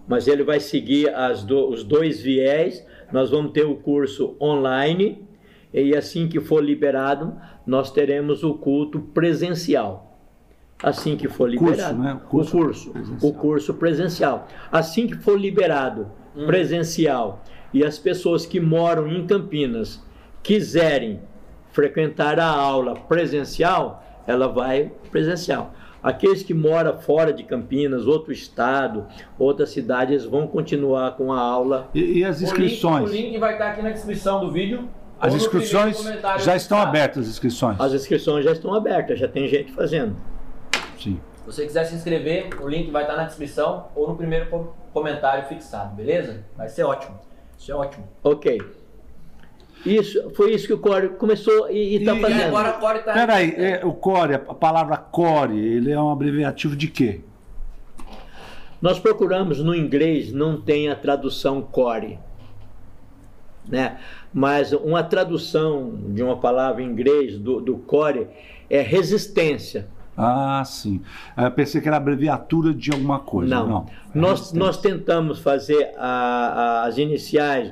mas 0.07 0.27
ele 0.27 0.43
vai 0.43 0.59
seguir 0.59 1.13
as 1.13 1.43
do, 1.43 1.69
os 1.69 1.83
dois 1.83 2.21
viés. 2.21 2.85
Nós 3.11 3.29
vamos 3.29 3.51
ter 3.51 3.65
o 3.65 3.75
curso 3.75 4.35
online 4.41 5.27
e 5.71 5.95
assim 5.95 6.27
que 6.27 6.39
for 6.39 6.63
liberado, 6.63 7.35
nós 7.65 7.91
teremos 7.91 8.44
o 8.44 8.53
culto 8.56 8.99
presencial. 8.99 10.18
Assim 10.81 11.18
que 11.18 11.27
for 11.27 11.49
liberado. 11.49 11.98
Curso, 11.98 12.03
né? 12.03 12.14
o, 12.14 12.30
curso 12.30 12.57
o 12.57 12.61
curso, 12.61 12.91
presencial. 12.91 13.30
o 13.30 13.34
curso 13.34 13.73
presencial. 13.73 14.48
Assim 14.72 15.07
que 15.07 15.18
for 15.18 15.40
liberado 15.40 16.07
hum. 16.36 16.45
presencial 16.45 17.44
e 17.73 17.84
as 17.84 17.99
pessoas 17.99 18.45
que 18.45 18.60
moram 18.60 19.07
em 19.07 19.27
Campinas 19.27 20.02
quiserem 20.41 21.19
frequentar 21.72 22.40
a 22.40 22.48
aula 22.48 22.95
presencial, 22.95 24.03
ela 24.26 24.48
vai 24.48 24.91
presencial. 25.11 25.73
Aqueles 26.02 26.44
que 26.44 26.53
moram 26.53 26.98
fora 26.98 27.34
de 27.34 27.44
Campinas, 27.44 28.07
outro 28.07 28.31
estado, 28.31 29.06
outra 29.38 29.65
cidade, 29.65 30.14
eles 30.14 30.23
vão 30.23 30.48
continuar 30.48 31.18
com 31.18 31.34
a 31.34 31.40
aula. 31.40 31.90
E, 31.94 32.19
e 32.19 32.23
as 32.23 32.41
inscrições? 32.41 33.10
O 33.10 33.14
link, 33.14 33.26
o 33.26 33.27
link, 33.31 33.38
vai 33.38 33.53
estar 33.53 33.72
aqui 33.72 33.81
na 33.81 33.90
descrição 33.91 34.40
do 34.40 34.49
vídeo. 34.49 34.88
As 35.19 35.33
inscrições 35.33 35.97
já 36.39 36.55
estão 36.55 36.79
abertas, 36.79 37.25
as 37.25 37.29
inscrições? 37.29 37.79
As 37.79 37.93
inscrições 37.93 38.45
já 38.45 38.51
estão 38.51 38.73
abertas, 38.73 39.19
já 39.19 39.27
tem 39.27 39.47
gente 39.47 39.71
fazendo. 39.71 40.15
Sim. 40.97 41.19
Se 41.35 41.45
você 41.45 41.65
quiser 41.65 41.85
se 41.85 41.95
inscrever, 41.95 42.49
o 42.61 42.67
link 42.67 42.89
vai 42.91 43.03
estar 43.03 43.15
na 43.15 43.23
descrição 43.23 43.87
ou 43.95 44.07
no 44.07 44.15
primeiro 44.15 44.73
comentário 44.93 45.45
fixado, 45.47 45.95
beleza? 45.95 46.43
Vai 46.55 46.69
ser 46.69 46.83
ótimo. 46.83 47.19
Isso 47.57 47.71
é 47.71 47.75
ótimo. 47.75 48.07
Ok. 48.23 48.61
Isso, 49.85 50.29
foi 50.31 50.53
isso 50.53 50.67
que 50.67 50.73
o 50.73 50.79
Core 50.79 51.09
começou 51.09 51.69
e 51.71 51.95
está 51.95 52.15
fazendo. 52.15 52.39
E 52.39 52.43
agora 52.43 52.71
o 52.71 52.79
Core 52.79 52.99
está. 52.99 53.13
Peraí, 53.13 53.53
é, 53.57 53.85
o 53.85 53.93
Core, 53.93 54.35
a 54.35 54.39
palavra 54.39 54.97
Core, 54.97 55.57
ele 55.57 55.91
é 55.91 55.99
um 55.99 56.11
abreviativo 56.11 56.75
de 56.75 56.87
quê? 56.87 57.21
Nós 58.81 58.99
procuramos 58.99 59.59
no 59.61 59.75
inglês, 59.75 60.31
não 60.31 60.59
tem 60.61 60.89
a 60.89 60.95
tradução 60.95 61.61
Core. 61.61 62.19
Né? 63.69 63.97
Mas 64.33 64.73
uma 64.73 65.03
tradução 65.03 65.93
de 66.09 66.23
uma 66.23 66.37
palavra 66.37 66.81
em 66.81 66.87
inglês 66.87 67.37
do, 67.37 67.61
do 67.61 67.77
Core 67.77 68.27
é 68.69 68.81
resistência. 68.81 69.87
Ah, 70.21 70.63
sim. 70.65 71.01
Eu 71.37 71.49
pensei 71.51 71.79
que 71.79 71.87
era 71.87 71.95
abreviatura 71.95 72.73
de 72.73 72.91
alguma 72.91 73.19
coisa. 73.19 73.55
Não. 73.55 73.67
não. 73.67 73.85
Nós, 74.13 74.51
nós 74.51 74.77
tentamos 74.77 75.39
fazer 75.39 75.93
a, 75.97 76.81
a, 76.81 76.83
as 76.83 76.97
iniciais 76.97 77.71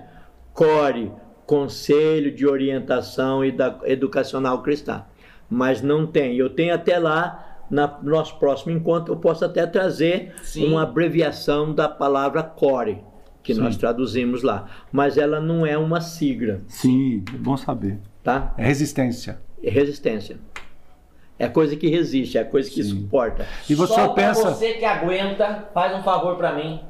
CORE, 0.54 1.12
Conselho 1.46 2.34
de 2.34 2.48
Orientação 2.48 3.44
e 3.44 3.52
da 3.52 3.78
Educacional 3.84 4.62
Cristã. 4.62 5.04
Mas 5.50 5.82
não 5.82 6.08
tem. 6.08 6.38
Eu 6.38 6.50
tenho 6.50 6.74
até 6.74 6.98
lá, 6.98 7.66
na, 7.70 8.00
no 8.02 8.12
nosso 8.12 8.40
próximo 8.40 8.72
encontro, 8.72 9.14
eu 9.14 9.18
posso 9.18 9.44
até 9.44 9.66
trazer 9.68 10.34
sim. 10.42 10.66
uma 10.68 10.84
abreviação 10.84 11.74
da 11.74 11.90
palavra 11.90 12.44
CORE, 12.44 13.04
que 13.48 13.56
sim. 13.56 13.62
nós 13.62 13.78
traduzimos 13.78 14.44
lá. 14.44 14.68
Mas 14.92 15.18
ela 15.18 15.40
não 15.40 15.66
é 15.66 15.78
uma 15.78 16.02
sigla. 16.02 16.60
Sim, 16.68 17.24
é 17.34 17.38
bom 17.38 17.56
saber. 17.56 17.98
Tá? 18.22 18.54
É 18.58 18.66
resistência. 18.66 19.40
É 19.64 19.70
resistência. 19.70 20.38
É 21.40 21.48
coisa 21.48 21.76
que 21.78 21.88
resiste, 21.88 22.38
é 22.38 22.44
coisa 22.44 22.70
que 22.70 22.84
Sim. 22.84 22.90
suporta. 22.90 23.46
E 23.70 23.74
você 23.74 23.94
Só 23.94 24.10
pensa. 24.10 24.50
você 24.50 24.74
que 24.74 24.84
aguenta, 24.84 25.70
faz 25.74 25.98
um 25.98 26.04
favor 26.04 26.36
para 26.36 26.54
mim. 26.56 26.82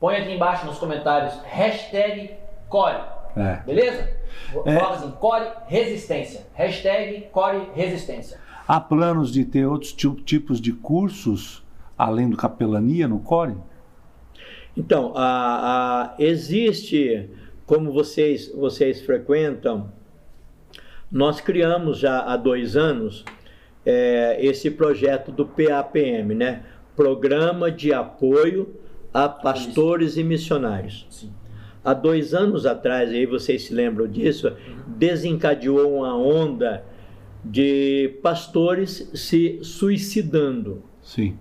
Põe 0.00 0.16
aqui 0.16 0.32
embaixo 0.32 0.66
nos 0.66 0.78
comentários 0.78 1.34
hashtag 1.44 2.32
Core. 2.68 3.04
É. 3.36 3.62
Beleza? 3.64 4.10
É. 4.64 4.76
Coloca 4.76 4.94
assim, 4.94 5.10
Core 5.12 5.46
Resistência. 5.66 6.46
Hashtag 6.54 7.28
Core 7.30 7.68
Resistência. 7.72 8.38
Há 8.66 8.80
planos 8.80 9.32
de 9.32 9.44
ter 9.44 9.66
outros 9.66 9.92
tipos 9.92 10.60
de 10.60 10.72
cursos 10.72 11.62
além 11.96 12.28
do 12.28 12.36
capelania 12.36 13.06
no 13.06 13.20
Core? 13.20 13.56
Então, 14.76 15.12
a, 15.14 16.12
a, 16.12 16.14
existe, 16.18 17.30
como 17.66 17.92
vocês, 17.92 18.50
vocês 18.54 19.02
frequentam, 19.02 19.92
nós 21.10 21.40
criamos 21.40 21.98
já 21.98 22.20
há 22.20 22.36
dois 22.36 22.76
anos 22.76 23.24
é, 23.86 24.38
esse 24.40 24.70
projeto 24.70 25.30
do 25.30 25.46
PAPM, 25.46 26.34
né? 26.34 26.64
Programa 26.96 27.70
de 27.70 27.92
Apoio 27.92 28.80
a 29.12 29.28
Pastores 29.28 30.16
e 30.16 30.24
Missionários. 30.24 31.06
Sim. 31.08 31.32
Há 31.84 31.94
dois 31.94 32.34
anos 32.34 32.66
atrás, 32.66 33.10
aí 33.10 33.26
vocês 33.26 33.62
se 33.62 33.74
lembram 33.74 34.08
disso, 34.08 34.48
uhum. 34.48 34.96
desencadeou 34.96 35.98
uma 35.98 36.16
onda 36.16 36.84
de 37.44 38.18
pastores 38.22 39.10
se 39.14 39.60
suicidando. 39.62 40.82
Sim. 41.00 41.38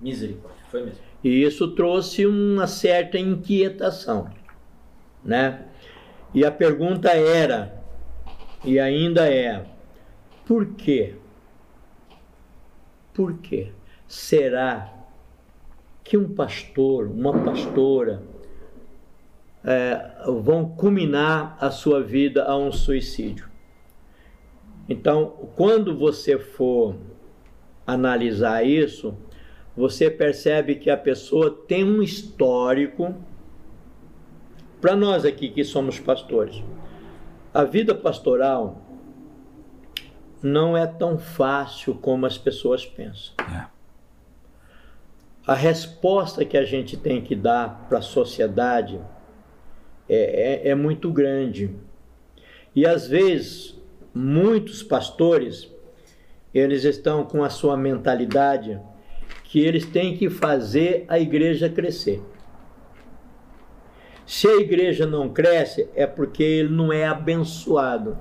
Misericórdia, 0.00 0.60
foi 0.68 0.84
mesmo. 0.84 1.05
E 1.22 1.42
isso 1.42 1.68
trouxe 1.68 2.26
uma 2.26 2.66
certa 2.66 3.18
inquietação, 3.18 4.30
né? 5.24 5.66
E 6.34 6.44
a 6.44 6.50
pergunta 6.50 7.10
era, 7.10 7.82
e 8.64 8.78
ainda 8.78 9.26
é, 9.26 9.64
por 10.44 10.74
quê? 10.74 11.14
Por 13.12 13.38
quê? 13.38 13.72
Será 14.06 14.92
que 16.04 16.16
um 16.16 16.32
pastor, 16.34 17.06
uma 17.06 17.32
pastora, 17.42 18.22
é, 19.64 20.22
vão 20.42 20.68
culminar 20.68 21.56
a 21.58 21.70
sua 21.70 22.02
vida 22.02 22.44
a 22.44 22.56
um 22.56 22.70
suicídio? 22.70 23.48
Então, 24.88 25.50
quando 25.56 25.96
você 25.96 26.38
for 26.38 26.94
analisar 27.84 28.64
isso, 28.64 29.16
você 29.76 30.10
percebe 30.10 30.76
que 30.76 30.88
a 30.88 30.96
pessoa 30.96 31.50
tem 31.50 31.84
um 31.84 32.02
histórico. 32.02 33.14
Para 34.80 34.96
nós 34.96 35.24
aqui 35.24 35.50
que 35.50 35.64
somos 35.64 35.98
pastores, 35.98 36.62
a 37.52 37.64
vida 37.64 37.94
pastoral 37.94 38.82
não 40.42 40.76
é 40.76 40.86
tão 40.86 41.18
fácil 41.18 41.94
como 41.94 42.24
as 42.24 42.38
pessoas 42.38 42.86
pensam. 42.86 43.34
É. 43.40 43.66
A 45.46 45.54
resposta 45.54 46.44
que 46.44 46.56
a 46.56 46.64
gente 46.64 46.96
tem 46.96 47.22
que 47.22 47.34
dar 47.34 47.86
para 47.88 47.98
a 47.98 48.02
sociedade 48.02 49.00
é, 50.08 50.68
é, 50.68 50.68
é 50.70 50.74
muito 50.74 51.10
grande. 51.12 51.74
E 52.74 52.86
às 52.86 53.06
vezes, 53.08 53.80
muitos 54.14 54.82
pastores, 54.82 55.70
eles 56.52 56.84
estão 56.84 57.24
com 57.24 57.44
a 57.44 57.50
sua 57.50 57.76
mentalidade 57.76 58.80
que 59.56 59.60
eles 59.60 59.86
têm 59.86 60.14
que 60.14 60.28
fazer 60.28 61.06
a 61.08 61.18
igreja 61.18 61.66
crescer. 61.66 62.22
Se 64.26 64.46
a 64.46 64.56
igreja 64.56 65.06
não 65.06 65.30
cresce, 65.30 65.88
é 65.94 66.06
porque 66.06 66.42
ele 66.42 66.68
não 66.68 66.92
é 66.92 67.06
abençoado 67.06 68.18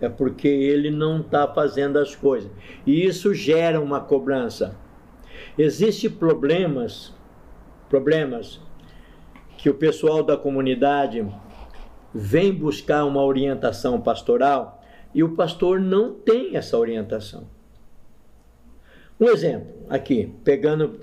é 0.00 0.08
porque 0.08 0.46
ele 0.46 0.88
não 0.88 1.22
está 1.22 1.48
fazendo 1.48 1.98
as 1.98 2.14
coisas. 2.14 2.48
E 2.86 3.04
isso 3.04 3.34
gera 3.34 3.80
uma 3.80 3.98
cobrança. 3.98 4.76
Existem 5.58 6.08
problemas, 6.08 7.12
problemas 7.88 8.60
que 9.58 9.68
o 9.68 9.74
pessoal 9.74 10.22
da 10.22 10.36
comunidade 10.36 11.26
vem 12.14 12.52
buscar 12.52 13.04
uma 13.04 13.24
orientação 13.24 14.00
pastoral 14.00 14.84
e 15.12 15.24
o 15.24 15.34
pastor 15.34 15.80
não 15.80 16.14
tem 16.14 16.56
essa 16.56 16.78
orientação. 16.78 17.55
Um 19.18 19.28
exemplo 19.28 19.68
aqui, 19.88 20.32
pegando. 20.44 21.00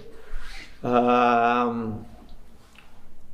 Ah, 0.84 1.94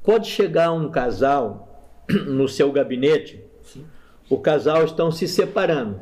pode 0.04 0.28
chegar 0.28 0.72
um 0.72 0.90
casal 0.90 1.86
no 2.28 2.48
seu 2.48 2.72
gabinete, 2.72 3.44
Sim. 3.64 3.86
o 4.30 4.38
casal 4.38 4.86
estão 4.86 5.12
se 5.12 5.28
separando. 5.28 6.00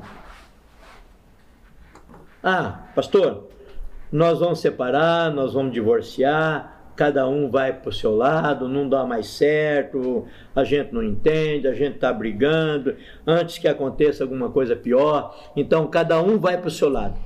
Ah, 2.44 2.88
pastor, 2.94 3.48
nós 4.12 4.40
vamos 4.40 4.60
separar, 4.60 5.34
nós 5.34 5.54
vamos 5.54 5.74
divorciar, 5.74 6.92
cada 6.96 7.28
um 7.28 7.50
vai 7.50 7.74
para 7.74 7.90
o 7.90 7.94
seu 7.94 8.16
lado, 8.16 8.68
não 8.68 8.88
dá 8.88 9.06
mais 9.06 9.28
certo, 9.28 10.26
a 10.56 10.64
gente 10.64 10.94
não 10.94 11.04
entende, 11.04 11.68
a 11.68 11.74
gente 11.74 11.96
está 11.96 12.12
brigando, 12.14 12.96
antes 13.26 13.58
que 13.58 13.68
aconteça 13.68 14.24
alguma 14.24 14.50
coisa 14.50 14.76
pior, 14.76 15.52
então 15.56 15.88
cada 15.88 16.22
um 16.22 16.38
vai 16.38 16.58
para 16.58 16.68
o 16.68 16.72
seu 16.72 16.90
lado. 16.90 17.18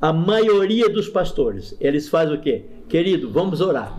A 0.00 0.12
maioria 0.12 0.88
dos 0.88 1.08
pastores, 1.08 1.76
eles 1.80 2.08
fazem 2.08 2.36
o 2.36 2.40
quê? 2.40 2.64
Querido, 2.88 3.30
vamos 3.30 3.60
orar. 3.60 3.98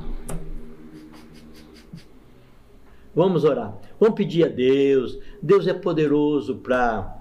Vamos 3.13 3.43
orar. 3.43 3.77
Vamos 3.99 4.15
pedir 4.15 4.45
a 4.45 4.47
Deus. 4.47 5.19
Deus 5.41 5.67
é 5.67 5.73
poderoso 5.73 6.55
para 6.55 7.17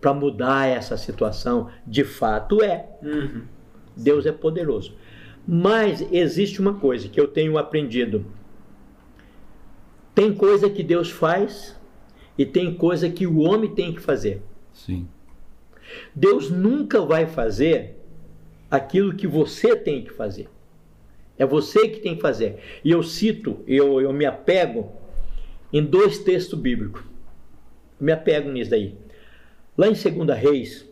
para 0.00 0.14
mudar 0.14 0.68
essa 0.68 0.96
situação. 0.96 1.70
De 1.86 2.04
fato 2.04 2.62
é. 2.62 2.88
Uhum. 3.02 3.42
Deus 3.96 4.26
é 4.26 4.32
poderoso. 4.32 4.94
Mas 5.46 6.06
existe 6.12 6.60
uma 6.60 6.74
coisa 6.74 7.08
que 7.08 7.20
eu 7.20 7.26
tenho 7.26 7.58
aprendido. 7.58 8.24
Tem 10.14 10.32
coisa 10.32 10.68
que 10.68 10.82
Deus 10.82 11.10
faz 11.10 11.76
e 12.36 12.44
tem 12.44 12.74
coisa 12.74 13.08
que 13.08 13.26
o 13.26 13.38
homem 13.38 13.74
tem 13.74 13.92
que 13.92 14.00
fazer. 14.00 14.42
Sim. 14.72 15.08
Deus 16.14 16.50
nunca 16.50 17.00
vai 17.00 17.26
fazer 17.26 17.97
aquilo 18.70 19.14
que 19.14 19.26
você 19.26 19.76
tem 19.76 20.02
que 20.02 20.12
fazer. 20.12 20.48
É 21.38 21.46
você 21.46 21.88
que 21.88 22.00
tem 22.00 22.16
que 22.16 22.22
fazer. 22.22 22.58
E 22.84 22.90
eu 22.90 23.02
cito, 23.02 23.62
eu, 23.66 24.00
eu 24.00 24.12
me 24.12 24.26
apego 24.26 24.92
em 25.72 25.84
dois 25.84 26.18
textos 26.18 26.58
bíblicos. 26.58 27.02
Me 28.00 28.12
apego 28.12 28.50
nisso 28.50 28.70
daí. 28.70 28.96
Lá 29.76 29.86
em 29.86 29.92
2 29.92 30.38
Reis, 30.38 30.88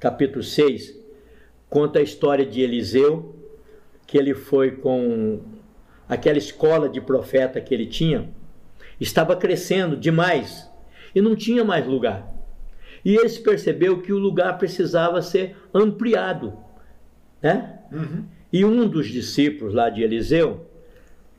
capítulo 0.00 0.42
6, 0.42 0.98
conta 1.70 2.00
a 2.00 2.02
história 2.02 2.44
de 2.44 2.60
Eliseu 2.60 3.34
que 4.06 4.16
ele 4.16 4.34
foi 4.34 4.70
com 4.70 5.40
aquela 6.08 6.38
escola 6.38 6.88
de 6.88 7.00
profeta 7.00 7.60
que 7.60 7.74
ele 7.74 7.86
tinha, 7.86 8.30
estava 9.00 9.34
crescendo 9.34 9.96
demais 9.96 10.70
e 11.14 11.20
não 11.20 11.34
tinha 11.34 11.64
mais 11.64 11.86
lugar. 11.86 12.32
E 13.04 13.16
ele 13.16 13.28
percebeu 13.40 14.00
que 14.00 14.12
o 14.12 14.18
lugar 14.18 14.58
precisava 14.58 15.20
ser 15.22 15.56
ampliado, 15.74 16.56
né? 17.42 17.80
Uhum. 17.92 18.24
E 18.52 18.64
um 18.64 18.88
dos 18.88 19.08
discípulos 19.08 19.74
lá 19.74 19.90
de 19.90 20.02
Eliseu 20.02 20.66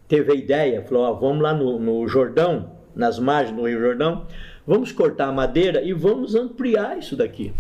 teve 0.08 0.32
a 0.32 0.36
ideia, 0.36 0.82
falou: 0.82 1.04
ó, 1.04 1.14
vamos 1.14 1.42
lá 1.42 1.54
no, 1.54 1.80
no 1.80 2.08
Jordão, 2.08 2.72
nas 2.96 3.20
margens 3.20 3.56
do 3.56 3.68
Rio 3.68 3.80
Jordão, 3.80 4.28
vamos 4.66 4.92
cortar 4.92 5.28
a 5.28 5.32
madeira 5.32 5.82
e 5.82 5.94
vamos 5.94 6.36
ampliar 6.36 6.98
isso 6.98 7.16
daqui. 7.16 7.54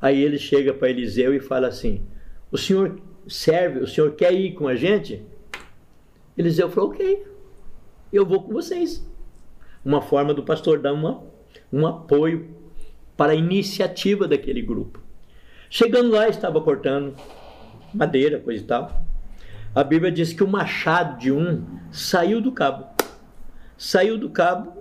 Aí 0.00 0.22
ele 0.22 0.38
chega 0.38 0.74
para 0.74 0.90
Eliseu 0.90 1.34
e 1.34 1.40
fala 1.40 1.68
assim: 1.68 2.02
o 2.50 2.58
senhor 2.58 3.00
serve, 3.26 3.80
o 3.80 3.86
senhor 3.86 4.12
quer 4.12 4.32
ir 4.32 4.52
com 4.52 4.68
a 4.68 4.74
gente? 4.74 5.22
Eliseu 6.36 6.68
falou, 6.68 6.90
ok, 6.90 7.24
eu 8.12 8.26
vou 8.26 8.42
com 8.42 8.52
vocês. 8.52 9.04
Uma 9.84 10.00
forma 10.00 10.34
do 10.34 10.42
pastor 10.42 10.78
dar 10.78 10.92
uma, 10.92 11.22
um 11.72 11.86
apoio 11.86 12.48
para 13.16 13.32
a 13.32 13.36
iniciativa 13.36 14.26
daquele 14.26 14.62
grupo. 14.62 15.00
Chegando 15.74 16.12
lá, 16.12 16.28
estava 16.28 16.60
cortando 16.60 17.16
madeira, 17.92 18.38
coisa 18.38 18.62
e 18.62 18.64
tal. 18.64 19.04
A 19.74 19.82
Bíblia 19.82 20.12
diz 20.12 20.32
que 20.32 20.44
o 20.44 20.46
machado 20.46 21.18
de 21.18 21.32
um 21.32 21.64
saiu 21.90 22.40
do 22.40 22.52
cabo. 22.52 22.86
Saiu 23.76 24.16
do 24.16 24.30
cabo 24.30 24.72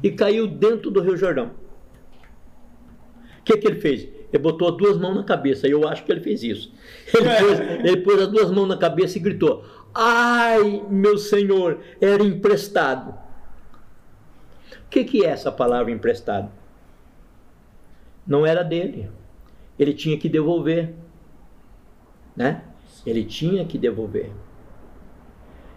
e 0.00 0.08
caiu 0.12 0.46
dentro 0.46 0.88
do 0.88 1.00
Rio 1.00 1.16
Jordão. 1.16 1.50
O 3.40 3.42
que, 3.42 3.56
que 3.56 3.66
ele 3.66 3.80
fez? 3.80 4.08
Ele 4.32 4.40
botou 4.40 4.70
duas 4.70 4.96
mãos 4.96 5.16
na 5.16 5.24
cabeça. 5.24 5.66
E 5.66 5.72
eu 5.72 5.88
acho 5.88 6.04
que 6.04 6.12
ele 6.12 6.20
fez 6.20 6.44
isso. 6.44 6.72
Ele 7.12 7.26
pôs, 7.34 7.60
ele 7.60 7.96
pôs 7.96 8.22
as 8.22 8.28
duas 8.28 8.52
mãos 8.52 8.68
na 8.68 8.76
cabeça 8.76 9.18
e 9.18 9.20
gritou: 9.20 9.64
Ai, 9.92 10.86
meu 10.88 11.18
senhor, 11.18 11.80
era 12.00 12.22
emprestado. 12.22 13.18
O 14.86 14.88
que, 14.88 15.02
que 15.02 15.26
é 15.26 15.30
essa 15.30 15.50
palavra 15.50 15.90
emprestado? 15.90 16.52
Não 18.24 18.46
era 18.46 18.62
dele. 18.62 19.10
Ele 19.80 19.94
tinha 19.94 20.18
que 20.18 20.28
devolver. 20.28 20.92
Né? 22.36 22.62
Ele 23.06 23.24
tinha 23.24 23.64
que 23.64 23.78
devolver. 23.78 24.30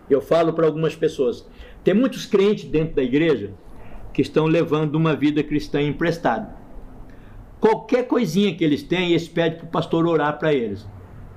Eu 0.09 0.21
falo 0.21 0.51
para 0.51 0.65
algumas 0.65 0.93
pessoas: 0.93 1.47
tem 1.85 1.93
muitos 1.93 2.25
crentes 2.25 2.65
dentro 2.65 2.95
da 2.95 3.01
igreja 3.01 3.53
que 4.11 4.21
estão 4.21 4.45
levando 4.45 4.95
uma 4.95 5.15
vida 5.15 5.41
cristã 5.41 5.81
emprestada. 5.81 6.53
Qualquer 7.61 8.05
coisinha 8.05 8.53
que 8.53 8.63
eles 8.63 8.83
têm, 8.83 9.11
eles 9.11 9.29
pedem 9.29 9.59
para 9.59 9.67
o 9.67 9.71
pastor 9.71 10.05
orar 10.05 10.37
para 10.37 10.53
eles. 10.53 10.85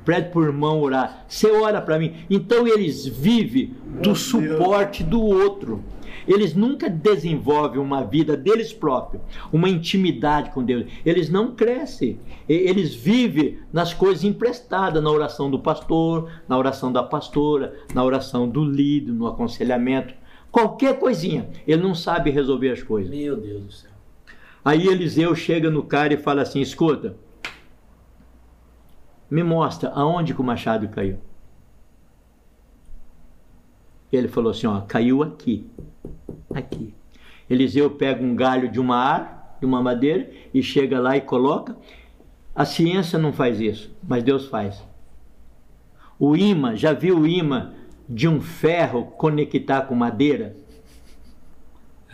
Pede 0.05 0.31
para 0.31 0.41
o 0.41 0.45
irmão 0.45 0.81
orar. 0.81 1.25
Você 1.29 1.49
ora 1.49 1.81
para 1.81 2.01
mim. 2.01 2.17
Então 2.29 2.67
eles 2.67 3.07
vivem 3.07 3.75
do 4.03 4.17
suporte 4.17 5.05
do 5.05 5.21
outro. 5.21 5.85
Eles 6.27 6.55
nunca 6.55 6.89
desenvolvem 6.89 7.81
uma 7.81 8.03
vida 8.03 8.37
deles 8.37 8.73
próprios, 8.73 9.23
uma 9.53 9.69
intimidade 9.69 10.51
com 10.51 10.65
Deus. 10.65 10.87
Eles 11.05 11.31
não 11.31 11.55
crescem. 11.55 12.19
Eles 12.49 12.95
vivem 12.95 13.59
nas 13.73 13.95
coisas 13.95 14.25
emprestadas, 14.25 15.03
na 15.03 15.11
oração 15.11 15.51
do 15.51 15.59
pastor, 15.59 16.31
na 16.49 16.57
oração 16.57 16.93
da 16.93 17.03
pastora, 17.03 17.75
na 17.95 18.05
oração 18.05 18.49
do 18.49 18.65
líder, 18.65 19.13
no 19.13 19.27
aconselhamento. 19.27 20.15
Qualquer 20.51 20.99
coisinha. 20.99 21.49
Ele 21.67 21.83
não 21.83 21.95
sabe 21.95 22.31
resolver 22.31 22.71
as 22.71 22.83
coisas. 22.83 23.11
Meu 23.11 23.37
Deus 23.37 23.63
do 23.63 23.73
céu. 23.73 23.91
Aí 24.65 24.89
Eliseu 24.89 25.35
chega 25.35 25.71
no 25.71 25.83
cara 25.83 26.15
e 26.15 26.17
fala 26.17 26.43
assim: 26.43 26.61
escuta, 26.61 27.17
me 29.31 29.43
mostra 29.43 29.91
aonde 29.91 30.35
que 30.35 30.41
o 30.41 30.45
machado 30.45 30.89
caiu. 30.89 31.19
Ele 34.17 34.29
falou 34.29 34.51
assim: 34.51 34.67
ó, 34.67 34.81
caiu 34.81 35.23
aqui. 35.23 35.67
Aqui. 36.55 36.95
Eliseu 37.49 37.91
pega 37.91 38.23
um 38.25 38.35
galho 38.35 38.71
de 38.71 38.81
uma 38.81 38.97
árvore, 38.97 39.37
de 39.61 39.67
uma 39.67 39.83
madeira, 39.83 40.31
e 40.53 40.63
chega 40.63 40.99
lá 40.99 41.17
e 41.17 41.21
coloca. 41.21 41.77
A 42.55 42.65
ciência 42.65 43.19
não 43.19 43.33
faz 43.33 43.61
isso, 43.61 43.95
mas 44.03 44.23
Deus 44.23 44.49
faz. 44.49 44.83
O 46.19 46.35
imã, 46.35 46.75
já 46.75 46.93
viu 46.93 47.19
o 47.19 47.27
imã 47.27 47.75
de 48.09 48.27
um 48.27 48.41
ferro 48.41 49.05
conectar 49.05 49.83
com 49.83 49.95
madeira? 49.95 50.57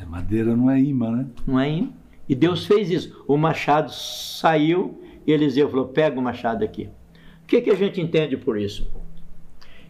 É, 0.01 0.05
madeira 0.05 0.57
não 0.57 0.69
é 0.71 0.81
imã, 0.81 1.11
né? 1.13 1.27
Não 1.47 1.61
é 1.61 1.71
imã. 1.71 1.93
E 2.29 2.35
Deus 2.35 2.67
fez 2.67 2.91
isso. 2.91 3.25
O 3.29 3.37
machado 3.37 3.93
saiu 3.93 5.01
e 5.27 5.33
Eliseu 5.33 5.69
falou: 5.69 5.89
pega 5.89 6.19
o 6.19 6.23
machado 6.23 6.65
aqui. 6.65 6.89
O 7.43 7.47
que, 7.47 7.61
que 7.61 7.71
a 7.71 7.75
gente 7.75 8.01
entende 8.01 8.37
por 8.37 8.59
isso? 8.59 8.91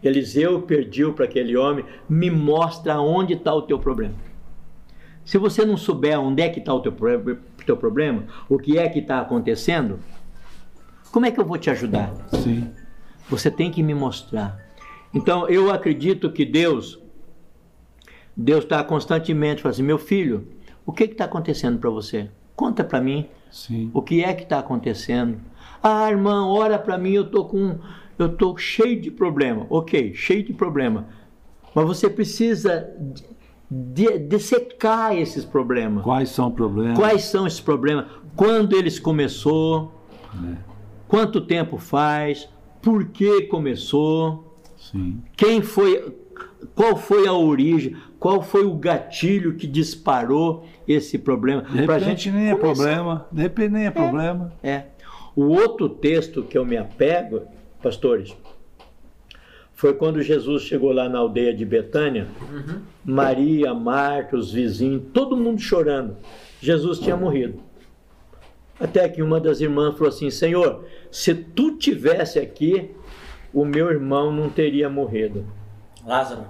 Eliseu 0.02 0.62
pediu 0.62 1.12
para 1.12 1.24
aquele 1.24 1.56
homem: 1.56 1.84
me 2.08 2.30
mostra 2.30 3.00
onde 3.00 3.34
está 3.34 3.54
o 3.54 3.62
teu 3.62 3.78
problema. 3.78 4.14
Se 5.24 5.38
você 5.38 5.64
não 5.64 5.76
souber 5.76 6.18
onde 6.18 6.42
é 6.42 6.48
que 6.48 6.58
está 6.58 6.74
o 6.74 6.80
teu, 6.80 6.94
teu 7.64 7.76
problema, 7.76 8.24
o 8.48 8.58
que 8.58 8.76
é 8.76 8.88
que 8.88 8.98
está 8.98 9.20
acontecendo, 9.20 10.00
como 11.12 11.26
é 11.26 11.30
que 11.30 11.38
eu 11.38 11.44
vou 11.44 11.58
te 11.58 11.70
ajudar? 11.70 12.12
Sim. 12.42 12.70
Você 13.28 13.50
tem 13.50 13.70
que 13.70 13.82
me 13.82 13.94
mostrar. 13.94 14.58
Então 15.14 15.48
eu 15.48 15.70
acredito 15.70 16.32
que 16.32 16.44
Deus, 16.44 16.98
Deus 18.36 18.64
está 18.64 18.82
constantemente 18.82 19.62
falando 19.62 19.74
assim, 19.74 19.82
meu 19.82 19.98
filho, 19.98 20.48
o 20.84 20.92
que 20.92 21.04
está 21.04 21.26
acontecendo 21.26 21.78
para 21.78 21.90
você? 21.90 22.28
Conta 22.56 22.82
para 22.82 23.00
mim. 23.00 23.28
Sim. 23.50 23.90
O 23.92 24.02
que 24.02 24.24
é 24.24 24.32
que 24.34 24.42
está 24.42 24.58
acontecendo? 24.58 25.38
Ah, 25.82 26.10
irmão, 26.10 26.48
ora 26.48 26.78
para 26.78 26.96
mim, 26.96 27.12
eu 27.12 27.30
tô 27.30 27.44
com, 27.44 27.78
eu 28.22 28.36
tô 28.36 28.56
cheio 28.56 29.00
de 29.00 29.10
problema. 29.10 29.66
Ok, 29.68 30.14
cheio 30.14 30.42
de 30.42 30.52
problema. 30.52 31.08
Mas 31.74 31.86
você 31.86 32.08
precisa 32.08 32.88
de, 33.70 34.18
dessecar 34.18 35.16
esses 35.16 35.44
problemas. 35.44 36.04
Quais 36.04 36.28
são 36.28 36.48
os 36.48 36.54
problemas? 36.54 36.98
Quais 36.98 37.24
são 37.24 37.46
esses 37.46 37.60
problemas? 37.60 38.06
Quando 38.36 38.76
eles 38.76 38.98
começou? 38.98 39.92
É. 40.34 40.56
Quanto 41.08 41.40
tempo 41.40 41.78
faz? 41.78 42.48
Por 42.80 43.06
que 43.06 43.42
começou? 43.42 44.58
Sim. 44.76 45.22
Quem 45.36 45.62
foi? 45.62 46.14
Qual 46.74 46.96
foi 46.96 47.26
a 47.26 47.32
origem? 47.32 47.96
Qual 48.18 48.42
foi 48.42 48.64
o 48.64 48.74
gatilho 48.74 49.54
que 49.54 49.66
disparou 49.66 50.64
esse 50.86 51.18
problema? 51.18 51.62
De 51.62 51.78
repente 51.78 52.04
gente 52.04 52.30
nem 52.30 52.50
é 52.50 52.54
problema. 52.54 53.26
De 53.32 53.42
repente 53.42 53.70
nem 53.70 53.84
é, 53.84 53.86
é 53.86 53.90
problema. 53.90 54.52
É. 54.62 54.84
O 55.34 55.44
outro 55.44 55.88
texto 55.88 56.42
que 56.42 56.56
eu 56.56 56.64
me 56.64 56.76
apego, 56.76 57.42
pastores, 57.82 58.36
foi 59.74 59.94
quando 59.94 60.22
Jesus 60.22 60.62
chegou 60.62 60.92
lá 60.92 61.09
na 61.09 61.18
aldeia 61.18 61.52
de 61.52 61.64
Betânia, 61.64 62.28
uhum. 62.40 62.82
Maria, 63.04 63.74
Marta, 63.74 64.36
os 64.36 64.52
vizinhos, 64.52 65.02
todo 65.12 65.36
mundo 65.36 65.60
chorando. 65.60 66.16
Jesus 66.60 67.00
tinha 67.00 67.16
morrido. 67.16 67.59
Até 68.78 69.09
que 69.09 69.22
uma 69.22 69.40
das 69.40 69.60
irmãs 69.60 69.94
falou 69.94 70.09
assim: 70.09 70.30
Senhor, 70.30 70.84
se 71.10 71.34
tu 71.34 71.76
tivesse 71.76 72.38
aqui, 72.38 72.90
o 73.52 73.64
meu 73.64 73.90
irmão 73.90 74.32
não 74.32 74.48
teria 74.48 74.88
morrido. 74.88 75.44
Lázaro. 76.06 76.44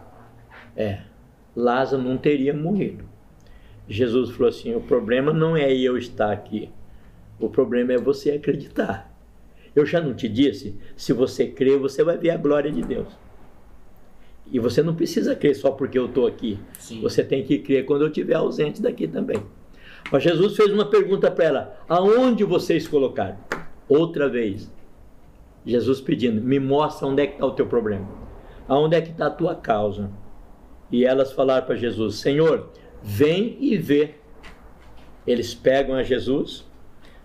É, 0.76 1.00
Lázaro 1.56 2.02
não 2.02 2.16
teria 2.16 2.54
morrido. 2.54 3.04
Jesus 3.88 4.30
falou 4.30 4.48
assim: 4.48 4.74
o 4.74 4.80
problema 4.80 5.32
não 5.32 5.56
é 5.56 5.72
eu 5.72 5.96
estar 5.96 6.32
aqui, 6.32 6.70
o 7.40 7.48
problema 7.48 7.92
é 7.92 7.98
você 7.98 8.32
acreditar. 8.32 9.11
Eu 9.74 9.86
já 9.86 10.00
não 10.00 10.14
te 10.14 10.28
disse, 10.28 10.76
se 10.96 11.12
você 11.12 11.46
crer, 11.46 11.78
você 11.78 12.04
vai 12.04 12.18
ver 12.18 12.30
a 12.30 12.36
glória 12.36 12.70
de 12.70 12.82
Deus. 12.82 13.08
E 14.50 14.58
você 14.58 14.82
não 14.82 14.94
precisa 14.94 15.34
crer 15.34 15.56
só 15.56 15.70
porque 15.70 15.98
eu 15.98 16.06
estou 16.06 16.26
aqui. 16.26 16.58
Sim. 16.78 17.00
Você 17.00 17.24
tem 17.24 17.42
que 17.42 17.58
crer 17.58 17.86
quando 17.86 18.02
eu 18.02 18.08
estiver 18.08 18.34
ausente 18.34 18.82
daqui 18.82 19.08
também. 19.08 19.42
Mas 20.10 20.22
Jesus 20.22 20.56
fez 20.56 20.70
uma 20.70 20.84
pergunta 20.84 21.30
para 21.30 21.44
ela: 21.44 21.76
aonde 21.88 22.44
vocês 22.44 22.86
colocaram? 22.86 23.38
Outra 23.88 24.28
vez. 24.28 24.70
Jesus 25.64 26.02
pedindo: 26.02 26.42
me 26.42 26.58
mostra 26.58 27.06
onde 27.06 27.22
é 27.22 27.26
que 27.26 27.34
está 27.34 27.46
o 27.46 27.52
teu 27.52 27.66
problema. 27.66 28.06
Aonde 28.68 28.96
é 28.96 29.00
que 29.00 29.10
está 29.10 29.26
a 29.26 29.30
tua 29.30 29.54
causa? 29.54 30.10
E 30.90 31.06
elas 31.06 31.32
falaram 31.32 31.64
para 31.64 31.76
Jesus: 31.76 32.16
Senhor, 32.16 32.68
vem 33.02 33.56
e 33.58 33.78
vê. 33.78 34.16
Eles 35.26 35.54
pegam 35.54 35.94
a 35.94 36.02
Jesus, 36.02 36.68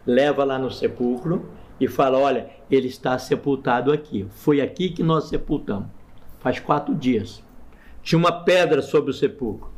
leva 0.05 0.45
lá 0.45 0.57
no 0.57 0.71
sepulcro 0.71 1.56
e 1.79 1.87
fala: 1.87 2.17
Olha, 2.17 2.49
ele 2.69 2.87
está 2.87 3.17
sepultado 3.17 3.91
aqui. 3.91 4.25
Foi 4.29 4.61
aqui 4.61 4.89
que 4.89 5.03
nós 5.03 5.25
sepultamos. 5.25 5.87
Faz 6.39 6.59
quatro 6.59 6.93
dias. 6.95 7.43
Tinha 8.01 8.17
uma 8.17 8.31
pedra 8.31 8.81
sobre 8.81 9.11
o 9.11 9.13
sepulcro. 9.13 9.69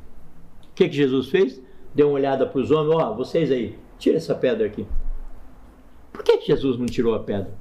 O 0.63 0.73
que, 0.76 0.88
que 0.88 0.95
Jesus 0.95 1.30
fez? 1.30 1.61
Deu 1.93 2.07
uma 2.07 2.15
olhada 2.15 2.45
para 2.45 2.59
os 2.59 2.71
homens: 2.71 2.95
Ó, 2.95 3.11
oh, 3.11 3.15
vocês 3.15 3.51
aí, 3.51 3.77
tira 3.97 4.17
essa 4.17 4.35
pedra 4.35 4.67
aqui. 4.67 4.85
Por 6.11 6.23
que, 6.23 6.38
que 6.38 6.47
Jesus 6.47 6.77
não 6.77 6.85
tirou 6.85 7.15
a 7.15 7.19
pedra? 7.19 7.53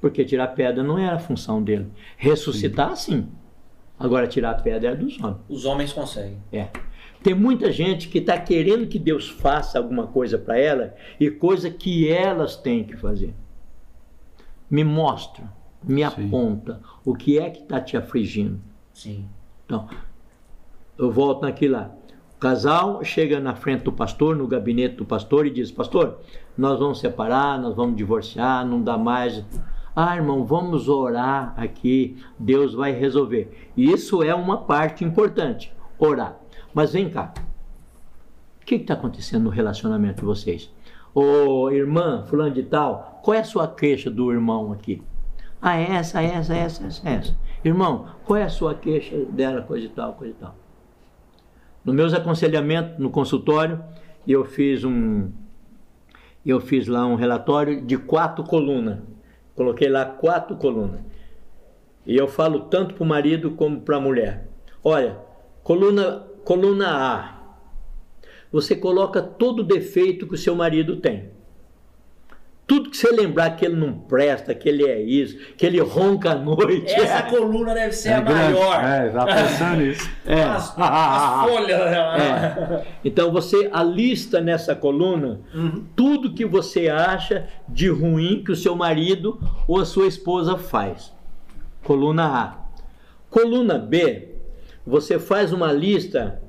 Porque 0.00 0.24
tirar 0.24 0.44
a 0.44 0.48
pedra 0.48 0.82
não 0.82 0.98
era 0.98 1.16
a 1.16 1.18
função 1.18 1.62
dele. 1.62 1.90
Ressuscitar, 2.16 2.96
sim. 2.96 3.28
Agora, 3.98 4.26
tirar 4.26 4.52
a 4.52 4.54
pedra 4.54 4.90
é 4.90 4.94
dos 4.94 5.18
homens. 5.18 5.40
Os 5.48 5.64
homens 5.66 5.92
conseguem. 5.92 6.38
É. 6.50 6.68
Tem 7.22 7.34
muita 7.34 7.70
gente 7.70 8.08
que 8.08 8.18
está 8.18 8.38
querendo 8.38 8.86
que 8.86 8.98
Deus 8.98 9.28
faça 9.28 9.78
alguma 9.78 10.06
coisa 10.06 10.38
para 10.38 10.58
ela 10.58 10.94
e 11.18 11.30
coisa 11.30 11.70
que 11.70 12.08
elas 12.08 12.56
têm 12.56 12.82
que 12.82 12.96
fazer. 12.96 13.34
Me 14.70 14.82
mostra, 14.84 15.44
me 15.82 16.00
Sim. 16.00 16.06
aponta 16.06 16.80
o 17.04 17.14
que 17.14 17.38
é 17.38 17.50
que 17.50 17.62
está 17.62 17.80
te 17.80 17.96
afligindo. 17.96 18.60
Sim. 18.94 19.28
Então, 19.66 19.88
eu 20.96 21.10
volto 21.10 21.42
naquilo 21.42 21.74
lá. 21.74 21.90
O 22.36 22.40
casal 22.40 23.04
chega 23.04 23.38
na 23.38 23.54
frente 23.54 23.84
do 23.84 23.92
pastor, 23.92 24.34
no 24.34 24.46
gabinete 24.46 24.96
do 24.96 25.04
pastor, 25.04 25.46
e 25.46 25.50
diz: 25.50 25.70
Pastor, 25.70 26.20
nós 26.56 26.78
vamos 26.78 27.00
separar, 27.00 27.58
nós 27.60 27.76
vamos 27.76 27.96
divorciar, 27.96 28.66
não 28.66 28.82
dá 28.82 28.96
mais. 28.96 29.44
Ah, 29.94 30.16
irmão, 30.16 30.44
vamos 30.44 30.88
orar 30.88 31.52
aqui, 31.56 32.16
Deus 32.38 32.72
vai 32.72 32.92
resolver. 32.92 33.70
Isso 33.76 34.22
é 34.22 34.34
uma 34.34 34.58
parte 34.58 35.04
importante, 35.04 35.72
orar. 35.98 36.40
Mas 36.72 36.92
vem 36.92 37.10
cá, 37.10 37.34
o 38.60 38.64
que 38.64 38.76
está 38.76 38.94
acontecendo 38.94 39.44
no 39.44 39.50
relacionamento 39.50 40.20
de 40.20 40.24
vocês? 40.24 40.72
Ô 41.14 41.70
irmã, 41.70 42.24
fulano 42.26 42.54
de 42.54 42.62
tal, 42.62 43.20
qual 43.22 43.34
é 43.34 43.40
a 43.40 43.44
sua 43.44 43.66
queixa 43.66 44.10
do 44.10 44.32
irmão 44.32 44.72
aqui? 44.72 45.02
Ah, 45.60 45.76
é 45.76 45.90
essa, 45.96 46.22
essa, 46.22 46.54
essa, 46.54 46.86
essa, 46.86 47.08
essa. 47.08 47.36
Irmão, 47.64 48.06
qual 48.24 48.38
é 48.38 48.44
a 48.44 48.48
sua 48.48 48.74
queixa 48.74 49.16
dela, 49.26 49.62
coisa 49.62 49.86
e 49.86 49.88
tal, 49.88 50.14
coisa 50.14 50.32
e 50.32 50.36
tal. 50.36 50.54
Nos 51.84 51.94
meus 51.94 52.14
aconselhamentos 52.14 52.98
no 52.98 53.10
consultório, 53.10 53.82
eu 54.26 54.44
fiz 54.44 54.84
um 54.84 55.30
eu 56.44 56.58
fiz 56.58 56.86
lá 56.86 57.04
um 57.04 57.16
relatório 57.16 57.84
de 57.84 57.98
quatro 57.98 58.44
colunas. 58.44 58.98
Coloquei 59.54 59.88
lá 59.88 60.06
quatro 60.06 60.56
colunas. 60.56 61.00
E 62.06 62.16
eu 62.16 62.26
falo 62.26 62.60
tanto 62.60 62.94
para 62.94 63.04
o 63.04 63.06
marido 63.06 63.50
como 63.52 63.82
para 63.82 63.96
a 63.96 64.00
mulher. 64.00 64.48
Olha, 64.82 65.18
coluna 65.62 66.24
coluna 66.44 66.88
A. 66.90 67.40
Você 68.52 68.74
coloca 68.74 69.22
todo 69.22 69.60
o 69.60 69.64
defeito 69.64 70.26
que 70.26 70.34
o 70.34 70.38
seu 70.38 70.54
marido 70.54 70.96
tem. 70.96 71.30
Tudo 72.70 72.88
que 72.88 72.96
você 72.96 73.10
lembrar 73.10 73.56
que 73.56 73.64
ele 73.64 73.74
não 73.74 73.92
presta, 73.92 74.54
que 74.54 74.68
ele 74.68 74.86
é 74.86 75.02
isso, 75.02 75.36
que 75.56 75.66
ele 75.66 75.80
ronca 75.80 76.30
à 76.30 76.34
noite. 76.36 76.92
Essa 76.92 77.18
é. 77.18 77.22
coluna 77.22 77.74
deve 77.74 77.92
ser 77.92 78.10
é 78.10 78.14
a 78.14 78.20
grande. 78.20 78.52
maior. 78.52 78.84
É, 78.84 79.10
já 79.10 79.24
pensando 79.24 79.76
nisso. 79.80 80.10
É. 80.24 80.42
As, 80.44 80.78
as 80.78 81.50
folhas. 81.50 81.80
É. 81.80 82.86
Então 83.04 83.32
você 83.32 83.68
alista 83.72 84.40
nessa 84.40 84.76
coluna 84.76 85.40
uhum. 85.52 85.84
tudo 85.96 86.32
que 86.32 86.46
você 86.46 86.88
acha 86.88 87.48
de 87.68 87.88
ruim 87.88 88.44
que 88.44 88.52
o 88.52 88.56
seu 88.56 88.76
marido 88.76 89.40
ou 89.66 89.80
a 89.80 89.84
sua 89.84 90.06
esposa 90.06 90.56
faz. 90.56 91.12
Coluna 91.82 92.24
A. 92.24 92.54
Coluna 93.28 93.78
B, 93.78 94.29
você 94.90 95.18
faz 95.18 95.52
uma 95.52 95.72
lista 95.72 96.42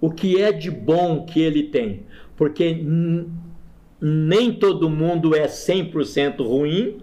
o 0.00 0.10
que 0.10 0.40
é 0.40 0.52
de 0.52 0.70
bom 0.70 1.24
que 1.24 1.40
ele 1.40 1.64
tem, 1.64 2.04
porque 2.36 2.84
nem 4.00 4.52
todo 4.52 4.88
mundo 4.88 5.34
é 5.34 5.46
100% 5.46 6.46
ruim 6.46 6.98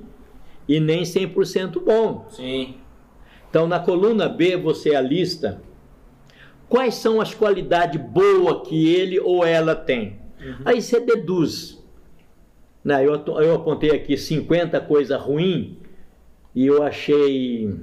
e 0.67 0.79
nem 0.79 1.03
100% 1.03 1.83
bom. 1.83 2.25
Sim. 2.29 2.75
Então 3.49 3.67
na 3.67 3.79
coluna 3.79 4.29
B 4.29 4.55
você 4.55 4.95
alista 4.95 5.61
quais 6.69 6.95
são 6.95 7.19
as 7.19 7.33
qualidades 7.33 7.99
boas 7.99 8.67
que 8.67 8.93
ele 8.93 9.19
ou 9.19 9.45
ela 9.45 9.75
tem. 9.75 10.19
Uhum. 10.39 10.55
Aí 10.63 10.81
você 10.81 10.99
deduz. 10.99 11.83
Né? 12.83 13.05
Eu, 13.05 13.15
eu 13.15 13.55
apontei 13.55 13.91
aqui 13.91 14.15
50 14.15 14.79
coisas 14.81 15.19
ruins 15.19 15.73
e 16.53 16.67
eu 16.67 16.81
achei 16.83 17.75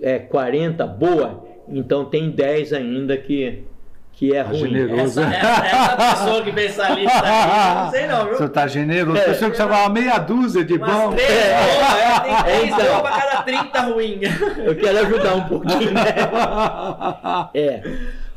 é, 0.00 0.18
40 0.18 0.86
boa 0.86 1.47
então 1.70 2.04
tem 2.04 2.30
10 2.30 2.72
ainda 2.72 3.16
que, 3.16 3.64
que 4.12 4.34
é 4.34 4.42
tá 4.42 4.50
ruim. 4.50 4.60
Generoso. 4.60 5.20
Essa, 5.20 5.36
essa, 5.36 5.66
essa 5.66 5.96
pessoa 5.96 6.42
que 6.42 6.60
essa 6.60 6.88
lista 6.90 7.22
aí, 7.24 7.74
não 7.74 7.90
sei 7.90 8.06
não, 8.06 8.24
viu? 8.24 8.36
Você 8.36 8.48
tá 8.48 8.66
generoso. 8.66 9.18
É. 9.18 9.24
Pessoa 9.24 9.50
que 9.50 9.56
você 9.56 9.62
uma 9.62 9.88
meia 9.88 10.18
dúzia 10.18 10.64
de 10.64 10.76
Umas 10.76 10.90
bom. 10.90 11.10
Três, 11.12 11.30
é. 11.30 11.52
é, 11.52 12.20
tem 12.20 12.42
três 12.42 12.64
então, 12.64 13.00
pra 13.00 13.10
cada 13.10 13.42
30 13.42 13.80
ruim. 13.82 14.20
Eu 14.58 14.76
quero 14.76 14.98
ajudar 14.98 15.34
um 15.34 15.44
pouquinho, 15.48 15.92
né? 15.92 16.14
É. 17.54 17.82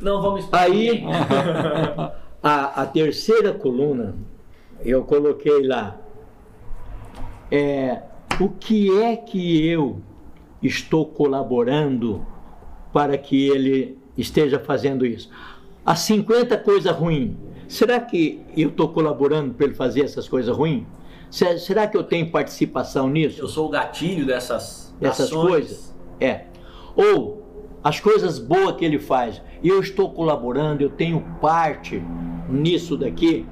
Não 0.00 0.20
vamos 0.20 0.48
Aí, 0.52 1.04
a, 2.42 2.82
a 2.82 2.86
terceira 2.86 3.52
coluna, 3.52 4.16
eu 4.84 5.04
coloquei 5.04 5.66
lá. 5.66 5.96
É, 7.50 8.02
o 8.40 8.48
que 8.48 9.00
é 9.00 9.16
que 9.16 9.68
eu 9.68 10.00
estou 10.62 11.06
colaborando 11.06 12.26
para 12.92 13.16
que 13.16 13.48
ele 13.48 13.98
esteja 14.16 14.58
fazendo 14.58 15.06
isso. 15.06 15.30
As 15.84 16.00
50 16.00 16.56
coisas 16.58 16.94
ruins, 16.94 17.32
será 17.66 17.98
que 18.00 18.40
eu 18.56 18.68
estou 18.68 18.88
colaborando 18.90 19.54
para 19.54 19.66
ele 19.66 19.74
fazer 19.74 20.02
essas 20.02 20.28
coisas 20.28 20.54
ruins? 20.56 20.84
Será 21.30 21.86
que 21.86 21.96
eu 21.96 22.04
tenho 22.04 22.30
participação 22.30 23.08
nisso? 23.08 23.40
Eu 23.40 23.48
sou 23.48 23.66
o 23.66 23.70
gatilho 23.70 24.26
dessas, 24.26 24.94
dessas 25.00 25.26
ações. 25.26 25.48
coisas? 25.48 25.94
É. 26.20 26.44
Ou 26.94 27.42
as 27.82 27.98
coisas 27.98 28.38
boas 28.38 28.76
que 28.76 28.84
ele 28.84 28.98
faz, 28.98 29.40
eu 29.64 29.80
estou 29.80 30.10
colaborando, 30.10 30.82
eu 30.82 30.90
tenho 30.90 31.20
parte 31.40 32.02
nisso 32.48 32.96
daqui, 32.96 33.46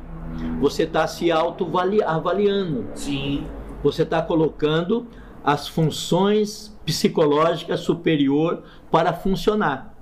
você 0.61 0.85
está 0.85 1.07
se 1.07 1.33
autoavaliando. 1.33 2.87
Sim. 2.95 3.47
Você 3.83 4.03
está 4.03 4.21
colocando 4.21 5.07
as 5.45 5.69
funções 5.69 6.77
psicológicas 6.85 7.81
superior 7.81 8.63
para 8.91 9.13
funcionar. 9.13 9.95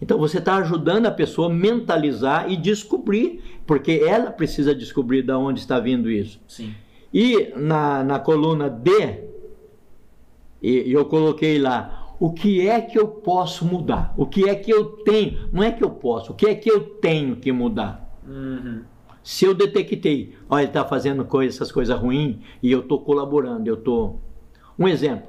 Então 0.00 0.18
você 0.18 0.38
está 0.38 0.56
ajudando 0.56 1.06
a 1.06 1.10
pessoa 1.10 1.48
a 1.48 1.54
mentalizar 1.54 2.50
e 2.50 2.56
descobrir, 2.56 3.60
porque 3.66 4.02
ela 4.06 4.30
precisa 4.30 4.74
descobrir 4.74 5.22
de 5.22 5.32
onde 5.32 5.60
está 5.60 5.80
vindo 5.80 6.10
isso. 6.10 6.40
Sim. 6.46 6.74
E 7.12 7.52
na, 7.56 8.04
na 8.04 8.18
coluna 8.18 8.68
D, 8.68 9.24
eu 10.62 11.04
coloquei 11.06 11.58
lá, 11.58 12.14
o 12.18 12.32
que 12.32 12.66
é 12.68 12.80
que 12.80 12.98
eu 12.98 13.08
posso 13.08 13.64
mudar? 13.64 14.12
O 14.16 14.26
que 14.26 14.48
é 14.48 14.54
que 14.54 14.70
eu 14.70 14.84
tenho? 14.84 15.48
Não 15.52 15.62
é 15.62 15.70
que 15.70 15.84
eu 15.84 15.90
posso, 15.90 16.32
o 16.32 16.34
que 16.34 16.46
é 16.46 16.54
que 16.54 16.70
eu 16.70 16.80
tenho 16.80 17.36
que 17.36 17.52
mudar? 17.52 18.06
Uhum. 18.26 18.82
Se 19.26 19.44
eu 19.44 19.54
detectei, 19.54 20.36
olha, 20.48 20.60
ele 20.60 20.68
está 20.68 20.84
fazendo 20.84 21.24
coisa, 21.24 21.52
essas 21.52 21.72
coisas 21.72 21.98
ruins 21.98 22.36
e 22.62 22.70
eu 22.70 22.78
estou 22.78 23.00
colaborando, 23.00 23.68
eu 23.68 23.74
estou. 23.74 24.20
Um 24.78 24.86
exemplo, 24.86 25.26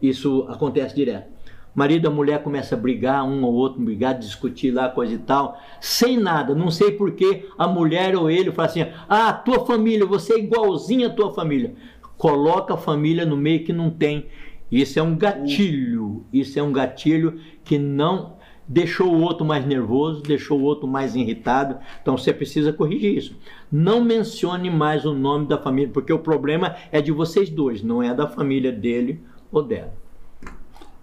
isso 0.00 0.46
acontece 0.48 0.94
direto. 0.94 1.28
Marido 1.74 2.08
e 2.08 2.10
mulher 2.10 2.42
começa 2.42 2.74
a 2.74 2.78
brigar, 2.78 3.22
um 3.22 3.44
ou 3.44 3.52
outro 3.52 3.82
brigar, 3.82 4.18
discutir 4.18 4.70
lá, 4.70 4.88
coisa 4.88 5.12
e 5.12 5.18
tal, 5.18 5.60
sem 5.78 6.16
nada, 6.16 6.54
não 6.54 6.70
sei 6.70 6.92
porquê 6.92 7.46
a 7.58 7.68
mulher 7.68 8.16
ou 8.16 8.30
ele 8.30 8.50
fala 8.50 8.66
assim: 8.66 8.86
ah, 9.06 9.30
tua 9.34 9.66
família, 9.66 10.06
você 10.06 10.32
é 10.32 10.38
igualzinha 10.38 11.08
à 11.08 11.10
tua 11.10 11.30
família. 11.30 11.74
Coloca 12.16 12.72
a 12.72 12.78
família 12.78 13.26
no 13.26 13.36
meio 13.36 13.62
que 13.62 13.74
não 13.74 13.90
tem. 13.90 14.24
Isso 14.72 14.98
é 14.98 15.02
um 15.02 15.18
gatilho, 15.18 16.24
isso 16.32 16.58
é 16.58 16.62
um 16.62 16.72
gatilho 16.72 17.38
que 17.62 17.76
não 17.76 18.38
deixou 18.66 19.14
o 19.14 19.20
outro 19.20 19.44
mais 19.44 19.64
nervoso, 19.66 20.22
deixou 20.22 20.58
o 20.58 20.62
outro 20.62 20.86
mais 20.86 21.14
irritado. 21.14 21.76
Então 22.00 22.16
você 22.16 22.32
precisa 22.32 22.72
corrigir 22.72 23.16
isso. 23.16 23.36
Não 23.70 24.02
mencione 24.02 24.70
mais 24.70 25.04
o 25.04 25.12
nome 25.14 25.46
da 25.46 25.58
família, 25.58 25.90
porque 25.92 26.12
o 26.12 26.18
problema 26.18 26.74
é 26.90 27.00
de 27.00 27.12
vocês 27.12 27.50
dois, 27.50 27.82
não 27.82 28.02
é 28.02 28.14
da 28.14 28.26
família 28.26 28.72
dele 28.72 29.20
ou 29.52 29.62
dela. 29.62 29.92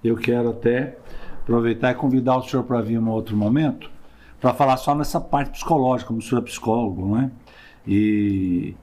Eu 0.03 0.15
quero 0.15 0.49
até 0.49 0.97
aproveitar 1.41 1.91
e 1.91 1.95
convidar 1.95 2.37
o 2.37 2.43
senhor 2.43 2.63
para 2.63 2.81
vir 2.81 2.95
em 2.95 2.99
um 2.99 3.09
outro 3.09 3.35
momento 3.35 3.89
para 4.39 4.53
falar 4.55 4.75
só 4.77 4.95
nessa 4.95 5.21
parte 5.21 5.51
psicológica, 5.51 6.07
como 6.07 6.19
o 6.19 6.21
senhor 6.23 6.41
é 6.41 6.43
psicólogo, 6.43 7.05
não 7.05 7.19
é? 7.19 7.31
E, 7.87 8.73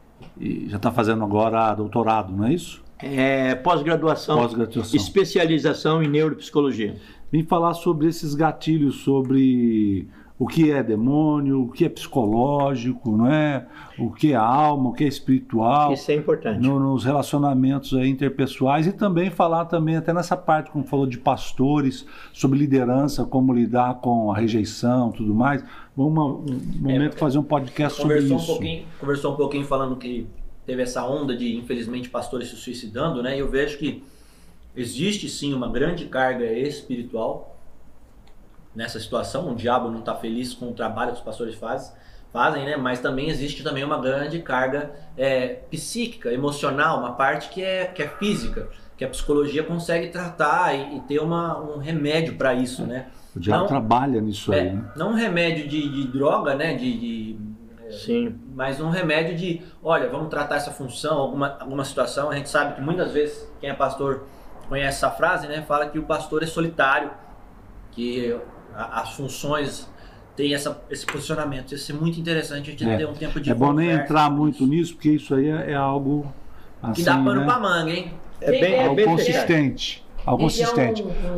e 0.41 0.69
já 0.69 0.77
está 0.77 0.93
fazendo 0.93 1.25
agora 1.25 1.75
doutorado, 1.75 2.33
não 2.33 2.47
é 2.47 2.55
isso? 2.55 2.81
É, 3.01 3.55
pós-graduação, 3.57 4.39
Pós-graduação. 4.39 4.97
especialização 4.97 6.03
em 6.03 6.09
neuropsicologia. 6.09 6.97
Vim 7.31 7.43
falar 7.45 7.75
sobre 7.75 8.07
esses 8.09 8.35
gatilhos, 8.35 8.97
sobre 9.03 10.07
o 10.39 10.47
que 10.47 10.71
é 10.71 10.83
demônio, 10.85 11.63
o 11.65 11.69
que 11.69 11.85
é 11.85 11.89
psicológico, 11.89 13.11
não 13.17 13.27
é? 13.27 13.67
O 13.99 14.11
que 14.13 14.33
é 14.33 14.37
alma, 14.37 14.91
o 14.91 14.93
que 14.93 15.03
é 15.05 15.09
espiritual. 15.09 15.93
Isso 15.93 16.11
é 16.11 16.15
importante. 16.15 16.61
no- 16.61 16.79
nos 16.79 17.05
relacionamentos 17.05 17.93
interpessoais 17.93 18.87
e 18.87 18.93
também 18.93 19.31
falar 19.31 19.65
também 19.65 19.97
até 19.97 20.13
nessa 20.13 20.37
parte 20.37 20.71
como 20.71 20.85
falou 20.85 21.07
de 21.07 21.19
pastores 21.19 22.07
sobre 22.33 22.59
liderança 22.59 23.25
como 23.25 23.53
lidar 23.53 23.95
com 23.97 24.31
a 24.33 24.37
rejeição 24.37 25.11
tudo 25.11 25.35
mais 25.35 25.65
vamos 25.97 26.13
um 26.51 26.81
momento 26.81 27.17
fazer 27.19 27.39
um 27.39 27.43
podcast 27.43 28.01
sobre 28.01 28.15
Conversou 28.15 28.37
um 28.37 28.41
isso 28.41 28.47
pouquinho, 28.53 28.85
conversou 29.01 29.33
um 29.33 29.37
pouquinho 29.37 29.65
falando 29.65 29.97
que 29.97 30.27
teve 30.65 30.83
essa 30.83 31.05
onda 31.05 31.37
de, 31.37 31.57
infelizmente, 31.57 32.09
pastores 32.11 32.49
se 32.49 32.57
suicidando, 32.57 33.23
né? 33.23 33.37
E 33.37 33.41
eu 33.41 33.49
vejo 33.51 33.79
que 33.79 34.03
existe 34.81 35.29
sim 35.29 35.53
uma 35.55 35.69
grande 35.69 36.07
carga 36.07 36.45
espiritual 36.53 37.57
nessa 38.75 39.01
situação. 39.01 39.51
O 39.51 39.55
diabo 39.55 39.91
não 39.91 40.01
está 40.01 40.15
feliz 40.15 40.55
com 40.55 40.71
o 40.71 40.73
trabalho 40.73 41.13
que 41.13 41.19
os 41.19 41.25
pastores 41.25 41.55
fazem, 41.55 41.93
fazem, 42.33 42.65
né? 42.65 42.77
Mas 42.77 43.01
também 43.01 43.29
existe 43.29 43.63
também 43.63 43.85
uma 43.85 43.99
grande 44.01 44.39
carga 44.41 44.93
é, 45.17 45.49
psíquica, 45.71 46.33
emocional, 46.33 46.99
uma 46.99 47.13
parte 47.13 47.49
que 47.49 47.63
é, 47.63 47.87
que 47.87 48.03
é 48.03 48.09
física, 48.09 48.69
que 48.97 49.05
a 49.05 49.09
psicologia 49.09 49.63
consegue 49.63 50.09
tratar 50.09 50.75
e, 50.75 50.97
e 50.97 51.01
ter 51.03 51.21
uma, 51.21 51.59
um 51.59 51.79
remédio 51.79 52.37
para 52.37 52.55
isso, 52.55 52.85
né? 52.87 53.07
o 53.37 53.41
diabo 53.41 53.61
Não- 53.63 53.69
trabalha 53.69 54.21
nisso 54.21 54.53
É, 54.53 54.61
aí 54.61 54.73
né? 54.73 54.85
não 54.97 55.11
um 55.11 55.15
remédio 55.15 55.69
de, 55.69 55.89
de 55.89 56.09
droga, 56.09 56.55
né? 56.55 56.75
De, 56.75 56.99
de- 56.99 57.39
Sim. 57.91 58.39
mas 58.55 58.81
um 58.83 58.91
remédio 58.91 59.35
de, 59.35 59.63
olha, 59.83 60.11
vamos 60.11 60.29
tratar 60.29 60.57
essa 60.57 60.71
função, 60.71 61.17
alguma, 61.19 61.57
alguma 61.59 61.85
situação. 61.85 62.31
A 62.31 62.37
gente 62.37 62.49
sabe 62.51 62.75
que 62.75 62.83
muitas 62.83 63.13
vezes 63.13 63.49
quem 63.61 63.71
é 63.71 63.75
pastor 63.75 64.25
conhece 64.69 64.99
essa 65.05 65.11
frase, 65.11 65.47
né? 65.49 65.63
Fala 65.67 65.87
que 65.87 65.99
o 65.99 66.03
pastor 66.03 66.43
é 66.43 66.47
solitário, 66.47 67.11
que 67.93 68.37
as 68.75 69.13
funções 69.15 69.89
têm 70.37 70.55
essa, 70.55 70.81
esse 70.91 71.05
posicionamento. 71.07 71.75
Isso 71.75 71.91
é 71.91 71.95
muito 71.95 72.21
interessante 72.21 72.69
a 72.69 72.71
gente 72.73 72.89
É. 72.89 72.97
ter 72.97 73.07
um 73.07 73.15
tempo 73.15 73.41
de 73.41 73.51
é 73.51 73.55
bom 73.55 73.73
nem 73.73 73.91
entrar 73.91 74.31
muito 74.31 74.57
isso. 74.63 74.67
nisso 74.67 74.95
porque 74.95 75.11
isso 75.11 75.35
aí 75.35 75.49
é, 75.49 75.73
é 75.73 75.75
algo 75.75 76.33
assim 76.83 76.93
Que 76.95 77.03
dá 77.05 77.15
pano 77.15 77.41
né? 77.41 77.45
pra 77.45 77.59
manga, 77.59 77.91
hein? 77.91 78.13
É 78.41 78.51
bem- 78.53 78.75
é 78.75 78.83
algo 78.85 78.95
bem 78.95 79.05
consistente 79.07 80.07
algo 80.25 80.39
quer 80.39 80.45
consistente 80.45 81.03
Um, 81.03 81.33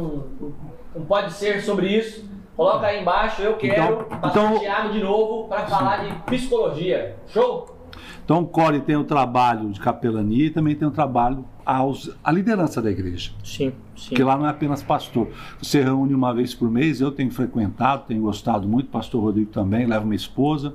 um- 0.44 0.52
um 0.96 1.04
pode 1.06 1.32
ser 1.32 1.62
sobre 1.62 1.86
isso. 1.88 2.28
Coloca 2.56 2.86
aí 2.88 3.00
embaixo, 3.00 3.40
eu 3.40 3.54
quero 3.56 3.72
Então- 4.04 4.18
pastor 4.20 4.44
então- 4.44 4.58
Thiago 4.58 4.92
de 4.92 5.00
novo 5.02 5.48
para 5.48 5.66
falar 5.66 6.04
de 6.04 6.12
psicologia. 6.24 7.16
Show? 7.28 7.76
então 8.22 8.42
o 8.42 8.46
Core 8.46 8.80
tem 8.80 8.96
o 8.96 9.04
trabalho 9.04 9.70
de 9.70 9.80
capelania 9.80 10.46
e 10.46 10.50
também 10.50 10.74
tem 10.76 10.86
o 10.86 10.90
trabalho 10.90 11.44
aos, 11.70 12.10
a 12.24 12.32
liderança 12.32 12.82
da 12.82 12.90
igreja 12.90 13.30
Sim, 13.44 13.72
sim. 13.96 14.08
Porque 14.08 14.24
lá 14.24 14.36
não 14.36 14.44
é 14.44 14.50
apenas 14.50 14.82
pastor. 14.82 15.28
Você 15.62 15.80
reúne 15.80 16.12
uma 16.12 16.34
vez 16.34 16.52
por 16.52 16.68
mês, 16.68 17.00
eu 17.00 17.12
tenho 17.12 17.30
frequentado, 17.30 18.06
tenho 18.08 18.22
gostado 18.22 18.66
muito, 18.66 18.88
pastor 18.88 19.22
Rodrigo 19.22 19.52
também, 19.52 19.86
leva 19.86 20.04
minha 20.04 20.16
esposa. 20.16 20.74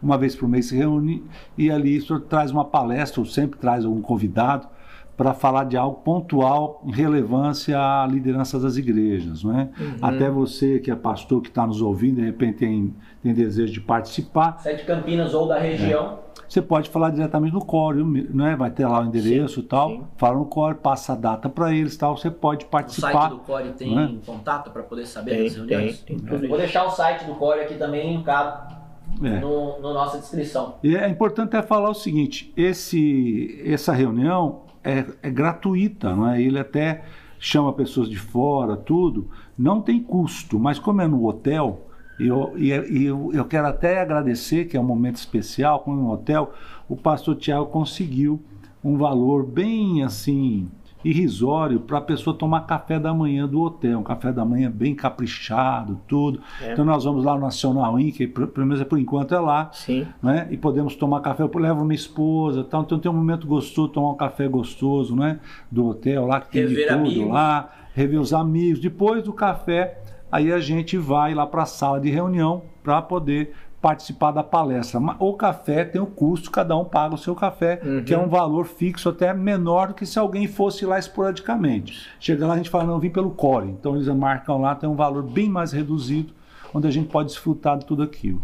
Uma 0.00 0.16
vez 0.16 0.36
por 0.36 0.48
mês 0.48 0.66
se 0.66 0.76
reúne 0.76 1.24
e 1.56 1.72
ali 1.72 1.98
o 1.98 2.06
senhor 2.06 2.20
traz 2.20 2.52
uma 2.52 2.64
palestra, 2.64 3.20
ou 3.20 3.26
sempre 3.26 3.58
traz 3.58 3.84
algum 3.84 4.00
convidado, 4.00 4.68
para 5.16 5.34
falar 5.34 5.64
de 5.64 5.76
algo 5.76 5.96
pontual 6.02 6.80
em 6.86 6.92
relevância 6.92 7.76
à 7.76 8.06
liderança 8.06 8.60
das 8.60 8.76
igrejas. 8.76 9.42
Não 9.42 9.58
é? 9.58 9.68
Até 10.00 10.30
você 10.30 10.78
que 10.78 10.88
é 10.88 10.94
pastor, 10.94 11.42
que 11.42 11.48
está 11.48 11.66
nos 11.66 11.82
ouvindo, 11.82 12.16
de 12.16 12.22
repente 12.22 12.58
tem, 12.58 12.94
tem 13.22 13.34
desejo 13.34 13.72
de 13.72 13.80
participar, 13.80 14.58
Sete 14.60 14.84
Campinas 14.84 15.34
ou 15.34 15.48
da 15.48 15.58
região. 15.58 16.20
você 16.48 16.62
pode 16.62 16.88
falar 16.88 17.10
diretamente 17.10 17.52
no 17.52 17.64
core, 17.64 18.02
né? 18.04 18.54
vai 18.56 18.70
ter 18.70 18.86
lá 18.86 19.00
o 19.02 19.04
endereço 19.06 19.60
e 19.60 19.62
tal, 19.64 19.90
sim. 19.90 20.04
fala 20.16 20.38
no 20.38 20.46
core, 20.46 20.76
passa 20.76 21.12
a 21.12 21.16
data 21.16 21.48
para 21.48 21.72
eles 21.74 21.96
tal, 21.96 22.16
você 22.16 22.30
pode 22.30 22.64
O 22.64 22.68
participar. 22.68 23.12
site 23.12 23.30
do 23.30 23.38
Core 23.38 23.72
tem 23.72 23.94
não 23.94 24.02
é? 24.02 24.14
contato 24.24 24.70
para 24.70 24.82
poder 24.82 25.06
saber 25.06 25.32
Tem, 25.36 25.44
das 25.44 25.56
reuniões? 25.56 25.98
tem, 26.00 26.16
tem 26.18 26.26
tudo 26.26 26.48
Vou 26.48 26.56
deixar 26.58 26.84
o 26.84 26.90
site 26.90 27.24
do 27.24 27.34
Core 27.34 27.60
aqui 27.60 27.74
também 27.74 28.14
linkado 28.16 28.76
É. 29.22 29.40
no, 29.40 29.80
no 29.80 29.92
nossa 29.94 30.18
descrição. 30.18 30.76
E 30.82 30.96
é 30.96 31.08
importante 31.08 31.56
até 31.56 31.66
falar 31.66 31.90
o 31.90 31.94
seguinte: 31.94 32.52
esse, 32.56 33.60
essa 33.66 33.92
reunião 33.92 34.62
é, 34.84 35.04
é 35.22 35.30
gratuita, 35.30 36.14
não 36.14 36.28
é? 36.28 36.40
Ele 36.40 36.58
até 36.58 37.02
chama 37.40 37.72
pessoas 37.72 38.08
de 38.08 38.16
fora, 38.18 38.76
tudo, 38.76 39.28
não 39.56 39.80
tem 39.80 40.02
custo, 40.02 40.58
mas 40.58 40.78
como 40.78 41.00
é 41.02 41.06
no 41.08 41.24
hotel, 41.26 41.87
eu, 42.26 42.52
e, 42.56 42.68
e 42.68 43.04
eu, 43.06 43.30
eu 43.32 43.44
quero 43.44 43.66
até 43.66 44.00
agradecer, 44.00 44.66
que 44.66 44.76
é 44.76 44.80
um 44.80 44.84
momento 44.84 45.16
especial, 45.16 45.80
como 45.80 45.98
é 45.98 46.02
no 46.02 46.10
hotel, 46.12 46.52
o 46.88 46.96
pastor 46.96 47.36
Tiago 47.36 47.66
conseguiu 47.66 48.42
um 48.82 48.96
valor 48.96 49.44
bem 49.44 50.02
assim 50.02 50.68
irrisório 51.04 51.80
para 51.80 51.98
a 51.98 52.00
pessoa 52.00 52.36
tomar 52.36 52.62
café 52.62 52.98
da 52.98 53.14
manhã 53.14 53.46
do 53.46 53.60
hotel, 53.60 54.00
um 54.00 54.02
café 54.02 54.32
da 54.32 54.44
manhã 54.44 54.70
bem 54.70 54.94
caprichado, 54.94 56.00
tudo. 56.08 56.40
É. 56.60 56.72
Então 56.72 56.84
nós 56.84 57.04
vamos 57.04 57.24
lá 57.24 57.34
no 57.34 57.40
Nacional 57.40 57.98
Inc, 58.00 58.26
pelo 58.26 58.48
pelo 58.48 58.66
menos 58.66 58.82
por 58.84 58.98
enquanto 58.98 59.34
é 59.34 59.38
lá, 59.38 59.70
Sim. 59.72 60.06
né? 60.22 60.48
E 60.50 60.56
podemos 60.56 60.96
tomar 60.96 61.20
café. 61.20 61.42
Eu 61.42 61.50
levo 61.54 61.84
minha 61.84 61.94
esposa, 61.94 62.64
tal. 62.64 62.82
Então 62.82 62.98
tem 62.98 63.10
um 63.10 63.14
momento 63.14 63.46
gostoso, 63.46 63.88
tomar 63.88 64.10
um 64.10 64.16
café 64.16 64.48
gostoso, 64.48 65.14
né? 65.14 65.38
Do 65.70 65.86
hotel 65.86 66.26
lá 66.26 66.40
que 66.40 66.50
tem 66.50 66.66
de 66.66 66.74
Rever 66.74 66.88
tudo 66.88 67.00
amigos. 67.00 67.28
lá, 67.28 67.72
rever 67.94 68.20
os 68.20 68.32
amigos. 68.32 68.80
Depois 68.80 69.22
do 69.22 69.32
café, 69.32 70.00
aí 70.30 70.52
a 70.52 70.58
gente 70.60 70.96
vai 70.96 71.34
lá 71.34 71.46
para 71.46 71.62
a 71.62 71.66
sala 71.66 72.00
de 72.00 72.10
reunião 72.10 72.62
para 72.82 73.00
poder 73.02 73.54
participar 73.80 74.32
da 74.32 74.42
palestra. 74.42 74.98
O 75.20 75.34
café 75.34 75.84
tem 75.84 76.00
o 76.00 76.06
custo, 76.06 76.50
cada 76.50 76.76
um 76.76 76.84
paga 76.84 77.14
o 77.14 77.18
seu 77.18 77.34
café, 77.34 77.80
Uhum. 77.84 78.02
que 78.02 78.12
é 78.12 78.18
um 78.18 78.28
valor 78.28 78.66
fixo 78.66 79.08
até 79.08 79.32
menor 79.32 79.88
do 79.88 79.94
que 79.94 80.04
se 80.04 80.18
alguém 80.18 80.48
fosse 80.48 80.84
lá 80.84 80.98
esporadicamente. 80.98 82.08
Chega 82.18 82.46
lá 82.46 82.54
a 82.54 82.56
gente 82.56 82.70
fala, 82.70 82.84
não, 82.84 82.98
vim 82.98 83.10
pelo 83.10 83.30
core. 83.30 83.68
Então 83.68 83.94
eles 83.94 84.08
marcam 84.08 84.60
lá, 84.60 84.74
tem 84.74 84.88
um 84.88 84.96
valor 84.96 85.22
bem 85.22 85.48
mais 85.48 85.70
reduzido, 85.70 86.32
onde 86.74 86.88
a 86.88 86.90
gente 86.90 87.08
pode 87.08 87.28
desfrutar 87.28 87.78
de 87.78 87.86
tudo 87.86 88.02
aquilo. 88.02 88.42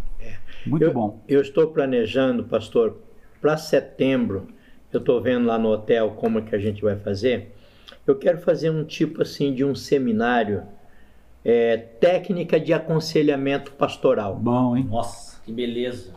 Muito 0.65 0.85
eu, 0.85 0.93
bom. 0.93 1.21
Eu 1.29 1.41
estou 1.41 1.67
planejando, 1.67 2.45
pastor, 2.45 2.97
para 3.41 3.57
setembro, 3.57 4.47
eu 4.93 5.01
estou 5.01 5.21
vendo 5.21 5.47
lá 5.47 5.59
no 5.59 5.69
hotel 5.69 6.13
como 6.13 6.39
é 6.39 6.43
que 6.43 6.55
a 6.55 6.59
gente 6.59 6.81
vai 6.81 6.97
fazer. 6.97 7.55
Eu 8.07 8.17
quero 8.17 8.39
fazer 8.39 8.71
um 8.71 8.85
tipo 8.85 9.21
assim 9.21 9.53
de 9.53 9.65
um 9.65 9.75
seminário, 9.75 10.63
é, 11.45 11.77
técnica 11.77 12.59
de 12.59 12.73
aconselhamento 12.73 13.73
pastoral. 13.73 14.37
Bom, 14.37 14.77
hein? 14.77 14.87
Nossa, 14.89 15.41
que 15.45 15.53
beleza. 15.53 16.15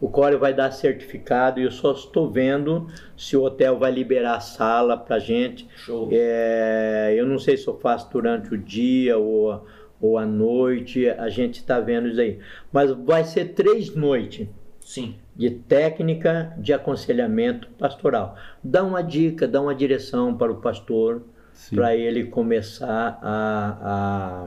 O 0.00 0.08
Core 0.08 0.36
vai 0.36 0.52
dar 0.52 0.72
certificado 0.72 1.60
e 1.60 1.62
eu 1.62 1.70
só 1.70 1.92
estou 1.92 2.28
vendo 2.28 2.88
se 3.16 3.36
o 3.36 3.44
hotel 3.44 3.78
vai 3.78 3.92
liberar 3.92 4.34
a 4.34 4.40
sala 4.40 4.96
para 4.96 5.20
gente. 5.20 5.68
Show. 5.76 6.08
É, 6.10 7.14
eu 7.16 7.24
não 7.24 7.38
sei 7.38 7.56
se 7.56 7.68
eu 7.68 7.78
faço 7.78 8.10
durante 8.10 8.52
o 8.52 8.58
dia 8.58 9.16
ou, 9.16 9.64
ou 10.00 10.18
à 10.18 10.26
noite, 10.26 11.08
a 11.08 11.28
gente 11.28 11.60
está 11.60 11.78
vendo 11.78 12.08
isso 12.08 12.20
aí. 12.20 12.40
Mas 12.72 12.90
vai 12.90 13.22
ser 13.22 13.54
três 13.54 13.94
noites 13.94 14.48
Sim. 14.80 15.14
de 15.36 15.50
técnica 15.50 16.52
de 16.58 16.72
aconselhamento 16.72 17.68
pastoral. 17.78 18.36
Dá 18.62 18.82
uma 18.82 19.02
dica, 19.02 19.46
dá 19.46 19.60
uma 19.60 19.74
direção 19.74 20.36
para 20.36 20.50
o 20.50 20.56
pastor. 20.56 21.22
Para 21.70 21.94
ele 21.96 22.24
começar 22.24 23.18
a, 23.22 24.46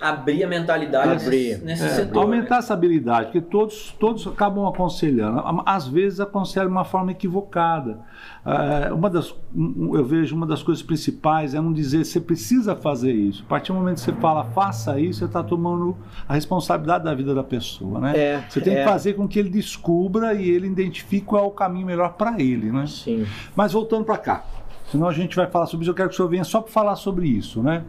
Abrir 0.00 0.44
a 0.44 0.46
mentalidade 0.46 1.24
Abrir. 1.24 1.58
nesse, 1.64 1.84
É, 1.84 1.88
setor. 1.88 2.22
aumentar 2.22 2.54
né? 2.54 2.58
essa 2.58 2.72
habilidade, 2.72 3.26
porque 3.26 3.40
todos, 3.40 3.92
todos 3.98 4.26
acabam 4.28 4.64
aconselhando. 4.66 5.42
Às 5.66 5.88
vezes 5.88 6.20
aconselham 6.20 6.68
de 6.68 6.72
uma 6.72 6.84
forma 6.84 7.10
equivocada. 7.10 7.98
É, 8.46 8.92
uma 8.92 9.10
das, 9.10 9.34
eu 9.56 10.04
vejo 10.04 10.36
uma 10.36 10.46
das 10.46 10.62
coisas 10.62 10.84
principais 10.84 11.52
é 11.52 11.60
não 11.60 11.72
dizer 11.72 12.04
você 12.04 12.20
precisa 12.20 12.76
fazer 12.76 13.12
isso. 13.12 13.42
A 13.44 13.48
partir 13.48 13.72
do 13.72 13.78
momento 13.78 13.96
que 13.96 14.02
você 14.02 14.12
fala 14.12 14.44
faça 14.44 15.00
isso, 15.00 15.18
você 15.18 15.24
está 15.24 15.42
tomando 15.42 15.96
a 16.28 16.34
responsabilidade 16.34 17.02
da 17.02 17.14
vida 17.14 17.34
da 17.34 17.42
pessoa. 17.42 17.98
Né? 17.98 18.16
É, 18.16 18.44
você 18.48 18.60
tem 18.60 18.74
é. 18.74 18.84
que 18.84 18.88
fazer 18.88 19.14
com 19.14 19.26
que 19.26 19.36
ele 19.36 19.50
descubra 19.50 20.32
e 20.32 20.48
ele 20.48 20.68
identifique 20.68 21.26
qual 21.26 21.44
é 21.44 21.46
o 21.48 21.50
caminho 21.50 21.86
melhor 21.86 22.12
para 22.12 22.40
ele. 22.40 22.70
Né? 22.70 22.82
a. 22.82 22.86
Sim. 22.86 23.26
Mas 23.56 23.72
voltando 23.72 24.04
para 24.04 24.18
cá, 24.18 24.44
senão 24.90 25.08
a 25.08 25.12
gente 25.12 25.36
vai 25.36 25.46
falar 25.46 25.66
sobre 25.66 25.84
isso, 25.84 25.90
eu 25.90 25.94
quero 25.94 26.08
que 26.08 26.14
o 26.14 26.16
senhor 26.16 26.28
venha 26.28 26.44
só 26.44 26.60
para 26.60 26.72
falar 26.72 26.96
sobre 26.96 27.28
isso, 27.28 27.62
né? 27.62 27.84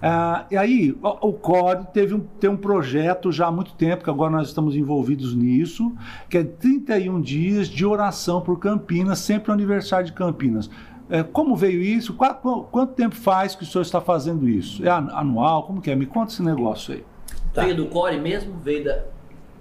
Ah, 0.00 0.46
e 0.50 0.56
aí, 0.56 0.96
o, 1.02 1.28
o 1.28 1.32
CORE 1.32 1.84
teve 1.92 2.14
um, 2.14 2.20
tem 2.20 2.48
um 2.48 2.56
projeto 2.56 3.32
já 3.32 3.48
há 3.48 3.52
muito 3.52 3.74
tempo, 3.74 4.04
que 4.04 4.10
agora 4.10 4.30
nós 4.30 4.48
estamos 4.48 4.76
envolvidos 4.76 5.34
nisso, 5.34 5.92
que 6.28 6.38
é 6.38 6.44
31 6.44 7.20
dias 7.20 7.68
de 7.68 7.84
oração 7.84 8.40
por 8.40 8.58
Campinas, 8.60 9.18
sempre 9.18 9.48
no 9.48 9.54
aniversário 9.54 10.06
de 10.06 10.12
Campinas. 10.12 10.70
é, 11.10 11.22
como 11.24 11.56
veio 11.56 11.82
isso? 11.82 12.14
Quanto, 12.14 12.62
quanto, 12.70 12.94
tempo 12.94 13.16
faz 13.16 13.56
que 13.56 13.64
o 13.64 13.66
senhor 13.66 13.82
está 13.82 14.00
fazendo 14.00 14.48
isso? 14.48 14.86
É 14.86 14.90
anual? 14.90 15.64
Como 15.64 15.80
que 15.80 15.90
é? 15.90 15.96
Me 15.96 16.06
conta 16.06 16.32
esse 16.32 16.42
negócio 16.42 16.94
aí. 16.94 17.04
Tá. 17.52 17.64
Veio 17.64 17.76
do 17.76 17.86
Core 17.86 18.20
mesmo? 18.20 18.56
Veio 18.60 18.84
da 18.84 19.02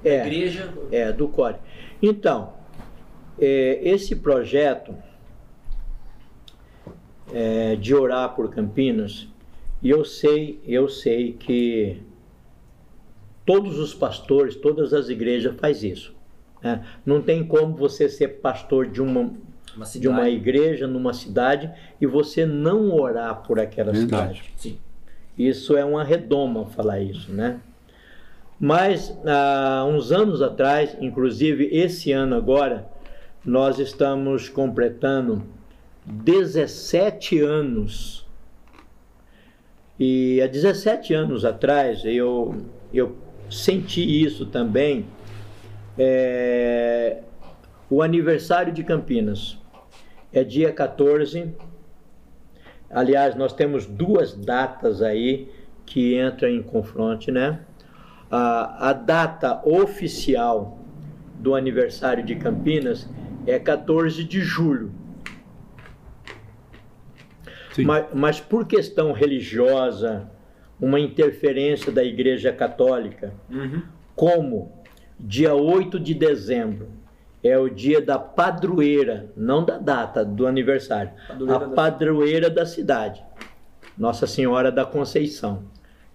é, 0.05 0.21
igreja? 0.21 0.71
É, 0.91 1.11
do 1.11 1.27
Core. 1.27 1.55
Então, 1.99 2.53
é, 3.39 3.79
esse 3.81 4.15
projeto 4.15 4.93
é, 7.33 7.75
de 7.75 7.93
orar 7.93 8.35
por 8.35 8.49
Campinas, 8.49 9.27
eu 9.83 10.03
sei, 10.03 10.59
eu 10.65 10.89
sei 10.89 11.33
que 11.33 12.01
todos 13.45 13.79
os 13.79 13.93
pastores, 13.93 14.55
todas 14.55 14.93
as 14.93 15.09
igrejas 15.09 15.55
faz 15.57 15.83
isso. 15.83 16.15
Né? 16.61 16.83
Não 17.05 17.21
tem 17.21 17.45
como 17.45 17.75
você 17.75 18.09
ser 18.09 18.39
pastor 18.39 18.87
de 18.87 19.01
uma, 19.01 19.31
uma 19.75 19.85
de 19.85 20.07
uma 20.07 20.29
igreja 20.29 20.87
numa 20.87 21.13
cidade 21.13 21.71
e 22.01 22.05
você 22.05 22.45
não 22.45 22.91
orar 22.91 23.43
por 23.43 23.59
aquela 23.59 23.91
Verdade. 23.91 24.37
cidade. 24.39 24.53
Sim. 24.57 24.77
Isso 25.37 25.77
é 25.77 25.85
uma 25.85 26.03
redoma 26.03 26.65
falar 26.65 26.99
isso, 26.99 27.31
né? 27.31 27.59
Mas 28.59 29.15
há 29.23 29.85
uns 29.85 30.11
anos 30.11 30.41
atrás, 30.41 30.97
inclusive 30.99 31.69
esse 31.71 32.11
ano 32.11 32.35
agora, 32.35 32.89
nós 33.45 33.77
estamos 33.77 34.49
completando 34.49 35.43
17 36.07 37.41
anos. 37.41 38.25
E 39.99 40.41
há 40.41 40.47
17 40.47 41.13
anos 41.13 41.43
atrás 41.43 42.05
eu, 42.05 42.55
eu 42.93 43.17
senti 43.49 44.23
isso 44.23 44.45
também. 44.45 45.05
É, 45.97 47.21
o 47.89 48.01
aniversário 48.01 48.71
de 48.71 48.83
Campinas 48.83 49.57
é 50.31 50.45
dia 50.45 50.71
14. 50.71 51.53
Aliás, 52.89 53.35
nós 53.35 53.51
temos 53.51 53.85
duas 53.85 54.33
datas 54.33 55.01
aí 55.01 55.51
que 55.85 56.17
entram 56.21 56.47
em 56.47 56.63
confronto, 56.63 57.31
né? 57.31 57.59
A, 58.31 58.89
a 58.89 58.93
data 58.93 59.61
oficial 59.65 60.79
do 61.35 61.53
aniversário 61.53 62.23
de 62.23 62.35
Campinas 62.35 63.09
é 63.45 63.59
14 63.59 64.23
de 64.23 64.39
julho. 64.39 64.91
Mas, 67.85 68.05
mas, 68.13 68.39
por 68.39 68.65
questão 68.65 69.11
religiosa, 69.11 70.29
uma 70.79 70.99
interferência 70.99 71.91
da 71.91 72.03
Igreja 72.03 72.51
Católica, 72.51 73.33
uhum. 73.49 73.81
como 74.15 74.71
dia 75.19 75.53
8 75.53 75.99
de 75.99 76.13
dezembro 76.13 76.89
é 77.43 77.57
o 77.57 77.69
dia 77.69 78.01
da 78.01 78.19
padroeira, 78.19 79.31
não 79.35 79.63
da 79.63 79.77
data 79.77 80.23
do 80.23 80.45
aniversário, 80.45 81.11
padroeira 81.27 81.55
a 81.55 81.59
da 81.59 81.69
padroeira 81.69 82.49
da 82.49 82.65
cidade, 82.65 83.23
Nossa 83.97 84.27
Senhora 84.27 84.71
da 84.71 84.85
Conceição, 84.85 85.63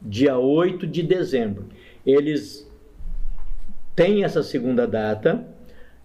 dia 0.01 0.37
8 0.37 0.87
de 0.87 1.03
dezembro. 1.03 1.67
Eles 2.05 2.71
têm 3.95 4.25
essa 4.25 4.43
segunda 4.43 4.87
data 4.87 5.45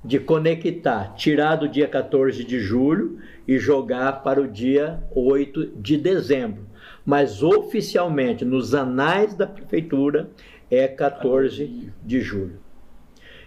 de 0.04 0.20
conectar, 0.20 1.16
tirar 1.16 1.56
do 1.56 1.68
dia 1.68 1.88
14 1.88 2.44
de 2.44 2.60
julho 2.60 3.20
e 3.48 3.58
jogar 3.58 4.24
para 4.24 4.42
o 4.42 4.48
dia 4.48 5.02
8 5.16 5.68
de 5.78 5.98
dezembro. 5.98 6.68
Mas 7.06 7.42
oficialmente, 7.42 8.44
nos 8.44 8.76
anais 8.76 9.34
da 9.34 9.48
prefeitura, 9.48 10.30
é 10.70 10.88
14 10.88 11.94
de 12.04 12.22
julho. 12.22 12.60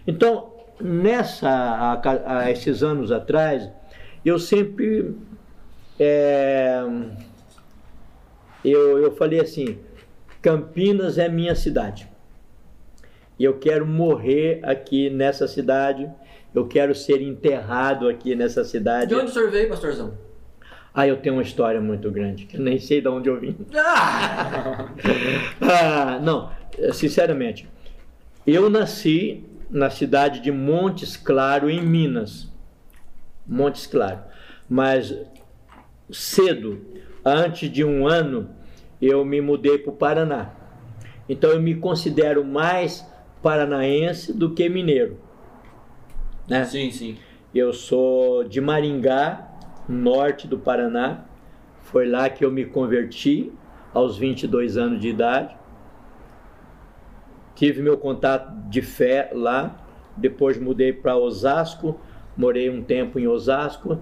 Então, 0.07 0.51
nessa, 0.81 1.51
há, 1.51 2.39
há 2.39 2.51
esses 2.51 2.83
anos 2.83 3.13
atrás, 3.13 3.71
eu 4.25 4.39
sempre. 4.39 5.15
É, 5.99 6.83
eu, 8.65 8.99
eu 8.99 9.13
falei 9.13 9.41
assim: 9.41 9.79
Campinas 10.41 11.19
é 11.19 11.29
minha 11.29 11.55
cidade. 11.55 12.09
E 13.39 13.45
eu 13.45 13.59
quero 13.59 13.87
morrer 13.87 14.61
aqui 14.63 15.09
nessa 15.11 15.47
cidade 15.47 16.11
eu 16.55 16.67
quero 16.67 16.95
ser 16.95 17.23
enterrado 17.23 18.09
aqui 18.09 18.35
nessa 18.35 18.65
cidade. 18.65 19.09
De 19.09 19.15
onde 19.15 19.31
o 19.31 19.35
senhor 19.35 19.51
veio, 19.51 19.69
pastorzão? 19.69 20.15
Ah, 20.93 21.07
eu 21.07 21.17
tenho 21.19 21.37
uma 21.37 21.43
história 21.43 21.81
muito 21.81 22.11
grande, 22.11 22.47
que 22.47 22.57
eu 22.57 22.61
nem 22.61 22.79
sei 22.79 23.01
de 23.01 23.09
onde 23.09 23.29
eu 23.29 23.39
vim. 23.39 23.57
Ah! 23.77 24.89
ah, 25.61 26.19
não, 26.21 26.51
sinceramente, 26.93 27.69
eu 28.45 28.69
nasci 28.69 29.45
na 29.71 29.89
cidade 29.89 30.41
de 30.41 30.51
Montes 30.51 31.17
Claro, 31.17 31.71
em 31.71 31.81
Minas. 31.81 32.49
Montes 33.47 33.87
Claro. 33.87 34.21
Mas 34.69 35.15
cedo, 36.11 36.81
antes 37.25 37.71
de 37.71 37.85
um 37.85 38.09
ano, 38.09 38.51
eu 39.01 39.25
me 39.25 39.41
mudei 39.41 39.79
para 39.79 39.93
o 39.93 39.97
Paraná. 39.97 40.51
Então 41.29 41.51
eu 41.51 41.61
me 41.61 41.77
considero 41.77 42.45
mais 42.45 43.07
paranaense 43.41 44.33
do 44.33 44.53
que 44.53 44.69
mineiro 44.69 45.30
né? 46.51 46.65
Sim, 46.65 46.91
sim. 46.91 47.17
Eu 47.55 47.73
sou 47.73 48.43
de 48.43 48.61
Maringá, 48.61 49.49
norte 49.89 50.49
do 50.49 50.59
Paraná. 50.59 51.25
Foi 51.83 52.09
lá 52.09 52.29
que 52.29 52.45
eu 52.45 52.51
me 52.51 52.67
converti 52.67 53.53
aos 53.95 54.19
22 54.19 54.77
anos 54.77 55.01
de 55.01 55.09
idade. 55.09 55.57
Tive 57.55 57.81
meu 57.83 57.97
contato 57.97 58.53
de 58.69 58.83
fé 58.83 59.31
lá. 59.33 59.87
Depois 60.17 60.59
mudei 60.59 60.93
para 60.93 61.17
Osasco, 61.17 62.01
morei 62.37 62.69
um 62.69 62.83
tempo 62.83 63.17
em 63.19 63.29
Osasco 63.29 64.01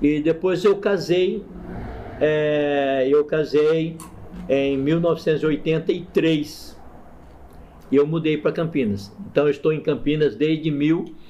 e 0.00 0.20
depois 0.20 0.64
eu 0.64 0.76
casei. 0.76 1.42
É, 2.20 3.08
eu 3.10 3.24
casei 3.24 3.96
em 4.48 4.76
1983 4.76 6.80
e 7.90 7.96
eu 7.96 8.06
mudei 8.06 8.36
para 8.36 8.52
Campinas. 8.52 9.10
Então 9.30 9.44
eu 9.44 9.50
estou 9.50 9.72
em 9.72 9.80
Campinas 9.80 10.36
desde 10.36 10.70
1983. 10.70 11.25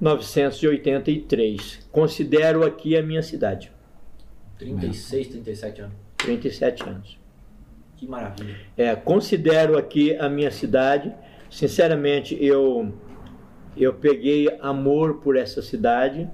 1983. 0.00 1.88
Considero 1.92 2.64
aqui 2.64 2.96
a 2.96 3.02
minha 3.02 3.22
cidade. 3.22 3.70
36, 4.58 5.28
37 5.28 5.82
anos. 5.82 5.94
37 6.18 6.82
anos. 6.84 7.18
Que 7.96 8.06
maravilha. 8.06 8.56
É, 8.76 8.94
considero 8.96 9.76
aqui 9.76 10.16
a 10.16 10.28
minha 10.28 10.50
cidade. 10.50 11.14
Sinceramente, 11.50 12.36
eu 12.40 12.92
eu 13.76 13.94
peguei 13.94 14.48
amor 14.60 15.20
por 15.20 15.36
essa 15.36 15.62
cidade. 15.62 16.28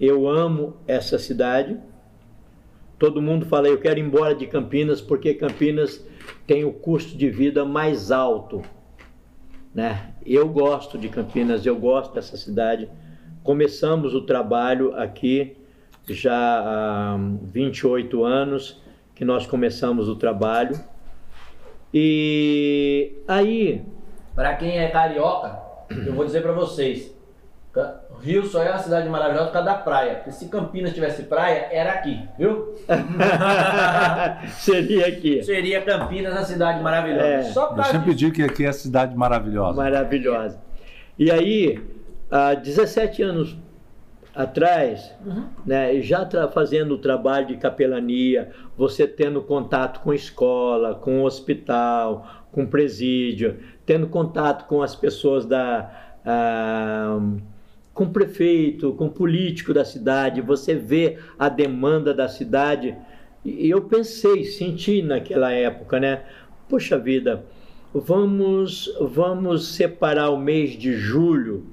Eu 0.00 0.28
amo 0.28 0.76
essa 0.86 1.18
cidade. 1.18 1.78
Todo 2.98 3.20
mundo 3.20 3.44
fala, 3.46 3.68
eu 3.68 3.78
quero 3.78 3.98
ir 3.98 4.02
embora 4.02 4.34
de 4.34 4.46
Campinas 4.46 5.00
porque 5.00 5.34
Campinas 5.34 6.04
tem 6.46 6.64
o 6.64 6.72
custo 6.72 7.16
de 7.16 7.28
vida 7.28 7.64
mais 7.64 8.10
alto 8.10 8.62
né? 9.76 10.14
Eu 10.26 10.48
gosto 10.48 10.98
de 10.98 11.08
Campinas, 11.08 11.64
eu 11.64 11.76
gosto 11.76 12.12
dessa 12.12 12.36
cidade. 12.36 12.88
Começamos 13.44 14.12
o 14.12 14.22
trabalho 14.22 14.94
aqui 14.96 15.56
já 16.08 16.34
há 16.34 17.16
28 17.42 18.24
anos 18.24 18.82
que 19.14 19.24
nós 19.24 19.46
começamos 19.46 20.08
o 20.08 20.16
trabalho. 20.16 20.78
E 21.94 23.14
aí. 23.26 23.84
Para 24.34 24.54
quem 24.56 24.78
é 24.78 24.88
carioca, 24.88 25.58
eu 25.88 26.12
vou 26.12 26.24
dizer 26.24 26.42
para 26.42 26.52
vocês: 26.52 27.15
Rio 28.22 28.46
só 28.46 28.62
é 28.62 28.70
uma 28.70 28.78
cidade 28.78 29.08
maravilhosa 29.08 29.46
por 29.46 29.52
causa 29.52 29.68
da 29.68 29.74
praia. 29.74 30.14
Porque 30.16 30.32
se 30.32 30.48
Campinas 30.48 30.92
tivesse 30.92 31.24
praia, 31.24 31.68
era 31.70 31.92
aqui, 31.92 32.28
viu? 32.38 32.74
Seria 34.58 35.06
aqui. 35.06 35.42
Seria 35.42 35.82
Campinas 35.82 36.36
a 36.36 36.44
cidade 36.44 36.82
maravilhosa. 36.82 37.26
É. 37.26 37.42
Só 37.44 37.74
Eu 37.76 37.84
sempre 37.84 38.14
digo 38.14 38.34
que 38.34 38.42
aqui 38.42 38.64
é 38.64 38.68
a 38.68 38.72
cidade 38.72 39.16
maravilhosa. 39.16 39.76
Maravilhosa. 39.76 40.60
E 41.18 41.30
aí, 41.30 41.80
há 42.30 42.54
17 42.54 43.22
anos 43.22 43.56
atrás, 44.34 45.14
uhum. 45.24 45.44
né, 45.64 46.00
já 46.02 46.28
fazendo 46.52 46.94
o 46.94 46.98
trabalho 46.98 47.46
de 47.46 47.56
capelania, 47.56 48.50
você 48.76 49.06
tendo 49.06 49.40
contato 49.40 50.00
com 50.00 50.12
escola, 50.12 50.94
com 50.94 51.22
hospital, 51.22 52.44
com 52.52 52.66
presídio, 52.66 53.58
tendo 53.86 54.06
contato 54.06 54.66
com 54.66 54.82
as 54.82 54.94
pessoas 54.94 55.46
da. 55.46 55.90
Ah, 56.24 57.18
com 57.96 58.04
o 58.04 58.10
prefeito, 58.10 58.92
com 58.92 59.06
o 59.06 59.10
político 59.10 59.72
da 59.72 59.82
cidade, 59.82 60.42
você 60.42 60.74
vê 60.74 61.16
a 61.38 61.48
demanda 61.48 62.12
da 62.12 62.28
cidade. 62.28 62.94
E 63.42 63.70
eu 63.70 63.80
pensei, 63.84 64.44
senti 64.44 65.00
naquela 65.00 65.50
época, 65.50 65.98
né? 65.98 66.22
Poxa 66.68 66.98
vida, 66.98 67.42
vamos, 67.94 68.94
vamos 69.00 69.68
separar 69.68 70.28
o 70.28 70.36
mês 70.36 70.72
de 70.72 70.92
julho, 70.92 71.68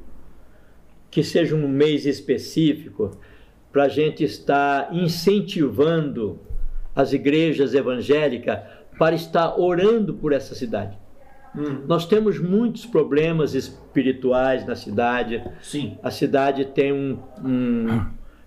que 1.12 1.22
seja 1.26 1.58
um 1.58 1.68
mês 1.68 2.06
específico, 2.06 3.12
para 3.70 3.84
a 3.84 3.90
gente 3.90 4.24
estar 4.24 4.95
incentivando 4.95 6.40
as 6.95 7.12
igrejas 7.12 7.74
evangélicas 7.74 8.60
para 8.98 9.14
estar 9.14 9.60
orando 9.60 10.14
por 10.14 10.32
essa 10.32 10.56
cidade. 10.56 10.98
Hum. 11.56 11.84
Nós 11.88 12.06
temos 12.06 12.40
muitos 12.40 12.86
problemas 12.86 13.54
espirituais 13.54 14.66
na 14.66 14.76
cidade. 14.76 15.44
Sim. 15.62 15.98
A 16.02 16.10
cidade 16.10 16.66
tem 16.66 16.92
um, 16.92 17.18
um 17.44 18.02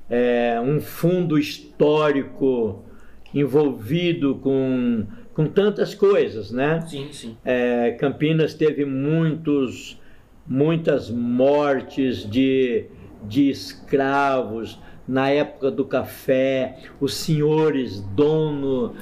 é, 0.09 0.61
um 0.61 0.81
fundo 0.81 1.39
histórico 1.39 2.85
envolvido 3.35 4.37
com, 4.37 5.07
com 5.35 5.47
tantas 5.47 5.95
coisas, 5.95 6.51
né? 6.51 6.81
Sim, 6.83 7.09
sim. 7.13 7.37
É, 7.45 7.93
Campinas 7.93 8.55
teve 8.55 8.85
muitos, 8.85 10.01
muitas 10.47 11.11
mortes 11.11 12.29
de, 12.29 12.87
de 13.25 13.51
escravos 13.51 14.79
na 15.07 15.29
época 15.31 15.71
do 15.71 15.85
café, 15.85 16.79
os 17.01 17.15
senhores, 17.15 18.01
dono, 18.01 18.95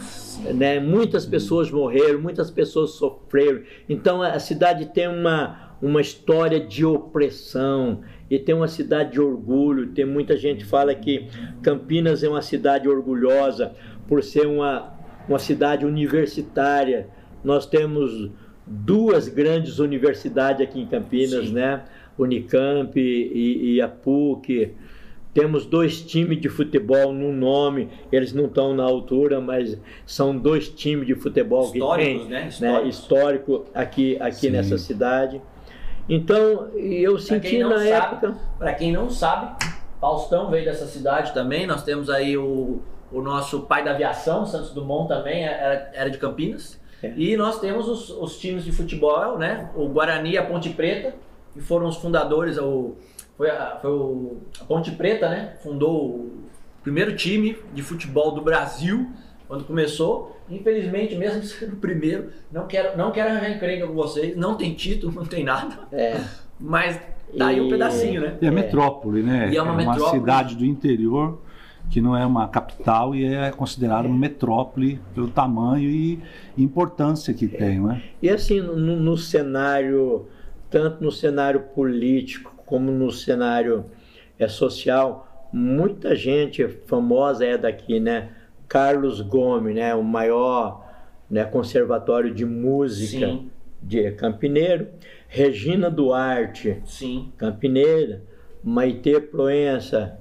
né? 0.54 0.78
Muitas 0.78 1.24
pessoas 1.24 1.70
morreram, 1.70 2.20
muitas 2.20 2.50
pessoas 2.50 2.90
sofreram. 2.90 3.62
Então 3.88 4.20
a 4.20 4.38
cidade 4.38 4.86
tem 4.86 5.08
uma, 5.08 5.76
uma 5.80 6.00
história 6.00 6.60
de 6.60 6.84
opressão 6.84 8.02
e 8.30 8.38
tem 8.38 8.54
uma 8.54 8.68
cidade 8.68 9.12
de 9.12 9.20
orgulho. 9.20 9.92
Tem 9.92 10.04
muita 10.04 10.36
gente 10.36 10.64
que 10.64 10.70
fala 10.70 10.94
que 10.94 11.26
Campinas 11.62 12.22
é 12.22 12.28
uma 12.28 12.42
cidade 12.42 12.88
orgulhosa 12.88 13.72
por 14.06 14.22
ser 14.22 14.46
uma, 14.46 14.92
uma 15.26 15.38
cidade 15.38 15.86
universitária. 15.86 17.08
Nós 17.42 17.64
temos 17.64 18.30
duas 18.66 19.28
grandes 19.28 19.78
universidades 19.78 20.60
aqui 20.60 20.80
em 20.80 20.86
Campinas, 20.86 21.46
Sim. 21.46 21.54
né? 21.54 21.82
Unicamp 22.18 22.98
e, 22.98 23.74
e 23.74 23.80
a 23.80 23.88
PUC. 23.88 24.72
Temos 25.34 25.66
dois 25.66 26.00
times 26.00 26.40
de 26.40 26.48
futebol 26.48 27.12
no 27.12 27.32
nome, 27.32 27.90
eles 28.12 28.32
não 28.32 28.46
estão 28.46 28.72
na 28.72 28.84
altura, 28.84 29.40
mas 29.40 29.76
são 30.06 30.36
dois 30.36 30.68
times 30.68 31.08
de 31.08 31.16
futebol 31.16 31.72
que 31.72 31.78
Históricos, 31.78 32.22
tem, 32.22 32.30
né? 32.30 32.40
né, 32.42 32.48
Históricos. 32.48 32.88
histórico 32.88 33.64
aqui, 33.74 34.16
aqui 34.20 34.36
Sim. 34.36 34.50
nessa 34.50 34.78
cidade. 34.78 35.42
Então, 36.08 36.68
eu 36.76 37.18
senti 37.18 37.58
na 37.58 37.78
sabe, 37.78 37.88
época. 37.88 38.34
Para 38.58 38.74
quem 38.74 38.92
não 38.92 39.10
sabe, 39.10 39.56
Faustão 40.00 40.50
veio 40.50 40.64
dessa 40.66 40.86
cidade 40.86 41.34
também. 41.34 41.66
Nós 41.66 41.82
temos 41.82 42.08
aí 42.08 42.36
o, 42.36 42.80
o 43.10 43.20
nosso 43.20 43.62
pai 43.62 43.82
da 43.82 43.90
aviação, 43.90 44.46
Santos 44.46 44.70
Dumont 44.70 45.08
também 45.08 45.44
era, 45.44 45.90
era 45.94 46.10
de 46.10 46.18
Campinas. 46.18 46.78
É. 47.02 47.12
E 47.16 47.36
nós 47.36 47.58
temos 47.58 47.88
os, 47.88 48.10
os 48.10 48.38
times 48.38 48.64
de 48.64 48.70
futebol, 48.70 49.36
né? 49.36 49.70
O 49.74 49.88
Guarani 49.88 50.32
e 50.32 50.38
a 50.38 50.44
Ponte 50.44 50.70
Preta, 50.70 51.14
que 51.52 51.60
foram 51.60 51.88
os 51.88 51.96
fundadores. 51.96 52.56
O, 52.56 52.94
foi 53.36 53.50
a, 53.50 53.78
foi 53.80 53.90
o, 53.90 54.38
a 54.60 54.64
Ponte 54.64 54.90
Preta, 54.92 55.28
né? 55.28 55.54
Fundou 55.62 56.06
o 56.06 56.32
primeiro 56.82 57.14
time 57.16 57.56
de 57.74 57.82
futebol 57.82 58.32
do 58.32 58.40
Brasil 58.42 59.08
quando 59.48 59.64
começou. 59.64 60.36
Infelizmente, 60.50 61.14
mesmo 61.16 61.42
sendo 61.44 61.74
o 61.74 61.76
primeiro, 61.76 62.30
não 62.52 62.66
quero, 62.66 62.96
não 62.96 63.10
quero 63.10 63.30
arranjar 63.30 63.50
encrenca 63.56 63.86
com 63.86 63.94
vocês. 63.94 64.36
Não 64.36 64.56
tem 64.56 64.74
título, 64.74 65.12
não 65.12 65.24
tem 65.24 65.44
nada. 65.44 65.78
É, 65.92 66.20
Mas 66.60 67.00
tá 67.36 67.48
aí 67.48 67.60
um 67.60 67.66
E- 67.66 67.70
pedacinho, 67.70 68.20
né? 68.20 68.38
E 68.40 68.44
é, 68.44 68.48
É. 68.48 68.50
metrópole, 68.50 69.22
né? 69.22 69.50
E 69.52 69.56
é 69.56 69.62
uma 69.62 69.74
metrópole. 69.74 70.10
cidade 70.20 70.54
do 70.54 70.64
interior 70.64 71.40
que 71.90 72.00
não 72.00 72.16
é 72.16 72.24
uma 72.24 72.48
capital 72.48 73.14
e 73.14 73.26
é 73.26 73.50
considerada 73.50 74.08
uma 74.08 74.16
metrópole 74.16 74.98
pelo 75.14 75.28
tamanho 75.28 75.90
e 75.90 76.18
importância 76.56 77.34
que 77.34 77.46
tem, 77.46 77.78
né? 77.80 78.02
E 78.22 78.30
assim, 78.30 78.60
no, 78.60 78.76
no 78.76 79.18
cenário, 79.18 80.26
tanto 80.70 81.04
no 81.04 81.12
cenário 81.12 81.60
político 81.74 82.53
como 82.66 82.90
no 82.90 83.10
cenário 83.10 83.86
é, 84.38 84.48
social, 84.48 85.48
muita 85.52 86.14
gente 86.16 86.66
famosa 86.86 87.44
é 87.44 87.56
daqui, 87.56 88.00
né? 88.00 88.30
Carlos 88.68 89.20
Gomes, 89.20 89.74
né? 89.74 89.94
O 89.94 90.02
maior 90.02 90.84
né, 91.30 91.44
conservatório 91.44 92.32
de 92.34 92.44
música 92.44 93.26
Sim, 93.26 93.50
de 93.82 94.10
Campineiro. 94.12 94.88
Regina 95.28 95.90
Duarte, 95.90 96.80
sim. 96.84 97.32
Campineira. 97.36 98.22
Maitê 98.62 99.20
Proença, 99.20 100.18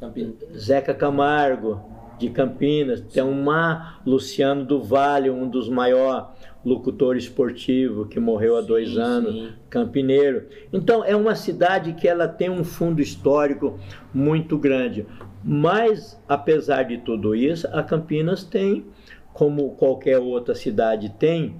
Campinas. 0.00 0.34
Zeca 0.56 0.92
Camargo, 0.92 1.80
de 2.20 2.30
Campinas, 2.30 3.00
tem 3.00 3.22
uma 3.22 4.00
Luciano 4.04 4.64
do 4.64 4.82
Vale, 4.82 5.30
um 5.30 5.48
dos 5.48 5.68
maiores 5.68 6.26
locutores 6.64 7.24
esportivos 7.24 8.08
que 8.08 8.20
morreu 8.20 8.56
há 8.56 8.60
dois 8.60 8.90
Sim, 8.90 9.00
anos, 9.00 9.34
sim. 9.34 9.52
Campineiro. 9.70 10.46
Então 10.72 11.02
é 11.02 11.16
uma 11.16 11.34
cidade 11.34 11.94
que 11.94 12.06
ela 12.06 12.28
tem 12.28 12.50
um 12.50 12.62
fundo 12.62 13.00
histórico 13.00 13.78
muito 14.12 14.58
grande. 14.58 15.06
Mas 15.42 16.20
apesar 16.28 16.82
de 16.82 16.98
tudo 16.98 17.34
isso, 17.34 17.66
a 17.72 17.82
Campinas 17.82 18.44
tem, 18.44 18.84
como 19.32 19.70
qualquer 19.70 20.18
outra 20.18 20.54
cidade 20.54 21.08
tem, 21.18 21.56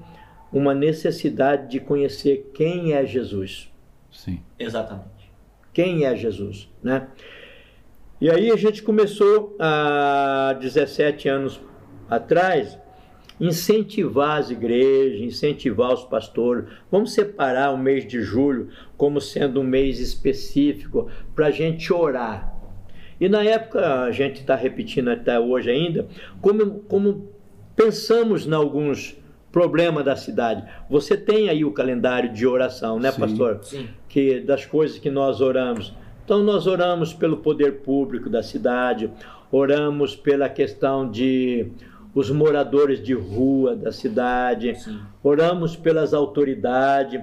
uma 0.52 0.74
necessidade 0.74 1.70
de 1.70 1.80
conhecer 1.80 2.50
quem 2.52 2.92
é 2.92 3.06
Jesus 3.06 3.70
Sim. 4.10 4.40
Exatamente. 4.58 5.30
quem 5.72 6.04
é 6.04 6.14
Jesus, 6.14 6.68
né? 6.82 7.08
E 8.20 8.28
aí 8.28 8.50
a 8.50 8.56
gente 8.56 8.82
começou 8.82 9.56
há 9.58 10.54
17 10.60 11.26
anos 11.26 11.58
atrás 12.08 12.78
incentivar 13.40 14.38
as 14.38 14.50
igrejas, 14.50 15.20
incentivar 15.20 15.94
os 15.94 16.04
pastores. 16.04 16.66
Vamos 16.90 17.14
separar 17.14 17.70
o 17.70 17.78
mês 17.78 18.06
de 18.06 18.20
julho 18.20 18.68
como 18.94 19.22
sendo 19.22 19.60
um 19.60 19.64
mês 19.64 19.98
específico 19.98 21.08
para 21.34 21.46
a 21.46 21.50
gente 21.50 21.90
orar. 21.90 22.54
E 23.18 23.26
na 23.26 23.42
época, 23.42 24.02
a 24.02 24.10
gente 24.10 24.40
está 24.40 24.54
repetindo 24.54 25.08
até 25.08 25.40
hoje 25.40 25.70
ainda, 25.70 26.06
como, 26.42 26.80
como 26.80 27.30
pensamos 27.74 28.46
em 28.46 28.52
alguns 28.52 29.16
problemas 29.50 30.04
da 30.04 30.14
cidade. 30.14 30.62
Você 30.90 31.16
tem 31.16 31.48
aí 31.48 31.64
o 31.64 31.72
calendário 31.72 32.30
de 32.30 32.46
oração, 32.46 33.00
né, 33.00 33.10
Sim. 33.12 33.20
pastor? 33.20 33.60
Sim. 33.62 33.88
que 34.08 34.40
das 34.40 34.66
coisas 34.66 34.98
que 34.98 35.10
nós 35.10 35.40
oramos. 35.40 35.94
Então 36.30 36.44
nós 36.44 36.68
oramos 36.68 37.12
pelo 37.12 37.38
poder 37.38 37.80
público 37.80 38.30
da 38.30 38.40
cidade, 38.40 39.10
oramos 39.50 40.14
pela 40.14 40.48
questão 40.48 41.10
de 41.10 41.72
os 42.14 42.30
moradores 42.30 43.02
de 43.02 43.12
rua 43.12 43.74
da 43.74 43.90
cidade, 43.90 44.76
Sim. 44.76 45.00
oramos 45.24 45.74
pelas 45.74 46.14
autoridades. 46.14 47.20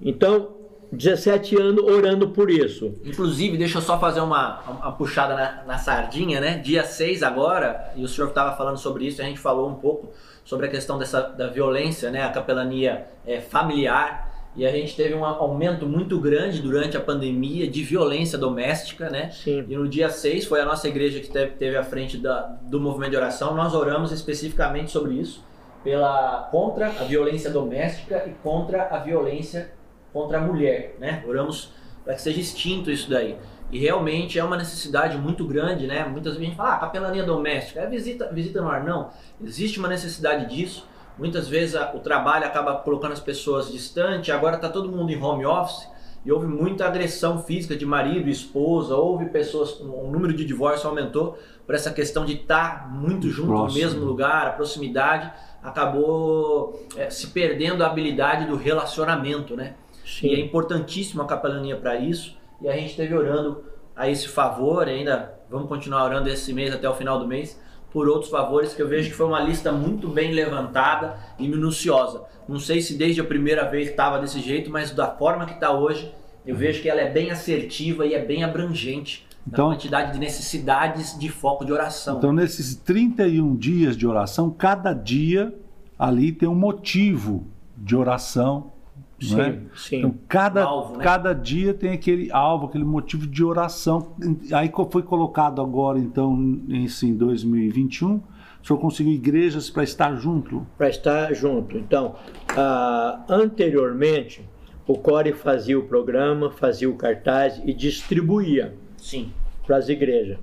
Então, 0.00 0.48
17 0.90 1.60
anos 1.62 1.84
orando 1.84 2.30
por 2.30 2.50
isso. 2.50 2.92
Inclusive, 3.04 3.56
deixa 3.56 3.78
eu 3.78 3.82
só 3.82 4.00
fazer 4.00 4.18
uma, 4.18 4.58
uma 4.62 4.90
puxada 4.90 5.36
na, 5.36 5.62
na 5.64 5.78
sardinha, 5.78 6.40
né? 6.40 6.58
Dia 6.58 6.82
6 6.82 7.22
agora, 7.22 7.92
e 7.94 8.02
o 8.02 8.08
senhor 8.08 8.30
estava 8.30 8.56
falando 8.56 8.78
sobre 8.78 9.06
isso, 9.06 9.22
a 9.22 9.24
gente 9.24 9.38
falou 9.38 9.70
um 9.70 9.76
pouco 9.76 10.12
sobre 10.44 10.66
a 10.66 10.68
questão 10.68 10.98
dessa, 10.98 11.20
da 11.20 11.46
violência, 11.46 12.10
né? 12.10 12.24
A 12.24 12.30
capelania 12.30 13.06
é, 13.24 13.40
familiar. 13.40 14.28
E 14.60 14.66
a 14.66 14.70
gente 14.70 14.94
teve 14.94 15.14
um 15.14 15.24
aumento 15.24 15.86
muito 15.86 16.20
grande 16.20 16.60
durante 16.60 16.94
a 16.94 17.00
pandemia 17.00 17.66
de 17.66 17.82
violência 17.82 18.36
doméstica, 18.36 19.08
né? 19.08 19.30
Sim. 19.30 19.64
E 19.66 19.74
no 19.74 19.88
dia 19.88 20.10
6 20.10 20.44
foi 20.44 20.60
a 20.60 20.66
nossa 20.66 20.86
igreja 20.86 21.18
que 21.18 21.30
teve, 21.30 21.52
teve 21.52 21.78
à 21.78 21.82
frente 21.82 22.18
da, 22.18 22.42
do 22.42 22.78
movimento 22.78 23.12
de 23.12 23.16
oração. 23.16 23.54
Nós 23.54 23.72
oramos 23.72 24.12
especificamente 24.12 24.90
sobre 24.90 25.14
isso, 25.14 25.42
pela 25.82 26.46
contra 26.50 26.88
a 26.88 27.04
violência 27.04 27.48
doméstica 27.48 28.22
e 28.26 28.32
contra 28.42 28.82
a 28.88 28.98
violência 28.98 29.72
contra 30.12 30.36
a 30.36 30.42
mulher, 30.42 30.94
né? 31.00 31.24
Oramos 31.26 31.72
para 32.04 32.12
que 32.12 32.20
seja 32.20 32.38
extinto 32.38 32.90
isso 32.90 33.08
daí. 33.08 33.38
E 33.72 33.78
realmente 33.78 34.38
é 34.38 34.44
uma 34.44 34.58
necessidade 34.58 35.16
muito 35.16 35.46
grande, 35.46 35.86
né? 35.86 36.04
Muitas 36.04 36.34
vezes 36.34 36.42
a 36.42 36.44
gente 36.44 36.56
fala, 36.58 36.74
ah, 36.74 36.78
capelania 36.80 37.24
doméstica, 37.24 37.80
é 37.80 37.86
visita, 37.86 38.30
visita 38.30 38.60
no 38.60 38.68
ar. 38.68 38.84
Não, 38.84 39.08
existe 39.42 39.78
uma 39.78 39.88
necessidade 39.88 40.54
disso. 40.54 40.86
Muitas 41.18 41.48
vezes 41.48 41.76
a- 41.76 41.92
o 41.94 42.00
trabalho 42.00 42.46
acaba 42.46 42.74
colocando 42.76 43.12
as 43.12 43.20
pessoas 43.20 43.70
distante, 43.70 44.32
agora 44.32 44.56
está 44.56 44.68
todo 44.68 44.88
mundo 44.90 45.10
em 45.10 45.22
home 45.22 45.44
office 45.44 45.86
e 46.24 46.30
houve 46.32 46.46
muita 46.46 46.86
agressão 46.86 47.42
física 47.42 47.76
de 47.76 47.84
marido 47.86 48.28
e 48.28 48.32
esposa, 48.32 48.94
houve 48.94 49.26
pessoas, 49.26 49.80
um- 49.80 50.08
o 50.08 50.10
número 50.10 50.32
de 50.34 50.44
divórcio 50.44 50.88
aumentou 50.88 51.38
por 51.66 51.74
essa 51.74 51.90
questão 51.90 52.24
de 52.24 52.34
estar 52.34 52.90
muito 52.92 53.28
junto 53.28 53.50
no 53.50 53.56
Próximo. 53.58 53.80
mesmo 53.82 54.04
lugar, 54.04 54.46
a 54.46 54.50
proximidade 54.50 55.30
acabou 55.62 56.86
eh, 56.96 57.10
se 57.10 57.28
perdendo 57.28 57.82
a 57.84 57.86
habilidade 57.86 58.46
do 58.46 58.56
relacionamento, 58.56 59.56
né? 59.56 59.74
E 60.22 60.32
é 60.32 60.36
Sim. 60.36 60.42
importantíssimo 60.42 61.22
a 61.22 61.26
capelania 61.26 61.76
para 61.76 61.96
isso. 61.96 62.36
E 62.60 62.68
a 62.68 62.72
gente 62.72 62.90
esteve 62.90 63.14
orando 63.14 63.62
a 63.94 64.08
esse 64.08 64.28
favor, 64.28 64.86
ainda 64.88 65.34
vamos 65.48 65.68
continuar 65.68 66.04
orando 66.04 66.28
esse 66.28 66.52
mês 66.52 66.74
até 66.74 66.88
o 66.88 66.94
final 66.94 67.18
do 67.18 67.26
mês, 67.26 67.60
por 67.92 68.08
outros 68.08 68.30
favores 68.30 68.72
que 68.72 68.80
eu 68.80 68.88
vejo 68.88 69.10
que 69.10 69.16
foi 69.16 69.26
uma 69.26 69.40
lista 69.40 69.72
muito 69.72 70.08
bem 70.08 70.32
levantada 70.32 71.18
e 71.38 71.48
minuciosa. 71.48 72.22
Não 72.48 72.58
sei 72.58 72.80
se 72.80 72.96
desde 72.96 73.20
a 73.20 73.24
primeira 73.24 73.68
vez 73.68 73.90
estava 73.90 74.18
desse 74.18 74.40
jeito, 74.40 74.70
mas 74.70 74.90
da 74.90 75.06
forma 75.08 75.46
que 75.46 75.54
está 75.54 75.72
hoje, 75.72 76.12
eu 76.46 76.56
vejo 76.56 76.80
que 76.82 76.88
ela 76.88 77.00
é 77.00 77.10
bem 77.10 77.30
assertiva 77.30 78.06
e 78.06 78.14
é 78.14 78.24
bem 78.24 78.42
abrangente 78.44 79.26
Então- 79.46 79.68
na 79.68 79.74
quantidade 79.74 80.12
de 80.12 80.18
necessidades 80.18 81.18
de 81.18 81.28
foco 81.28 81.64
de 81.64 81.72
oração. 81.72 82.18
Então, 82.18 82.32
nesses 82.32 82.74
31 82.76 83.56
dias 83.56 83.96
de 83.96 84.06
oração, 84.06 84.50
cada 84.50 84.92
dia 84.92 85.54
ali 85.98 86.32
tem 86.32 86.48
um 86.48 86.54
motivo 86.54 87.46
de 87.76 87.94
oração. 87.96 88.72
Sim, 89.20 89.40
é? 89.40 89.58
sim. 89.74 89.98
Então, 89.98 90.14
cada, 90.26 90.64
alvo, 90.64 90.96
né? 90.96 91.04
cada 91.04 91.32
dia 91.34 91.74
tem 91.74 91.92
aquele 91.92 92.32
alvo, 92.32 92.66
aquele 92.66 92.84
motivo 92.84 93.26
de 93.26 93.44
oração. 93.44 94.14
Aí 94.52 94.72
foi 94.90 95.02
colocado 95.02 95.60
agora, 95.60 95.98
então, 95.98 96.34
em 96.68 97.14
2021, 97.14 98.14
o 98.62 98.66
senhor 98.66 98.78
conseguiu 98.78 99.12
igrejas 99.12 99.68
para 99.68 99.82
estar 99.82 100.14
junto. 100.16 100.66
para 100.76 100.88
estar 100.88 101.32
junto. 101.34 101.76
Então, 101.76 102.16
ah, 102.56 103.22
anteriormente, 103.28 104.42
o 104.86 104.96
Core 104.98 105.32
fazia 105.32 105.78
o 105.78 105.82
programa, 105.84 106.50
fazia 106.50 106.88
o 106.88 106.94
cartaz 106.94 107.60
e 107.64 107.72
distribuía 107.72 108.74
Sim, 108.96 109.30
para 109.66 109.76
as 109.76 109.88
igrejas. 109.88 110.38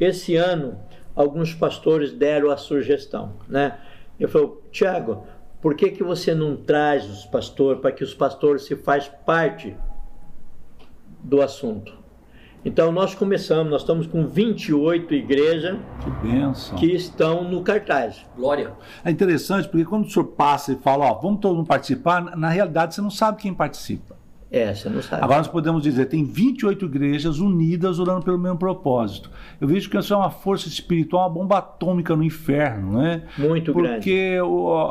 Esse 0.00 0.36
ano, 0.36 0.76
alguns 1.14 1.54
pastores 1.54 2.12
deram 2.12 2.50
a 2.50 2.56
sugestão, 2.56 3.34
né? 3.48 3.78
Eu 4.18 4.28
falou, 4.28 4.62
Tiago, 4.70 5.26
por 5.62 5.74
que, 5.74 5.90
que 5.90 6.02
você 6.02 6.34
não 6.34 6.56
traz 6.56 7.08
os 7.08 7.24
pastores 7.24 7.80
para 7.80 7.92
que 7.92 8.04
os 8.04 8.12
pastores 8.12 8.64
se 8.66 8.76
faz 8.76 9.08
parte 9.24 9.74
do 11.22 11.40
assunto? 11.40 12.02
Então 12.64 12.92
nós 12.92 13.12
começamos, 13.14 13.70
nós 13.72 13.80
estamos 13.82 14.06
com 14.06 14.24
28 14.26 15.14
igrejas 15.14 15.76
Que 16.76 16.76
que 16.78 16.92
estão 16.94 17.42
no 17.42 17.62
cartaz. 17.62 18.24
Glória. 18.36 18.72
É 19.04 19.10
interessante 19.10 19.68
porque 19.68 19.84
quando 19.84 20.04
o 20.04 20.10
senhor 20.10 20.26
passa 20.26 20.72
e 20.72 20.76
fala, 20.76 21.06
ó, 21.10 21.14
vamos 21.14 21.40
todo 21.40 21.56
mundo 21.56 21.66
participar, 21.66 22.22
na- 22.22 22.36
na 22.36 22.48
realidade 22.48 22.94
você 22.94 23.00
não 23.00 23.10
sabe 23.10 23.42
quem 23.42 23.52
participa. 23.54 24.16
É, 24.54 24.74
você 24.74 24.86
não 24.90 25.00
sabe. 25.00 25.24
Agora 25.24 25.38
nós 25.38 25.48
podemos 25.48 25.82
dizer, 25.82 26.04
tem 26.04 26.24
28 26.24 26.84
igrejas 26.84 27.38
unidas 27.38 27.98
orando 27.98 28.22
pelo 28.22 28.38
mesmo 28.38 28.58
propósito. 28.58 29.30
Eu 29.58 29.66
vejo 29.66 29.88
que 29.88 29.96
isso 29.96 30.12
é 30.12 30.16
uma 30.16 30.28
força 30.28 30.68
espiritual, 30.68 31.22
uma 31.22 31.30
bomba 31.30 31.56
atômica 31.56 32.14
no 32.14 32.22
inferno, 32.22 32.98
né? 32.98 33.22
Muito 33.38 33.72
grande. 33.72 33.94
Porque 33.94 34.36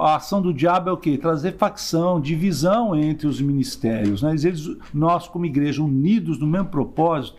a 0.01 0.15
ação 0.15 0.41
do 0.41 0.51
diabo 0.51 0.89
é 0.89 0.93
o 0.93 0.97
quê? 0.97 1.15
Trazer 1.15 1.51
facção, 1.57 2.19
divisão 2.19 2.95
entre 2.95 3.27
os 3.27 3.39
ministérios. 3.39 4.23
Né? 4.23 4.31
Eles, 4.31 4.67
nós, 4.91 5.27
como 5.27 5.45
igreja, 5.45 5.83
unidos 5.83 6.39
no 6.39 6.47
mesmo 6.47 6.69
propósito, 6.69 7.37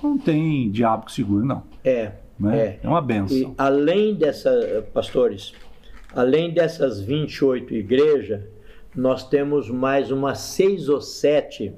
não 0.00 0.16
tem 0.16 0.70
diabo 0.70 1.06
que 1.06 1.12
segure, 1.12 1.44
não. 1.44 1.64
É. 1.82 2.12
Né? 2.38 2.56
É. 2.56 2.80
É 2.84 2.88
uma 2.88 3.00
E 3.00 3.02
benção. 3.02 3.54
além 3.58 4.14
dessas, 4.14 4.84
pastores, 4.92 5.52
além 6.14 6.52
dessas 6.54 7.00
28 7.00 7.74
igrejas, 7.74 8.42
nós 8.94 9.28
temos 9.28 9.68
mais 9.70 10.10
umas 10.10 10.38
seis 10.38 10.88
ou 10.88 11.00
sete 11.00 11.72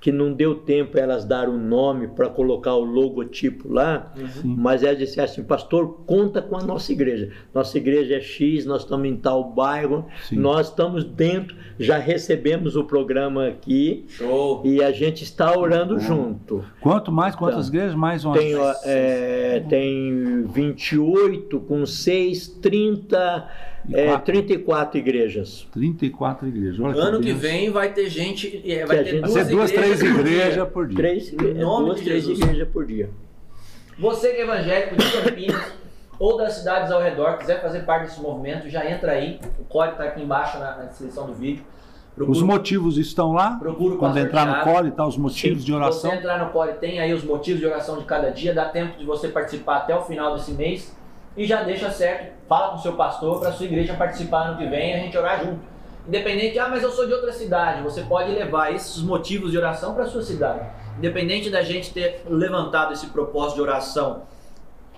que 0.00 0.10
não 0.10 0.32
deu 0.32 0.56
tempo 0.56 0.98
elas 0.98 1.24
dar 1.24 1.48
o 1.48 1.56
nome 1.56 2.08
para 2.08 2.28
colocar 2.28 2.74
o 2.74 2.82
logotipo 2.82 3.72
lá, 3.72 4.12
Sim. 4.32 4.56
mas 4.58 4.82
elas 4.82 4.98
disseram 4.98 5.30
assim, 5.30 5.44
pastor, 5.44 6.00
conta 6.04 6.42
com 6.42 6.56
a 6.56 6.60
nossa 6.60 6.90
igreja. 6.90 7.30
Nossa 7.54 7.78
igreja 7.78 8.16
é 8.16 8.20
X, 8.20 8.66
nós 8.66 8.82
estamos 8.82 9.06
em 9.06 9.14
tal 9.14 9.44
bairro, 9.52 10.04
Sim. 10.24 10.38
nós 10.38 10.70
estamos 10.70 11.04
dentro, 11.04 11.54
já 11.78 11.98
recebemos 11.98 12.74
o 12.74 12.82
programa 12.82 13.46
aqui 13.46 14.04
Show. 14.08 14.62
e 14.64 14.82
a 14.82 14.90
gente 14.90 15.22
está 15.22 15.56
orando 15.56 16.00
junto. 16.00 16.64
Quanto 16.80 17.12
mais, 17.12 17.36
quantas 17.36 17.68
Então, 17.68 17.76
igrejas, 17.78 17.94
mais 17.94 18.24
uma. 18.24 18.36
Tem, 18.36 18.54
é, 18.84 19.62
tem 19.68 20.42
28 20.46 21.60
com 21.60 21.86
6, 21.86 22.48
30, 22.60 23.48
é, 23.92 24.06
quatro. 24.08 24.24
34 24.32 24.98
igrejas. 24.98 25.66
34 25.72 26.48
igrejas. 26.48 26.78
Olha 26.80 26.94
Ano 27.00 27.18
que 27.20 27.26
benção. 27.32 27.40
vem 27.40 27.70
vai 27.70 27.92
ter 27.92 28.08
gente. 28.08 28.62
é, 28.70 28.84
Vai 28.86 28.98
Que 28.98 29.04
ter 29.04 29.10
gente- 29.10 29.20
Vai 29.22 29.30
ser 29.30 29.44
duas, 29.46 29.70
três 29.70 29.98
por 30.00 30.08
dia. 30.12 30.20
igrejas 30.20 30.68
por 30.68 30.86
dia. 30.88 30.96
Três, 30.96 31.32
é, 31.32 31.54
nome 31.54 31.86
duas, 31.86 31.98
de 31.98 32.04
três 32.04 32.24
Jesus. 32.24 32.38
igrejas 32.40 32.68
por 32.68 32.86
dia. 32.86 33.10
Você 33.98 34.30
que 34.30 34.36
é 34.40 34.42
evangélico 34.42 34.96
de 34.96 35.12
Campinas 35.22 35.72
ou 36.18 36.36
das 36.36 36.54
cidades 36.54 36.90
ao 36.92 37.00
redor, 37.02 37.38
quiser 37.38 37.60
fazer 37.60 37.80
parte 37.80 38.04
desse 38.06 38.20
movimento, 38.20 38.68
já 38.68 38.88
entra 38.90 39.12
aí. 39.12 39.40
O 39.58 39.64
código 39.64 39.92
está 40.00 40.04
aqui 40.04 40.22
embaixo 40.22 40.58
na, 40.58 40.76
na 40.76 40.84
descrição 40.84 41.26
do 41.26 41.34
vídeo. 41.34 41.64
Procura- 42.14 42.36
Os 42.38 42.42
motivos 42.42 42.98
estão 42.98 43.32
lá. 43.32 43.52
Procura 43.58 43.96
Quando 43.96 44.18
entrar 44.18 44.46
no 44.46 44.52
Thiago. 44.54 44.70
colo 44.70 44.86
e 44.88 44.90
tal, 44.90 45.08
os 45.08 45.16
motivos 45.16 45.60
Sim. 45.60 45.64
de 45.66 45.72
oração. 45.72 46.10
Se 46.10 46.16
você 46.16 46.16
entrar 46.20 46.38
no 46.44 46.50
Core, 46.52 46.74
tem 46.74 47.00
aí 47.00 47.12
os 47.14 47.24
motivos 47.24 47.58
de 47.60 47.66
oração 47.66 47.98
de 47.98 48.04
cada 48.04 48.30
dia, 48.30 48.52
dá 48.54 48.66
tempo 48.66 48.98
de 48.98 49.04
você 49.06 49.28
participar 49.28 49.78
até 49.78 49.96
o 49.96 50.02
final 50.02 50.34
desse 50.36 50.52
mês 50.52 50.94
e 51.36 51.46
já 51.46 51.62
deixa 51.62 51.90
certo, 51.90 52.32
fala 52.48 52.70
com 52.70 52.76
o 52.76 52.78
seu 52.80 52.92
pastor 52.94 53.40
para 53.40 53.52
sua 53.52 53.66
igreja 53.66 53.94
participar 53.94 54.48
ano 54.48 54.58
que 54.58 54.66
vem 54.66 54.90
e 54.90 54.94
a 54.94 54.98
gente 54.98 55.16
orar 55.16 55.44
junto. 55.44 55.60
Independente, 56.06 56.58
ah, 56.58 56.68
mas 56.68 56.82
eu 56.82 56.90
sou 56.90 57.06
de 57.06 57.12
outra 57.12 57.32
cidade, 57.32 57.82
você 57.82 58.02
pode 58.02 58.32
levar 58.32 58.74
esses 58.74 59.02
motivos 59.02 59.52
de 59.52 59.58
oração 59.58 59.94
para 59.94 60.04
sua 60.06 60.22
cidade. 60.22 60.66
Independente 60.98 61.48
da 61.48 61.62
gente 61.62 61.92
ter 61.92 62.22
levantado 62.28 62.92
esse 62.92 63.06
propósito 63.06 63.56
de 63.56 63.62
oração 63.62 64.22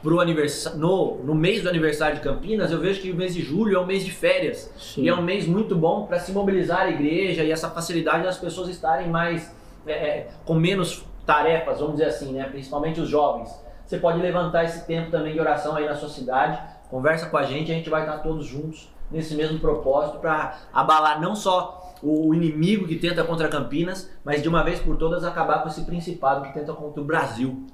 pro 0.02 0.20
aniversário, 0.20 0.78
no, 0.78 1.16
no 1.24 1.34
mês 1.34 1.62
do 1.62 1.68
aniversário 1.68 2.16
de 2.16 2.22
Campinas, 2.22 2.70
eu 2.70 2.78
vejo 2.78 3.00
que 3.00 3.10
o 3.10 3.14
mês 3.14 3.34
de 3.34 3.42
julho 3.42 3.76
é 3.76 3.80
um 3.80 3.86
mês 3.86 4.04
de 4.04 4.10
férias. 4.10 4.72
Sim. 4.78 5.02
E 5.02 5.08
é 5.08 5.14
um 5.14 5.22
mês 5.22 5.46
muito 5.46 5.76
bom 5.76 6.06
para 6.06 6.18
se 6.18 6.32
mobilizar 6.32 6.80
a 6.80 6.90
igreja 6.90 7.42
e 7.42 7.50
essa 7.52 7.70
facilidade 7.70 8.24
das 8.24 8.38
pessoas 8.38 8.68
estarem 8.68 9.08
mais 9.08 9.54
é, 9.86 9.92
é, 9.92 10.28
com 10.44 10.54
menos 10.54 11.04
tarefas, 11.24 11.78
vamos 11.78 11.96
dizer 11.96 12.06
assim, 12.06 12.32
né? 12.32 12.44
principalmente 12.44 13.00
os 13.00 13.08
jovens. 13.08 13.50
Você 13.84 13.98
pode 13.98 14.20
levantar 14.20 14.64
esse 14.64 14.86
tempo 14.86 15.10
também 15.10 15.32
de 15.32 15.40
oração 15.40 15.76
aí 15.76 15.86
na 15.86 15.94
sua 15.94 16.08
cidade, 16.08 16.58
conversa 16.90 17.26
com 17.26 17.36
a 17.36 17.42
gente, 17.42 17.70
a 17.70 17.74
gente 17.74 17.90
vai 17.90 18.02
estar 18.02 18.18
todos 18.18 18.46
juntos 18.46 18.88
nesse 19.10 19.34
mesmo 19.34 19.58
propósito 19.58 20.18
para 20.18 20.58
abalar 20.72 21.20
não 21.20 21.36
só 21.36 21.94
o 22.02 22.34
inimigo 22.34 22.86
que 22.86 22.96
tenta 22.96 23.22
contra 23.24 23.48
Campinas, 23.48 24.10
mas 24.24 24.42
de 24.42 24.48
uma 24.48 24.62
vez 24.62 24.80
por 24.80 24.96
todas 24.96 25.24
acabar 25.24 25.62
com 25.62 25.68
esse 25.68 25.84
principado 25.84 26.42
que 26.42 26.54
tenta 26.54 26.72
contra 26.72 27.00
o 27.00 27.04
Brasil. 27.04 27.66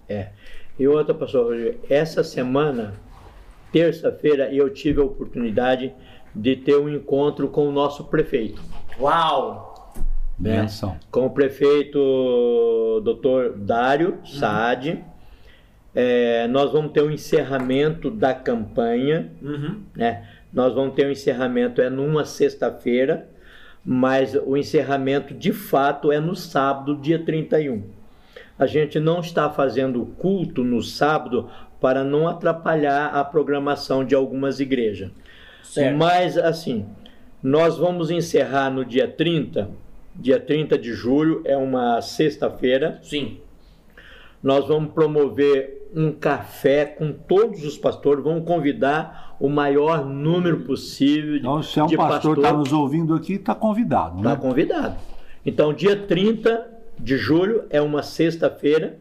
E 0.79 0.87
outra, 0.87 1.15
pastor, 1.15 1.77
essa 1.89 2.25
semana, 2.25 2.95
terça-feira, 3.73 4.53
eu 4.53 4.73
tive 4.73 5.01
a 5.01 5.05
oportunidade 5.05 5.93
de 6.35 6.57
ter 6.57 6.77
um 6.77 6.89
encontro 6.89 7.49
com 7.49 7.69
o 7.69 7.73
nosso 7.73 8.05
prefeito. 8.05 8.63
Uau! 8.99 9.71
né? 10.41 10.63
Benção. 10.63 10.97
com 11.11 11.27
o 11.27 11.31
prefeito 11.31 13.03
Dr. 13.05 13.59
Dário 13.59 14.19
Saad. 14.25 15.05
É, 15.95 16.47
nós 16.49 16.73
vamos 16.73 16.93
ter 16.93 17.03
o 17.03 17.11
encerramento 17.11 18.11
da 18.11 18.33
campanha, 18.33 19.33
Uhum. 19.43 19.81
né? 19.95 20.27
Nós 20.53 20.75
vamos 20.75 20.95
ter 20.95 21.07
o 21.07 21.11
encerramento 21.11 21.81
é 21.81 21.89
numa 21.89 22.25
sexta-feira, 22.25 23.29
mas 23.85 24.35
o 24.35 24.57
encerramento 24.57 25.33
de 25.35 25.53
fato 25.53 26.11
é 26.13 26.21
no 26.21 26.35
sábado, 26.35 26.97
dia 26.97 27.19
31. 27.19 27.85
A 28.59 28.67
gente 28.67 28.99
não 29.01 29.21
está 29.21 29.49
fazendo 29.49 30.05
culto 30.19 30.63
no 30.63 30.83
sábado 30.83 31.49
para 31.81 32.05
não 32.05 32.29
atrapalhar 32.29 33.07
a 33.07 33.25
programação 33.25 34.05
de 34.05 34.15
algumas 34.15 34.61
igrejas. 34.61 35.11
Certo. 35.63 35.97
Mas 35.97 36.37
assim, 36.37 36.85
nós 37.43 37.79
vamos 37.79 38.11
encerrar 38.11 38.71
no 38.71 38.85
dia 38.85 39.09
30, 39.09 39.71
dia 40.15 40.39
30 40.39 40.77
de 40.77 40.93
julho, 40.93 41.41
é 41.45 41.57
uma 41.57 42.03
sexta-feira. 42.03 42.99
Sim. 43.03 43.39
Nós 44.43 44.69
vamos 44.69 44.93
promover 44.93 45.80
um 45.95 46.13
café 46.13 46.85
com 46.85 47.13
todos 47.13 47.65
os 47.65 47.77
pastores, 47.77 48.23
vamos 48.23 48.45
convidar 48.47 49.37
o 49.41 49.49
maior 49.49 50.05
número 50.05 50.61
possível 50.61 51.33
de, 51.33 51.39
Então, 51.41 51.63
se 51.63 51.79
é 51.81 51.85
um 51.85 51.89
pastor 51.97 52.35
que 52.37 52.41
está 52.43 52.53
nos 52.53 52.73
ouvindo 52.73 53.15
aqui, 53.15 53.35
está 53.35 53.55
convidado. 53.55 54.23
tá 54.23 54.31
Né? 54.31 54.37
convidado. 54.37 54.97
Então, 55.45 55.73
dia 55.73 55.97
30 55.97 56.69
de 56.99 57.17
julho 57.17 57.65
é 57.71 57.81
uma 57.81 58.03
sexta-feira, 58.03 58.99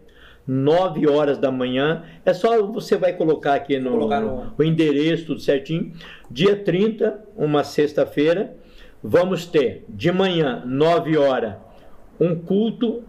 9 0.48 1.08
horas 1.08 1.38
da 1.38 1.52
manhã. 1.52 2.04
É 2.26 2.34
só 2.34 2.66
você 2.66 2.98
vai 2.98 3.14
colocar 3.14 3.54
aqui 3.54 3.78
no, 3.78 3.92
colocar 3.92 4.20
no- 4.22 4.52
o 4.58 4.64
endereço, 4.64 5.28
tudo 5.28 5.40
certinho. 5.42 5.92
Dia 6.32 6.56
30, 6.56 7.24
uma 7.36 7.64
sexta-feira, 7.64 8.56
vamos 9.04 9.46
ter 9.46 9.86
de 9.88 10.12
manhã, 10.12 10.64
9 10.66 11.18
horas, 11.18 11.56
um 12.20 12.34
culto 12.36 13.04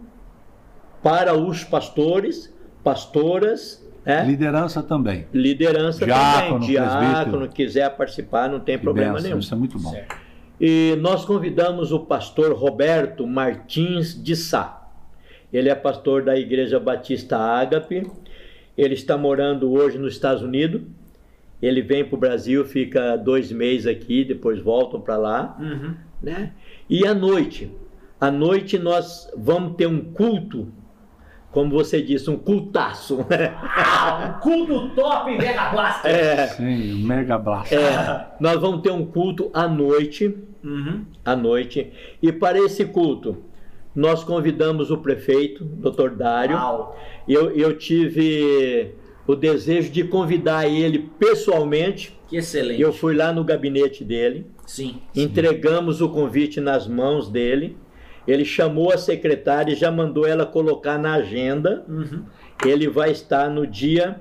para 1.01 1.35
os 1.35 1.63
pastores, 1.63 2.53
pastoras, 2.83 3.81
né? 4.05 4.25
Liderança 4.25 4.81
também. 4.81 5.27
liderança 5.31 6.05
Diácono, 6.05 6.53
também. 6.53 6.69
Diácono, 6.69 6.99
presbítero. 6.99 7.49
quiser 7.49 7.95
participar, 7.95 8.49
não 8.49 8.59
tem 8.59 8.77
Que 8.77 8.83
problema 8.83 9.13
benção, 9.13 9.23
nenhum. 9.27 9.39
Isso 9.39 9.53
é 9.53 9.57
muito 9.57 9.77
bom. 9.77 9.91
Certo. 9.91 10.15
E 10.59 10.95
nós 11.01 11.25
convidamos 11.25 11.91
o 11.91 11.99
pastor 11.99 12.53
Roberto 12.53 13.25
Martins 13.25 14.21
de 14.21 14.35
Sá. 14.35 14.89
Ele 15.51 15.69
é 15.69 15.75
pastor 15.75 16.23
da 16.23 16.37
Igreja 16.37 16.79
Batista 16.79 17.37
Ágape. 17.37 18.09
Ele 18.77 18.93
está 18.93 19.17
morando 19.17 19.71
hoje 19.71 19.97
nos 19.97 20.13
Estados 20.13 20.41
Unidos. 20.41 20.81
Ele 21.61 21.81
vem 21.81 22.03
para 22.03 22.15
o 22.15 22.19
Brasil, 22.19 22.65
fica 22.65 23.15
dois 23.15 23.51
meses 23.51 23.85
aqui, 23.85 24.23
depois 24.23 24.59
voltam 24.59 24.99
para 24.99 25.17
lá. 25.17 25.57
Uhum. 25.59 25.95
Né? 26.21 26.53
E 26.89 27.05
à 27.05 27.13
noite, 27.13 27.71
à 28.19 28.31
noite 28.31 28.79
nós 28.79 29.31
vamos 29.37 29.75
ter 29.75 29.87
um 29.87 29.99
culto, 30.13 30.67
como 31.51 31.69
você 31.71 32.01
disse, 32.01 32.29
um 32.29 32.37
cultaço. 32.37 33.17
né? 33.29 33.53
Ah, 33.61 34.35
um 34.37 34.39
culto 34.41 34.89
top 34.95 35.31
Mega 35.37 35.69
Blaster! 35.69 36.11
É, 36.13 36.47
Sim, 36.47 36.93
um 37.03 37.05
mega 37.07 37.35
abraço. 37.35 37.73
é, 37.75 38.27
nós 38.39 38.59
vamos 38.59 38.81
ter 38.81 38.91
um 38.91 39.05
culto 39.05 39.49
à 39.53 39.67
noite, 39.67 40.35
Uhum. 40.63 41.03
à 41.25 41.35
noite. 41.35 41.91
E 42.21 42.31
para 42.31 42.59
esse 42.59 42.85
culto, 42.85 43.37
nós 43.95 44.23
convidamos 44.23 44.91
o 44.91 44.97
prefeito, 44.97 45.65
Dr. 45.65 46.11
Dário. 46.11 46.55
Uau. 46.55 46.97
Eu, 47.27 47.51
eu 47.51 47.77
tive 47.77 48.91
o 49.27 49.35
desejo 49.35 49.91
de 49.91 50.03
convidar 50.03 50.67
ele 50.67 51.09
pessoalmente. 51.19 52.17
Que 52.27 52.37
excelente. 52.37 52.79
Eu 52.81 52.93
fui 52.93 53.13
lá 53.15 53.33
no 53.33 53.43
gabinete 53.43 54.03
dele, 54.05 54.45
Sim. 54.65 55.01
entregamos 55.15 55.99
o 55.99 56.07
convite 56.09 56.61
nas 56.61 56.87
mãos 56.87 57.27
dele. 57.29 57.75
Ele 58.27 58.45
chamou 58.45 58.91
a 58.91 58.97
secretária 58.97 59.73
e 59.73 59.75
já 59.75 59.91
mandou 59.91 60.27
ela 60.27 60.45
colocar 60.45 60.97
na 60.97 61.15
agenda. 61.15 61.83
Uhum. 61.87 62.23
Ele 62.65 62.87
vai 62.87 63.11
estar 63.11 63.49
no 63.49 63.65
dia 63.65 64.19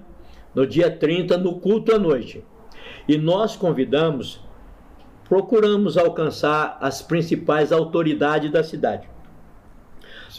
no 0.54 0.66
dia 0.66 0.90
30 0.90 1.38
no 1.38 1.60
culto 1.60 1.94
à 1.94 1.98
noite. 1.98 2.44
E 3.08 3.16
nós 3.16 3.56
convidamos, 3.56 4.40
procuramos 5.28 5.96
alcançar 5.96 6.78
as 6.80 7.02
principais 7.02 7.72
autoridades 7.72 8.50
da 8.50 8.62
cidade. 8.62 9.08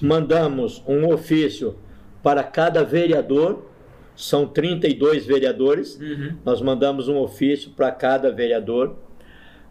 Mandamos 0.02 0.84
um 0.88 1.12
ofício 1.12 1.78
para 2.24 2.44
cada 2.44 2.84
vereador, 2.84 3.66
são 4.16 4.46
32 4.46 5.26
vereadores. 5.26 6.00
Uhum. 6.00 6.38
Nós 6.46 6.62
mandamos 6.62 7.08
um 7.08 7.18
ofício 7.18 7.72
para 7.72 7.92
cada 7.92 8.32
vereador. 8.32 8.96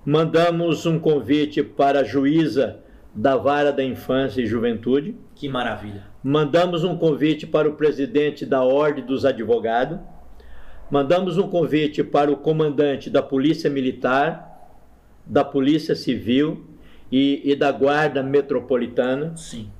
Mandamos 0.04 0.86
um 0.86 0.98
convite 0.98 1.62
para 1.62 2.00
a 2.00 2.04
juíza 2.04 2.79
da 3.14 3.36
Vara 3.36 3.72
da 3.72 3.82
Infância 3.84 4.40
e 4.40 4.46
Juventude. 4.46 5.16
Que 5.34 5.48
maravilha. 5.48 6.04
Mandamos 6.22 6.84
um 6.84 6.96
convite 6.96 7.46
para 7.46 7.68
o 7.68 7.74
presidente 7.74 8.44
da 8.44 8.62
Ordem 8.62 9.04
dos 9.04 9.24
Advogados. 9.24 9.98
Mandamos 10.90 11.38
um 11.38 11.48
convite 11.48 12.02
para 12.02 12.30
o 12.30 12.36
comandante 12.36 13.08
da 13.08 13.22
Polícia 13.22 13.70
Militar, 13.70 14.68
da 15.24 15.44
Polícia 15.44 15.94
Civil 15.94 16.66
e, 17.10 17.40
e 17.44 17.54
da 17.54 17.70
Guarda 17.70 18.22
Metropolitana. 18.22 19.36
Sim. 19.36 19.70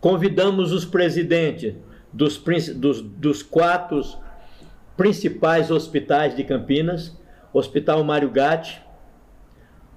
Convidamos 0.00 0.72
os 0.72 0.84
presidentes 0.84 1.74
dos, 2.12 2.42
dos, 2.74 3.02
dos 3.02 3.42
quatro 3.42 4.00
principais 4.96 5.70
hospitais 5.70 6.34
de 6.34 6.42
Campinas: 6.42 7.16
Hospital 7.52 8.02
Mário 8.02 8.30
Gatti, 8.30 8.80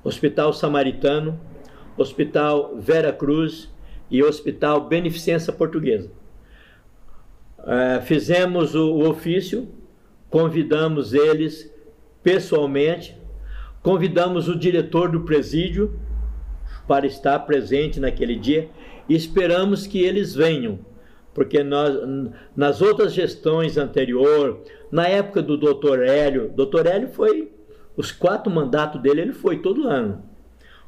Hospital 0.03 0.53
Samaritano, 0.53 1.39
Hospital 2.01 2.75
Vera 2.77 3.11
Cruz 3.11 3.69
e 4.09 4.23
Hospital 4.23 4.87
Beneficência 4.87 5.53
Portuguesa. 5.53 6.11
Eh, 7.65 8.01
fizemos 8.01 8.73
o, 8.75 8.93
o 8.93 9.09
ofício, 9.09 9.67
convidamos 10.29 11.13
eles 11.13 11.71
pessoalmente, 12.23 13.15
convidamos 13.81 14.47
o 14.47 14.57
diretor 14.57 15.09
do 15.09 15.21
presídio 15.21 15.99
para 16.87 17.05
estar 17.05 17.39
presente 17.39 17.99
naquele 17.99 18.35
dia 18.35 18.69
e 19.07 19.15
esperamos 19.15 19.85
que 19.85 20.01
eles 20.01 20.33
venham, 20.33 20.79
porque 21.33 21.63
nós, 21.63 21.95
nas 22.55 22.81
outras 22.81 23.13
gestões 23.13 23.77
anterior, 23.77 24.61
na 24.91 25.07
época 25.07 25.41
do 25.41 25.57
Dr. 25.57 26.01
Hélio, 26.01 26.53
Dr. 26.55 26.87
Hélio 26.87 27.09
foi, 27.09 27.51
os 27.95 28.11
quatro 28.11 28.51
mandatos 28.51 29.01
dele, 29.01 29.21
ele 29.21 29.33
foi 29.33 29.59
todo 29.59 29.87
ano. 29.87 30.28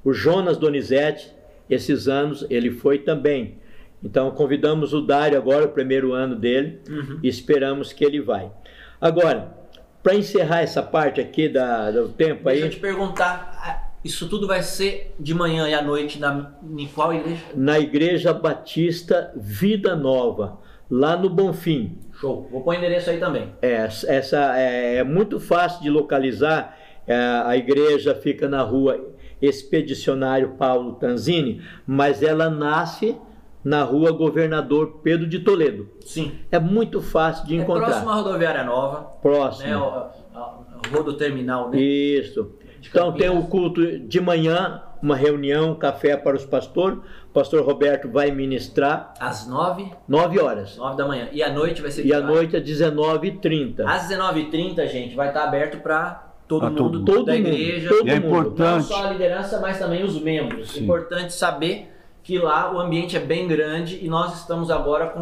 O 0.04 0.14
Jonas 0.14 0.58
Donizete, 0.58 1.32
esses 1.70 2.08
anos, 2.08 2.46
ele 2.50 2.72
foi 2.72 3.00
também. 3.00 3.60
Então 4.04 4.32
convidamos 4.32 4.94
o 4.94 5.02
Dário 5.02 5.38
agora, 5.38 5.66
o 5.66 5.70
primeiro 5.70 6.12
ano 6.14 6.36
dele, 6.36 6.80
Uhum. 6.90 7.20
e 7.22 7.28
esperamos 7.28 7.94
que 7.94 8.04
ele 8.04 8.20
vai. 8.20 8.52
Agora, 9.00 9.56
para 10.02 10.16
encerrar 10.16 10.62
essa 10.62 10.82
parte 10.82 11.22
aqui 11.22 11.48
da, 11.48 11.92
do 11.92 12.10
tempo 12.10 12.46
Deixa 12.46 12.62
eu 12.62 12.66
aí, 12.66 12.70
te 12.72 12.80
perguntar, 12.80 13.94
isso 14.04 14.28
tudo 14.28 14.48
vai 14.48 14.64
ser 14.64 15.14
de 15.20 15.34
manhã 15.36 15.70
e 15.70 15.74
à 15.76 15.82
noite 15.84 16.20
na, 16.20 16.52
em 16.76 16.88
qual 16.88 17.14
igreja? 17.14 17.42
na 17.56 17.80
Igreja 17.80 18.34
Batista 18.34 19.32
Vida 19.36 19.96
Nova, 19.96 20.58
lá 20.90 21.16
no 21.16 21.30
Bonfim. 21.30 22.00
Show. 22.20 22.48
Vou 22.52 22.62
pôr 22.62 22.72
o 22.72 22.74
endereço 22.74 23.12
aí 23.12 23.20
também. 23.20 23.54
É, 23.62 23.88
essa 24.08 24.58
é, 24.60 24.96
é 24.98 25.04
muito 25.04 25.40
fácil 25.40 25.82
de 25.84 25.90
localizar. 25.92 26.76
É, 27.08 27.16
a 27.16 27.56
igreja 27.58 28.14
fica 28.16 28.48
na 28.48 28.62
rua 28.62 29.11
Expedicionário 29.42 30.50
Paulo 30.58 30.94
Tanzini, 30.94 31.62
mas 31.86 32.22
ela 32.22 32.50
nasce 32.50 33.18
na 33.64 33.84
rua 33.84 34.12
Governador 34.12 35.02
Pedro 35.04 35.28
de 35.28 35.40
Toledo. 35.40 35.90
Sim. 36.02 36.32
É 36.52 36.60
muito 36.60 37.02
fácil 37.02 37.46
de 37.46 37.56
É 37.58 37.62
encontrar. 37.62 37.86
próximo 37.88 38.10
à 38.10 38.16
rodoviária 38.16 38.64
nova, 38.64 39.02
Próximo. 39.22 39.68
né? 39.70 39.76
A, 39.76 39.80
a, 39.80 40.40
a 40.40 40.90
rua 40.92 41.04
do 41.04 41.14
terminal, 41.14 41.70
né? 41.70 41.80
Isso. 41.80 42.52
Então 42.90 43.12
tem 43.12 43.30
o 43.30 43.44
culto 43.44 44.00
de 44.00 44.20
manhã, 44.20 44.82
uma 45.04 45.16
reunião, 45.16 45.76
café 45.76 46.18
para 46.18 46.36
os 46.36 46.44
pastores. 46.46 46.98
O 47.30 47.34
pastor 47.34 47.64
Roberto 47.64 48.10
vai 48.10 48.32
ministrar 48.32 49.14
Às 49.20 49.48
9, 49.48 49.92
9 50.08 50.40
horas. 50.40 50.76
9 50.78 50.98
da 50.98 51.08
manhã. 51.08 51.30
E 51.32 51.44
à 51.44 51.54
noite 51.54 51.82
vai 51.84 51.92
ser 51.92 52.04
E 52.04 52.12
à 52.12 52.20
noite 52.20 52.56
é 52.56 52.60
19h30. 52.60 53.82
Às 53.86 54.10
19h30, 54.10 54.88
gente, 54.88 55.16
vai 55.16 55.28
estar 55.28 55.44
aberto 55.44 55.78
para 55.84 56.31
todo 56.60 56.84
mundo 56.84 57.06
todo 57.06 57.18
mundo, 57.20 57.32
igreja. 57.34 57.90
todo 57.90 58.08
é 58.10 58.20
mundo. 58.20 58.22
Não 58.22 58.42
importante. 58.42 58.84
só 58.88 59.06
a 59.08 59.12
liderança, 59.12 59.60
mas 59.60 59.80
também 59.80 60.04
os 60.04 60.20
membros. 60.22 60.72
Sim. 60.72 60.84
Importante 60.84 61.34
saber 61.34 61.88
que 62.24 62.38
lá 62.38 62.74
o 62.74 62.80
ambiente 62.80 63.16
é 63.18 63.20
bem 63.20 63.48
grande 63.48 64.00
e 64.04 64.08
nós 64.08 64.40
estamos 64.40 64.70
agora 64.70 65.08
com 65.08 65.20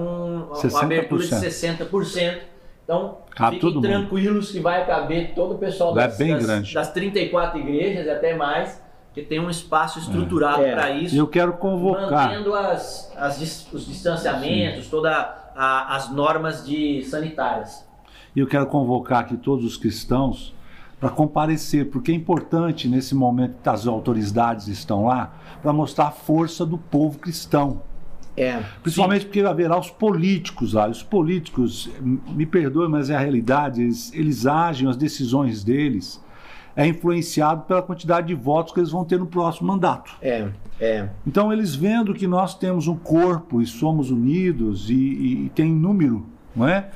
uma 0.48 0.56
60%. 0.56 0.84
abertura 0.84 1.24
de 1.24 1.30
60%. 1.36 2.38
Então, 2.84 3.20
Cabe 3.36 3.56
fiquem 3.58 3.60
todo 3.74 3.76
mundo. 3.76 3.88
tranquilos 3.88 4.52
que 4.52 4.60
vai 4.60 4.86
caber 4.86 5.34
todo 5.36 5.54
o 5.56 5.58
pessoal 5.58 5.92
é 5.98 6.08
das, 6.08 6.18
bem 6.18 6.34
das, 6.34 6.46
grande. 6.46 6.74
das 6.74 6.92
34 6.92 7.60
igrejas 7.60 8.06
e 8.08 8.10
até 8.10 8.36
mais, 8.36 8.82
que 9.14 9.22
tem 9.22 9.40
um 9.40 9.50
espaço 9.50 10.00
estruturado 10.00 10.62
É. 10.64 10.72
para 10.74 10.90
isso 10.92 11.14
E 11.16 11.18
eu 11.20 11.28
quero 11.28 11.54
convocar. 11.54 12.30
mantendo 12.30 12.54
as, 12.56 13.12
as 13.16 13.72
os 13.72 13.86
distanciamentos, 13.86 14.88
todas 14.88 15.14
as 15.56 16.12
normas 16.12 16.66
de 16.66 17.04
sanitárias. 17.04 17.88
E 18.36 18.40
eu 18.40 18.48
quero 18.48 18.66
convocar 18.68 19.20
aqui 19.22 19.38
todos 19.38 19.64
os 19.66 19.78
cristãos 19.78 20.54
para 21.00 21.10
comparecer, 21.10 21.90
porque 21.90 22.12
é 22.12 22.16
importante 22.16 22.88
nesse 22.88 23.16
momento 23.16 23.56
que 23.64 23.70
as 23.70 23.88
autoridades 23.88 24.68
estão 24.68 25.06
lá, 25.06 25.34
para 25.62 25.72
mostrar 25.72 26.08
a 26.08 26.12
força 26.12 26.66
do 26.66 26.78
povo 26.78 27.18
cristão. 27.20 27.82
É. 28.36 28.62
Principalmente 28.82 29.26
porque 29.26 29.42
haverá 29.42 29.78
os 29.78 29.90
políticos 29.90 30.74
lá. 30.74 30.88
Os 30.88 31.04
políticos, 31.04 31.90
me 32.02 32.46
perdoe, 32.46 32.88
mas 32.88 33.10
é 33.10 33.16
a 33.16 33.20
realidade, 33.20 33.82
eles, 33.82 34.14
eles 34.14 34.46
agem, 34.46 34.88
as 34.88 34.96
decisões 34.96 35.64
deles 35.64 36.22
é 36.76 36.88
influenciado 36.88 37.64
pela 37.64 37.82
quantidade 37.82 38.28
de 38.28 38.36
votos 38.36 38.74
que 38.74 38.80
eles 38.80 38.92
vão 38.92 39.04
ter 39.04 39.20
no 39.20 39.26
próximo 39.26 39.68
mandato. 39.68 40.12
É, 40.22 40.48
é. 40.80 41.10
Então, 41.28 41.52
eles 41.52 41.76
vendo 41.76 42.14
que 42.14 42.26
nós 42.26 42.56
temos 42.58 42.88
um 42.88 42.96
corpo 42.96 43.62
e 43.62 43.66
somos 43.66 44.12
unidos 44.12 44.90
e, 44.90 44.94
e- 44.94 45.46
e 45.46 45.50
tem 45.50 45.74
número, 45.74 46.26
não 46.56 46.66
é? 46.66 46.90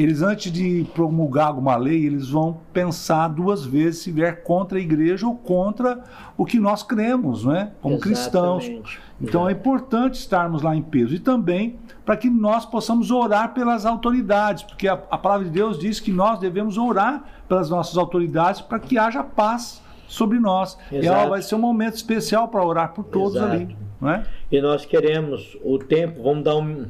Eles, 0.00 0.22
antes 0.22 0.52
de 0.52 0.86
promulgar 0.94 1.48
alguma 1.48 1.74
lei, 1.76 2.06
eles 2.06 2.28
vão 2.28 2.60
pensar 2.72 3.26
duas 3.26 3.64
vezes 3.64 4.02
se 4.02 4.12
vier 4.12 4.44
contra 4.44 4.78
a 4.78 4.80
igreja 4.80 5.26
ou 5.26 5.34
contra 5.34 6.04
o 6.36 6.44
que 6.44 6.60
nós 6.60 6.84
cremos, 6.84 7.44
não 7.44 7.56
é? 7.56 7.72
Como 7.82 7.98
cristãos. 7.98 8.62
Exatamente. 8.62 9.00
Então, 9.20 9.48
é 9.48 9.52
importante 9.52 10.14
estarmos 10.14 10.62
lá 10.62 10.76
em 10.76 10.82
peso. 10.82 11.16
E 11.16 11.18
também 11.18 11.80
para 12.06 12.16
que 12.16 12.30
nós 12.30 12.64
possamos 12.64 13.10
orar 13.10 13.52
pelas 13.52 13.84
autoridades, 13.84 14.62
porque 14.62 14.86
a, 14.86 14.92
a 15.10 15.18
palavra 15.18 15.44
de 15.46 15.50
Deus 15.50 15.76
diz 15.76 15.98
que 15.98 16.12
nós 16.12 16.38
devemos 16.38 16.78
orar 16.78 17.24
pelas 17.48 17.68
nossas 17.68 17.96
autoridades 17.98 18.60
para 18.60 18.78
que 18.78 18.96
haja 18.96 19.24
paz 19.24 19.82
sobre 20.06 20.38
nós. 20.38 20.78
E 20.92 20.98
Exato. 20.98 21.18
ela 21.18 21.28
vai 21.28 21.42
ser 21.42 21.56
um 21.56 21.58
momento 21.58 21.94
especial 21.96 22.46
para 22.46 22.64
orar 22.64 22.92
por 22.92 23.02
todos 23.02 23.34
Exato. 23.34 23.52
ali, 23.52 23.76
não 24.00 24.10
é? 24.10 24.24
E 24.50 24.60
nós 24.60 24.86
queremos 24.86 25.58
o 25.64 25.76
tempo, 25.76 26.22
vamos 26.22 26.44
dar 26.44 26.54
um- 26.54 26.86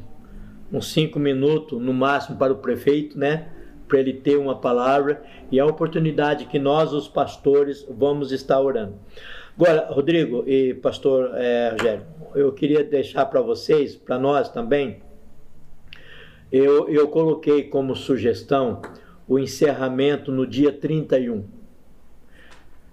uns 0.71 0.91
cinco 0.91 1.19
minutos 1.19 1.81
no 1.81 1.93
máximo 1.93 2.37
para 2.37 2.53
o 2.53 2.57
prefeito, 2.57 3.17
né? 3.17 3.49
Para 3.87 3.99
ele 3.99 4.13
ter 4.13 4.37
uma 4.37 4.55
palavra 4.55 5.23
e 5.51 5.59
a 5.59 5.65
oportunidade 5.65 6.45
que 6.45 6.59
nós, 6.59 6.93
os 6.93 7.07
pastores, 7.07 7.85
vamos 7.89 8.31
estar 8.31 8.59
orando. 8.59 8.95
Agora, 9.55 9.87
Rodrigo 9.89 10.43
e 10.47 10.73
pastor 10.75 11.31
eh, 11.35 11.71
Rogério, 11.71 12.05
eu 12.35 12.51
queria 12.51 12.83
deixar 12.83 13.25
para 13.25 13.41
vocês, 13.41 13.95
para 13.95 14.17
nós 14.17 14.47
também, 14.49 15.01
eu, 16.51 16.87
eu 16.89 17.07
coloquei 17.07 17.63
como 17.63 17.95
sugestão 17.95 18.81
o 19.27 19.37
encerramento 19.37 20.31
no 20.31 20.47
dia 20.47 20.71
31. 20.71 21.43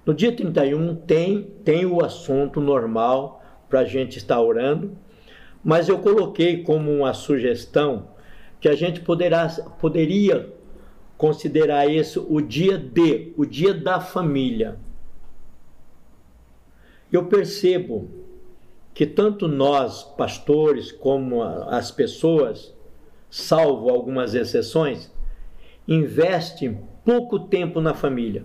No 0.04 0.12
dia 0.12 0.34
31 0.34 0.94
tem, 0.94 1.42
tem 1.64 1.86
o 1.86 2.04
assunto 2.04 2.60
normal 2.60 3.42
para 3.68 3.80
a 3.80 3.84
gente 3.84 4.18
estar 4.18 4.40
orando, 4.40 4.92
mas 5.66 5.88
eu 5.88 5.98
coloquei 5.98 6.62
como 6.62 6.92
uma 6.92 7.12
sugestão 7.12 8.10
que 8.60 8.68
a 8.68 8.76
gente 8.76 9.00
poderá, 9.00 9.48
poderia 9.80 10.54
considerar 11.18 11.90
esse 11.92 12.20
o 12.20 12.40
dia 12.40 12.78
D, 12.78 13.32
o 13.36 13.44
dia 13.44 13.74
da 13.74 13.98
família. 13.98 14.78
Eu 17.12 17.26
percebo 17.26 18.08
que 18.94 19.04
tanto 19.04 19.48
nós, 19.48 20.04
pastores, 20.04 20.92
como 20.92 21.42
as 21.42 21.90
pessoas, 21.90 22.72
salvo 23.28 23.90
algumas 23.90 24.36
exceções, 24.36 25.12
investem 25.88 26.80
pouco 27.04 27.40
tempo 27.40 27.80
na 27.80 27.92
família. 27.92 28.44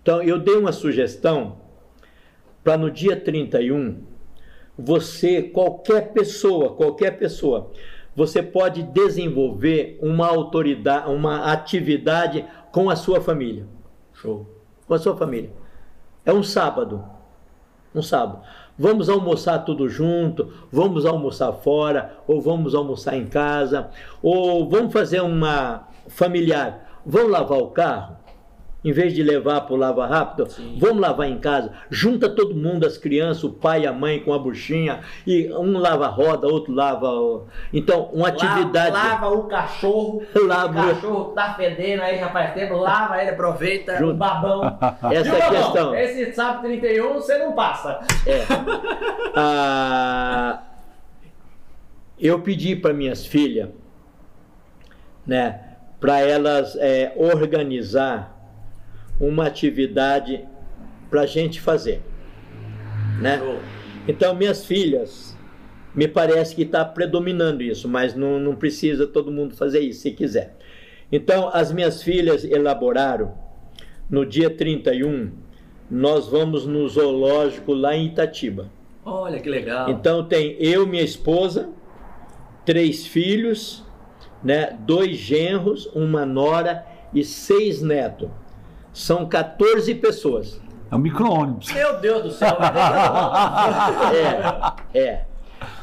Então, 0.00 0.22
eu 0.22 0.38
dei 0.38 0.54
uma 0.54 0.70
sugestão 0.70 1.56
para 2.62 2.78
no 2.78 2.88
dia 2.88 3.16
31, 3.16 4.11
você, 4.78 5.42
qualquer 5.42 6.12
pessoa, 6.12 6.74
qualquer 6.74 7.18
pessoa, 7.18 7.70
você 8.14 8.42
pode 8.42 8.82
desenvolver 8.82 9.98
uma 10.02 10.26
autoridade, 10.26 11.10
uma 11.10 11.52
atividade 11.52 12.44
com 12.70 12.90
a 12.90 12.96
sua 12.96 13.20
família. 13.20 13.66
Show. 14.12 14.46
Com 14.86 14.94
a 14.94 14.98
sua 14.98 15.16
família. 15.16 15.50
É 16.24 16.32
um 16.32 16.42
sábado. 16.42 17.04
Um 17.94 18.02
sábado. 18.02 18.40
Vamos 18.78 19.08
almoçar 19.08 19.58
tudo 19.60 19.88
junto, 19.88 20.52
vamos 20.70 21.04
almoçar 21.04 21.52
fora, 21.52 22.16
ou 22.26 22.40
vamos 22.40 22.74
almoçar 22.74 23.16
em 23.16 23.26
casa, 23.26 23.90
ou 24.22 24.68
vamos 24.68 24.92
fazer 24.92 25.20
uma 25.20 25.88
familiar. 26.08 27.00
Vamos 27.04 27.30
lavar 27.30 27.58
o 27.58 27.68
carro? 27.68 28.16
Em 28.84 28.90
vez 28.90 29.14
de 29.14 29.22
levar 29.22 29.60
para 29.60 29.74
o 29.74 29.76
lava 29.76 30.04
rápido, 30.06 30.50
Sim. 30.50 30.76
vamos 30.80 31.00
lavar 31.00 31.28
em 31.28 31.38
casa. 31.38 31.70
Junta 31.88 32.28
todo 32.28 32.52
mundo, 32.52 32.84
as 32.84 32.98
crianças, 32.98 33.44
o 33.44 33.50
pai 33.52 33.82
e 33.82 33.86
a 33.86 33.92
mãe 33.92 34.18
com 34.18 34.34
a 34.34 34.38
buchinha, 34.40 35.02
e 35.24 35.48
um 35.52 35.78
lava 35.78 36.06
a 36.06 36.08
roda, 36.08 36.48
outro 36.48 36.74
lava. 36.74 37.08
o- 37.08 37.46
Então, 37.72 38.10
uma 38.12 38.26
atividade. 38.26 38.90
Lava, 38.90 39.26
lava 39.26 39.28
o 39.30 39.44
cachorro. 39.44 40.22
Lava 40.34 40.80
o- 40.82 40.94
cachorro 40.94 41.24
tá 41.26 41.54
fedendo 41.54 42.02
aí 42.02 42.18
já 42.18 42.28
faz 42.30 42.54
tempo. 42.54 42.74
Lava 42.74 43.20
ele, 43.22 43.30
aproveita 43.30 43.96
Junto. 43.98 44.14
o 44.14 44.16
babão. 44.16 44.62
Essa 45.12 45.36
é 45.36 45.42
a 45.42 45.50
questão. 45.50 45.94
Esse 45.94 46.32
sábado 46.32 46.62
31 46.62 47.12
você 47.14 47.38
não 47.38 47.52
passa. 47.52 48.00
É. 48.26 48.42
Ah, 49.36 50.60
eu 52.18 52.40
pedi 52.40 52.74
para 52.76 52.92
minhas 52.92 53.24
filhas, 53.24 53.68
né, 55.26 55.60
para 56.00 56.18
elas 56.20 56.76
é, 56.76 57.12
organizar 57.16 58.41
uma 59.22 59.46
atividade 59.46 60.44
para 61.08 61.22
a 61.22 61.26
gente 61.26 61.60
fazer, 61.60 62.02
né? 63.20 63.40
Então 64.08 64.34
minhas 64.34 64.66
filhas, 64.66 65.38
me 65.94 66.08
parece 66.08 66.56
que 66.56 66.62
está 66.62 66.84
predominando 66.84 67.62
isso, 67.62 67.88
mas 67.88 68.16
não, 68.16 68.40
não 68.40 68.56
precisa 68.56 69.06
todo 69.06 69.30
mundo 69.30 69.54
fazer 69.54 69.78
isso, 69.80 70.00
se 70.00 70.10
quiser. 70.10 70.56
Então 71.10 71.48
as 71.52 71.70
minhas 71.70 72.02
filhas 72.02 72.44
elaboraram 72.44 73.32
no 74.10 74.26
dia 74.26 74.50
31, 74.50 75.30
nós 75.88 76.28
vamos 76.28 76.66
no 76.66 76.88
zoológico 76.88 77.72
lá 77.72 77.94
em 77.94 78.06
Itatiba. 78.06 78.70
Olha 79.04 79.38
que 79.38 79.48
legal. 79.48 79.88
Então 79.88 80.24
tem 80.24 80.56
eu, 80.58 80.84
minha 80.86 81.02
esposa, 81.02 81.70
três 82.64 83.06
filhos, 83.06 83.84
né, 84.42 84.76
dois 84.80 85.16
genros, 85.16 85.86
uma 85.94 86.26
nora 86.26 86.84
e 87.14 87.22
seis 87.22 87.80
netos. 87.82 88.28
São 88.92 89.26
14 89.26 89.94
pessoas. 89.96 90.60
É 90.90 90.94
um 90.94 90.98
micro-ônibus. 90.98 91.72
Meu 91.72 91.98
Deus 91.98 92.22
do 92.24 92.30
céu. 92.32 92.56
que- 92.56 92.62
É, 94.94 94.98
é. 94.98 95.24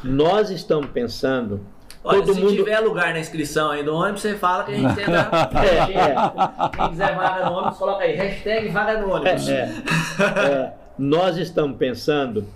Nós 0.04 0.50
estamos 0.50 0.88
pensando. 0.90 1.60
Olha, 2.02 2.22
todo 2.22 2.34
se 2.34 2.40
mundo. 2.40 2.56
tiver 2.56 2.80
lugar 2.80 3.12
na 3.12 3.20
inscrição 3.20 3.70
aí 3.70 3.82
do 3.82 3.94
ônibus, 3.94 4.22
você 4.22 4.34
fala 4.34 4.64
que 4.64 4.72
a 4.72 4.74
gente 4.74 4.94
tenta. 4.94 5.28
É, 5.60 5.92
é. 5.92 6.14
Quem 6.76 6.88
quiser 6.90 7.14
vaga 7.16 7.44
no 7.46 7.52
ônibus, 7.56 7.78
coloca 7.78 8.04
aí. 8.04 8.14
Hashtag 8.14 8.68
vaga 8.68 9.00
no 9.00 9.12
ônibus. 9.12 9.48
É, 9.48 9.68
é. 10.20 10.72
nós 10.98 11.36
estamos 11.36 11.76
pensando, 11.76 12.46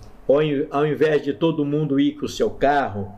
ao 0.71 0.85
invés 0.85 1.21
de 1.23 1.33
todo 1.33 1.63
mundo 1.65 1.99
ir 1.99 2.13
com 2.13 2.25
o 2.25 2.29
seu 2.29 2.49
carro, 2.49 3.11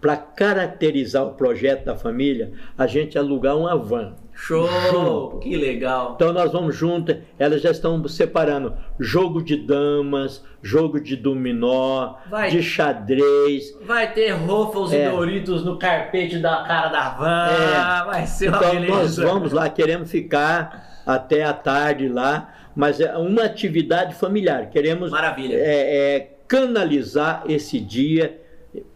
para 0.00 0.16
caracterizar 0.16 1.24
o 1.24 1.34
projeto 1.34 1.84
da 1.84 1.94
família, 1.94 2.52
a 2.76 2.86
gente 2.88 3.16
alugar 3.16 3.56
uma 3.56 3.76
van. 3.76 4.14
Show! 4.34 5.38
Que 5.40 5.56
legal. 5.56 6.12
Então 6.16 6.32
nós 6.32 6.50
vamos 6.52 6.74
junto, 6.74 7.16
elas 7.38 7.62
já 7.62 7.70
estão 7.70 8.06
separando 8.08 8.74
jogo 8.98 9.42
de 9.42 9.56
damas, 9.56 10.44
jogo 10.62 11.00
de 11.00 11.16
dominó, 11.16 12.14
Vai. 12.28 12.50
de 12.50 12.62
xadrez. 12.62 13.76
Vai 13.86 14.12
ter 14.12 14.30
Ruffles 14.32 14.92
É. 14.92 15.06
e 15.06 15.10
Doritos 15.10 15.64
no 15.64 15.78
carpete 15.78 16.38
da 16.38 16.62
cara 16.64 16.88
da 16.88 17.08
van. 17.10 17.46
É. 17.50 18.04
Vai 18.06 18.26
ser 18.26 18.48
uma 18.48 18.58
Então 18.58 18.80
nós 18.96 19.16
vamos 19.16 19.52
lá, 19.52 19.68
queremos 19.68 20.10
ficar 20.10 21.02
até 21.06 21.44
a 21.44 21.52
tarde 21.52 22.08
lá, 22.08 22.52
mas 22.74 23.00
é 23.00 23.16
uma 23.16 23.44
atividade 23.44 24.14
familiar. 24.14 24.70
Queremos 24.70 25.10
Maravilha. 25.10 25.54
é, 25.56 26.16
é, 26.16 26.36
canalizar 26.48 27.44
esse 27.48 27.78
dia 27.80 28.40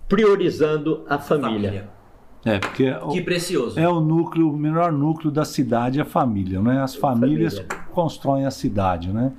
priorizando 0.09 1.05
a 1.09 1.19
família. 1.19 1.89
É, 2.47 2.59
porque 2.61 2.89
o- 2.91 3.09
Que 3.09 3.21
precioso. 3.21 3.79
é 3.79 3.89
o 3.89 4.01
núcleo, 4.01 4.49
o 4.53 4.57
melhor 4.57 4.93
núcleo 4.93 5.31
da 5.33 5.45
cidade 5.45 5.99
é 5.99 6.03
a 6.03 6.05
família, 6.05 6.63
né? 6.63 6.81
As 6.81 6.95
famílias 6.95 7.59
família. 7.59 7.79
constroem 7.93 8.47
a 8.47 8.51
cidade, 8.53 9.13
né? 9.13 9.33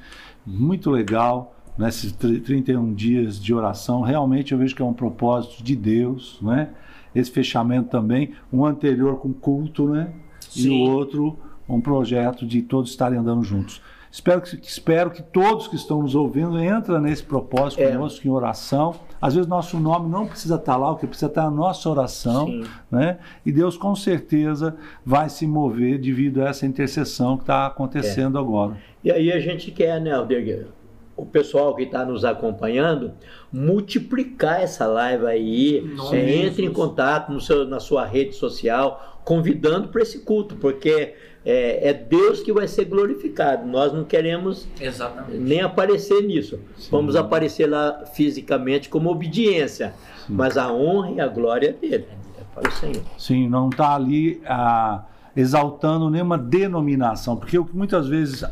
Muito 0.46 0.92
legal, 0.92 1.56
nesses 1.78 2.12
tr- 2.12 2.40
31 2.44 2.94
dias 2.94 3.42
de 3.42 3.54
oração, 3.54 4.02
realmente 4.02 4.52
eu 4.52 4.58
vejo 4.58 4.76
que 4.76 4.82
é 4.82 4.86
um 4.86 4.94
propósito 4.94 5.64
de 5.64 5.76
Deus, 5.76 6.38
né? 6.42 6.70
Esse 7.16 7.32
fechamento 7.32 7.90
também, 7.90 8.34
um 8.52 8.66
anterior 8.66 9.18
com 9.20 9.32
culto, 9.32 9.88
né? 9.88 10.10
E 10.56 10.64
Sim. 10.64 10.70
o 10.86 10.90
outro, 10.92 11.38
um 11.68 11.80
projeto 11.82 12.46
de 12.46 12.62
todos 12.62 12.92
estarem 12.92 13.18
andando 13.18 13.44
juntos. 13.44 13.82
Espero 14.12 14.42
que, 14.42 14.56
espero 14.62 15.12
que 15.12 15.22
todos 15.22 15.68
que 15.68 15.76
estão 15.76 16.02
nos 16.02 16.16
ouvindo 16.16 16.62
entrem 16.64 17.00
nesse 17.02 17.24
propósito 17.24 17.82
É. 17.82 17.92
conosco 17.92 18.26
em 18.28 18.32
oração. 18.32 18.96
Às 19.22 19.34
vezes 19.36 19.48
nosso 19.50 19.80
nome 19.80 20.10
não 20.10 20.26
precisa 20.28 20.56
estar 20.56 20.78
lá, 20.78 20.92
o 20.92 20.96
que 20.96 21.06
precisa 21.08 21.28
estar 21.28 21.44
é 21.44 21.46
a 21.48 21.52
nossa 21.52 21.90
oração 21.90 22.46
Sim. 22.48 22.64
né? 22.92 23.18
E 23.46 23.52
Deus 23.52 23.78
com 23.78 23.96
certeza 23.96 24.76
vai 25.06 25.30
se 25.30 25.46
mover 25.46 26.00
devido 26.00 26.42
a 26.42 26.50
essa 26.50 26.66
intercessão 26.66 27.36
que 27.38 27.44
está 27.44 27.66
acontecendo 27.66 28.38
agora. 28.40 28.78
E 29.04 29.12
aí 29.12 29.32
a 29.32 29.40
gente 29.40 29.72
quer, 29.72 30.00
né, 30.02 30.12
Aldeguer, 30.12 30.68
o 31.16 31.26
pessoal 31.26 31.76
que 31.76 31.84
está 31.84 32.06
nos 32.06 32.24
acompanhando, 32.24 33.12
multiplicar 33.52 34.62
essa 34.62 34.86
live 34.86 35.26
aí, 35.26 35.82
Nossa, 35.96 36.16
é, 36.16 36.26
Jesus. 36.28 36.46
entre 36.48 36.66
em 36.66 36.72
contato 36.74 37.32
no 37.32 37.42
seu, 37.42 37.66
na 37.68 37.80
sua 37.80 38.06
rede 38.06 38.34
social, 38.36 39.20
convidando 39.24 39.90
para 39.90 40.02
esse 40.04 40.20
culto, 40.20 40.56
porque 40.56 41.16
é, 41.49 41.91
é 41.91 41.94
Deus 41.94 42.41
que 42.41 42.52
vai 42.52 42.68
ser 42.68 42.84
glorificado. 42.84 43.65
Nós 43.65 43.94
não 43.94 44.03
queremos 44.03 44.68
Exatamente. 44.82 45.38
nem 45.38 45.61
aparecer 45.61 46.22
nisso. 46.22 46.60
Vamos 46.91 47.15
aparecer 47.15 47.68
lá 47.68 48.03
fisicamente 48.14 48.90
como 48.90 49.10
obediência, 49.10 49.94
mas 50.28 50.57
a 50.57 50.69
honra 50.74 51.11
e 51.11 51.22
a 51.22 51.28
glória 51.28 51.69
é 51.69 51.72
dele, 51.72 52.06
é 52.38 52.44
para 52.53 52.68
o 52.68 52.72
Senhor. 52.74 53.02
Sim, 53.18 53.48
não 53.48 53.69
está 53.69 53.95
ali 53.95 54.41
ah, 54.45 55.06
exaltando 55.38 56.09
nenhuma 56.09 56.38
denominação, 56.38 57.38
porque 57.38 57.57
o 57.59 57.64
que 57.64 57.76
muitas 57.77 58.07
vezes 58.07 58.43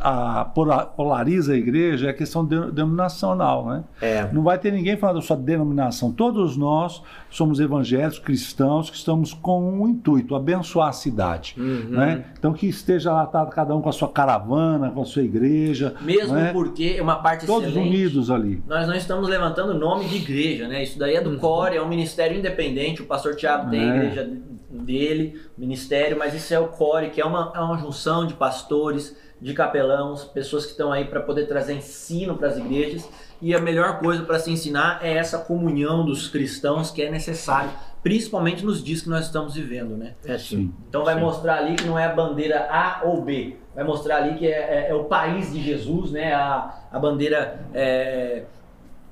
pola- 0.53 0.85
polariza 0.85 1.53
a 1.53 1.57
igreja 1.57 2.07
é 2.07 2.09
a 2.11 2.13
questão 2.13 2.45
de- 2.45 2.71
denominacional, 2.71 3.65
né? 3.67 3.83
É. 4.01 4.29
Não 4.31 4.43
vai 4.43 4.57
ter 4.59 4.71
ninguém 4.71 4.95
falando 4.95 5.15
da 5.17 5.21
sua 5.23 5.35
denominação. 5.35 6.11
Todos 6.11 6.55
nós 6.55 7.01
somos 7.29 7.59
evangélicos, 7.59 8.19
cristãos, 8.19 8.89
que 8.89 8.95
estamos 8.95 9.33
com 9.33 9.81
um 9.81 9.87
intuito, 9.87 10.35
abençoar 10.35 10.89
a 10.89 10.93
cidade. 10.93 11.55
Uhum. 11.57 11.89
Né? 11.89 12.25
Então 12.37 12.53
que 12.53 12.67
esteja 12.67 13.11
lá 13.11 13.25
tá, 13.25 13.43
cada 13.47 13.75
um 13.75 13.81
com 13.81 13.89
a 13.89 13.91
sua 13.91 14.07
caravana, 14.09 14.91
com 14.91 15.01
a 15.01 15.05
sua 15.05 15.23
igreja. 15.23 15.95
Mesmo 16.01 16.35
né? 16.35 16.53
porque 16.53 16.95
é 16.97 17.01
uma 17.01 17.15
parte 17.15 17.45
Todos 17.47 17.75
unidos 17.75 18.29
ali. 18.29 18.61
Nós 18.67 18.87
não 18.87 18.93
estamos 18.95 19.27
levantando 19.27 19.73
nome 19.73 20.05
de 20.05 20.17
igreja, 20.17 20.67
né? 20.67 20.83
Isso 20.83 20.99
daí 20.99 21.15
é 21.15 21.21
do 21.21 21.35
Core, 21.37 21.75
é 21.77 21.81
um 21.81 21.87
ministério 21.89 22.37
independente. 22.37 23.01
O 23.01 23.05
pastor 23.05 23.35
Tiago 23.35 23.69
tem 23.71 23.79
a 23.81 23.93
É. 23.95 23.97
igreja 23.97 24.29
dele, 24.75 25.41
ministério, 25.57 26.17
mas 26.17 26.33
isso 26.33 26.53
é 26.53 26.59
o 26.59 26.67
Core, 26.67 27.09
que 27.09 27.21
é 27.21 27.25
uma, 27.25 27.51
é 27.55 27.59
uma 27.59 27.77
junção 27.77 28.25
de 28.25 28.33
pastores, 28.33 29.15
de 29.41 29.53
capelãos, 29.53 30.23
pessoas 30.23 30.65
que 30.65 30.71
estão 30.71 30.91
aí 30.91 31.05
para 31.05 31.19
poder 31.21 31.45
trazer 31.47 31.73
ensino 31.73 32.35
para 32.37 32.47
as 32.47 32.57
igrejas. 32.57 33.07
E 33.41 33.53
a 33.53 33.59
melhor 33.59 33.99
coisa 33.99 34.23
para 34.23 34.39
se 34.39 34.49
ensinar 34.49 34.99
é 35.03 35.13
essa 35.13 35.37
comunhão 35.39 36.05
dos 36.05 36.27
cristãos 36.29 36.89
que 36.89 37.01
é 37.01 37.11
necessário, 37.11 37.69
principalmente 38.01 38.63
nos 38.63 38.81
dias 38.83 39.01
que 39.01 39.09
nós 39.09 39.25
estamos 39.25 39.53
vivendo, 39.55 39.97
né? 39.97 40.13
É. 40.25 40.37
Sim. 40.37 40.73
Então 40.87 41.03
vai 41.03 41.15
Sim. 41.15 41.21
mostrar 41.21 41.57
ali 41.57 41.75
que 41.75 41.83
não 41.83 41.99
é 41.99 42.05
a 42.05 42.13
bandeira 42.13 42.67
A 42.71 43.01
ou 43.03 43.21
B, 43.21 43.57
vai 43.75 43.83
mostrar 43.83 44.17
ali 44.23 44.37
que 44.37 44.47
é, 44.47 44.85
é- 44.85 44.89
é 44.89 44.95
o 44.95 45.03
país 45.03 45.51
de 45.51 45.61
Jesus, 45.61 46.11
né? 46.11 46.33
A, 46.33 46.87
a 46.91 46.97
bandeira 46.97 47.65
é, 47.73 48.43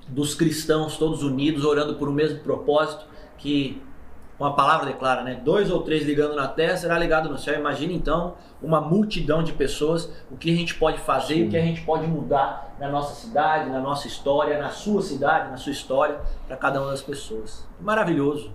dos 0.07 0.33
cristãos 0.35 0.97
todos 0.97 1.21
unidos, 1.21 1.65
orando 1.65 1.95
por 1.95 2.07
um 2.07 2.13
mesmo 2.13 2.39
propósito, 2.39 3.05
que 3.37 3.81
com 4.43 4.47
a 4.47 4.51
palavra 4.51 4.87
declara, 4.87 5.23
né? 5.23 5.39
Dois 5.41 5.71
ou 5.71 5.83
três 5.83 6.05
ligando 6.05 6.35
na 6.35 6.49
terra 6.49 6.75
será 6.75 6.99
ligado 6.99 7.29
no 7.29 7.37
céu. 7.37 7.57
Imagina 7.57 7.93
então 7.93 8.33
uma 8.61 8.81
multidão 8.81 9.41
de 9.41 9.53
pessoas, 9.53 10.11
o 10.29 10.35
que 10.35 10.51
a 10.51 10.55
gente 10.55 10.75
pode 10.75 10.99
fazer, 10.99 11.37
e 11.37 11.47
o 11.47 11.49
que 11.49 11.55
a 11.55 11.61
gente 11.61 11.79
pode 11.83 12.05
mudar 12.05 12.75
na 12.77 12.89
nossa 12.89 13.15
cidade, 13.15 13.69
na 13.69 13.79
nossa 13.79 14.05
história, 14.05 14.59
na 14.59 14.69
sua 14.69 15.01
cidade, 15.01 15.49
na 15.49 15.55
sua 15.55 15.71
história, 15.71 16.19
para 16.45 16.57
cada 16.57 16.81
uma 16.81 16.91
das 16.91 17.01
pessoas. 17.01 17.65
Maravilhoso. 17.79 18.51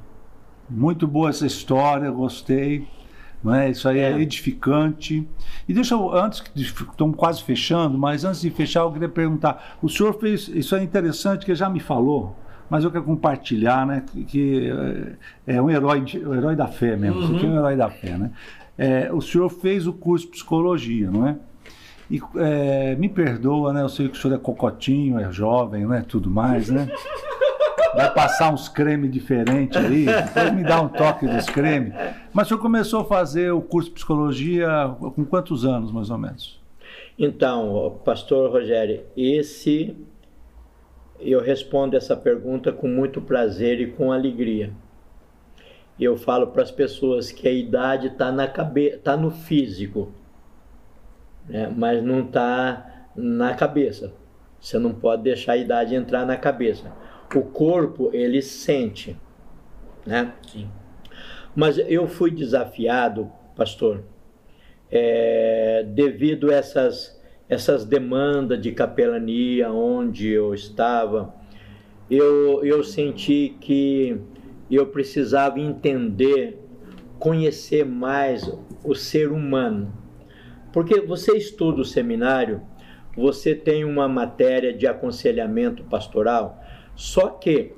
Muito 0.68 1.06
boa 1.08 1.30
essa 1.30 1.46
história, 1.46 2.10
gostei. 2.10 2.86
É? 3.46 3.70
Isso 3.70 3.88
aí 3.88 3.98
é, 3.98 4.10
É. 4.10 4.20
edificante. 4.20 5.26
E 5.66 5.72
deixa 5.72 5.94
eu, 5.94 6.14
antes 6.14 6.40
que 6.40 6.60
estamos 6.60 7.16
quase 7.16 7.42
fechando, 7.42 7.96
mas 7.96 8.26
antes 8.26 8.42
de 8.42 8.50
fechar, 8.50 8.80
eu 8.80 8.92
queria 8.92 9.08
perguntar: 9.08 9.78
o 9.80 9.88
senhor 9.88 10.12
fez, 10.20 10.48
isso 10.48 10.76
é 10.76 10.82
interessante, 10.82 11.46
que 11.46 11.54
já 11.54 11.70
me 11.70 11.80
falou, 11.80 12.36
mas 12.70 12.84
eu 12.84 12.90
quero 12.90 13.04
compartilhar, 13.04 13.86
né? 13.86 14.04
Que, 14.12 14.24
que 14.24 14.70
é, 15.46 15.56
é 15.56 15.62
um 15.62 15.70
herói, 15.70 16.00
de- 16.02 16.24
um 16.26 16.34
herói 16.34 16.54
da 16.56 16.66
fé 16.66 16.96
mesmo, 16.96 17.20
Uhum. 17.20 17.38
você 17.38 17.46
é 17.46 17.48
um 17.48 17.56
herói 17.56 17.76
da 17.76 17.88
fé, 17.90 18.16
né? 18.16 18.30
É, 18.76 19.12
o 19.12 19.20
senhor 19.20 19.48
fez 19.48 19.86
o 19.86 19.92
curso 19.92 20.26
de 20.26 20.32
psicologia, 20.32 21.10
não 21.10 21.26
é? 21.26 21.36
E 22.10 22.20
é, 22.36 22.94
me 22.96 23.08
perdoa, 23.08 23.72
né? 23.72 23.82
Eu 23.82 23.88
sei 23.88 24.08
que 24.08 24.16
o 24.16 24.20
senhor 24.20 24.34
é 24.34 24.38
cocotinho, 24.38 25.18
é 25.18 25.30
jovem, 25.32 25.86
né? 25.86 26.04
Tudo 26.06 26.30
mais, 26.30 26.70
né? 26.70 26.88
Vai 27.94 28.12
passar 28.14 28.52
uns 28.52 28.68
cremes 28.68 29.10
diferentes 29.10 29.76
aí, 29.76 30.04
depois 30.06 30.52
me 30.54 30.62
dá 30.62 30.80
um 30.80 30.88
toque 30.88 31.26
dos 31.26 31.46
cremes. 31.46 31.92
Mas 32.32 32.46
o 32.46 32.48
senhor 32.50 32.60
começou 32.60 33.00
a 33.00 33.04
fazer 33.04 33.50
o 33.50 33.60
curso 33.60 33.88
de 33.88 33.94
psicologia 33.96 34.68
com 35.00 35.24
quantos 35.24 35.64
anos, 35.64 35.90
mais 35.90 36.08
ou 36.10 36.18
menos? 36.18 36.58
Então, 37.18 37.98
pastor 38.04 38.50
Rogério, 38.52 39.00
esse 39.16 39.96
eu 41.20 41.40
respondo 41.40 41.96
essa 41.96 42.16
pergunta 42.16 42.72
com 42.72 42.88
muito 42.88 43.20
prazer 43.20 43.80
e 43.80 43.90
com 43.92 44.12
alegria. 44.12 44.72
Eu 45.98 46.16
falo 46.16 46.48
para 46.48 46.62
as 46.62 46.70
pessoas 46.70 47.32
que 47.32 47.48
a 47.48 47.52
idade 47.52 48.08
está 48.08 48.30
na 48.30 48.46
cabeça, 48.46 48.96
está 48.96 49.16
no 49.16 49.30
físico. 49.30 50.12
né? 51.48 51.72
mas 51.74 52.02
não 52.02 52.20
está 52.20 53.08
na 53.16 53.54
cabeça. 53.54 54.12
Você 54.60 54.78
não 54.78 54.92
pode 54.92 55.22
deixar 55.22 55.52
a 55.52 55.56
idade 55.56 55.94
entrar 55.94 56.24
na 56.24 56.36
cabeça. 56.36 56.92
O 57.34 57.42
corpo, 57.42 58.10
ele 58.12 58.40
sente, 58.42 59.16
né? 60.06 60.32
Sim. 60.46 60.68
Mas 61.54 61.78
eu 61.78 62.06
fui 62.06 62.30
desafiado, 62.30 63.30
pastor, 63.56 64.04
é, 64.90 65.84
devido 65.88 66.50
a 66.50 66.54
essas, 66.54 67.17
essas 67.48 67.84
demandas 67.84 68.60
de 68.60 68.72
capelania 68.72 69.70
onde 69.72 70.28
eu 70.28 70.52
estava, 70.52 71.34
eu, 72.10 72.64
eu 72.64 72.82
senti 72.84 73.56
que 73.60 74.20
eu 74.70 74.86
precisava 74.86 75.58
entender, 75.58 76.58
conhecer 77.18 77.84
mais 77.84 78.50
o 78.84 78.94
ser 78.94 79.30
humano. 79.30 79.92
Porque 80.72 81.00
você 81.00 81.36
estuda 81.36 81.80
o 81.80 81.84
seminário, 81.84 82.60
você 83.16 83.54
tem 83.54 83.84
uma 83.84 84.06
matéria 84.06 84.72
de 84.72 84.86
aconselhamento 84.86 85.82
pastoral, 85.84 86.62
só 86.94 87.28
que 87.30 87.72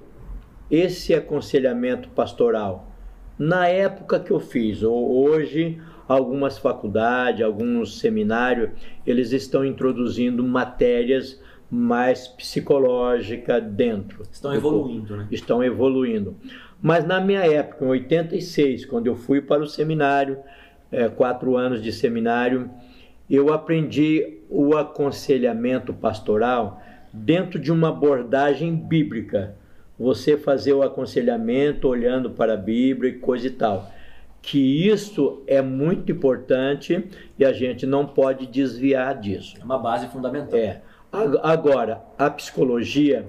esse 0.70 1.14
aconselhamento 1.14 2.08
pastoral, 2.10 2.92
na 3.38 3.66
época 3.66 4.20
que 4.20 4.30
eu 4.30 4.38
fiz, 4.38 4.82
ou 4.82 5.24
hoje, 5.24 5.80
algumas 6.10 6.58
faculdades, 6.58 7.40
alguns 7.40 8.00
seminários, 8.00 8.70
eles 9.06 9.30
estão 9.30 9.64
introduzindo 9.64 10.42
matérias 10.42 11.40
mais 11.70 12.26
psicológicas 12.26 13.62
dentro. 13.62 14.24
Estão 14.32 14.52
evoluindo, 14.52 15.16
né? 15.16 15.28
Estão 15.30 15.62
evoluindo. 15.62 16.34
Mas 16.82 17.06
na 17.06 17.20
minha 17.20 17.46
época, 17.46 17.84
em 17.84 17.88
86, 17.88 18.86
quando 18.86 19.06
eu 19.06 19.14
fui 19.14 19.40
para 19.40 19.62
o 19.62 19.68
seminário, 19.68 20.38
é, 20.90 21.08
quatro 21.08 21.56
anos 21.56 21.80
de 21.80 21.92
seminário, 21.92 22.68
eu 23.30 23.52
aprendi 23.52 24.38
o 24.48 24.76
aconselhamento 24.76 25.94
pastoral 25.94 26.82
dentro 27.12 27.56
de 27.56 27.70
uma 27.70 27.90
abordagem 27.90 28.74
bíblica. 28.74 29.54
Você 29.96 30.36
fazer 30.36 30.72
o 30.72 30.82
aconselhamento 30.82 31.86
olhando 31.86 32.30
para 32.30 32.54
a 32.54 32.56
Bíblia 32.56 33.12
e 33.12 33.18
coisa 33.18 33.46
e 33.46 33.50
tal. 33.50 33.88
Que 34.42 34.88
isso 34.88 35.42
é 35.46 35.60
muito 35.60 36.10
importante 36.10 37.08
e 37.38 37.44
a 37.44 37.52
gente 37.52 37.86
não 37.86 38.06
pode 38.06 38.46
desviar 38.46 39.18
disso. 39.20 39.56
É 39.60 39.64
uma 39.64 39.78
base 39.78 40.08
fundamental. 40.08 40.58
É. 40.58 40.80
Agora, 41.42 42.02
a 42.16 42.30
psicologia, 42.30 43.26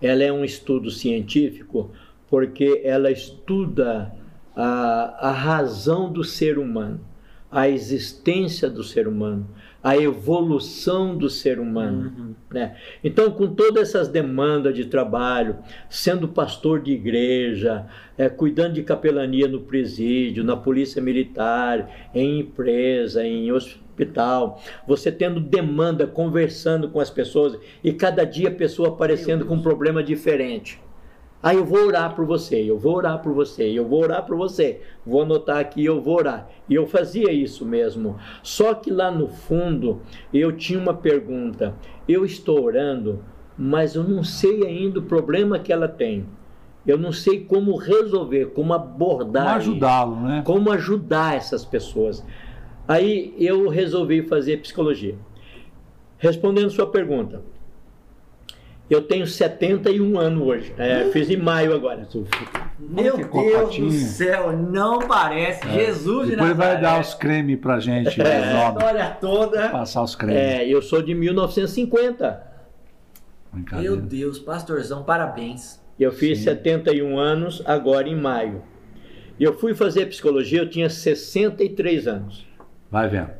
ela 0.00 0.22
é 0.22 0.32
um 0.32 0.44
estudo 0.44 0.90
científico 0.90 1.90
porque 2.28 2.80
ela 2.84 3.10
estuda 3.10 4.14
a, 4.56 5.28
a 5.28 5.30
razão 5.32 6.10
do 6.10 6.24
ser 6.24 6.58
humano 6.58 7.00
a 7.52 7.68
existência 7.68 8.70
do 8.70 8.82
ser 8.82 9.06
humano, 9.06 9.46
a 9.82 9.96
evolução 9.96 11.16
do 11.16 11.28
ser 11.28 11.58
humano. 11.58 12.12
Uhum. 12.16 12.34
Né? 12.52 12.76
Então, 13.02 13.30
com 13.30 13.48
todas 13.48 13.88
essas 13.88 14.08
demandas 14.08 14.74
de 14.74 14.84
trabalho, 14.84 15.56
sendo 15.90 16.28
pastor 16.28 16.80
de 16.80 16.92
igreja, 16.92 17.86
é, 18.16 18.28
cuidando 18.28 18.74
de 18.74 18.82
capelania 18.82 19.48
no 19.48 19.60
presídio, 19.60 20.44
na 20.44 20.56
polícia 20.56 21.02
militar, 21.02 22.10
em 22.14 22.40
empresa, 22.40 23.24
em 23.26 23.50
hospital, 23.50 24.62
você 24.86 25.10
tendo 25.10 25.40
demanda, 25.40 26.06
conversando 26.06 26.88
com 26.88 27.00
as 27.00 27.10
pessoas 27.10 27.58
e 27.82 27.92
cada 27.92 28.24
dia 28.24 28.48
a 28.48 28.54
pessoa 28.54 28.90
aparecendo 28.90 29.44
com 29.44 29.54
um 29.54 29.62
problema 29.62 30.02
diferente. 30.02 30.78
Ah, 31.42 31.52
eu 31.52 31.64
vou 31.64 31.86
orar 31.86 32.14
por 32.14 32.24
você, 32.24 32.62
eu 32.62 32.78
vou 32.78 32.94
orar 32.94 33.20
por 33.20 33.32
você, 33.32 33.64
eu 33.64 33.84
vou 33.84 34.02
orar 34.02 34.24
por 34.24 34.36
você. 34.36 34.80
Vou 35.04 35.22
anotar 35.22 35.58
aqui, 35.58 35.84
eu 35.84 36.00
vou 36.00 36.18
orar. 36.18 36.48
E 36.68 36.74
eu 36.74 36.86
fazia 36.86 37.32
isso 37.32 37.66
mesmo. 37.66 38.16
Só 38.44 38.74
que 38.74 38.92
lá 38.92 39.10
no 39.10 39.26
fundo 39.26 40.00
eu 40.32 40.52
tinha 40.52 40.78
uma 40.78 40.94
pergunta. 40.94 41.74
Eu 42.08 42.24
estou 42.24 42.62
orando, 42.62 43.24
mas 43.58 43.96
eu 43.96 44.04
não 44.04 44.22
sei 44.22 44.64
ainda 44.64 45.00
o 45.00 45.02
problema 45.02 45.58
que 45.58 45.72
ela 45.72 45.88
tem. 45.88 46.26
Eu 46.86 46.96
não 46.96 47.10
sei 47.12 47.40
como 47.44 47.76
resolver, 47.76 48.46
como 48.46 48.72
abordar. 48.72 49.44
Como 49.44 49.56
ajudá-lo, 49.56 50.16
né? 50.20 50.42
Como 50.44 50.70
ajudar 50.70 51.36
essas 51.36 51.64
pessoas. 51.64 52.24
Aí 52.86 53.34
eu 53.38 53.68
resolvi 53.68 54.22
fazer 54.22 54.58
psicologia. 54.58 55.16
Respondendo 56.18 56.70
sua 56.70 56.86
pergunta, 56.86 57.42
eu 58.92 59.02
tenho 59.02 59.26
71 59.26 60.18
anos 60.18 60.42
hoje. 60.42 60.74
É, 60.76 61.04
fiz 61.12 61.30
em 61.30 61.36
maio 61.36 61.74
agora. 61.74 62.06
Meu 62.78 63.16
Deus 63.16 63.76
do 63.76 63.90
céu, 63.90 64.52
não 64.52 64.98
parece. 64.98 65.66
É. 65.66 65.86
Jesus 65.86 66.28
de 66.28 66.36
Depois 66.36 66.56
vai 66.56 66.80
dar 66.80 67.00
os 67.00 67.14
cremes 67.14 67.58
pra 67.58 67.80
gente. 67.80 68.20
É, 68.20 68.36
a 68.36 68.68
história 68.68 69.16
toda. 69.20 69.68
Passar 69.70 70.02
os 70.02 70.14
cremes. 70.14 70.42
É, 70.42 70.68
eu 70.68 70.82
sou 70.82 71.00
de 71.00 71.14
1950. 71.14 72.52
Meu 73.72 73.96
Deus, 73.96 74.38
pastorzão, 74.38 75.02
parabéns. 75.04 75.80
Eu 75.98 76.12
fiz 76.12 76.38
Sim. 76.38 76.44
71 76.44 77.18
anos 77.18 77.62
agora 77.64 78.08
em 78.08 78.20
maio. 78.20 78.62
Eu 79.38 79.58
fui 79.58 79.74
fazer 79.74 80.06
psicologia, 80.06 80.60
eu 80.60 80.68
tinha 80.68 80.90
63 80.90 82.06
anos. 82.06 82.46
Vai 82.90 83.08
vendo. 83.08 83.30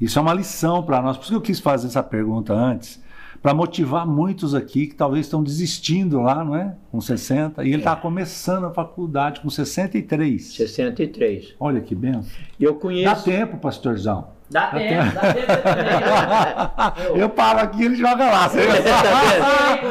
Isso 0.00 0.18
é 0.18 0.22
uma 0.22 0.34
lição 0.34 0.82
para 0.82 1.02
nós. 1.02 1.16
Por 1.16 1.24
isso 1.24 1.32
que 1.32 1.36
eu 1.36 1.42
quis 1.42 1.60
fazer 1.60 1.88
essa 1.88 2.02
pergunta 2.02 2.54
antes 2.54 3.01
para 3.42 3.52
motivar 3.52 4.06
muitos 4.06 4.54
aqui 4.54 4.86
que 4.86 4.94
talvez 4.94 5.26
estão 5.26 5.42
desistindo 5.42 6.20
lá, 6.20 6.44
não 6.44 6.54
é? 6.54 6.76
Com 6.92 7.00
60. 7.00 7.64
E 7.64 7.68
ele 7.68 7.78
está 7.78 7.92
é. 7.92 7.96
começando 7.96 8.66
a 8.66 8.70
faculdade 8.70 9.40
com 9.40 9.50
63. 9.50 10.54
63. 10.54 11.56
Olha 11.58 11.80
que 11.80 11.94
benção. 11.94 12.30
Eu 12.60 12.76
conheço. 12.76 13.16
Dá 13.16 13.20
tempo, 13.20 13.56
pastorzão. 13.58 14.28
Dá, 14.48 14.66
dá 14.66 14.78
tempo, 14.78 15.02
tempo, 15.02 15.14
dá 15.14 15.32
tempo 15.32 15.62
também. 15.62 17.18
Eu 17.20 17.28
paro 17.30 17.58
aqui 17.60 17.82
e 17.82 17.86
ele 17.86 17.96
joga 17.96 18.24
lá. 18.26 18.48
Você 18.48 18.60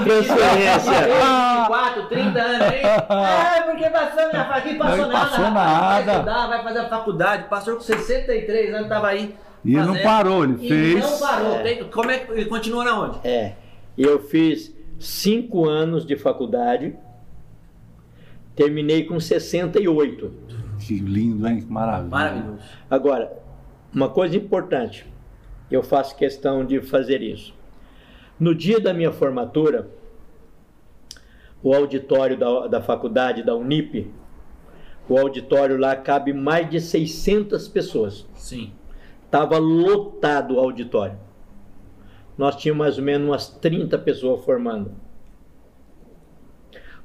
Transferência. 0.03 0.91
24, 1.71 2.07
30 2.07 2.39
anos, 2.39 2.73
hein? 2.73 2.81
É, 2.85 3.61
porque 3.63 3.89
passou 3.89 4.29
minha 4.29 4.45
faculdade, 4.45 4.77
passou 4.77 4.97
não 4.97 5.11
Passou 5.11 5.51
nada. 5.51 6.05
Vai 6.05 6.15
estudar, 6.15 6.47
vai 6.47 6.63
fazer 6.63 6.79
a 6.79 6.89
faculdade. 6.89 7.43
Pastor 7.49 7.75
com 7.75 7.81
63 7.81 8.69
anos, 8.69 8.83
estava 8.83 9.07
aí 9.07 9.35
e 9.63 9.75
ele 9.75 9.85
não 9.85 9.97
parou, 10.01 10.43
ele 10.43 10.65
e 10.65 10.67
fez. 10.67 10.99
não 10.99 11.19
parou. 11.19 11.55
É. 11.55 11.63
Tem, 11.63 11.83
como 11.89 12.11
é 12.11 12.19
que 12.19 12.31
ele 12.31 12.45
continua 12.45 12.83
na 12.83 12.99
onde? 12.99 13.27
É. 13.27 13.55
Eu 13.97 14.19
fiz 14.19 14.75
cinco 14.99 15.67
anos 15.67 16.05
de 16.05 16.15
faculdade, 16.15 16.95
terminei 18.55 19.03
com 19.03 19.19
68. 19.19 20.33
Que 20.79 20.95
lindo, 20.95 21.47
hein? 21.47 21.61
Que 21.61 21.71
maravilha. 21.71 22.09
Maravilhoso. 22.09 22.63
Agora, 22.89 23.31
uma 23.93 24.09
coisa 24.09 24.35
importante, 24.35 25.05
eu 25.69 25.83
faço 25.83 26.15
questão 26.15 26.65
de 26.65 26.81
fazer 26.81 27.21
isso. 27.21 27.53
No 28.39 28.55
dia 28.55 28.79
da 28.79 28.93
minha 28.93 29.11
formatura, 29.11 29.89
o 31.61 31.73
auditório 31.73 32.37
da, 32.37 32.67
da 32.67 32.81
faculdade 32.81 33.43
da 33.43 33.55
Unip, 33.55 34.11
o 35.07 35.17
auditório 35.17 35.77
lá 35.77 35.95
cabe 35.95 36.33
mais 36.33 36.69
de 36.69 36.79
600 36.79 37.67
pessoas. 37.67 38.25
Sim. 38.33 38.71
Estava 39.31 39.57
lotado 39.59 40.55
o 40.55 40.59
auditório. 40.59 41.17
Nós 42.37 42.57
tínhamos 42.57 42.81
mais 42.81 42.97
ou 42.97 43.03
menos 43.05 43.29
umas 43.29 43.47
30 43.47 43.97
pessoas 43.99 44.43
formando. 44.43 44.91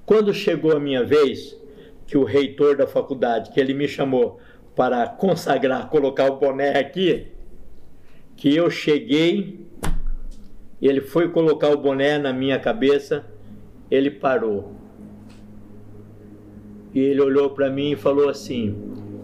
Quando 0.05 0.35
chegou 0.35 0.73
a 0.73 0.81
minha 0.81 1.05
vez, 1.05 1.57
que 2.05 2.19
o 2.19 2.25
reitor 2.25 2.77
da 2.77 2.85
faculdade, 2.85 3.53
que 3.53 3.61
ele 3.61 3.73
me 3.73 3.87
chamou 3.87 4.41
para 4.75 5.07
consagrar, 5.07 5.89
colocar 5.89 6.29
o 6.29 6.37
boné 6.37 6.77
aqui, 6.77 7.29
que 8.35 8.53
eu 8.57 8.69
cheguei, 8.71 9.65
ele 10.83 11.03
foi 11.03 11.29
colocar 11.29 11.69
o 11.69 11.77
boné 11.77 12.19
na 12.19 12.33
minha 12.33 12.59
cabeça, 12.59 13.25
ele 13.89 14.11
parou. 14.11 14.73
E 16.93 16.99
ele 16.99 17.21
olhou 17.21 17.51
para 17.51 17.71
mim 17.71 17.93
e 17.93 17.97
falou 17.97 18.29
assim: 18.29 18.75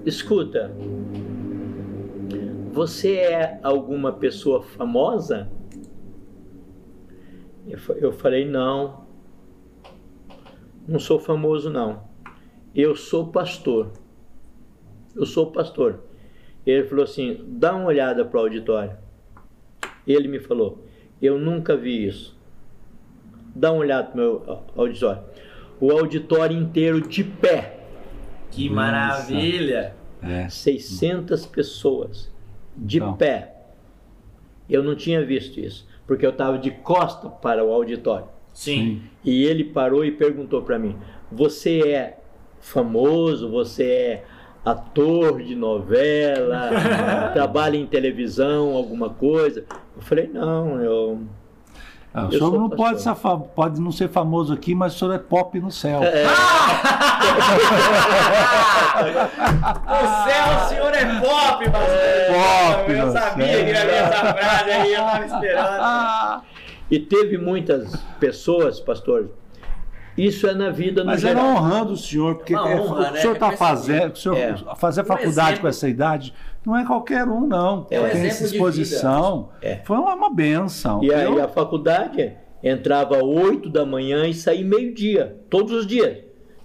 Escuta, 0.06 0.72
você 2.73 3.16
é 3.16 3.61
alguma 3.62 4.12
pessoa 4.12 4.62
famosa? 4.62 5.51
Eu 8.01 8.12
falei: 8.12 8.47
Não, 8.47 9.07
não 10.89 10.99
sou 10.99 11.19
famoso, 11.20 11.69
não. 11.69 12.05
Eu 12.74 12.97
sou 12.97 13.28
pastor. 13.28 13.93
Eu 15.15 15.27
sou 15.27 15.53
pastor. 15.53 16.01
Ele 16.65 16.85
falou 16.85 17.05
assim: 17.05 17.44
Dá 17.47 17.77
uma 17.77 17.85
olhada 17.85 18.24
para 18.24 18.40
o 18.40 18.43
auditório. 18.43 18.97
Ele 20.07 20.27
me 20.27 20.40
falou: 20.40 20.82
Eu 21.20 21.39
nunca 21.39 21.77
vi 21.77 22.07
isso. 22.07 22.40
Dá 23.55 23.70
uma 23.70 23.82
olhada 23.82 24.09
para 24.09 24.15
o 24.15 24.16
meu 24.16 24.62
auditório. 24.74 25.23
O 25.78 25.93
auditório 25.93 26.57
inteiro 26.57 27.07
de 27.07 27.23
pé. 27.23 27.81
Que 28.51 28.70
maravilha! 28.70 29.94
É. 30.23 30.49
600 30.49 31.44
pessoas 31.47 32.31
de 32.77 32.99
então. 32.99 33.15
pé. 33.15 33.55
Eu 34.69 34.82
não 34.82 34.94
tinha 34.94 35.24
visto 35.24 35.59
isso, 35.59 35.86
porque 36.07 36.24
eu 36.24 36.31
estava 36.31 36.59
de 36.59 36.70
costa 36.70 37.28
para 37.28 37.65
o 37.65 37.73
auditório. 37.73 38.27
Sim. 38.53 39.03
E 39.24 39.44
ele 39.44 39.65
parou 39.65 40.05
e 40.05 40.12
perguntou 40.12 40.62
para 40.62 40.78
mim: 40.78 40.97
Você 41.31 41.81
é 41.89 42.19
famoso? 42.61 43.51
Você 43.51 43.85
é 43.85 44.24
ator 44.65 45.43
de 45.43 45.55
novela, 45.55 46.70
trabalha 47.35 47.77
em 47.77 47.86
televisão, 47.86 48.74
alguma 48.77 49.11
coisa. 49.11 49.65
Eu 49.97 50.03
falei, 50.03 50.28
não, 50.32 50.81
eu. 50.81 51.20
Ah, 52.14 52.26
o 52.26 52.30
senhor 52.32 52.52
não 52.52 52.68
pode, 52.68 53.02
pode 53.55 53.80
não 53.80 53.90
ser 53.90 54.09
famoso 54.10 54.52
aqui, 54.52 54.74
mas 54.74 54.94
o 54.94 54.98
senhor 54.98 55.14
é 55.14 55.18
pop 55.18 55.59
no 55.59 55.70
céu. 55.70 56.01
É, 56.02 56.24
No 59.02 60.24
céu, 60.24 60.44
o 60.56 60.68
senhor 60.68 60.93
é 60.94 61.05
pop, 61.20 61.70
pastor. 61.70 61.98
Pop, 62.32 62.93
Eu 62.93 63.12
sabia 63.12 63.47
céu. 63.47 63.64
que 63.64 63.70
ia 63.70 63.84
vir 63.84 63.94
essa 63.94 64.34
frase 64.34 64.70
aí, 64.70 64.93
eu 64.94 65.01
tava 65.05 65.24
esperando. 65.26 65.66
Ah, 65.80 66.43
E 66.90 66.98
teve 66.98 67.39
muitas 67.39 67.97
pessoas, 68.20 68.78
pastor. 68.80 69.30
Isso 70.16 70.47
é 70.47 70.52
na 70.52 70.68
vida 70.68 71.01
no 71.02 71.06
mas 71.10 71.24
era 71.24 71.40
geral. 71.40 71.56
honrando 71.56 71.93
o 71.94 71.97
senhor, 71.97 72.34
porque 72.34 72.55
é, 72.55 72.59
honra, 72.59 73.09
o 73.09 73.12
né? 73.12 73.20
senhor 73.20 73.32
está 73.32 73.52
fazendo, 73.52 74.12
o 74.12 74.16
senhor 74.16 74.36
É. 74.36 74.55
fazer 74.76 75.01
Um 75.01 75.05
faculdade 75.06 75.48
exemplo. 75.48 75.60
com 75.62 75.68
essa 75.68 75.89
idade, 75.89 76.34
não 76.64 76.76
é 76.76 76.84
qualquer 76.86 77.26
um, 77.26 77.47
não. 77.47 77.86
É 77.90 77.98
um 77.98 78.02
Tem 78.05 78.10
exemplo 78.12 78.26
essa 78.28 78.48
de 78.48 78.55
exposição. 78.55 79.51
vida. 79.60 79.74
É. 79.74 79.80
Foi 79.84 79.97
uma, 79.97 80.14
uma 80.14 80.30
benção. 80.32 81.02
E 81.02 81.12
a, 81.12 81.22
Eu- 81.24 81.39
e 81.39 81.40
a 81.40 81.48
faculdade 81.48 82.32
entrava 82.62 83.16
às 83.16 83.22
8 83.22 83.68
da 83.68 83.84
manhã 83.84 84.26
e 84.26 84.34
saía 84.34 84.64
meio-dia, 84.64 85.36
todos 85.51 85.72
os 85.72 85.86
dias, 85.86 86.18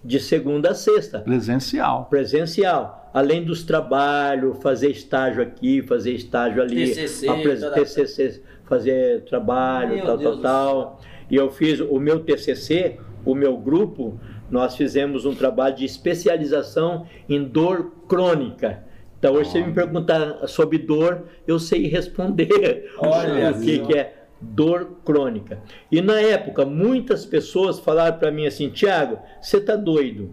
de 0.04 0.20
segunda 0.20 0.70
a 0.72 0.76
sexta, 0.76 1.20
Presencial. 1.20 2.06
presencial. 2.10 3.10
Além 3.14 3.44
dos 3.44 3.64
trabalhos, 3.64 4.58
fazer 4.62 4.90
estágio 4.92 5.42
aqui, 5.42 5.82
fazer 5.82 6.12
estágio 6.14 6.62
ali, 6.62 6.86
TCC, 6.88 7.28
apres- 7.28 7.62
TCC, 7.62 8.42
fazer 8.66 9.24
trabalho, 9.26 9.96
Meu 9.96 10.06
tal, 10.06 10.18
Deus 10.18 10.42
tal, 10.42 10.82
tal. 10.84 11.00
E 11.32 11.36
eu 11.36 11.50
fiz 11.50 11.80
o 11.80 12.00
meu 12.00 12.20
TCC, 12.20 12.98
o 13.26 13.34
meu 13.34 13.58
grupo, 13.58 14.20
nós 14.52 14.76
fizemos 14.76 15.26
um 15.26 15.34
trabalho 15.34 15.76
de 15.76 15.84
especialização 15.86 17.06
em 17.28 17.44
dor 17.44 17.92
crônica. 18.08 18.84
Então, 19.18 19.34
hoje, 19.34 19.52
se 19.52 19.62
me 19.62 19.74
perguntar 19.74 20.48
sobre 20.48 20.78
dor, 20.78 21.26
eu 21.48 21.58
sei 21.58 21.88
responder 21.88 22.92
Olha 23.00 23.52
o 23.56 23.62
que, 23.62 23.80
que 23.80 23.98
é 23.98 24.26
dor 24.40 25.00
crônica. 25.04 25.62
E 25.92 26.02
na 26.02 26.20
época, 26.22 26.66
muitas 26.66 27.26
pessoas 27.26 27.80
falaram 27.80 28.18
para 28.18 28.32
mim 28.32 28.46
assim: 28.46 28.70
Tiago, 28.70 29.20
você 29.42 29.60
tá 29.60 29.76
doido. 29.76 30.30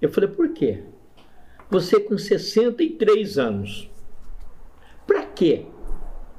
Eu 0.00 0.08
falei: 0.08 0.28
por 0.28 0.52
quê? 0.52 0.82
Você 1.70 2.00
com 2.00 2.16
63 2.16 3.38
anos, 3.38 3.90
para 5.06 5.22
quê 5.26 5.66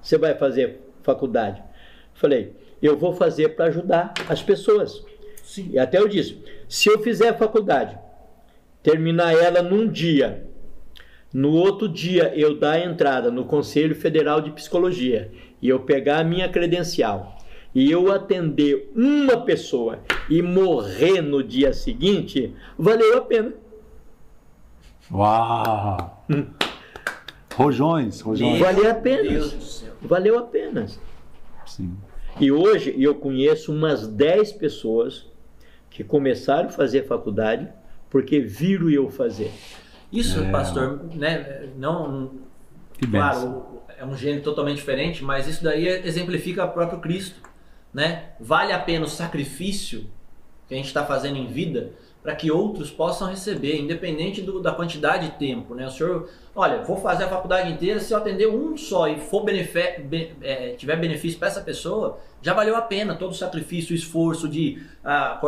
você 0.01 0.17
vai 0.17 0.35
fazer 0.35 0.81
faculdade? 1.03 1.61
Falei: 2.13 2.55
eu 2.81 2.97
vou 2.97 3.13
fazer 3.13 3.49
para 3.49 3.65
ajudar 3.65 4.13
as 4.27 4.41
pessoas. 4.41 5.03
Sim. 5.43 5.69
E 5.71 5.79
até 5.79 5.99
eu 5.99 6.07
disse: 6.07 6.41
se 6.67 6.89
eu 6.89 6.99
fizer 6.99 7.29
a 7.29 7.37
faculdade, 7.37 7.97
terminar 8.81 9.33
ela 9.33 9.61
num 9.61 9.87
dia, 9.87 10.48
no 11.33 11.51
outro 11.51 11.87
dia 11.87 12.33
eu 12.35 12.57
dar 12.57 12.73
a 12.73 12.85
entrada 12.85 13.29
no 13.29 13.45
Conselho 13.45 13.95
Federal 13.95 14.41
de 14.41 14.51
Psicologia 14.51 15.31
e 15.61 15.69
eu 15.69 15.79
pegar 15.79 16.19
a 16.19 16.23
minha 16.23 16.49
credencial 16.49 17.37
e 17.73 17.89
eu 17.91 18.11
atender 18.11 18.91
uma 18.95 19.41
pessoa 19.41 19.99
e 20.29 20.41
morrer 20.41 21.21
no 21.21 21.43
dia 21.43 21.71
seguinte, 21.73 22.53
valeu 22.77 23.17
a 23.17 23.21
pena. 23.21 23.53
Uau! 25.11 26.25
Rojões, 27.55 28.21
rojões. 28.21 28.59
Valeu 28.59 28.89
a 28.89 28.93
pena. 28.93 29.29
Deus 29.29 29.51
do 29.51 29.63
céu. 29.63 29.93
Valeu 30.01 30.39
a 30.39 30.43
pena. 30.43 30.87
Sim. 31.65 31.97
E 32.39 32.51
hoje 32.51 32.95
eu 32.97 33.15
conheço 33.15 33.73
umas 33.73 34.07
10 34.07 34.53
pessoas 34.53 35.27
que 35.89 36.03
começaram 36.03 36.69
a 36.69 36.71
fazer 36.71 37.05
faculdade 37.05 37.67
porque 38.09 38.39
viram 38.39 38.89
eu 38.89 39.09
fazer. 39.09 39.51
Isso, 40.11 40.39
É. 40.39 40.49
pastor, 40.51 41.01
né? 41.13 41.69
Não, 41.77 42.31
Que 42.97 43.05
benção. 43.05 43.19
claro, 43.41 43.65
é 43.97 44.05
um 44.05 44.15
gênero 44.17 44.43
totalmente 44.43 44.77
diferente, 44.77 45.23
mas 45.23 45.47
isso 45.47 45.63
daí 45.63 45.87
exemplifica 45.87 46.65
o 46.65 46.69
próprio 46.69 46.99
Cristo, 46.99 47.39
né? 47.93 48.29
Vale 48.39 48.71
a 48.73 48.79
pena 48.79 49.05
o 49.05 49.09
sacrifício 49.09 50.05
que 50.67 50.73
a 50.73 50.77
gente 50.77 50.87
está 50.87 51.05
fazendo 51.05 51.37
em 51.37 51.47
vida 51.47 51.91
para 52.21 52.35
que 52.35 52.51
outros 52.51 52.91
possam 52.91 53.27
receber, 53.29 53.79
independente 53.79 54.41
do- 54.41 54.59
da 54.61 54.71
quantidade 54.73 55.27
de 55.27 55.31
tempo, 55.37 55.73
né? 55.73 55.87
O 55.87 55.89
senhor, 55.89 56.29
olha, 56.55 56.83
vou 56.83 56.97
fazer 56.97 57.23
a 57.23 57.27
faculdade 57.29 57.71
inteira, 57.71 57.99
se 57.99 58.13
eu 58.13 58.17
atender 58.17 58.47
um 58.47 58.75
só 58.77 59.07
e 59.07 59.17
for 59.19 59.43
benefe- 59.43 60.01
be- 60.01 60.33
é, 60.41 60.71
tiver 60.73 60.97
benefício 60.97 61.39
para 61.39 61.47
essa 61.47 61.61
pessoa, 61.61 62.19
já 62.41 62.53
valeu 62.53 62.75
a 62.75 62.81
pena 62.81 63.15
todo 63.15 63.31
o 63.31 63.35
sacrifício, 63.35 63.93
o 63.93 63.95
esforço 63.95 64.49
de 64.49 64.81
ah, 65.03 65.39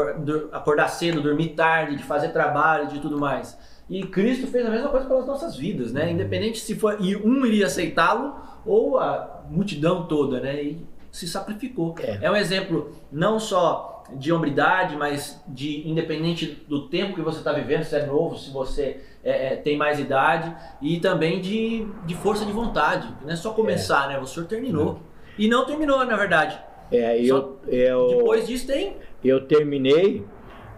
acordar 0.54 0.88
cedo, 0.88 1.22
dormir 1.22 1.50
tarde, 1.50 1.98
de 1.98 2.04
fazer 2.04 2.30
trabalho, 2.30 2.88
de 2.88 3.00
tudo 3.00 3.20
mais. 3.20 3.58
E 3.92 4.04
Cristo 4.04 4.48
fez 4.48 4.66
a 4.66 4.70
mesma 4.70 4.88
coisa 4.88 5.06
pelas 5.06 5.28
nossas 5.28 5.58
vidas, 5.58 5.92
né? 5.92 6.10
Independente 6.10 6.60
se 6.62 6.76
for 6.76 6.96
e 7.02 7.14
um 7.18 7.46
iria 7.46 7.66
aceitá-lo 7.66 8.34
ou 8.66 8.98
a 8.98 9.44
multidão 9.50 10.08
toda, 10.08 10.40
né? 10.40 10.64
E 10.64 10.86
se 11.12 11.28
sacrificou. 11.28 11.94
É. 12.00 12.20
É 12.22 12.32
um 12.32 12.36
exemplo 12.38 12.92
não 13.12 13.38
só 13.38 14.06
de 14.14 14.32
hombridade, 14.32 14.96
mas 14.96 15.44
de 15.46 15.86
independente 15.86 16.64
do 16.70 16.88
tempo 16.88 17.16
que 17.16 17.22
você 17.22 17.40
está 17.40 17.52
vivendo, 17.52 17.84
se 17.84 17.94
é 17.94 18.06
novo, 18.06 18.38
se 18.38 18.50
você 18.50 19.02
é, 19.24 19.54
é, 19.54 19.56
tem 19.58 19.78
mais 19.78 20.00
idade, 20.00 20.56
e 20.82 20.98
também 21.02 21.42
de, 21.42 21.86
de 22.06 22.16
força 22.16 22.46
de 22.46 22.52
vontade. 22.54 23.10
Não 23.22 23.32
é 23.32 23.36
só 23.36 23.52
começar, 23.52 24.08
né? 24.08 24.18
O 24.20 24.26
senhor 24.26 24.46
terminou. 24.48 25.02
E 25.38 25.50
não 25.50 25.66
terminou, 25.66 26.06
na 26.06 26.16
verdade. 26.16 26.58
É, 26.90 27.22
eu, 27.22 27.60
eu, 27.68 28.08
Depois 28.08 28.48
disso 28.48 28.68
tem. 28.68 28.96
eu 29.22 29.46
terminei 29.48 30.26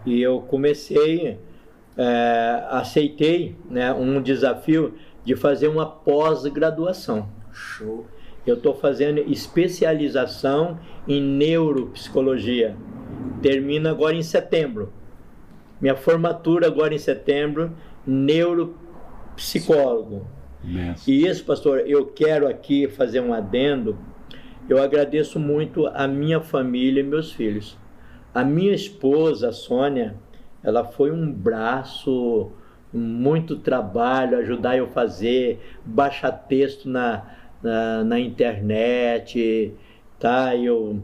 e 0.03 0.19
eu 0.19 0.41
comecei, 0.41 1.39
é, 1.97 2.63
aceitei 2.69 3.55
né, 3.69 3.93
um 3.93 4.21
desafio 4.21 4.93
de 5.23 5.35
fazer 5.35 5.67
uma 5.67 5.85
pós-graduação. 5.85 7.29
Show. 7.51 8.05
Eu 8.45 8.55
estou 8.55 8.73
fazendo 8.73 9.19
especialização 9.19 10.79
em 11.07 11.21
neuropsicologia. 11.21 12.75
Termina 13.41 13.91
agora 13.91 14.15
em 14.15 14.23
setembro. 14.23 14.91
Minha 15.79 15.95
formatura 15.95 16.67
agora 16.67 16.93
em 16.93 16.97
setembro, 16.97 17.71
neuropsicólogo. 18.05 20.27
Benção. 20.61 21.03
E 21.07 21.25
isso, 21.25 21.45
pastor, 21.45 21.83
eu 21.85 22.05
quero 22.05 22.47
aqui 22.47 22.87
fazer 22.87 23.21
um 23.21 23.33
adendo. 23.33 23.97
Eu 24.67 24.81
agradeço 24.81 25.39
muito 25.39 25.87
a 25.87 26.07
minha 26.07 26.39
família 26.39 27.01
e 27.01 27.03
meus 27.03 27.31
filhos. 27.31 27.77
A 28.33 28.43
minha 28.43 28.73
esposa, 28.73 29.49
a 29.49 29.51
Sônia, 29.51 30.15
ela 30.63 30.83
foi 30.83 31.11
um 31.11 31.31
braço, 31.31 32.51
muito 32.91 33.57
trabalho, 33.57 34.37
ajudar 34.37 34.77
eu 34.77 34.87
fazer, 34.87 35.59
baixar 35.83 36.31
texto 36.31 36.87
na, 36.87 37.23
na, 37.61 38.03
na 38.03 38.19
internet, 38.19 39.73
tá? 40.19 40.55
Eu, 40.55 41.01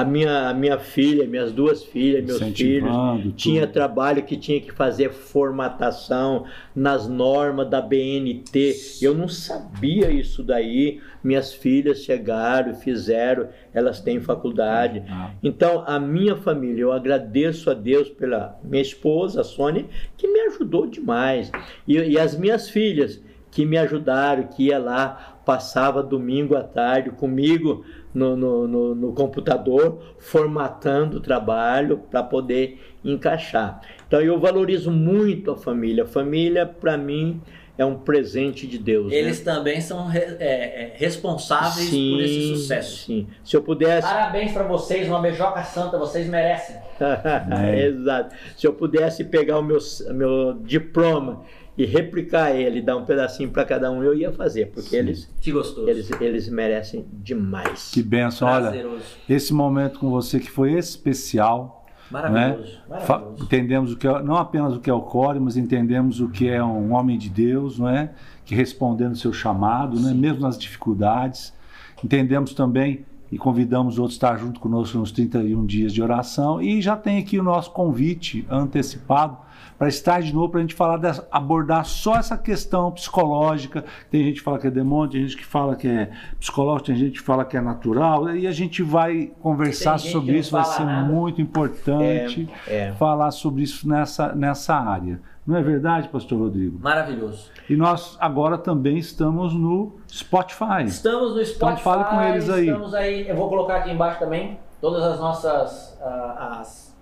a, 0.00 0.04
minha, 0.04 0.48
a 0.48 0.54
minha 0.54 0.78
filha, 0.78 1.26
minhas 1.26 1.52
duas 1.52 1.84
filhas, 1.84 2.24
meus 2.24 2.38
filhos, 2.56 2.90
tudo. 2.90 3.32
tinha 3.32 3.66
trabalho 3.66 4.22
que 4.22 4.36
tinha 4.36 4.60
que 4.60 4.72
fazer 4.72 5.10
formatação 5.10 6.44
nas 6.74 7.08
normas 7.08 7.68
da 7.68 7.80
BNT. 7.80 8.74
Eu 9.02 9.14
não 9.14 9.28
sabia 9.28 10.10
isso 10.10 10.42
daí. 10.42 11.00
Minhas 11.22 11.52
filhas 11.52 11.98
chegaram, 12.04 12.74
fizeram, 12.74 13.48
elas 13.74 14.00
têm 14.00 14.20
faculdade. 14.20 15.02
Ah, 15.08 15.30
Então, 15.42 15.82
a 15.86 15.98
minha 15.98 16.36
família, 16.36 16.82
eu 16.82 16.92
agradeço 16.92 17.70
a 17.70 17.74
Deus 17.74 18.08
pela 18.08 18.58
minha 18.62 18.82
esposa, 18.82 19.40
a 19.40 19.44
Sônia, 19.44 19.84
que 20.16 20.28
me 20.28 20.40
ajudou 20.42 20.86
demais. 20.86 21.50
E, 21.86 21.96
e 21.96 22.18
as 22.18 22.36
minhas 22.38 22.68
filhas, 22.68 23.22
que 23.50 23.64
me 23.64 23.76
ajudaram, 23.76 24.44
que 24.44 24.64
ia 24.66 24.78
lá, 24.78 25.40
passava 25.44 26.02
domingo 26.02 26.54
à 26.54 26.62
tarde 26.62 27.10
comigo 27.10 27.84
no, 28.18 28.36
no, 28.36 28.66
no, 28.66 28.94
no 28.94 29.12
computador, 29.12 30.02
formatando 30.18 31.18
o 31.18 31.20
trabalho 31.20 31.98
para 32.10 32.22
poder 32.22 32.80
encaixar. 33.04 33.80
Então, 34.06 34.20
eu 34.20 34.38
valorizo 34.40 34.90
muito 34.90 35.52
a 35.52 35.56
família. 35.56 36.02
A 36.02 36.06
família, 36.06 36.66
para 36.66 36.96
mim, 36.96 37.40
é 37.78 37.84
um 37.84 37.94
presente 37.94 38.66
de 38.66 38.76
Deus. 38.76 39.12
né? 39.12 39.16
Eles 39.16 39.40
também 39.40 39.80
são 39.80 40.10
é, 40.12 40.18
é, 40.18 40.92
responsáveis 40.96 41.88
por 41.88 42.20
esse 42.20 42.48
sucesso. 42.48 43.06
Sim. 43.06 43.28
Se 43.44 43.56
eu 43.56 43.62
pudesse. 43.62 44.02
Parabéns 44.06 44.52
pra 44.52 44.64
vocês, 44.64 45.06
uma 45.06 45.20
beijoca 45.20 45.62
santa, 45.62 45.96
vocês 45.96 46.26
merecem. 46.28 46.76
É. 47.00 47.86
Exato. 47.86 48.34
Se 48.56 48.66
eu 48.66 48.72
pudesse 48.72 49.24
pegar 49.24 49.60
o 49.60 49.62
meu, 49.62 49.78
meu 50.12 50.54
diploma 50.54 51.44
e 51.78 51.86
replicar 51.86 52.50
ele, 52.50 52.82
dar 52.82 52.96
um 52.96 53.04
pedacinho 53.04 53.50
para 53.50 53.64
cada 53.64 53.88
um, 53.88 54.02
eu 54.02 54.12
ia 54.12 54.32
fazer, 54.32 54.66
porque 54.66 54.90
Sim. 54.90 54.96
eles, 54.96 55.32
Que 55.40 55.52
gostoso. 55.52 55.88
eles, 55.88 56.10
eles 56.20 56.48
merecem 56.48 57.06
demais. 57.12 57.92
Que 57.94 58.02
benção. 58.02 58.48
Olha, 58.48 58.84
esse 59.28 59.54
momento 59.54 60.00
com 60.00 60.10
você 60.10 60.40
que 60.40 60.50
foi 60.50 60.72
especial. 60.72 61.86
Maravilhoso. 62.10 62.72
Né? 62.72 62.98
Maravilhoso. 62.98 63.44
Entendemos 63.44 63.92
o 63.92 63.96
que 63.96 64.08
é, 64.08 64.22
não 64.24 64.34
apenas 64.34 64.74
o 64.74 64.80
que 64.80 64.90
é 64.90 64.92
o 64.92 65.02
core, 65.02 65.38
mas 65.38 65.56
entendemos 65.56 66.20
o 66.20 66.28
que 66.28 66.48
é 66.48 66.62
um 66.62 66.92
homem 66.94 67.16
de 67.16 67.30
Deus, 67.30 67.78
não 67.78 67.88
é? 67.88 68.10
Que 68.44 68.56
respondendo 68.56 69.12
o 69.12 69.16
seu 69.16 69.32
chamado, 69.32 70.00
né? 70.00 70.12
mesmo 70.12 70.40
nas 70.40 70.58
dificuldades. 70.58 71.54
Entendemos 72.02 72.54
também 72.54 73.04
e 73.30 73.38
convidamos 73.38 73.98
outros 73.98 74.14
a 74.14 74.28
estar 74.28 74.36
junto 74.38 74.58
conosco 74.60 74.98
nos 74.98 75.12
31 75.12 75.66
dias 75.66 75.92
de 75.92 76.02
oração. 76.02 76.60
E 76.60 76.80
já 76.80 76.96
tem 76.96 77.18
aqui 77.18 77.38
o 77.38 77.42
nosso 77.42 77.70
convite 77.70 78.46
antecipado 78.50 79.38
para 79.78 79.88
estar 79.88 80.20
de 80.20 80.34
novo, 80.34 80.48
para 80.48 80.58
a 80.58 80.62
gente 80.62 80.74
falar 80.74 80.96
dessa, 80.96 81.26
abordar 81.30 81.84
só 81.84 82.16
essa 82.16 82.36
questão 82.36 82.90
psicológica. 82.90 83.84
Tem 84.10 84.24
gente 84.24 84.36
que 84.36 84.42
fala 84.42 84.58
que 84.58 84.66
é 84.66 84.70
demônio, 84.70 85.12
tem 85.12 85.22
gente 85.22 85.36
que 85.36 85.44
fala 85.44 85.76
que 85.76 85.86
é 85.86 86.10
psicológico, 86.38 86.86
tem 86.86 86.96
gente 86.96 87.20
que 87.20 87.24
fala 87.24 87.44
que 87.44 87.56
é 87.56 87.60
natural, 87.60 88.34
e 88.36 88.46
a 88.46 88.52
gente 88.52 88.82
vai 88.82 89.30
conversar 89.40 89.98
sobre 89.98 90.36
isso, 90.36 90.50
vai 90.50 90.64
ser 90.64 90.84
nada. 90.84 91.06
muito 91.06 91.40
importante 91.40 92.48
é, 92.66 92.88
é. 92.88 92.92
falar 92.94 93.30
sobre 93.30 93.62
isso 93.62 93.88
nessa, 93.88 94.34
nessa 94.34 94.74
área. 94.74 95.20
Não 95.48 95.56
é 95.56 95.62
verdade, 95.62 96.10
Pastor 96.10 96.38
Rodrigo? 96.38 96.78
Maravilhoso. 96.78 97.50
E 97.70 97.74
nós 97.74 98.18
agora 98.20 98.58
também 98.58 98.98
estamos 98.98 99.54
no 99.54 99.98
Spotify. 100.06 100.84
Estamos 100.86 101.34
no 101.34 101.42
Spotify. 101.42 101.80
Então 101.80 101.94
fale 101.94 102.04
com 102.04 102.22
eles 102.22 102.50
aí. 102.50 102.66
Estamos 102.68 102.92
aí. 102.92 103.26
Eu 103.26 103.34
vou 103.34 103.48
colocar 103.48 103.76
aqui 103.76 103.90
embaixo 103.90 104.18
também 104.18 104.58
todas 104.78 105.02
as 105.02 105.18
nossas 105.18 105.98
uh, 106.02 106.38
as, 106.60 106.94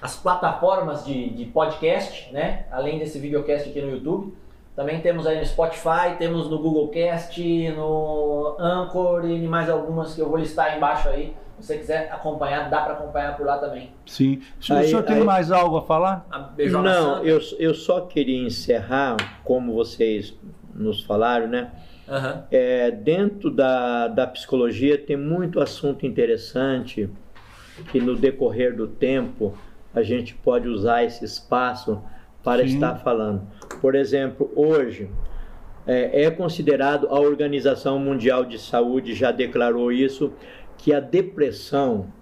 as 0.00 0.14
plataformas 0.14 1.04
de, 1.04 1.30
de 1.30 1.46
podcast, 1.46 2.32
né? 2.32 2.66
Além 2.70 3.00
desse 3.00 3.18
videocast 3.18 3.68
aqui 3.68 3.80
no 3.80 3.90
YouTube. 3.90 4.32
Também 4.76 5.00
temos 5.00 5.26
aí 5.26 5.40
no 5.40 5.44
Spotify, 5.44 6.14
temos 6.16 6.48
no 6.48 6.60
Google 6.60 6.86
Cast, 6.86 7.42
no 7.70 8.54
Anchor 8.60 9.24
e 9.28 9.48
mais 9.48 9.68
algumas 9.68 10.14
que 10.14 10.20
eu 10.20 10.28
vou 10.28 10.38
listar 10.38 10.76
embaixo 10.76 11.08
aí 11.08 11.34
se 11.62 11.68
você 11.68 11.78
quiser 11.78 12.12
acompanhar, 12.12 12.68
dá 12.68 12.82
para 12.82 12.94
acompanhar 12.94 13.36
por 13.36 13.46
lá 13.46 13.56
também. 13.56 13.90
Sim. 14.04 14.42
O 14.68 14.74
aí, 14.74 14.88
senhor 14.88 15.04
tem 15.04 15.16
aí, 15.16 15.24
mais 15.24 15.52
algo 15.52 15.76
a 15.76 15.82
falar? 15.82 16.26
A 16.30 16.50
Não, 16.58 17.24
eu, 17.24 17.40
eu 17.58 17.72
só 17.72 18.00
queria 18.00 18.44
encerrar, 18.44 19.16
como 19.44 19.72
vocês 19.72 20.36
nos 20.74 21.04
falaram, 21.04 21.46
né? 21.46 21.70
Uhum. 22.08 22.42
É, 22.50 22.90
dentro 22.90 23.48
da, 23.48 24.08
da 24.08 24.26
psicologia 24.26 24.98
tem 24.98 25.16
muito 25.16 25.60
assunto 25.60 26.04
interessante 26.04 27.08
que 27.90 28.00
no 28.00 28.16
decorrer 28.16 28.74
do 28.76 28.88
tempo 28.88 29.56
a 29.94 30.02
gente 30.02 30.34
pode 30.34 30.68
usar 30.68 31.04
esse 31.04 31.24
espaço 31.24 32.02
para 32.42 32.66
Sim. 32.66 32.74
estar 32.74 32.96
falando. 32.96 33.42
Por 33.80 33.94
exemplo, 33.94 34.50
hoje 34.56 35.08
é, 35.86 36.24
é 36.24 36.30
considerado 36.30 37.06
a 37.08 37.20
Organização 37.20 37.98
Mundial 37.98 38.44
de 38.44 38.58
Saúde 38.58 39.14
já 39.14 39.30
declarou 39.30 39.92
isso 39.92 40.32
que 40.82 40.92
a 40.92 40.98
depressão 40.98 42.12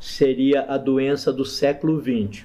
seria 0.00 0.62
a 0.62 0.76
doença 0.76 1.32
do 1.32 1.44
século 1.44 2.02
XX. 2.02 2.44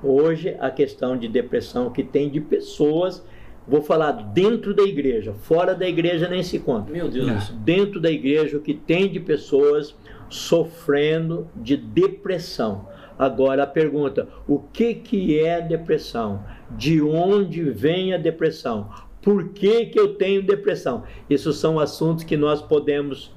Hoje, 0.00 0.56
a 0.60 0.70
questão 0.70 1.16
de 1.16 1.26
depressão 1.26 1.90
que 1.90 2.04
tem 2.04 2.30
de 2.30 2.40
pessoas, 2.40 3.26
vou 3.66 3.82
falar 3.82 4.12
dentro 4.12 4.72
da 4.72 4.84
igreja, 4.84 5.34
fora 5.34 5.74
da 5.74 5.88
igreja 5.88 6.28
nem 6.28 6.44
se 6.44 6.60
conta. 6.60 6.92
Meu 6.92 7.08
Deus. 7.08 7.48
Dentro 7.64 8.00
da 8.00 8.08
igreja, 8.08 8.56
o 8.56 8.60
que 8.60 8.74
tem 8.74 9.10
de 9.10 9.18
pessoas 9.18 9.96
sofrendo 10.28 11.48
de 11.56 11.76
depressão. 11.76 12.88
Agora 13.18 13.64
a 13.64 13.66
pergunta: 13.66 14.28
o 14.46 14.60
que, 14.60 14.94
que 14.94 15.40
é 15.40 15.60
depressão? 15.60 16.44
De 16.70 17.02
onde 17.02 17.60
vem 17.70 18.14
a 18.14 18.18
depressão? 18.18 18.88
Por 19.20 19.48
que, 19.48 19.86
que 19.86 19.98
eu 19.98 20.14
tenho 20.14 20.44
depressão? 20.44 21.02
Isso 21.28 21.52
são 21.52 21.80
assuntos 21.80 22.22
que 22.22 22.36
nós 22.36 22.62
podemos 22.62 23.33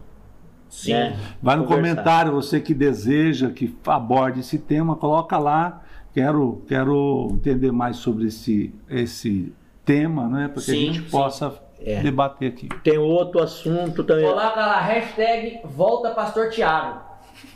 Sim. 0.70 0.94
Né? 0.94 1.18
Vai 1.42 1.56
no 1.56 1.64
conversar. 1.64 1.96
comentário, 1.96 2.32
você 2.34 2.60
que 2.60 2.74
deseja 2.74 3.50
que 3.50 3.76
aborde 3.86 4.42
esse 4.42 4.58
tema, 4.58 4.96
coloca 4.96 5.38
lá. 5.38 5.82
Quero, 6.14 6.64
quero 6.68 7.30
entender 7.32 7.72
mais 7.72 7.98
sobre 7.98 8.28
esse, 8.28 8.74
esse 8.90 9.54
tema, 9.86 10.28
né? 10.28 10.48
Para 10.48 10.64
que 10.64 10.72
a 10.72 10.76
gente 10.76 11.02
sim. 11.02 11.10
possa 11.10 11.54
é. 11.80 12.02
debater 12.02 12.50
aqui. 12.50 12.68
Tem 12.84 12.98
outro 12.98 13.42
assunto 13.42 14.04
também. 14.04 14.26
Coloca 14.26 14.60
lá, 14.60 14.82
hashtag 14.82 15.60
Volta 15.64 16.10
Pastor 16.12 16.50
Tiago. 16.50 17.06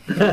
eu, 0.08 0.14
tenho 0.14 0.28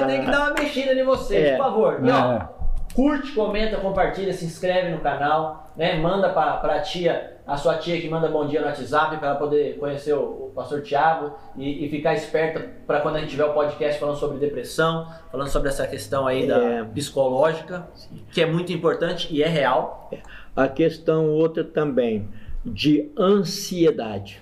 que, 0.00 0.06
tenho 0.06 0.24
que 0.24 0.30
dar 0.30 0.40
uma 0.40 0.54
mexida 0.54 0.92
em 0.92 1.04
vocês, 1.04 1.44
é. 1.44 1.56
por 1.56 1.64
favor. 1.64 2.00
E, 2.04 2.10
ó, 2.10 2.32
é. 2.32 2.48
Curte, 2.94 3.32
comenta, 3.32 3.76
compartilha, 3.78 4.32
se 4.32 4.44
inscreve 4.44 4.90
no 4.90 5.00
canal, 5.00 5.72
né? 5.76 5.96
Manda 5.96 6.30
para 6.30 6.74
a 6.74 6.80
tia 6.80 7.40
a 7.50 7.56
sua 7.56 7.78
tia 7.78 8.00
que 8.00 8.08
manda 8.08 8.28
bom 8.28 8.46
dia 8.46 8.60
no 8.60 8.66
WhatsApp 8.68 9.16
para 9.16 9.30
ela 9.30 9.36
poder 9.36 9.76
conhecer 9.76 10.12
o, 10.12 10.20
o 10.20 10.52
pastor 10.54 10.82
Tiago 10.82 11.32
e, 11.56 11.84
e, 11.84 11.88
ficar 11.88 12.14
esperta 12.14 12.64
para 12.86 13.00
quando 13.00 13.16
a 13.16 13.18
gente 13.18 13.30
tiver 13.30 13.44
o 13.44 13.52
podcast 13.52 13.98
falando 13.98 14.16
sobre 14.16 14.38
depressão, 14.38 15.08
falando 15.32 15.48
sobre 15.48 15.68
essa 15.68 15.84
questão 15.84 16.28
aí 16.28 16.44
é. 16.44 16.46
da 16.46 16.84
psicológica, 16.84 17.88
Sim. 17.92 18.24
que 18.30 18.40
é 18.40 18.46
muito 18.46 18.72
importante 18.72 19.26
e 19.34 19.42
é 19.42 19.48
real. 19.48 20.08
É. 20.12 20.18
A 20.54 20.68
questão 20.68 21.28
outra 21.28 21.64
também 21.64 22.28
de 22.64 23.10
ansiedade. 23.18 24.40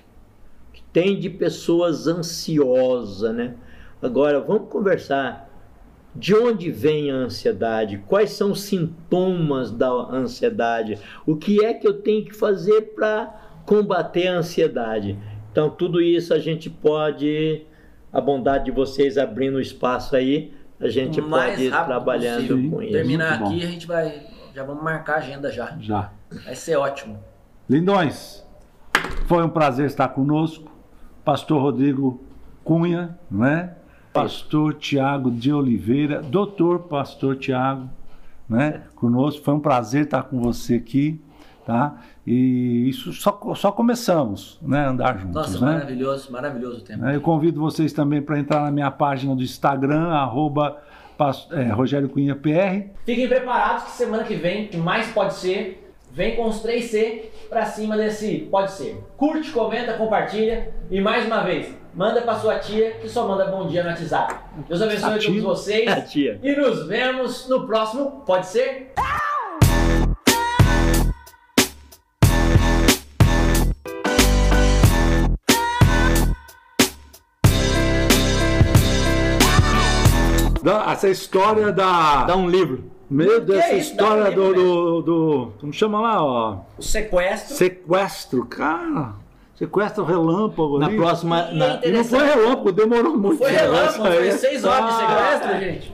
Tem 0.92 1.18
de 1.18 1.30
pessoas 1.30 2.06
ansiosas, 2.06 3.34
né? 3.34 3.54
Agora 4.02 4.38
vamos 4.38 4.68
conversar 4.68 5.47
de 6.14 6.34
onde 6.34 6.70
vem 6.70 7.10
a 7.10 7.14
ansiedade? 7.14 7.98
Quais 8.06 8.30
são 8.30 8.52
os 8.52 8.62
sintomas 8.62 9.70
da 9.70 9.88
ansiedade? 9.88 10.98
O 11.26 11.36
que 11.36 11.64
é 11.64 11.74
que 11.74 11.86
eu 11.86 11.94
tenho 11.94 12.24
que 12.24 12.34
fazer 12.34 12.94
para 12.94 13.34
combater 13.64 14.28
a 14.28 14.38
ansiedade? 14.38 15.18
Então, 15.52 15.70
tudo 15.70 16.00
isso 16.00 16.32
a 16.34 16.38
gente 16.38 16.68
pode, 16.68 17.66
a 18.12 18.20
bondade 18.20 18.66
de 18.66 18.70
vocês 18.70 19.18
abrindo 19.18 19.60
espaço 19.60 20.16
aí, 20.16 20.52
a 20.80 20.88
gente 20.88 21.20
pode 21.20 21.64
ir 21.64 21.70
trabalhando 21.70 22.48
possível. 22.48 22.70
com 22.70 22.82
isso. 22.82 22.92
Terminar 22.92 23.42
aqui, 23.42 23.64
a 23.64 23.66
gente 23.66 23.86
vai, 23.86 24.22
já 24.54 24.62
vamos 24.62 24.82
marcar 24.82 25.14
a 25.14 25.18
agenda 25.18 25.50
já. 25.50 25.76
Já. 25.80 26.12
Vai 26.44 26.54
ser 26.54 26.76
ótimo. 26.76 27.18
Lindões, 27.68 28.44
foi 29.26 29.42
um 29.42 29.48
prazer 29.48 29.86
estar 29.86 30.08
conosco. 30.08 30.70
Pastor 31.24 31.60
Rodrigo 31.60 32.22
Cunha, 32.64 33.18
né? 33.30 33.74
Pastor 34.12 34.74
Tiago 34.74 35.30
de 35.30 35.52
Oliveira, 35.52 36.22
doutor 36.22 36.80
pastor 36.80 37.36
Tiago, 37.36 37.88
né, 38.48 38.82
conosco. 38.94 39.42
Foi 39.44 39.54
um 39.54 39.60
prazer 39.60 40.04
estar 40.04 40.22
com 40.24 40.40
você 40.40 40.76
aqui, 40.76 41.20
tá? 41.66 41.96
E 42.26 42.88
isso 42.88 43.12
só, 43.12 43.40
só 43.54 43.72
começamos, 43.72 44.58
né, 44.62 44.86
andar 44.86 45.18
juntos, 45.18 45.34
Nossa, 45.34 45.64
né? 45.64 45.72
maravilhoso, 45.72 46.32
maravilhoso 46.32 46.78
o 46.78 46.80
tempo. 46.82 47.04
Eu 47.06 47.20
convido 47.20 47.60
vocês 47.60 47.92
também 47.92 48.20
para 48.22 48.38
entrar 48.38 48.62
na 48.62 48.70
minha 48.70 48.90
página 48.90 49.34
do 49.34 49.42
Instagram, 49.42 50.08
arroba 50.08 50.78
é, 51.52 51.64
Rogério 51.72 52.08
Cunha 52.08 52.36
PR. 52.36 52.90
Fiquem 53.04 53.28
preparados 53.28 53.84
que 53.84 53.90
semana 53.90 54.24
que 54.24 54.34
vem, 54.34 54.70
mais 54.76 55.08
pode 55.08 55.34
ser, 55.34 55.92
vem 56.12 56.36
com 56.36 56.46
os 56.46 56.62
3C 56.62 57.24
para 57.48 57.64
cima 57.64 57.96
desse 57.96 58.46
pode 58.50 58.72
ser. 58.72 59.02
Curte, 59.16 59.50
comenta, 59.50 59.94
compartilha 59.94 60.72
e 60.90 61.00
mais 61.00 61.26
uma 61.26 61.42
vez, 61.42 61.74
manda 61.98 62.22
para 62.22 62.38
sua 62.38 62.60
tia 62.60 62.92
que 62.92 63.08
só 63.08 63.26
manda 63.26 63.46
bom 63.46 63.66
dia 63.66 63.82
no 63.82 63.90
WhatsApp. 63.90 64.32
Deus 64.68 64.80
abençoe 64.80 65.14
a 65.14 65.18
todos 65.18 65.42
vocês 65.42 65.88
a 65.90 66.00
tia. 66.00 66.38
e 66.44 66.54
nos 66.54 66.86
vemos 66.86 67.48
no 67.48 67.66
próximo 67.66 68.22
Pode 68.24 68.46
Ser? 68.46 68.92
Essa 80.98 81.08
história 81.08 81.70
da. 81.72 82.24
Dá 82.24 82.36
um 82.36 82.48
livro. 82.48 82.90
Meu 83.08 83.40
Deus, 83.40 83.60
essa 83.60 83.74
história 83.74 84.32
do, 84.32 84.52
do, 84.52 85.02
do. 85.02 85.52
Como 85.60 85.72
chama 85.72 86.00
lá, 86.00 86.24
ó? 86.24 86.58
O 86.76 86.82
sequestro. 86.82 87.54
Sequestro, 87.54 88.44
cara. 88.46 89.14
Sequestro 89.58 90.04
relâmpago. 90.04 90.78
Na 90.78 90.86
ali. 90.86 90.96
próxima. 90.96 91.50
Na... 91.50 91.80
E 91.82 91.90
não 91.90 92.04
foi 92.04 92.24
relâmpago, 92.24 92.70
demorou 92.70 93.18
muito. 93.18 93.38
Foi 93.38 93.50
relâmpago, 93.50 94.04
foi 94.04 94.30
seis 94.30 94.64
horas 94.64 94.94
de 94.94 95.00
sequestro, 95.00 95.60
gente. 95.60 95.92